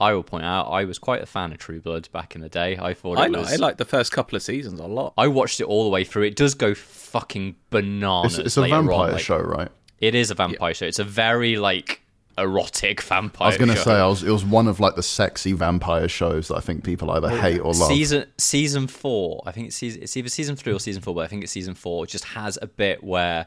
I 0.00 0.12
will 0.12 0.22
point 0.22 0.44
out 0.44 0.66
I 0.70 0.84
was 0.84 0.98
quite 0.98 1.22
a 1.22 1.26
fan 1.26 1.52
of 1.52 1.58
True 1.58 1.80
Blood 1.80 2.08
back 2.12 2.34
in 2.36 2.40
the 2.40 2.48
day. 2.48 2.76
I 2.76 2.94
thought 2.94 3.18
I, 3.18 3.28
was. 3.28 3.52
I 3.52 3.56
like 3.56 3.78
the 3.78 3.84
first 3.84 4.12
couple 4.12 4.36
of 4.36 4.42
seasons 4.42 4.78
a 4.80 4.86
lot. 4.86 5.14
I 5.16 5.26
watched 5.28 5.60
it 5.60 5.64
all 5.64 5.84
the 5.84 5.90
way 5.90 6.04
through. 6.04 6.24
It 6.24 6.36
does 6.36 6.54
go 6.54 6.74
fucking 6.74 7.56
bananas. 7.70 8.38
It's, 8.38 8.46
it's 8.48 8.56
a 8.58 8.62
later 8.62 8.76
on, 8.76 8.86
vampire 8.86 9.12
like- 9.12 9.22
show, 9.22 9.38
right? 9.38 9.68
It 10.00 10.14
is 10.14 10.30
a 10.30 10.34
vampire 10.34 10.74
show. 10.74 10.86
It's 10.86 10.98
a 10.98 11.04
very 11.04 11.56
like 11.56 12.02
erotic 12.38 13.02
vampire. 13.02 13.46
I 13.46 13.48
was 13.48 13.58
going 13.58 13.70
to 13.70 13.76
say 13.76 13.92
I 13.92 14.06
was, 14.06 14.22
it 14.22 14.30
was 14.30 14.44
one 14.44 14.68
of 14.68 14.80
like 14.80 14.94
the 14.96 15.02
sexy 15.02 15.52
vampire 15.52 16.08
shows 16.08 16.48
that 16.48 16.56
I 16.56 16.60
think 16.60 16.84
people 16.84 17.10
either 17.10 17.28
hate 17.28 17.60
or 17.60 17.72
love. 17.72 17.88
Season 17.88 18.26
season 18.38 18.86
four, 18.86 19.42
I 19.46 19.52
think 19.52 19.68
it's 19.68 19.76
season, 19.76 20.02
it's 20.02 20.16
either 20.16 20.28
season 20.28 20.56
three 20.56 20.72
or 20.72 20.80
season 20.80 21.02
four, 21.02 21.14
but 21.14 21.22
I 21.22 21.26
think 21.26 21.42
it's 21.42 21.52
season 21.52 21.74
four. 21.74 22.06
Just 22.06 22.24
has 22.24 22.58
a 22.60 22.66
bit 22.66 23.02
where 23.04 23.46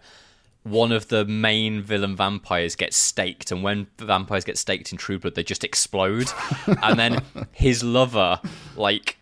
one 0.64 0.92
of 0.92 1.08
the 1.08 1.26
main 1.26 1.82
villain 1.82 2.16
vampires 2.16 2.76
gets 2.76 2.98
staked, 2.98 3.52
and 3.52 3.64
when 3.64 3.88
vampires 3.98 4.44
get 4.44 4.58
staked 4.58 4.92
in 4.92 4.98
True 4.98 5.20
Blood, 5.20 5.36
they 5.36 5.44
just 5.44 5.64
explode, 5.64 6.30
and 6.84 7.00
then 7.00 7.22
his 7.52 7.84
lover 7.84 8.40
like 8.76 9.18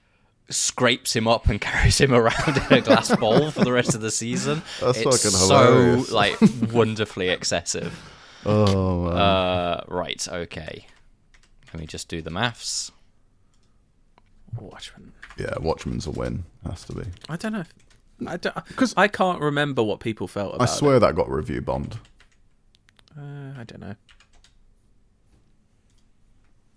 scrapes 0.50 1.16
him 1.16 1.28
up 1.28 1.48
and 1.48 1.60
carries 1.62 2.00
him 2.00 2.14
around 2.14 2.58
in 2.70 2.78
a 2.78 2.82
glass 2.82 3.16
bowl 3.16 3.52
for 3.52 3.64
the 3.64 3.72
rest 3.72 3.96
of 3.96 4.02
the 4.02 4.12
season. 4.12 4.62
That's 4.80 5.00
it's 5.00 5.04
fucking 5.04 5.38
so 5.38 5.74
hilarious. 5.74 6.12
like 6.12 6.38
wonderfully 6.72 7.30
excessive. 7.30 8.12
Oh, 8.46 9.06
man. 9.06 9.18
Uh, 9.18 9.84
right, 9.88 10.28
okay. 10.28 10.88
Let 11.74 11.80
me 11.80 11.88
just 11.88 12.08
do 12.08 12.22
the 12.22 12.30
maths. 12.30 12.92
Watchmen. 14.58 15.12
yeah, 15.38 15.58
Watchmen's 15.60 16.08
a 16.08 16.12
win. 16.12 16.46
Has 16.66 16.86
to 16.86 16.94
be. 16.94 17.04
I 17.28 17.36
don't 17.36 17.52
know. 17.54 17.60
If, 17.62 17.74
I 18.26 18.38
don't 18.38 18.56
because 18.68 18.94
I 18.96 19.10
can't 19.10 19.42
remember 19.42 19.84
what 19.84 20.00
people 20.00 20.28
felt 20.28 20.54
I 20.54 20.56
about 20.56 20.70
swear 20.70 21.00
that 21.00 21.16
got 21.16 21.30
review 21.30 21.60
bombed. 21.60 22.00
Uh, 23.18 23.60
I 23.60 23.64
don't 23.66 23.82
know. 23.82 23.96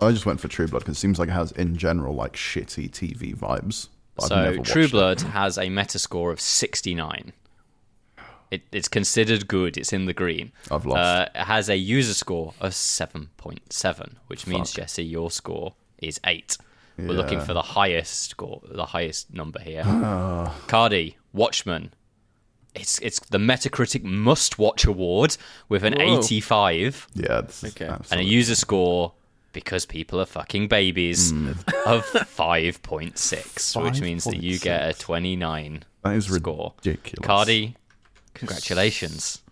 I 0.01 0.13
just 0.13 0.27
went 0.27 0.41
for 0.41 0.49
True 0.49 0.69
Blood 0.69 0.81
because 0.81 0.97
it 0.97 1.01
seems 1.01 1.19
like 1.19 1.29
it 1.29 1.33
has, 1.33 1.51
in 1.53 1.77
general, 1.77 2.15
like 2.15 2.35
shitty 2.35 2.91
TV 2.91 3.37
vibes. 3.37 3.89
But 4.15 4.25
I've 4.25 4.29
so 4.29 4.37
never 4.37 4.53
True 4.59 4.59
watched 4.59 4.77
it. 4.77 4.91
Blood 4.93 5.21
has 5.33 5.59
a 5.59 5.65
Metascore 5.65 6.33
of 6.33 6.41
69. 6.41 7.33
It, 8.51 8.63
it's 8.73 8.89
considered 8.89 9.47
good. 9.49 9.77
It's 9.77 9.93
in 9.93 10.07
the 10.07 10.15
green. 10.15 10.53
I've 10.71 10.87
lost. 10.87 10.99
Uh, 10.99 11.29
it 11.35 11.45
has 11.45 11.69
a 11.69 11.77
user 11.77 12.15
score 12.15 12.55
of 12.61 12.73
7.7, 12.73 14.13
which 14.29 14.47
means 14.47 14.73
Jesse, 14.73 15.05
your 15.05 15.31
score 15.31 15.75
is 15.99 16.21
eight. 16.25 16.57
We're 16.97 17.13
looking 17.13 17.41
for 17.41 17.55
the 17.55 17.63
highest 17.63 18.31
score, 18.31 18.61
the 18.69 18.87
highest 18.87 19.33
number 19.33 19.61
here. 19.61 19.83
Cardy, 20.67 21.15
Watchmen. 21.33 21.93
It's 22.75 22.99
it's 23.01 23.21
the 23.21 23.39
Metacritic 23.39 24.03
Must 24.03 24.59
Watch 24.59 24.85
Award 24.85 25.37
with 25.69 25.85
an 25.85 25.95
Whoa. 25.95 26.19
85 26.19 27.07
Yeah, 27.15 27.39
it's 27.41 27.63
Okay. 27.65 27.87
and 28.11 28.21
a 28.21 28.25
user 28.25 28.55
score 28.57 29.13
because 29.53 29.87
people 29.87 30.21
are 30.21 30.27
fucking 30.27 30.69
babies 30.69 31.31
Hmm. 31.31 31.49
of 31.87 32.05
5.6 32.07 33.83
which 33.83 34.01
means 34.01 34.25
that 34.25 34.43
you 34.43 34.59
get 34.59 34.89
a 34.89 34.93
29 34.99 35.83
That 36.05 36.15
is 36.15 36.27
score 36.27 36.75
ridiculous. 36.85 37.27
Cardy 37.27 37.75
congratulations 38.35 39.43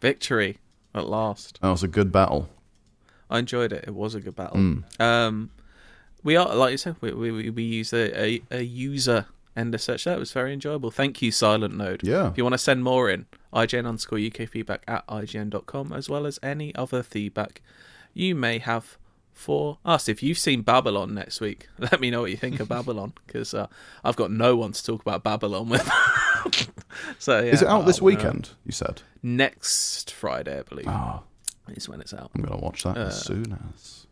Victory 0.00 0.58
at 0.94 1.06
last. 1.08 1.58
That 1.62 1.70
was 1.70 1.82
a 1.82 1.88
good 1.88 2.10
battle. 2.12 2.48
I 3.30 3.38
enjoyed 3.38 3.72
it. 3.72 3.84
It 3.86 3.94
was 3.94 4.14
a 4.14 4.20
good 4.20 4.36
battle. 4.36 4.58
Mm. 4.58 5.00
Um, 5.00 5.50
we 6.22 6.36
are 6.36 6.54
like 6.54 6.72
you 6.72 6.76
said. 6.78 6.96
We 7.00 7.12
we, 7.12 7.30
we- 7.30 7.50
we 7.50 7.62
use 7.62 7.92
a, 7.92 8.20
a, 8.20 8.42
a 8.50 8.62
user 8.62 9.26
ender 9.56 9.78
search. 9.78 10.04
That 10.04 10.18
was 10.18 10.32
very 10.32 10.52
enjoyable. 10.52 10.90
Thank 10.90 11.22
you, 11.22 11.30
Silent 11.32 11.74
Node. 11.76 12.02
Yeah. 12.04 12.28
If 12.30 12.36
you 12.38 12.44
want 12.44 12.54
to 12.54 12.58
send 12.58 12.84
more 12.84 13.08
in, 13.10 13.26
IGN 13.52 13.86
underscore 13.86 14.18
UK 14.18 14.48
feedback 14.48 14.82
at 14.88 15.06
IGN.com, 15.06 15.92
as 15.92 16.08
well 16.08 16.26
as 16.26 16.38
any 16.42 16.74
other 16.74 17.02
feedback 17.02 17.62
you 18.14 18.34
may 18.34 18.58
have 18.58 18.98
for 19.32 19.78
us. 19.84 20.08
If 20.08 20.22
you've 20.22 20.38
seen 20.38 20.60
Babylon 20.62 21.14
next 21.14 21.40
week, 21.40 21.68
let 21.78 22.00
me 22.00 22.10
know 22.10 22.20
what 22.22 22.30
you 22.30 22.36
think 22.36 22.60
of 22.60 22.68
Babylon 22.68 23.12
because 23.26 23.54
uh, 23.54 23.66
I've 24.04 24.16
got 24.16 24.30
no 24.30 24.56
one 24.56 24.72
to 24.72 24.84
talk 24.84 25.00
about 25.00 25.22
Babylon 25.22 25.68
with. 25.68 25.88
so 27.18 27.40
yeah, 27.40 27.52
Is 27.52 27.62
it 27.62 27.68
out 27.68 27.86
this 27.86 28.00
uh, 28.00 28.04
weekend? 28.04 28.50
You 28.64 28.72
said. 28.72 29.02
next 29.22 30.12
Friday, 30.12 30.58
I 30.58 30.62
believe, 30.62 30.86
Oh, 30.88 31.22
is 31.68 31.88
when 31.88 32.00
it's 32.00 32.12
out. 32.14 32.30
I'm 32.34 32.42
gonna 32.42 32.60
watch 32.60 32.82
that 32.84 32.96
Uh, 32.96 33.06
as 33.06 33.22
soon 33.24 33.58
as. 33.74 34.06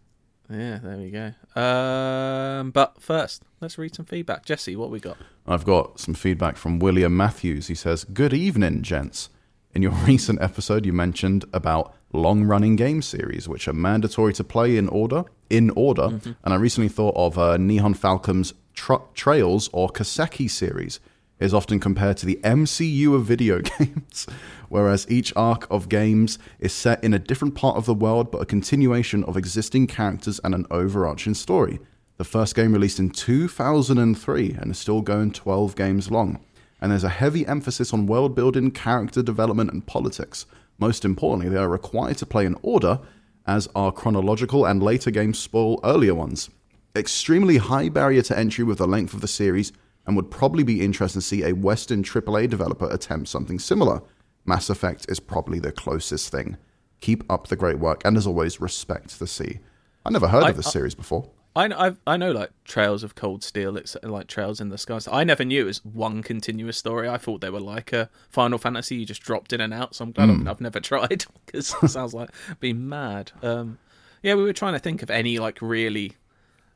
Yeah, 0.50 0.78
there 0.82 0.96
we 0.96 1.10
go. 1.10 1.32
Um, 1.60 2.70
but 2.72 3.00
first, 3.00 3.44
let's 3.60 3.78
read 3.78 3.94
some 3.94 4.06
feedback. 4.06 4.44
Jesse, 4.44 4.74
what 4.74 4.90
we 4.90 4.98
got? 4.98 5.16
I've 5.46 5.64
got 5.64 6.00
some 6.00 6.14
feedback 6.14 6.56
from 6.56 6.80
William 6.80 7.16
Matthews. 7.16 7.68
He 7.68 7.74
says, 7.76 8.02
Good 8.04 8.32
evening, 8.34 8.82
gents. 8.82 9.28
In 9.74 9.82
your 9.82 9.92
recent 10.06 10.42
episode, 10.42 10.84
you 10.86 10.92
mentioned 10.92 11.44
about 11.52 11.94
long 12.12 12.42
running 12.44 12.74
game 12.74 13.00
series, 13.02 13.48
which 13.48 13.68
are 13.68 13.72
mandatory 13.72 14.32
to 14.34 14.42
play 14.42 14.76
in 14.76 14.88
order. 14.88 15.22
In 15.50 15.70
order. 15.76 16.02
Mm-hmm. 16.08 16.32
And 16.42 16.54
I 16.54 16.56
recently 16.56 16.88
thought 16.88 17.14
of 17.16 17.38
uh, 17.38 17.56
Nihon 17.56 17.96
Falcom's 17.96 18.52
Tr- 18.74 18.94
Trails 19.14 19.70
or 19.72 19.88
Kiseki 19.88 20.50
series. 20.50 20.98
Is 21.40 21.54
often 21.54 21.80
compared 21.80 22.18
to 22.18 22.26
the 22.26 22.38
MCU 22.44 23.14
of 23.14 23.24
video 23.24 23.60
games, 23.78 24.26
whereas 24.68 25.06
each 25.08 25.32
arc 25.34 25.66
of 25.70 25.88
games 25.88 26.38
is 26.58 26.70
set 26.72 27.02
in 27.02 27.14
a 27.14 27.18
different 27.18 27.54
part 27.54 27.78
of 27.78 27.86
the 27.86 27.94
world 27.94 28.30
but 28.30 28.42
a 28.42 28.46
continuation 28.46 29.24
of 29.24 29.38
existing 29.38 29.86
characters 29.86 30.38
and 30.44 30.54
an 30.54 30.66
overarching 30.70 31.32
story. 31.32 31.80
The 32.18 32.24
first 32.24 32.54
game 32.54 32.74
released 32.74 32.98
in 32.98 33.08
2003 33.08 34.56
and 34.60 34.70
is 34.70 34.78
still 34.78 35.00
going 35.00 35.32
12 35.32 35.74
games 35.74 36.10
long. 36.10 36.44
And 36.78 36.92
there's 36.92 37.04
a 37.04 37.08
heavy 37.08 37.46
emphasis 37.46 37.94
on 37.94 38.06
world 38.06 38.34
building, 38.34 38.70
character 38.70 39.22
development, 39.22 39.72
and 39.72 39.86
politics. 39.86 40.44
Most 40.78 41.06
importantly, 41.06 41.48
they 41.48 41.56
are 41.56 41.70
required 41.70 42.18
to 42.18 42.26
play 42.26 42.44
in 42.44 42.58
order, 42.60 43.00
as 43.46 43.70
are 43.74 43.90
chronological 43.90 44.66
and 44.66 44.82
later 44.82 45.10
games 45.10 45.38
spoil 45.38 45.80
earlier 45.82 46.14
ones. 46.14 46.50
Extremely 46.94 47.56
high 47.56 47.88
barrier 47.88 48.20
to 48.20 48.38
entry 48.38 48.64
with 48.64 48.76
the 48.76 48.86
length 48.86 49.14
of 49.14 49.22
the 49.22 49.28
series, 49.28 49.72
and 50.06 50.16
would 50.16 50.30
probably 50.30 50.62
be 50.62 50.82
interesting 50.84 51.20
to 51.20 51.26
see 51.26 51.42
a 51.44 51.52
Western 51.52 52.02
AAA 52.02 52.48
developer 52.48 52.88
attempt 52.90 53.28
something 53.28 53.58
similar. 53.58 54.00
Mass 54.44 54.70
Effect 54.70 55.06
is 55.08 55.20
probably 55.20 55.58
the 55.58 55.72
closest 55.72 56.30
thing. 56.30 56.56
Keep 57.00 57.30
up 57.30 57.48
the 57.48 57.56
great 57.56 57.78
work, 57.78 58.02
and 58.04 58.16
as 58.16 58.26
always, 58.26 58.60
respect 58.60 59.18
the 59.18 59.26
sea. 59.26 59.60
I 60.04 60.10
never 60.10 60.28
heard 60.28 60.44
I- 60.44 60.50
of 60.50 60.56
this 60.56 60.72
series 60.72 60.94
before. 60.94 61.30
I 61.56 61.66
know, 61.66 61.78
I've, 61.80 62.00
I 62.06 62.16
know 62.16 62.30
like 62.30 62.50
Trails 62.64 63.02
of 63.02 63.16
Cold 63.16 63.42
Steel. 63.42 63.76
It's 63.76 63.96
like 64.04 64.28
Trails 64.28 64.60
in 64.60 64.68
the 64.68 64.78
Skies. 64.78 65.08
I 65.10 65.24
never 65.24 65.44
knew 65.44 65.62
it 65.62 65.66
was 65.66 65.84
one 65.84 66.22
continuous 66.22 66.76
story. 66.78 67.08
I 67.08 67.16
thought 67.18 67.40
they 67.40 67.50
were 67.50 67.58
like 67.60 67.92
a 67.92 68.08
Final 68.28 68.56
Fantasy. 68.56 68.94
You 68.94 69.04
just 69.04 69.20
dropped 69.20 69.52
in 69.52 69.60
and 69.60 69.74
out. 69.74 69.96
So 69.96 70.04
I'm 70.04 70.12
glad 70.12 70.30
I've, 70.30 70.46
I've 70.46 70.60
never 70.60 70.78
tried 70.80 71.24
because 71.46 71.74
it 71.82 71.88
sounds 71.88 72.14
like 72.14 72.30
being 72.60 72.88
mad. 72.88 73.32
Um, 73.42 73.78
yeah, 74.22 74.36
we 74.36 74.44
were 74.44 74.52
trying 74.52 74.74
to 74.74 74.78
think 74.78 75.02
of 75.02 75.10
any 75.10 75.40
like 75.40 75.58
really 75.60 76.12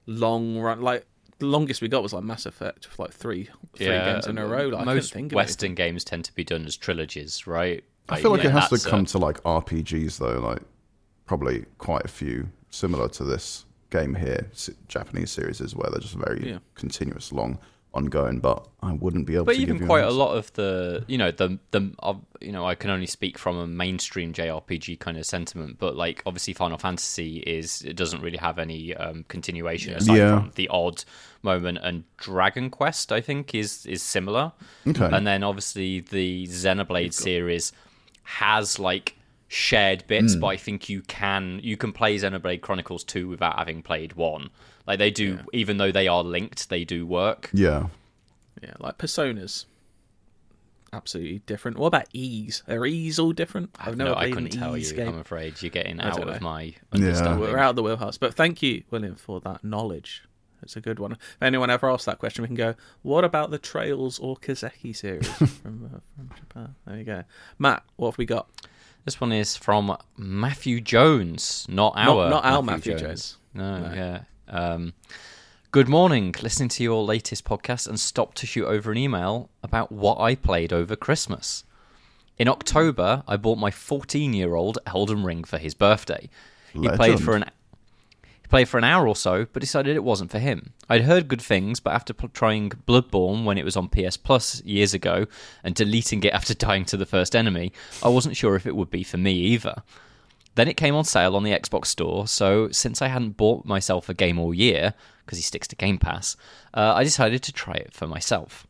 long 0.07 0.59
run. 0.59 0.81
Like 0.81 1.07
the 1.39 1.47
longest 1.47 1.81
we 1.83 1.89
got 1.89 2.03
was 2.03 2.13
like 2.13 2.25
Mass 2.25 2.47
Effect, 2.47 2.89
like 2.99 3.13
three 3.13 3.49
three 3.77 3.87
games 3.87 4.27
in 4.27 4.39
a 4.39 4.47
row. 4.47 4.69
Like, 4.69 4.83
I 4.83 4.85
most 4.85 5.13
think 5.13 5.33
of 5.33 5.37
western 5.37 5.75
games 5.75 6.05
tend 6.05 6.25
to 6.27 6.33
be 6.35 6.45
done 6.45 6.65
as 6.67 6.77
trilogies 6.77 7.47
right 7.47 7.83
I 8.09 8.21
feel 8.21 8.31
like 8.31 8.43
yeah, 8.43 8.51
it 8.51 8.53
has 8.53 8.65
to 8.69 8.75
that's 8.75 8.87
a- 8.87 8.91
come 8.91 9.05
to 9.07 9.19
like 9.19 9.43
RPGs 9.45 10.19
though, 10.19 10.39
like 10.41 10.61
probably 11.27 11.65
quite 11.79 12.05
a 12.05 12.09
few 12.09 12.49
similar 12.71 13.09
to 13.09 13.25
this 13.25 13.65
game 13.91 14.15
here, 14.15 14.51
Japanese 14.89 15.31
series 15.31 15.61
is 15.61 15.75
where 15.77 15.89
they're 15.91 16.01
just 16.01 16.15
very 16.15 16.51
Yeah. 16.51 16.59
continuous, 16.75 17.33
long, 17.33 17.59
ongoing. 17.95 18.41
But 18.41 18.67
I 18.83 18.93
wouldn't 18.93 19.27
be 19.27 19.35
able 19.35 19.47
but 19.47 19.57
to. 19.57 19.61
even 19.63 19.87
quite 19.87 20.05
a 20.05 20.11
lot 20.11 20.35
of 20.37 20.53
the 20.55 21.05
you 21.09 21.17
know 21.19 21.31
the 21.31 21.59
the 21.71 21.93
uh, 22.03 22.15
you 22.41 22.53
know 22.53 22.67
I 22.67 22.75
can 22.75 22.91
only 22.91 23.07
speak 23.07 23.39
from 23.39 23.57
a 23.57 23.67
mainstream 23.67 24.33
JRPG 24.33 24.99
kind 25.01 25.17
of 25.17 25.25
sentiment, 25.27 25.79
but 25.79 25.97
like 25.97 26.23
obviously 26.27 26.53
Final 26.55 26.79
Fantasy 26.79 27.39
is 27.39 27.83
it 27.83 27.97
doesn't 27.97 28.21
really 28.21 28.39
have 28.39 28.59
any 28.59 28.95
um, 28.97 29.25
continuation 29.29 29.95
aside 29.95 30.17
Yeah. 30.17 30.41
from 30.41 30.53
the 30.55 30.69
odd 30.69 31.05
moment, 31.43 31.79
and 31.83 32.05
Dragon 32.19 32.71
Quest 32.71 33.13
I 33.13 33.21
think 33.21 33.55
is 33.55 33.87
is 33.87 34.03
similar. 34.03 34.53
Okay. 34.87 35.09
and 35.13 35.27
then 35.27 35.43
obviously 35.43 36.01
the 36.01 36.47
Xenoblade 36.47 37.13
series 37.15 37.73
has 38.25 38.79
like 38.79 39.17
shared 39.49 40.05
bits, 40.07 40.35
Hmm. 40.35 40.41
but 40.41 40.47
I 40.49 40.57
think 40.57 40.89
you 40.89 41.03
can 41.03 41.61
you 41.63 41.77
can 41.77 41.93
play 41.93 42.17
Xenoblade 42.19 42.61
Chronicles 42.63 43.05
two 43.05 43.29
without 43.29 43.59
having 43.59 43.83
played 43.83 44.15
one. 44.15 44.51
Like 44.87 44.99
they 44.99 45.11
do, 45.11 45.39
even 45.53 45.79
though 45.79 45.93
they 45.93 46.09
are 46.09 46.23
linked, 46.23 46.69
they 46.69 46.85
do 46.85 47.07
work. 47.07 47.51
Yeah, 47.53 47.87
Yeah, 48.63 48.75
like 48.79 48.99
Personas. 48.99 49.65
Absolutely 50.93 51.41
different. 51.41 51.77
What 51.77 51.89
about 51.89 52.07
Ys? 52.13 52.63
Are 52.69 52.87
Ys 52.87 53.19
all 53.19 53.33
different? 53.33 53.71
I've 53.81 53.97
never 53.97 54.11
no, 54.11 54.17
I 54.17 54.31
couldn't 54.31 54.51
tell 54.51 54.77
you. 54.77 54.93
game. 54.93 55.09
I'm 55.09 55.19
afraid 55.19 55.61
you're 55.61 55.71
getting 55.71 56.01
out 56.01 56.21
of 56.21 56.27
know. 56.29 56.39
my 56.41 56.75
understanding. 56.93 57.41
We're 57.41 57.59
out 57.59 57.71
of 57.71 57.77
the 57.77 57.83
wheelhouse. 57.83 58.17
But 58.17 58.35
thank 58.35 58.63
you, 58.63 58.85
William, 58.91 59.17
for 59.17 59.41
that 59.41 59.65
knowledge. 59.65 60.23
It's 60.63 60.77
a 60.77 60.81
good 60.81 60.99
one. 60.99 61.13
If 61.13 61.43
anyone 61.43 61.69
ever 61.69 61.91
asks 61.91 62.05
that 62.07 62.19
question, 62.19 62.43
we 62.43 62.49
can 62.49 62.57
go, 62.57 62.75
what 63.03 63.25
about 63.25 63.51
the 63.51 63.59
Trails 63.59 64.19
or 64.19 64.37
Kiseki 64.37 64.97
series 64.97 65.29
from, 65.63 65.91
uh, 65.95 65.99
from 66.17 66.31
Japan? 66.37 66.75
There 66.87 66.97
you 66.97 67.05
go. 67.05 67.25
Matt, 67.59 67.83
what 67.97 68.13
have 68.13 68.19
we 68.19 68.25
got? 68.25 68.49
This 69.05 69.21
one 69.21 69.33
is 69.33 69.57
from 69.57 69.97
Matthew 70.17 70.81
Jones, 70.81 71.67
not 71.69 71.97
Not- 71.97 72.09
our 72.09 72.31
not 72.31 72.45
our 72.45 72.63
Matthew 72.63 72.97
Jones. 72.99 73.37
No, 73.53 73.93
yeah. 73.95 74.23
Um, 74.55 74.93
good 75.73 75.89
morning. 75.89 76.33
Listening 76.41 76.69
to 76.71 76.85
your 76.85 77.03
latest 77.03 77.45
podcast 77.45 77.89
and 77.89 77.99
stopped 77.99 78.37
to 78.39 78.47
shoot 78.47 78.67
over 78.67 78.93
an 78.93 78.97
email 78.97 79.51
about 79.65 79.91
what 79.91 80.21
I 80.21 80.37
played 80.37 80.73
over 80.73 80.95
Christmas. 80.95 81.65
In 82.39 82.47
October, 82.47 83.25
I 83.27 83.37
bought 83.37 83.59
my 83.59 83.73
14-year-old 83.73 84.79
Elden 84.87 85.25
Ring 85.25 85.43
for 85.43 85.59
his 85.59 85.75
birthday. 85.75 86.31
He 86.73 86.89
played 86.89 87.21
for 87.21 87.35
an 87.35 87.45
he 88.43 88.49
played 88.49 88.69
for 88.69 88.79
an 88.79 88.85
hour 88.85 89.09
or 89.09 89.17
so, 89.17 89.47
but 89.53 89.61
decided 89.61 89.97
it 89.97 90.05
wasn't 90.05 90.31
for 90.31 90.39
him. 90.39 90.75
I'd 90.89 91.03
heard 91.03 91.29
good 91.29 91.43
things, 91.43 91.81
but 91.81 91.95
after 91.95 92.13
pl- 92.13 92.29
trying 92.29 92.71
Bloodborne 92.71 93.45
when 93.45 93.59
it 93.59 93.65
was 93.65 93.77
on 93.77 93.89
PS 93.89 94.17
Plus 94.17 94.63
years 94.65 94.95
ago 94.95 95.27
and 95.65 95.75
deleting 95.75 96.23
it 96.23 96.33
after 96.33 96.55
dying 96.67 96.85
to 96.87 96.97
the 96.97 97.07
first 97.07 97.35
enemy, 97.35 97.73
I 98.03 98.09
wasn't 98.09 98.37
sure 98.37 98.55
if 98.55 98.67
it 98.67 98.77
would 98.77 98.91
be 98.91 99.03
for 99.03 99.17
me 99.17 99.33
either. 99.33 99.83
Then 100.55 100.69
it 100.69 100.77
came 100.77 100.95
on 100.95 101.05
sale 101.05 101.37
on 101.37 101.43
the 101.43 101.53
Xbox 101.53 101.87
Store, 101.87 102.27
so 102.29 102.71
since 102.71 103.03
I 103.03 103.09
hadn't 103.09 103.37
bought 103.37 103.65
myself 103.65 104.09
a 104.09 104.15
game 104.15 104.39
all 104.39 104.55
year, 104.55 104.95
because 105.25 105.39
he 105.39 105.43
sticks 105.43 105.67
to 105.69 105.77
Game 105.77 105.99
Pass, 105.99 106.37
uh, 106.75 106.95
I 106.95 107.03
decided 107.03 107.43
to 107.43 107.53
try 107.53 107.75
it 107.75 107.93
for 107.93 108.07
myself. 108.07 108.67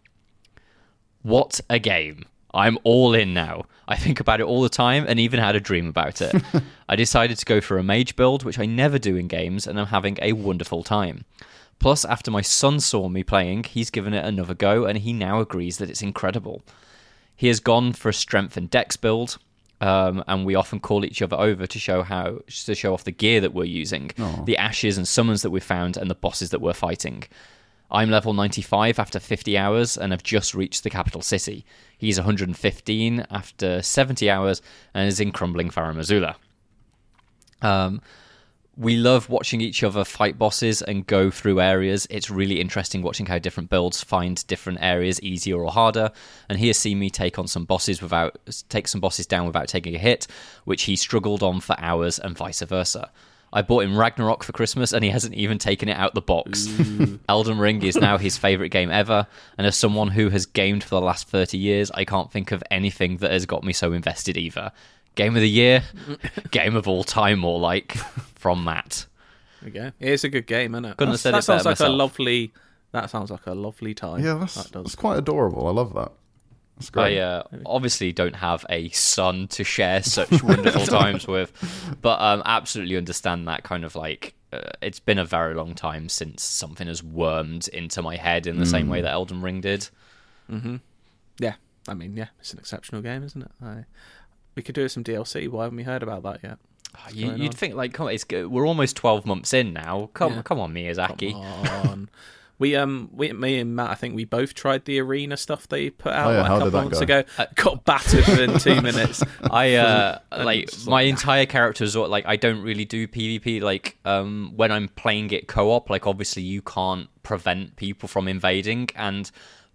What 1.23 1.61
a 1.69 1.79
game! 1.79 2.25
I'm 2.55 2.79
all 2.85 3.15
in 3.15 3.35
now. 3.35 3.65
I 3.89 3.97
think 3.97 4.21
about 4.21 4.41
it 4.41 4.47
all 4.47 4.63
the 4.63 4.69
time 4.69 5.05
and 5.09 5.19
even 5.19 5.41
had 5.41 5.57
a 5.57 5.61
dream 5.61 5.89
about 5.89 6.23
it. 6.23 6.41
I 6.89 6.95
decided 6.95 7.37
to 7.39 7.45
go 7.45 7.61
for 7.61 7.79
a 7.79 7.83
mage 7.83 8.15
build, 8.15 8.45
which 8.45 8.59
I 8.61 8.65
never 8.65 8.99
do 8.99 9.17
in 9.17 9.27
games, 9.27 9.67
and 9.67 9.79
I'm 9.79 9.87
having 9.87 10.19
a 10.23 10.35
wonderful 10.35 10.85
time. 10.85 11.25
Plus, 11.81 12.05
after 12.05 12.31
my 12.31 12.41
son 12.41 12.81
saw 12.81 13.09
me 13.09 13.23
playing, 13.25 13.65
he's 13.65 13.91
given 13.91 14.15
it 14.15 14.25
another 14.25 14.55
go 14.55 14.85
and 14.87 14.99
he 14.99 15.13
now 15.13 15.41
agrees 15.41 15.79
that 15.79 15.91
it's 15.91 16.03
incredible. 16.03 16.63
He 17.37 17.49
has 17.49 17.61
gone 17.61 17.93
for 17.93 18.09
a 18.09 18.15
strength 18.15 18.57
and 18.57 18.71
dex 18.71 18.97
build, 18.97 19.39
um, 19.81 20.23
and 20.27 20.47
we 20.47 20.55
often 20.55 20.81
call 20.81 21.05
each 21.05 21.21
other 21.23 21.37
over 21.37 21.67
to 21.67 21.79
show 21.79 22.03
how 22.03 22.39
to 22.49 22.75
show 22.75 22.95
off 22.95 23.05
the 23.05 23.11
gear 23.11 23.41
that 23.41 23.53
we're 23.55 23.65
using, 23.65 24.11
the 24.45 24.57
ashes 24.57 24.97
and 24.97 25.07
summons 25.07 25.43
that 25.43 25.51
we've 25.51 25.63
found, 25.63 25.97
and 25.97 26.11
the 26.11 26.15
bosses 26.15 26.51
that 26.51 26.61
we're 26.61 26.73
fighting. 26.73 27.25
I'm 27.91 28.11
level 28.11 28.33
95 28.33 28.99
after 28.99 29.21
50 29.21 29.57
hours 29.59 29.97
and 29.97 30.13
have 30.13 30.23
just 30.23 30.55
reached 30.55 30.83
the 30.83 30.91
capital 30.91 31.23
city. 31.23 31.65
He's 31.97 32.19
115 32.19 33.27
after 33.31 33.83
70 33.83 34.31
hours 34.31 34.63
and 34.95 35.07
is 35.07 35.21
in 35.21 35.31
crumbling 35.33 35.71
Farum 35.71 35.97
Azula. 35.99 36.35
Um, 37.63 38.01
we 38.77 38.97
love 38.97 39.29
watching 39.29 39.61
each 39.61 39.83
other 39.83 40.05
fight 40.05 40.39
bosses 40.39 40.83
and 40.83 41.07
go 41.07 41.31
through 41.31 41.61
areas. 41.61 42.07
It's 42.11 42.31
really 42.31 42.61
interesting 42.61 43.03
watching 43.03 43.27
how 43.27 43.39
different 43.39 43.71
builds 43.71 44.03
find 44.03 44.45
different 44.47 44.79
areas 44.83 45.21
easier 45.23 45.63
or 45.63 45.71
harder. 45.71 46.11
And 46.49 46.59
he 46.59 46.67
has 46.69 46.79
seen 46.79 46.99
me 46.99 47.11
take 47.11 47.39
on 47.39 47.47
some 47.47 47.65
bosses 47.65 48.03
without 48.03 48.39
take 48.69 48.89
some 48.89 49.01
bosses 49.01 49.27
down 49.27 49.47
without 49.47 49.69
taking 49.69 49.95
a 49.95 49.99
hit, 49.99 50.27
which 50.65 50.85
he 50.85 50.97
struggled 50.97 51.43
on 51.43 51.61
for 51.61 51.77
hours, 51.79 52.19
and 52.19 52.37
vice 52.37 52.63
versa. 52.63 53.11
I 53.53 53.63
bought 53.63 53.85
him 53.85 53.97
Ragnarok 53.97 54.43
for 54.43 54.51
Christmas, 54.51 54.93
and 54.93 55.05
he 55.05 55.11
hasn't 55.11 55.35
even 55.35 55.59
taken 55.59 55.89
it 55.89 55.97
out 55.97 56.15
the 56.15 56.21
box. 56.21 56.67
Mm. 56.67 57.21
Elden 57.29 57.59
Ring 57.59 57.83
is 57.85 57.95
now 57.95 58.19
his 58.19 58.37
favorite 58.37 58.71
game 58.71 58.91
ever, 58.91 59.29
and 59.57 59.65
as 59.65 59.77
someone 59.77 60.09
who 60.09 60.29
has 60.31 60.45
gamed 60.45 60.83
for 60.83 60.97
the 60.97 61.01
last 61.01 61.29
thirty 61.29 61.57
years, 61.57 61.93
I 61.93 62.05
can't 62.05 62.33
think 62.33 62.51
of 62.51 62.65
anything 62.73 63.19
that 63.19 63.31
has 63.31 63.47
got 63.47 63.63
me 63.63 63.73
so 63.73 63.93
invested 63.93 64.37
either. 64.37 64.73
Game 65.15 65.37
of 65.37 65.43
the 65.43 65.49
year, 65.49 65.85
game 66.51 66.75
of 66.75 66.89
all 66.89 67.05
time, 67.05 67.39
more 67.41 67.61
like 67.61 67.93
from 68.35 68.65
Matt. 68.65 69.07
There 69.63 69.71
we 69.73 69.79
go. 69.79 69.93
It's 70.01 70.25
a 70.25 70.29
good 70.29 70.47
game, 70.47 70.75
isn't 70.75 70.85
it? 70.85 70.97
Couldn't 70.97 71.13
have 71.13 71.21
said 71.21 71.35
that 71.35 71.39
it 71.39 71.43
sounds 71.43 71.65
better 71.65 71.85
like 71.85 71.89
a 71.89 71.93
lovely. 71.93 72.53
That 72.93 73.11
sounds 73.11 73.31
like 73.31 73.47
a 73.47 73.55
lovely 73.55 73.95
time. 73.95 74.25
Yeah, 74.25 74.35
that's, 74.35 74.55
that 74.55 74.73
does. 74.73 74.85
that's 74.85 74.95
quite 74.95 75.19
adorable. 75.19 75.67
I 75.67 75.71
love 75.71 75.95
that. 75.95 76.13
That's 76.77 76.91
great. 76.91 77.19
I 77.19 77.23
uh, 77.23 77.43
obviously 77.67 78.13
don't 78.13 78.37
have 78.37 78.67
a 78.69 78.89
son 78.91 79.49
to 79.49 79.65
share 79.65 80.03
such 80.03 80.43
wonderful 80.43 80.87
times 80.87 81.27
with, 81.27 81.53
but 82.03 82.21
um, 82.21 82.43
absolutely 82.45 82.97
understand 82.97 83.49
that 83.49 83.63
kind 83.63 83.85
of 83.85 83.95
like. 83.95 84.35
Uh, 84.53 84.71
it's 84.83 85.01
been 85.01 85.19
a 85.19 85.25
very 85.25 85.55
long 85.55 85.75
time 85.75 86.09
since 86.09 86.43
something 86.43 86.87
has 86.87 87.03
wormed 87.03 87.69
into 87.69 88.03
my 88.03 88.17
head 88.17 88.47
in 88.47 88.59
the 88.59 88.67
same 88.67 88.89
way 88.89 89.01
that 89.01 89.11
Elden 89.11 89.43
Ring 89.43 89.61
did. 89.61 89.89
Mm-hmm. 90.51 90.77
Yeah, 91.41 91.55
I 91.89 91.95
mean, 91.95 92.17
yeah, 92.17 92.29
it's 92.39 92.53
an 92.53 92.59
exceptional 92.61 93.03
game, 93.03 93.25
isn't 93.25 93.43
it? 93.43 93.51
I, 93.61 93.85
we 94.55 94.63
could 94.63 94.75
do 94.75 94.89
some 94.89 95.05
DLC. 95.05 95.49
Why 95.49 95.65
haven't 95.65 95.77
we 95.77 95.83
heard 95.85 96.03
about 96.03 96.23
that 96.25 96.41
yet? 96.43 96.59
You, 97.13 97.33
you'd 97.35 97.51
on? 97.51 97.53
think 97.53 97.75
like, 97.75 97.93
come 97.93 98.07
on, 98.07 98.13
it's, 98.13 98.25
go- 98.25 98.47
we're 98.49 98.67
almost 98.67 98.95
twelve 98.97 99.27
months 99.27 99.53
in 99.53 99.73
now. 99.73 100.11
Come, 100.15 100.35
Yeah. 100.35 100.43
come 100.43 100.61
on, 100.61 100.73
Miyazaki. 100.73 101.35
on. 101.35 102.09
We 102.57 102.77
um 102.77 103.11
we 103.13 103.33
me 103.33 103.59
and 103.59 103.75
Matt 103.75 103.91
I 103.91 103.95
think 103.97 104.15
we 104.15 104.25
both 104.25 104.55
tried 104.55 104.85
the 104.85 105.01
arena 105.01 105.37
stuff 105.37 105.67
they 105.67 105.91
put 105.91 106.13
out 106.13 106.29
Oh, 106.29 106.31
yeah, 106.35 106.43
like, 106.43 106.51
a 106.53 106.65
couple 106.65 106.81
months 106.83 106.99
go? 107.01 107.03
ago. 107.19 107.25
Got 107.57 107.85
battered 107.85 108.27
within 108.29 108.59
two 108.61 108.81
minutes. 108.91 109.25
I 109.51 109.75
uh 109.75 110.21
like 110.39 110.71
my 110.87 110.93
like- 111.03 111.09
entire 111.09 111.47
character 111.47 111.83
is 111.83 111.97
all- 111.97 112.09
like 112.09 112.25
I 112.27 112.37
don't 112.37 112.63
really 112.63 112.85
do 112.85 113.09
PvP 113.09 113.61
like 113.61 113.99
um 114.05 114.53
when 114.55 114.71
I'm 114.71 114.87
playing 114.87 115.33
it 115.33 115.49
co-op 115.49 115.91
like 115.91 116.07
obviously 116.07 116.45
you 116.45 116.63
can't 116.63 117.09
prevent 117.25 117.75
people 117.75 118.09
from 118.09 118.29
invading 118.29 118.89
and 118.95 119.29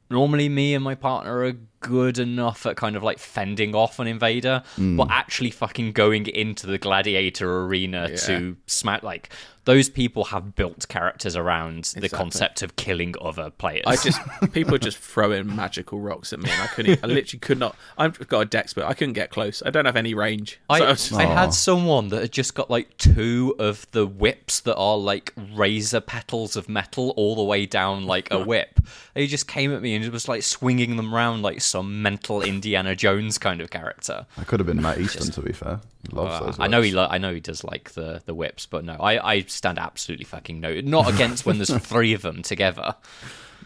normally 0.10 0.48
me 0.48 0.74
and 0.74 0.82
my 0.84 0.96
partner 0.96 1.44
are 1.44 1.58
good 1.82 2.20
enough 2.20 2.66
at 2.66 2.76
kind 2.76 2.96
of 2.96 3.04
like 3.04 3.20
fending 3.20 3.74
off 3.74 4.00
an 4.00 4.08
invader 4.08 4.64
Hmm. 4.76 4.98
but 4.98 5.08
actually 5.10 5.52
fucking 5.52 5.94
going 5.94 6.28
into 6.28 6.68
the 6.68 6.78
gladiator 6.78 7.62
arena 7.66 8.08
Yeah. 8.10 8.16
to 8.18 8.58
smack 8.68 9.04
like 9.04 9.30
those 9.66 9.90
people 9.90 10.26
have 10.26 10.56
built 10.56 10.88
characters 10.88 11.36
around 11.36 11.86
the 11.96 12.10
concept 12.10 12.62
of 12.62 12.76
killing 12.76 13.14
other 13.22 13.50
players. 13.52 13.84
I 13.86 13.96
just 13.96 14.20
people 14.54 14.72
were 14.72 14.78
just 14.80 14.98
throwing 14.98 15.56
magical 15.56 16.00
rocks 16.00 16.34
at 16.34 16.40
me, 16.40 16.50
and 16.50 16.62
I 16.62 16.68
couldn't. 16.68 17.04
I 17.04 17.08
literally 17.08 17.40
could 17.40 17.60
not. 17.60 17.76
I've 17.98 18.28
got 18.28 18.40
a 18.42 18.46
dex, 18.46 18.74
but 18.74 18.86
I 18.86 18.94
couldn't 18.94 19.14
get 19.14 19.30
close. 19.30 19.62
I 19.66 19.70
don't 19.70 19.86
have 19.86 19.96
any 19.96 20.14
range. 20.14 20.60
So 20.72 20.76
I, 20.76 20.76
I 20.78 20.80
just- 20.94 21.14
I 21.14 21.26
had 21.26 21.54
someone 21.54 22.08
that 22.10 22.22
had 22.22 22.32
just 22.32 22.56
got 22.56 22.70
like 22.70 22.98
two 22.98 23.56
of 23.60 23.86
the 23.92 24.08
whips 24.08 24.60
that 24.62 24.76
are 24.76 24.98
like 24.98 25.34
razor 25.54 26.02
petals 26.02 26.56
of 26.56 26.68
metal 26.70 27.12
all 27.18 27.36
the 27.36 27.44
way 27.44 27.66
down 27.66 28.06
like 28.06 28.32
a 28.32 28.40
whip. 28.44 28.80
He 29.16 29.28
just 29.28 29.48
came 29.48 29.74
at 29.74 29.82
me 29.82 29.96
and 29.96 30.10
was 30.10 30.28
like 30.28 30.44
swinging 30.44 30.96
them 30.96 31.14
around 31.14 31.42
like 31.42 31.62
some 31.62 32.02
mental 32.02 32.42
Indiana 32.42 32.96
Jones 32.96 33.38
kind 33.38 33.62
of 33.62 33.70
character. 33.70 34.26
I 34.38 34.44
could 34.44 34.60
have 34.60 34.68
been 34.68 34.82
Matt 34.82 35.00
Easton, 35.00 35.32
to 35.32 35.42
be 35.42 35.54
fair. 35.54 35.82
He 36.10 36.16
loves 36.16 36.36
Uh, 36.42 36.46
those. 36.46 36.60
I 36.60 36.68
know 36.68 36.82
he, 36.82 36.92
lo- 36.92 37.08
I 37.10 37.18
know 37.18 37.34
he 37.34 37.40
does 37.40 37.64
like 37.64 37.92
the 37.92 38.22
the 38.26 38.34
whips, 38.34 38.66
but 38.66 38.86
no, 38.86 38.94
I, 38.94 39.34
I 39.34 39.42
stand 39.42 39.78
absolutely 39.80 40.26
fucking 40.26 40.60
no, 40.60 40.80
not 40.82 41.14
against 41.14 41.46
when 41.46 41.58
there's 41.58 41.74
three 41.78 42.14
of 42.14 42.22
them 42.22 42.42
together. 42.42 42.96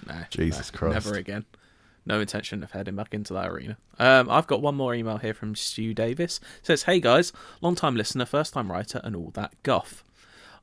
no, 0.07 0.23
Jesus 0.29 0.71
no, 0.73 0.77
Christ. 0.79 1.05
never 1.05 1.17
again. 1.17 1.45
No 2.05 2.19
intention 2.19 2.63
of 2.63 2.71
heading 2.71 2.95
back 2.97 3.13
into 3.13 3.33
that 3.33 3.47
arena. 3.49 3.77
Um, 3.97 4.29
I've 4.29 4.47
got 4.47 4.61
one 4.61 4.75
more 4.75 4.93
email 4.93 5.17
here 5.19 5.33
from 5.33 5.55
Stu 5.55 5.93
Davis. 5.93 6.39
It 6.59 6.65
says, 6.65 6.83
"Hey 6.83 6.99
guys, 6.99 7.31
long 7.61 7.75
time 7.75 7.95
listener, 7.95 8.25
first 8.25 8.53
time 8.53 8.71
writer, 8.71 8.99
and 9.03 9.15
all 9.15 9.31
that 9.35 9.53
guff." 9.63 10.03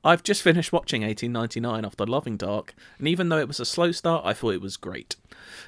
I've 0.03 0.23
just 0.23 0.41
finished 0.43 0.73
watching 0.73 1.03
1899 1.03 1.85
after 1.85 2.07
Loving 2.07 2.39
Dark, 2.39 2.75
and 2.99 3.07
even 3.07 3.29
though 3.29 3.39
it 3.39 3.47
was 3.49 3.61
a 3.61 3.66
slow 3.66 3.93
start, 3.93 4.25
I 4.25 4.33
thought 4.33 4.55
it 4.55 4.62
was 4.62 4.79
great. 4.79 5.16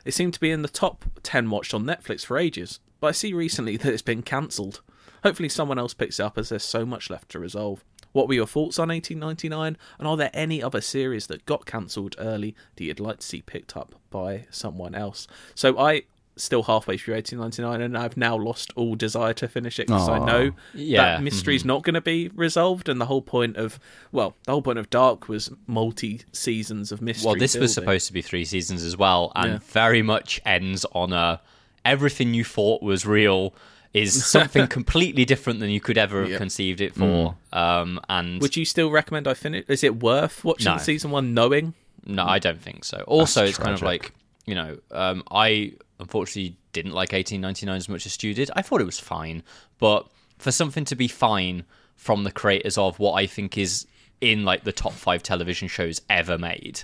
It 0.06 0.14
seemed 0.14 0.32
to 0.34 0.40
be 0.40 0.50
in 0.50 0.62
the 0.62 0.68
top 0.68 1.04
10 1.22 1.50
watched 1.50 1.74
on 1.74 1.84
Netflix 1.84 2.24
for 2.24 2.38
ages, 2.38 2.80
but 2.98 3.08
I 3.08 3.12
see 3.12 3.34
recently 3.34 3.76
that 3.76 3.92
it's 3.92 4.00
been 4.00 4.22
cancelled. 4.22 4.80
Hopefully, 5.22 5.48
someone 5.48 5.78
else 5.78 5.94
picks 5.94 6.18
it 6.20 6.22
up 6.22 6.36
as 6.38 6.48
there's 6.48 6.64
so 6.64 6.84
much 6.84 7.10
left 7.10 7.28
to 7.30 7.38
resolve. 7.38 7.84
What 8.12 8.28
were 8.28 8.34
your 8.34 8.46
thoughts 8.46 8.78
on 8.78 8.88
1899, 8.88 9.76
and 9.98 10.08
are 10.08 10.16
there 10.16 10.30
any 10.34 10.62
other 10.62 10.80
series 10.82 11.28
that 11.28 11.46
got 11.46 11.64
cancelled 11.64 12.14
early 12.18 12.54
that 12.76 12.84
you'd 12.84 13.00
like 13.00 13.20
to 13.20 13.26
see 13.26 13.40
picked 13.40 13.76
up 13.76 13.94
by 14.10 14.46
someone 14.50 14.94
else? 14.94 15.26
So, 15.54 15.78
I 15.78 16.02
still 16.36 16.62
halfway 16.62 16.96
through 16.96 17.12
1899 17.14 17.82
and 17.84 17.96
I've 17.96 18.16
now 18.16 18.34
lost 18.38 18.72
all 18.74 18.94
desire 18.94 19.34
to 19.34 19.46
finish 19.46 19.78
it 19.78 19.86
because 19.86 20.08
I 20.08 20.18
know 20.18 20.52
Yeah, 20.72 21.02
that 21.02 21.20
mhm. 21.20 21.24
mystery's 21.24 21.62
not 21.62 21.82
going 21.82 21.92
to 21.92 22.00
be 22.00 22.30
resolved 22.34 22.88
and 22.88 22.98
the 22.98 23.04
whole 23.04 23.20
point 23.20 23.58
of 23.58 23.78
well 24.12 24.34
the 24.46 24.52
whole 24.52 24.62
point 24.62 24.78
of 24.78 24.88
dark 24.88 25.28
was 25.28 25.50
multi 25.66 26.22
seasons 26.32 26.90
of 26.90 27.02
mystery 27.02 27.26
Well, 27.26 27.34
this 27.36 27.54
was 27.54 27.74
supposed 27.74 28.06
to 28.06 28.14
be 28.14 28.22
three 28.22 28.46
seasons 28.46 28.82
as 28.82 28.96
well, 28.96 29.30
and 29.36 29.52
Yeah. 29.52 29.58
very 29.62 30.00
much 30.00 30.40
ends 30.46 30.86
on 30.92 31.12
a 31.12 31.42
everything 31.84 32.32
you 32.32 32.44
thought 32.44 32.82
was 32.82 33.04
real 33.04 33.54
is 33.94 34.24
something 34.26 34.66
completely 34.68 35.24
different 35.24 35.60
than 35.60 35.70
you 35.70 35.80
could 35.80 35.98
ever 35.98 36.22
have 36.22 36.30
Yeah. 36.30 36.38
conceived 36.38 36.80
it 36.80 36.94
for. 36.94 37.36
Um, 37.52 38.00
and 38.08 38.40
would 38.40 38.56
you 38.56 38.64
still 38.64 38.90
recommend 38.90 39.28
I 39.28 39.34
finish 39.34 39.64
is 39.68 39.84
it 39.84 40.02
worth 40.02 40.42
watching 40.44 40.72
No. 40.72 40.78
season 40.78 41.10
1 41.10 41.34
knowing 41.34 41.74
no, 42.04 42.24
I 42.24 42.38
don't 42.40 42.60
think 42.60 42.84
so. 42.84 43.04
Also, 43.06 43.40
That's 43.40 43.50
it's 43.50 43.58
kind 43.58 43.74
of 43.74 43.82
like 43.82 44.12
you 44.44 44.54
know, 44.56 44.78
um, 44.90 45.22
I 45.30 45.74
unfortunately 46.00 46.56
didn't 46.72 46.92
like 46.92 47.12
1899 47.12 47.76
as 47.76 47.88
much 47.88 48.06
as 48.06 48.12
Stu 48.14 48.34
did. 48.34 48.50
I 48.56 48.62
thought 48.62 48.80
it 48.80 48.84
was 48.86 48.98
fine, 48.98 49.44
but 49.78 50.08
for 50.38 50.50
something 50.50 50.84
to 50.86 50.96
be 50.96 51.06
fine 51.06 51.64
from 51.94 52.24
the 52.24 52.32
creators 52.32 52.76
of 52.76 52.98
what 52.98 53.12
I 53.12 53.26
think 53.26 53.56
is 53.56 53.86
in 54.20 54.44
like 54.44 54.64
the 54.64 54.72
top 54.72 54.94
five 54.94 55.22
television 55.22 55.68
shows 55.68 56.00
ever 56.10 56.38
made, 56.38 56.82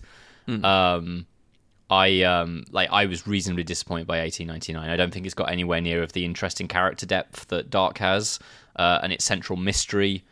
um, 0.62 1.26
I 1.90 2.22
um, 2.22 2.64
like 2.70 2.90
I 2.90 3.06
was 3.06 3.26
reasonably 3.26 3.64
disappointed 3.64 4.06
by 4.06 4.18
1899. 4.20 4.90
I 4.90 4.96
don't 4.96 5.12
think 5.12 5.24
it's 5.26 5.34
got 5.34 5.50
anywhere 5.50 5.80
near 5.80 6.02
of 6.02 6.12
the 6.12 6.24
interesting 6.24 6.68
character 6.68 7.06
depth 7.06 7.48
that 7.48 7.70
Dark 7.70 7.98
has, 7.98 8.38
uh, 8.76 8.98
and 9.02 9.12
its 9.12 9.24
central 9.24 9.56
mystery 9.58 10.24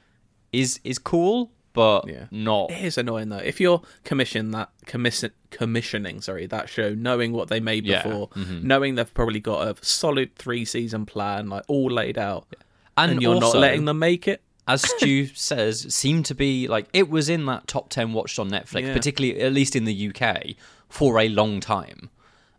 is 0.53 0.81
is 0.85 0.99
cool, 0.99 1.51
but 1.73 2.07
Yeah. 2.09 2.27
not 2.31 2.71
it 2.71 2.85
is 2.85 2.97
annoying 2.99 3.29
though 3.31 3.37
if 3.39 3.61
you're 3.61 3.83
commission 4.05 4.51
that 4.53 4.71
commission 4.87 5.31
commissioning 5.51 6.21
sorry 6.23 6.47
that 6.47 6.69
show 6.69 6.95
knowing 6.95 7.33
what 7.33 7.49
they 7.49 7.61
made 7.61 7.85
Yeah, 7.87 8.03
before 8.03 8.31
knowing 8.63 8.95
they've 8.95 9.13
probably 9.13 9.41
got 9.41 9.67
a 9.69 9.75
solid 9.85 10.35
3 10.37 10.65
season 10.65 11.05
plan 11.07 11.49
like 11.49 11.65
all 11.69 11.91
laid 11.91 12.17
out 12.19 12.47
and, 12.97 13.13
and, 13.13 13.23
you're 13.23 13.35
also- 13.35 13.55
not 13.55 13.61
letting 13.61 13.85
them 13.87 13.99
make 13.99 14.27
it 14.29 14.41
as 14.69 14.83
Stu 14.83 15.27
says, 15.35 15.93
seemed 15.95 16.27
to 16.27 16.35
be 16.35 16.67
like 16.69 16.87
it 16.93 17.09
was 17.11 17.29
in 17.29 17.45
that 17.47 17.67
top 17.69 17.89
ten 17.89 18.13
watched 18.13 18.39
on 18.41 18.51
Netflix, 18.51 18.83
Yeah. 18.83 18.93
particularly 18.95 19.41
at 19.41 19.53
least 19.53 19.77
in 19.77 19.85
the 19.85 20.09
UK, 20.09 20.57
for 20.89 21.19
a 21.19 21.29
long 21.29 21.61
time. 21.61 22.11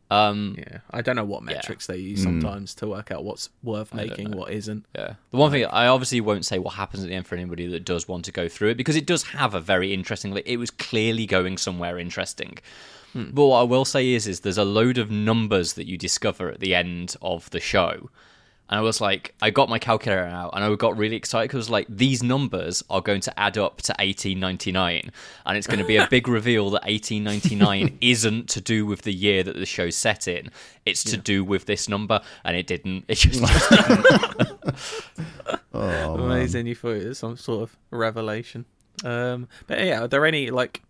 Um, 0.09 0.55
yeah 0.57 0.77
i 0.91 1.01
don't 1.01 1.17
know 1.17 1.25
what 1.25 1.43
metrics 1.43 1.85
they 1.85 1.97
use 1.97 2.23
sometimes 2.23 2.73
to 2.75 2.87
work 2.87 3.11
out 3.11 3.25
what's 3.25 3.49
worth 3.61 3.93
making 3.93 4.31
what 4.31 4.53
isn't 4.53 4.85
yeah. 4.95 5.15
The 5.31 5.37
one 5.37 5.51
thing 5.51 5.65
I 5.65 5.87
obviously 5.87 6.21
won't 6.21 6.45
say 6.45 6.59
what 6.59 6.75
happens 6.75 7.03
at 7.03 7.09
the 7.09 7.15
end 7.15 7.27
for 7.27 7.35
anybody 7.35 7.67
that 7.67 7.83
does 7.83 8.07
want 8.07 8.23
to 8.23 8.31
go 8.31 8.47
through 8.47 8.69
it 8.69 8.75
because 8.77 8.95
it 8.95 9.05
does 9.05 9.23
have 9.23 9.53
a 9.53 9.59
very 9.59 9.93
interesting. 9.93 10.33
Like, 10.33 10.47
it 10.47 10.55
was 10.55 10.71
clearly 10.71 11.25
going 11.25 11.57
somewhere 11.57 11.99
interesting. 11.99 12.57
But 13.33 13.45
what 13.47 13.59
I 13.59 13.63
will 13.63 13.83
say 13.83 14.09
is, 14.13 14.27
is 14.27 14.41
there's 14.41 14.57
a 14.57 14.63
load 14.63 14.97
of 14.97 15.09
numbers 15.09 15.73
that 15.73 15.87
you 15.87 15.97
discover 15.97 16.49
at 16.51 16.59
the 16.59 16.75
end 16.75 17.15
of 17.21 17.49
the 17.49 17.59
show. 17.59 18.09
And 18.69 18.79
I 18.79 18.81
was 18.81 18.99
like, 18.99 19.33
I 19.41 19.49
got 19.49 19.69
my 19.69 19.79
calculator 19.79 20.25
out 20.25 20.51
and 20.53 20.63
I 20.63 20.75
got 20.75 20.97
really 20.97 21.15
excited 21.15 21.49
because 21.49 21.69
like 21.69 21.87
these 21.89 22.21
numbers 22.21 22.83
are 22.89 23.01
going 23.01 23.21
to 23.21 23.39
add 23.39 23.57
up 23.57 23.81
to 23.83 23.93
1899 23.93 25.11
and 25.45 25.57
it's 25.57 25.67
going 25.67 25.79
to 25.79 25.85
be 25.85 25.97
a 25.97 26.07
big 26.07 26.27
reveal 26.39 26.69
that 26.71 26.83
1899 26.83 27.97
isn't 28.01 28.49
to 28.49 28.61
do 28.61 28.85
with 28.85 29.03
the 29.03 29.13
year 29.13 29.43
that 29.43 29.55
the 29.55 29.65
show's 29.65 29.95
set 29.95 30.27
in. 30.27 30.51
It's 30.85 31.03
to 31.05 31.17
do 31.17 31.43
with 31.43 31.65
this 31.65 31.87
number 31.87 32.21
and 32.43 32.57
it 32.57 32.67
didn't. 32.67 33.05
It 33.07 33.15
just, 33.15 33.39
just 33.39 33.69
didn't. 33.69 34.75
Oh, 35.73 36.15
amazing 36.15 36.65
you 36.65 36.73
thought 36.73 36.95
it 36.95 37.07
was 37.07 37.19
some 37.19 37.37
sort 37.37 37.61
of 37.61 37.77
revelation 37.91 38.65
um 39.05 39.47
but 39.67 39.79
yeah 39.79 40.01
are 40.01 40.07
there 40.07 40.25
any 40.25 40.49
like 40.49 40.81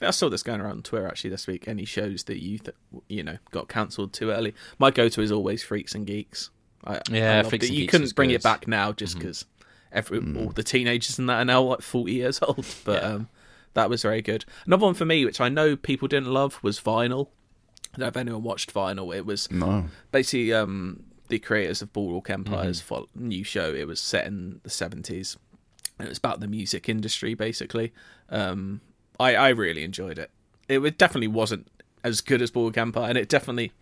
I 0.00 0.10
saw 0.10 0.28
this 0.28 0.42
going 0.42 0.60
around 0.60 0.72
on 0.72 0.82
Twitter 0.82 1.06
actually 1.06 1.30
this 1.30 1.46
week. 1.46 1.66
Any 1.66 1.84
shows 1.84 2.24
that 2.24 2.42
you 2.42 2.58
th- 2.58 2.76
you 3.08 3.22
know 3.22 3.38
got 3.50 3.68
cancelled 3.68 4.12
too 4.12 4.30
early? 4.30 4.54
My 4.78 4.90
go-to 4.90 5.22
is 5.22 5.32
always 5.32 5.62
Freaks 5.62 5.94
and 5.94 6.06
Geeks. 6.06 6.50
I, 6.86 7.00
Yeah, 7.10 7.32
I 7.32 7.36
loved 7.38 7.48
Freaks 7.50 7.70
You 7.70 7.86
couldn't 7.86 8.14
bring 8.14 8.28
good. 8.30 8.36
it 8.36 8.42
back 8.42 8.66
now 8.68 8.92
just 8.92 9.18
because 9.18 9.44
every 9.92 10.18
all 10.18 10.50
the 10.50 10.62
teenagers 10.62 11.18
in 11.18 11.26
that 11.26 11.38
are 11.40 11.44
now 11.44 11.62
like 11.62 11.82
forty 11.82 12.12
years 12.12 12.38
old. 12.42 12.66
But 12.84 13.02
Yeah. 13.02 13.08
um, 13.08 13.28
that 13.74 13.90
was 13.90 14.02
very 14.02 14.22
good. 14.22 14.44
Another 14.66 14.86
one 14.86 14.94
for 14.94 15.04
me, 15.04 15.24
which 15.24 15.40
I 15.40 15.48
know 15.48 15.76
people 15.76 16.08
didn't 16.08 16.30
love, 16.32 16.58
was 16.62 16.80
Vinyl. 16.80 17.28
I 17.94 17.98
don't 17.98 18.00
know 18.00 18.06
if 18.08 18.16
anyone 18.16 18.42
watched 18.42 18.72
Vinyl. 18.74 19.14
It 19.14 19.26
was 19.26 19.50
No. 19.50 19.86
basically 20.12 20.52
um, 20.52 21.02
the 21.28 21.38
creators 21.38 21.82
of 21.82 21.92
Boardwalk 21.92 22.30
Empire's 22.30 22.80
Mm-hmm. 22.82 23.28
new 23.28 23.44
show. 23.44 23.74
It 23.74 23.86
was 23.86 24.00
set 24.00 24.26
in 24.26 24.60
the 24.62 24.70
seventies. 24.70 25.36
It 25.98 26.08
was 26.08 26.18
about 26.18 26.40
the 26.40 26.46
music 26.48 26.88
industry, 26.88 27.34
basically. 27.34 27.92
Um, 28.28 28.80
I 29.18 29.34
I 29.34 29.48
really 29.50 29.82
enjoyed 29.82 30.18
it. 30.18 30.30
It 30.68 30.98
definitely 30.98 31.28
wasn't 31.28 31.68
as 32.04 32.20
good 32.20 32.42
as 32.42 32.50
Boardwalk 32.50 32.76
Empire, 32.78 33.08
and 33.08 33.16
it 33.18 33.28
definitely, 33.28 33.72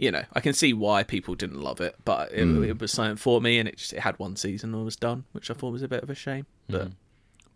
you 0.00 0.10
know, 0.10 0.22
I 0.32 0.40
can 0.40 0.52
see 0.54 0.72
why 0.72 1.02
people 1.04 1.34
didn't 1.34 1.60
love 1.60 1.80
it, 1.80 1.94
but 2.04 2.32
it, 2.32 2.44
Mm. 2.46 2.66
it 2.66 2.80
was 2.80 2.90
something 2.90 3.16
for 3.16 3.40
me, 3.40 3.58
and 3.58 3.68
it 3.68 3.76
just 3.76 3.92
it 3.92 4.00
had 4.00 4.18
one 4.18 4.34
season 4.34 4.74
and 4.74 4.84
was 4.84 4.96
done, 4.96 5.24
which 5.32 5.50
I 5.50 5.54
thought 5.54 5.70
was 5.72 5.82
a 5.82 5.88
bit 5.88 6.02
of 6.02 6.10
a 6.10 6.14
shame. 6.14 6.46
But 6.68 6.88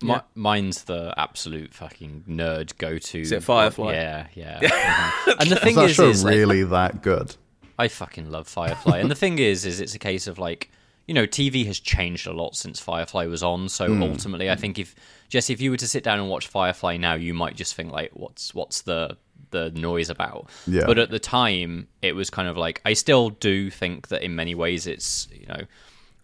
Mi- 0.01 0.09
Yeah. 0.09 0.21
mine's 0.35 0.83
the 0.83 1.13
absolute 1.17 1.73
fucking 1.73 2.25
nerd 2.29 2.77
go 2.77 2.97
to. 2.97 3.19
Is 3.21 3.31
it 3.31 3.41
Firefly? 3.43 3.93
Yeah, 3.93 4.27
yeah. 4.35 4.59
Mhm. 4.59 5.35
and 5.39 5.49
the 5.51 5.55
Is 5.55 5.61
thing 5.63 5.79
is, 5.79 5.99
is 5.99 6.23
like, 6.23 6.31
really 6.35 6.63
that 6.77 7.01
good? 7.01 7.35
I 7.79 7.87
fucking 7.87 8.29
love 8.29 8.47
Firefly. 8.47 8.99
and 8.99 9.09
the 9.09 9.15
thing 9.15 9.39
is, 9.39 9.65
is 9.65 9.79
it's 9.81 9.95
a 9.95 9.99
case 9.99 10.27
of 10.27 10.37
like, 10.37 10.69
you 11.07 11.13
know, 11.13 11.25
TV 11.25 11.65
has 11.65 11.79
changed 11.79 12.27
a 12.27 12.33
lot 12.33 12.55
since 12.55 12.79
Firefly 12.79 13.25
was 13.27 13.41
on. 13.43 13.69
So 13.69 13.87
Hmm. 13.87 14.03
ultimately, 14.03 14.49
I 14.51 14.55
think 14.55 14.77
if 14.77 14.95
Jesse, 15.29 15.53
if 15.53 15.61
you 15.61 15.71
were 15.71 15.77
to 15.77 15.87
sit 15.87 16.03
down 16.03 16.19
and 16.19 16.29
watch 16.29 16.47
Firefly 16.47 16.97
now, 16.97 17.15
you 17.15 17.33
might 17.33 17.55
just 17.55 17.73
think 17.73 17.91
like, 17.91 18.11
what's 18.13 18.53
what's 18.53 18.81
the 18.83 19.17
the 19.51 19.71
noise 19.71 20.09
about? 20.09 20.49
Yeah. 20.67 20.85
But 20.85 20.97
at 20.97 21.09
the 21.09 21.19
time, 21.19 21.87
it 22.01 22.15
was 22.15 22.29
kind 22.29 22.47
of 22.47 22.57
like 22.57 22.81
I 22.85 22.93
still 22.93 23.29
do 23.29 23.69
think 23.69 24.09
that 24.09 24.23
in 24.23 24.35
many 24.35 24.55
ways 24.55 24.87
it's 24.87 25.27
you 25.31 25.47
know. 25.47 25.61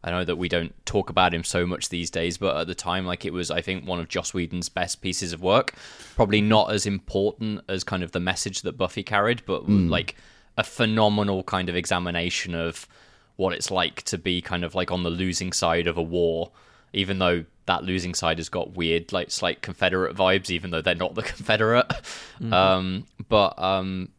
I 0.03 0.09
know 0.09 0.25
that 0.25 0.37
we 0.37 0.49
don't 0.49 0.73
talk 0.87 1.11
about 1.11 1.31
him 1.31 1.43
so 1.43 1.67
much 1.67 1.89
these 1.89 2.09
days, 2.09 2.39
but 2.39 2.57
at 2.57 2.65
the 2.65 2.73
time, 2.73 3.05
like 3.05 3.23
it 3.23 3.33
was, 3.33 3.51
I 3.51 3.61
think 3.61 3.85
one 3.85 3.99
of 3.99 4.09
Joss 4.09 4.33
Whedon's 4.33 4.67
best 4.67 4.99
pieces 4.99 5.31
of 5.31 5.43
work. 5.43 5.75
Probably 6.15 6.41
not 6.41 6.71
as 6.71 6.87
important 6.87 7.61
as 7.69 7.83
kind 7.83 8.01
of 8.01 8.11
the 8.11 8.19
message 8.19 8.63
that 8.63 8.79
Buffy 8.79 9.03
carried, 9.03 9.43
but 9.45 9.61
hmm. 9.61 9.89
like 9.89 10.15
a 10.57 10.63
phenomenal 10.63 11.43
kind 11.43 11.69
of 11.69 11.75
examination 11.75 12.55
of 12.55 12.87
what 13.35 13.53
it's 13.53 13.71
like 13.71 14.01
to 14.03 14.17
be 14.17 14.41
kind 14.41 14.63
of 14.63 14.75
like 14.75 14.91
on 14.91 15.03
the 15.03 15.09
losing 15.09 15.51
side 15.51 15.87
of 15.87 15.97
a 15.97 16.01
war, 16.01 16.51
even 16.93 17.19
though 17.19 17.45
that 17.65 17.83
losing 17.83 18.13
side 18.13 18.37
has 18.37 18.49
got 18.49 18.75
weird, 18.75 19.13
like 19.13 19.31
slight 19.31 19.61
Confederate 19.61 20.15
vibes, 20.15 20.49
even 20.49 20.71
though 20.71 20.81
they're 20.81 20.95
not 20.95 21.15
the 21.15 21.21
Confederate. 21.33 21.91
Um, 22.51 23.05
but 23.29 23.57
um, 23.61 24.09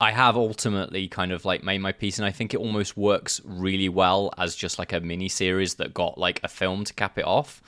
I 0.00 0.12
have 0.12 0.36
ultimately 0.36 1.08
kind 1.08 1.32
of 1.32 1.44
like 1.44 1.62
made 1.62 1.80
my 1.80 1.92
piece, 1.92 2.18
and 2.18 2.26
I 2.26 2.30
think 2.30 2.54
it 2.54 2.58
almost 2.58 2.96
works 2.96 3.40
really 3.44 3.88
well 3.88 4.32
as 4.38 4.54
just 4.54 4.78
like 4.78 4.92
a 4.92 5.00
mini 5.00 5.28
series 5.28 5.74
that 5.74 5.92
got 5.92 6.18
like 6.18 6.40
a 6.44 6.48
film 6.48 6.84
to 6.84 6.94
cap 6.94 7.18
it 7.18 7.24
off. 7.24 7.62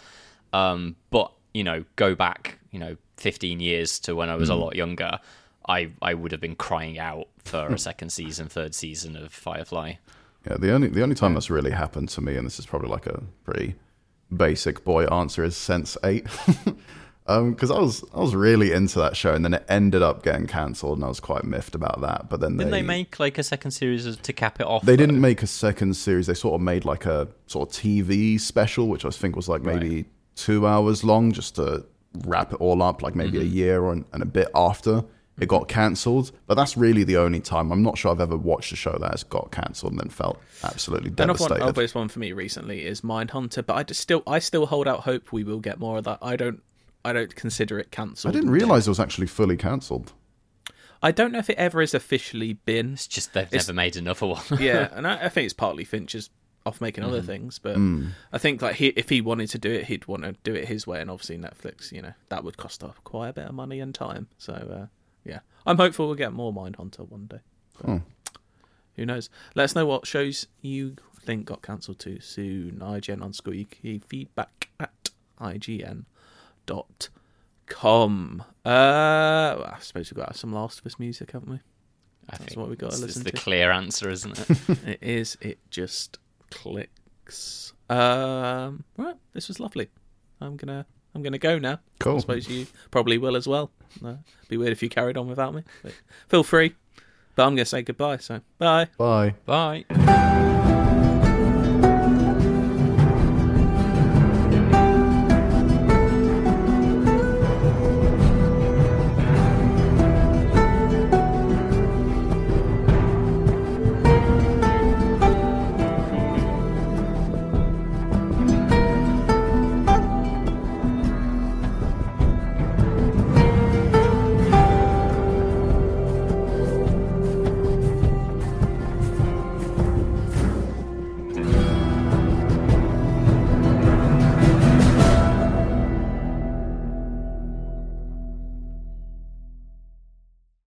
Um, 0.52 0.96
but 1.10 1.32
you 1.52 1.64
know, 1.64 1.84
go 1.96 2.14
back, 2.14 2.58
you 2.70 2.78
know, 2.78 2.96
15 3.16 3.60
years 3.60 3.98
to 4.00 4.14
when 4.14 4.30
I 4.30 4.36
was 4.36 4.48
a 4.48 4.54
lot 4.54 4.76
younger, 4.76 5.18
I 5.68 5.90
I 6.00 6.14
would 6.14 6.32
have 6.32 6.40
been 6.40 6.56
crying 6.56 6.98
out 6.98 7.28
for 7.44 7.66
a 7.66 7.78
second 7.90 8.10
season, 8.10 8.48
third 8.48 8.74
season 8.74 9.16
of 9.16 9.32
Firefly. 9.32 9.94
Yeah, 10.48 10.56
the 10.56 10.72
only 10.72 10.88
the 10.88 11.02
only 11.02 11.16
time 11.16 11.34
that's 11.34 11.50
really 11.50 11.72
happened 11.72 12.08
to 12.10 12.20
me, 12.20 12.36
and 12.36 12.46
this 12.46 12.58
is 12.58 12.66
probably 12.66 12.88
like 12.88 13.06
a 13.06 13.22
pretty 13.44 13.74
basic 14.36 14.84
boy 14.84 15.04
answer, 15.06 15.44
is 15.44 15.54
Sense8. 15.54 16.76
Um, 17.26 17.52
because 17.52 17.70
I 17.70 17.78
was 17.78 18.02
I 18.12 18.18
was 18.18 18.34
really 18.34 18.72
into 18.72 18.98
that 18.98 19.16
show, 19.16 19.32
and 19.34 19.44
then 19.44 19.54
it 19.54 19.64
ended 19.68 20.02
up 20.02 20.24
getting 20.24 20.48
cancelled, 20.48 20.98
and 20.98 21.04
I 21.04 21.08
was 21.08 21.20
quite 21.20 21.44
miffed 21.44 21.76
about 21.76 22.00
that. 22.00 22.28
But 22.28 22.40
then 22.40 22.56
Didn't 22.56 22.72
they 22.72 22.80
they 22.80 22.86
make 22.86 23.20
like 23.20 23.38
a 23.38 23.44
second 23.44 23.70
series 23.70 24.16
to 24.16 24.32
cap 24.32 24.58
it 24.58 24.66
off? 24.66 24.82
they 24.84 24.92
though? 24.92 24.96
didn't 24.96 25.20
make 25.20 25.40
a 25.42 25.46
second 25.46 25.94
series. 25.94 26.26
They 26.26 26.34
sort 26.34 26.54
of 26.56 26.60
made 26.60 26.84
like 26.84 27.06
a 27.06 27.28
sort 27.46 27.68
of 27.68 27.80
TV 27.80 28.40
special, 28.40 28.88
which 28.88 29.04
I 29.04 29.10
think 29.10 29.36
was 29.36 29.48
like 29.48 29.62
maybe 29.62 30.06
two 30.34 30.66
hours 30.66 31.04
long, 31.04 31.30
just 31.30 31.54
to 31.56 31.84
wrap 32.26 32.52
it 32.52 32.56
all 32.60 32.82
up, 32.82 33.00
like 33.00 33.14
maybe 33.14 33.38
a 33.38 33.42
Mm-hmm. 33.42 33.54
year 33.56 33.80
or, 33.82 33.92
and 33.92 34.22
a 34.22 34.26
bit 34.26 34.48
after 34.52 35.04
it 35.40 35.48
got 35.48 35.68
cancelled. 35.68 36.32
But 36.46 36.54
that's 36.54 36.76
really 36.76 37.04
the 37.04 37.16
only 37.16 37.40
time. 37.40 37.72
I'm 37.72 37.82
not 37.82 37.98
sure 37.98 38.10
I've 38.12 38.20
ever 38.20 38.36
watched 38.36 38.72
a 38.72 38.76
show 38.76 38.96
that 39.00 39.10
has 39.10 39.24
got 39.24 39.50
cancelled 39.50 39.92
and 39.92 40.00
then 40.00 40.08
felt 40.10 40.40
absolutely 40.62 41.08
Another 41.10 41.32
one, 41.32 41.36
devastated. 41.38 41.62
obvious 41.68 41.94
one 41.94 42.08
for 42.08 42.18
me 42.18 42.32
recently 42.32 42.84
is 42.84 43.00
Mindhunter, 43.00 43.64
but 43.64 43.74
I 43.74 43.82
just 43.82 44.00
still, 44.00 44.22
I 44.26 44.38
still 44.38 44.66
hold 44.66 44.86
out 44.86 45.00
hope 45.00 45.32
we 45.32 45.42
will 45.44 45.60
get 45.60 45.78
more 45.78 45.98
of 45.98 46.04
that. 46.04 46.18
I 46.22 46.36
don't, 46.36 46.62
I 47.04 47.12
don't 47.12 47.34
consider 47.34 47.78
it 47.78 47.90
cancelled. 47.90 48.34
I 48.34 48.38
didn't 48.38 48.50
realize 48.50 48.86
it 48.86 48.90
was 48.90 49.00
actually 49.00 49.26
fully 49.28 49.56
cancelled. 49.56 50.12
I 51.02 51.12
don't 51.12 51.32
know 51.32 51.38
if 51.38 51.48
it 51.48 51.56
ever 51.56 51.80
has 51.80 51.94
officially 51.94 52.52
been. 52.52 52.92
It's 52.92 53.06
just 53.06 53.32
they've 53.32 53.46
It's- 53.46 53.66
never 53.68 53.74
made 53.76 53.96
another 53.96 54.26
one. 54.26 54.42
yeah, 54.60 54.88
and 54.92 55.06
I, 55.06 55.24
I 55.24 55.28
think 55.30 55.46
it's 55.46 55.54
partly 55.54 55.84
Fincher's 55.84 56.28
off 56.66 56.78
making 56.82 57.02
other 57.02 57.22
things, 57.22 57.58
but 57.58 57.78
I 58.34 58.36
think 58.36 58.60
like 58.60 58.74
he, 58.76 58.88
if 58.88 59.08
he 59.08 59.22
wanted 59.22 59.48
to 59.48 59.58
do 59.58 59.70
it, 59.72 59.86
he'd 59.86 60.06
want 60.06 60.24
to 60.24 60.32
do 60.42 60.54
it 60.54 60.68
his 60.68 60.86
way, 60.86 61.00
and 61.00 61.10
obviously 61.10 61.38
Netflix, 61.38 61.90
you 61.90 62.02
know, 62.02 62.12
that 62.28 62.44
would 62.44 62.58
cost 62.58 62.84
up 62.84 62.96
quite 63.02 63.28
a 63.30 63.32
bit 63.32 63.46
of 63.46 63.54
money 63.54 63.80
and 63.80 63.94
time. 63.94 64.28
So 64.36 64.52
uh, 64.52 64.86
yeah, 65.24 65.40
I'm 65.66 65.76
hopeful 65.76 66.06
we'll 66.06 66.14
get 66.16 66.32
more 66.32 66.52
Mindhunter 66.52 67.08
one 67.08 67.26
day. 67.26 67.40
But 67.80 68.00
Who 68.96 69.06
knows? 69.06 69.30
Let 69.54 69.64
us 69.64 69.74
know 69.74 69.86
what 69.86 70.06
shows 70.06 70.46
you 70.60 70.96
think 71.22 71.46
got 71.46 71.62
cancelled 71.62 71.98
too 71.98 72.20
soon. 72.20 72.80
IGN 72.82 73.22
underscore 73.22 73.54
UK 73.54 74.02
feedback 74.06 74.68
at 74.80 75.10
IGN 75.40 76.04
dot 76.66 77.08
com. 77.66 78.42
Uh, 78.64 79.56
well, 79.58 79.74
I 79.74 79.78
suppose 79.80 80.10
we've 80.12 80.24
got 80.24 80.36
some 80.36 80.52
Last 80.52 80.80
of 80.80 80.86
Us 80.86 80.98
music, 80.98 81.32
haven't 81.32 81.50
we? 81.50 81.56
I 82.28 82.36
That's 82.36 82.44
think 82.44 82.56
what 82.58 82.68
we 82.70 82.76
gotta 82.76 82.92
this 82.96 83.02
listen 83.02 83.20
is 83.20 83.24
the 83.24 83.30
to. 83.32 83.36
clear 83.36 83.70
answer, 83.70 84.08
isn't 84.10 84.38
it? 84.38 84.58
It 84.86 84.98
is. 85.02 85.36
It 85.40 85.58
just 85.70 86.18
clicks. 86.50 87.72
Um, 87.88 88.84
right. 88.96 89.16
This 89.32 89.48
was 89.48 89.58
lovely. 89.60 89.88
I'm 90.40 90.56
gonna. 90.56 90.86
I'm 91.14 91.22
gonna 91.22 91.38
go 91.38 91.58
now. 91.58 91.80
Cool. 91.98 92.16
I 92.16 92.20
suppose 92.20 92.48
you 92.48 92.66
probably 92.90 93.18
will 93.18 93.36
as 93.36 93.46
well. 93.48 93.70
Uh, 94.04 94.14
be 94.48 94.56
weird 94.56 94.72
if 94.72 94.82
you 94.82 94.88
carried 94.88 95.16
on 95.16 95.28
without 95.28 95.54
me. 95.54 95.62
But 95.82 95.92
feel 96.28 96.44
free. 96.44 96.74
But 97.34 97.46
I'm 97.46 97.54
gonna 97.54 97.64
say 97.64 97.82
goodbye. 97.82 98.18
So 98.18 98.40
bye. 98.58 98.88
Bye. 98.96 99.34
Bye. 99.46 100.56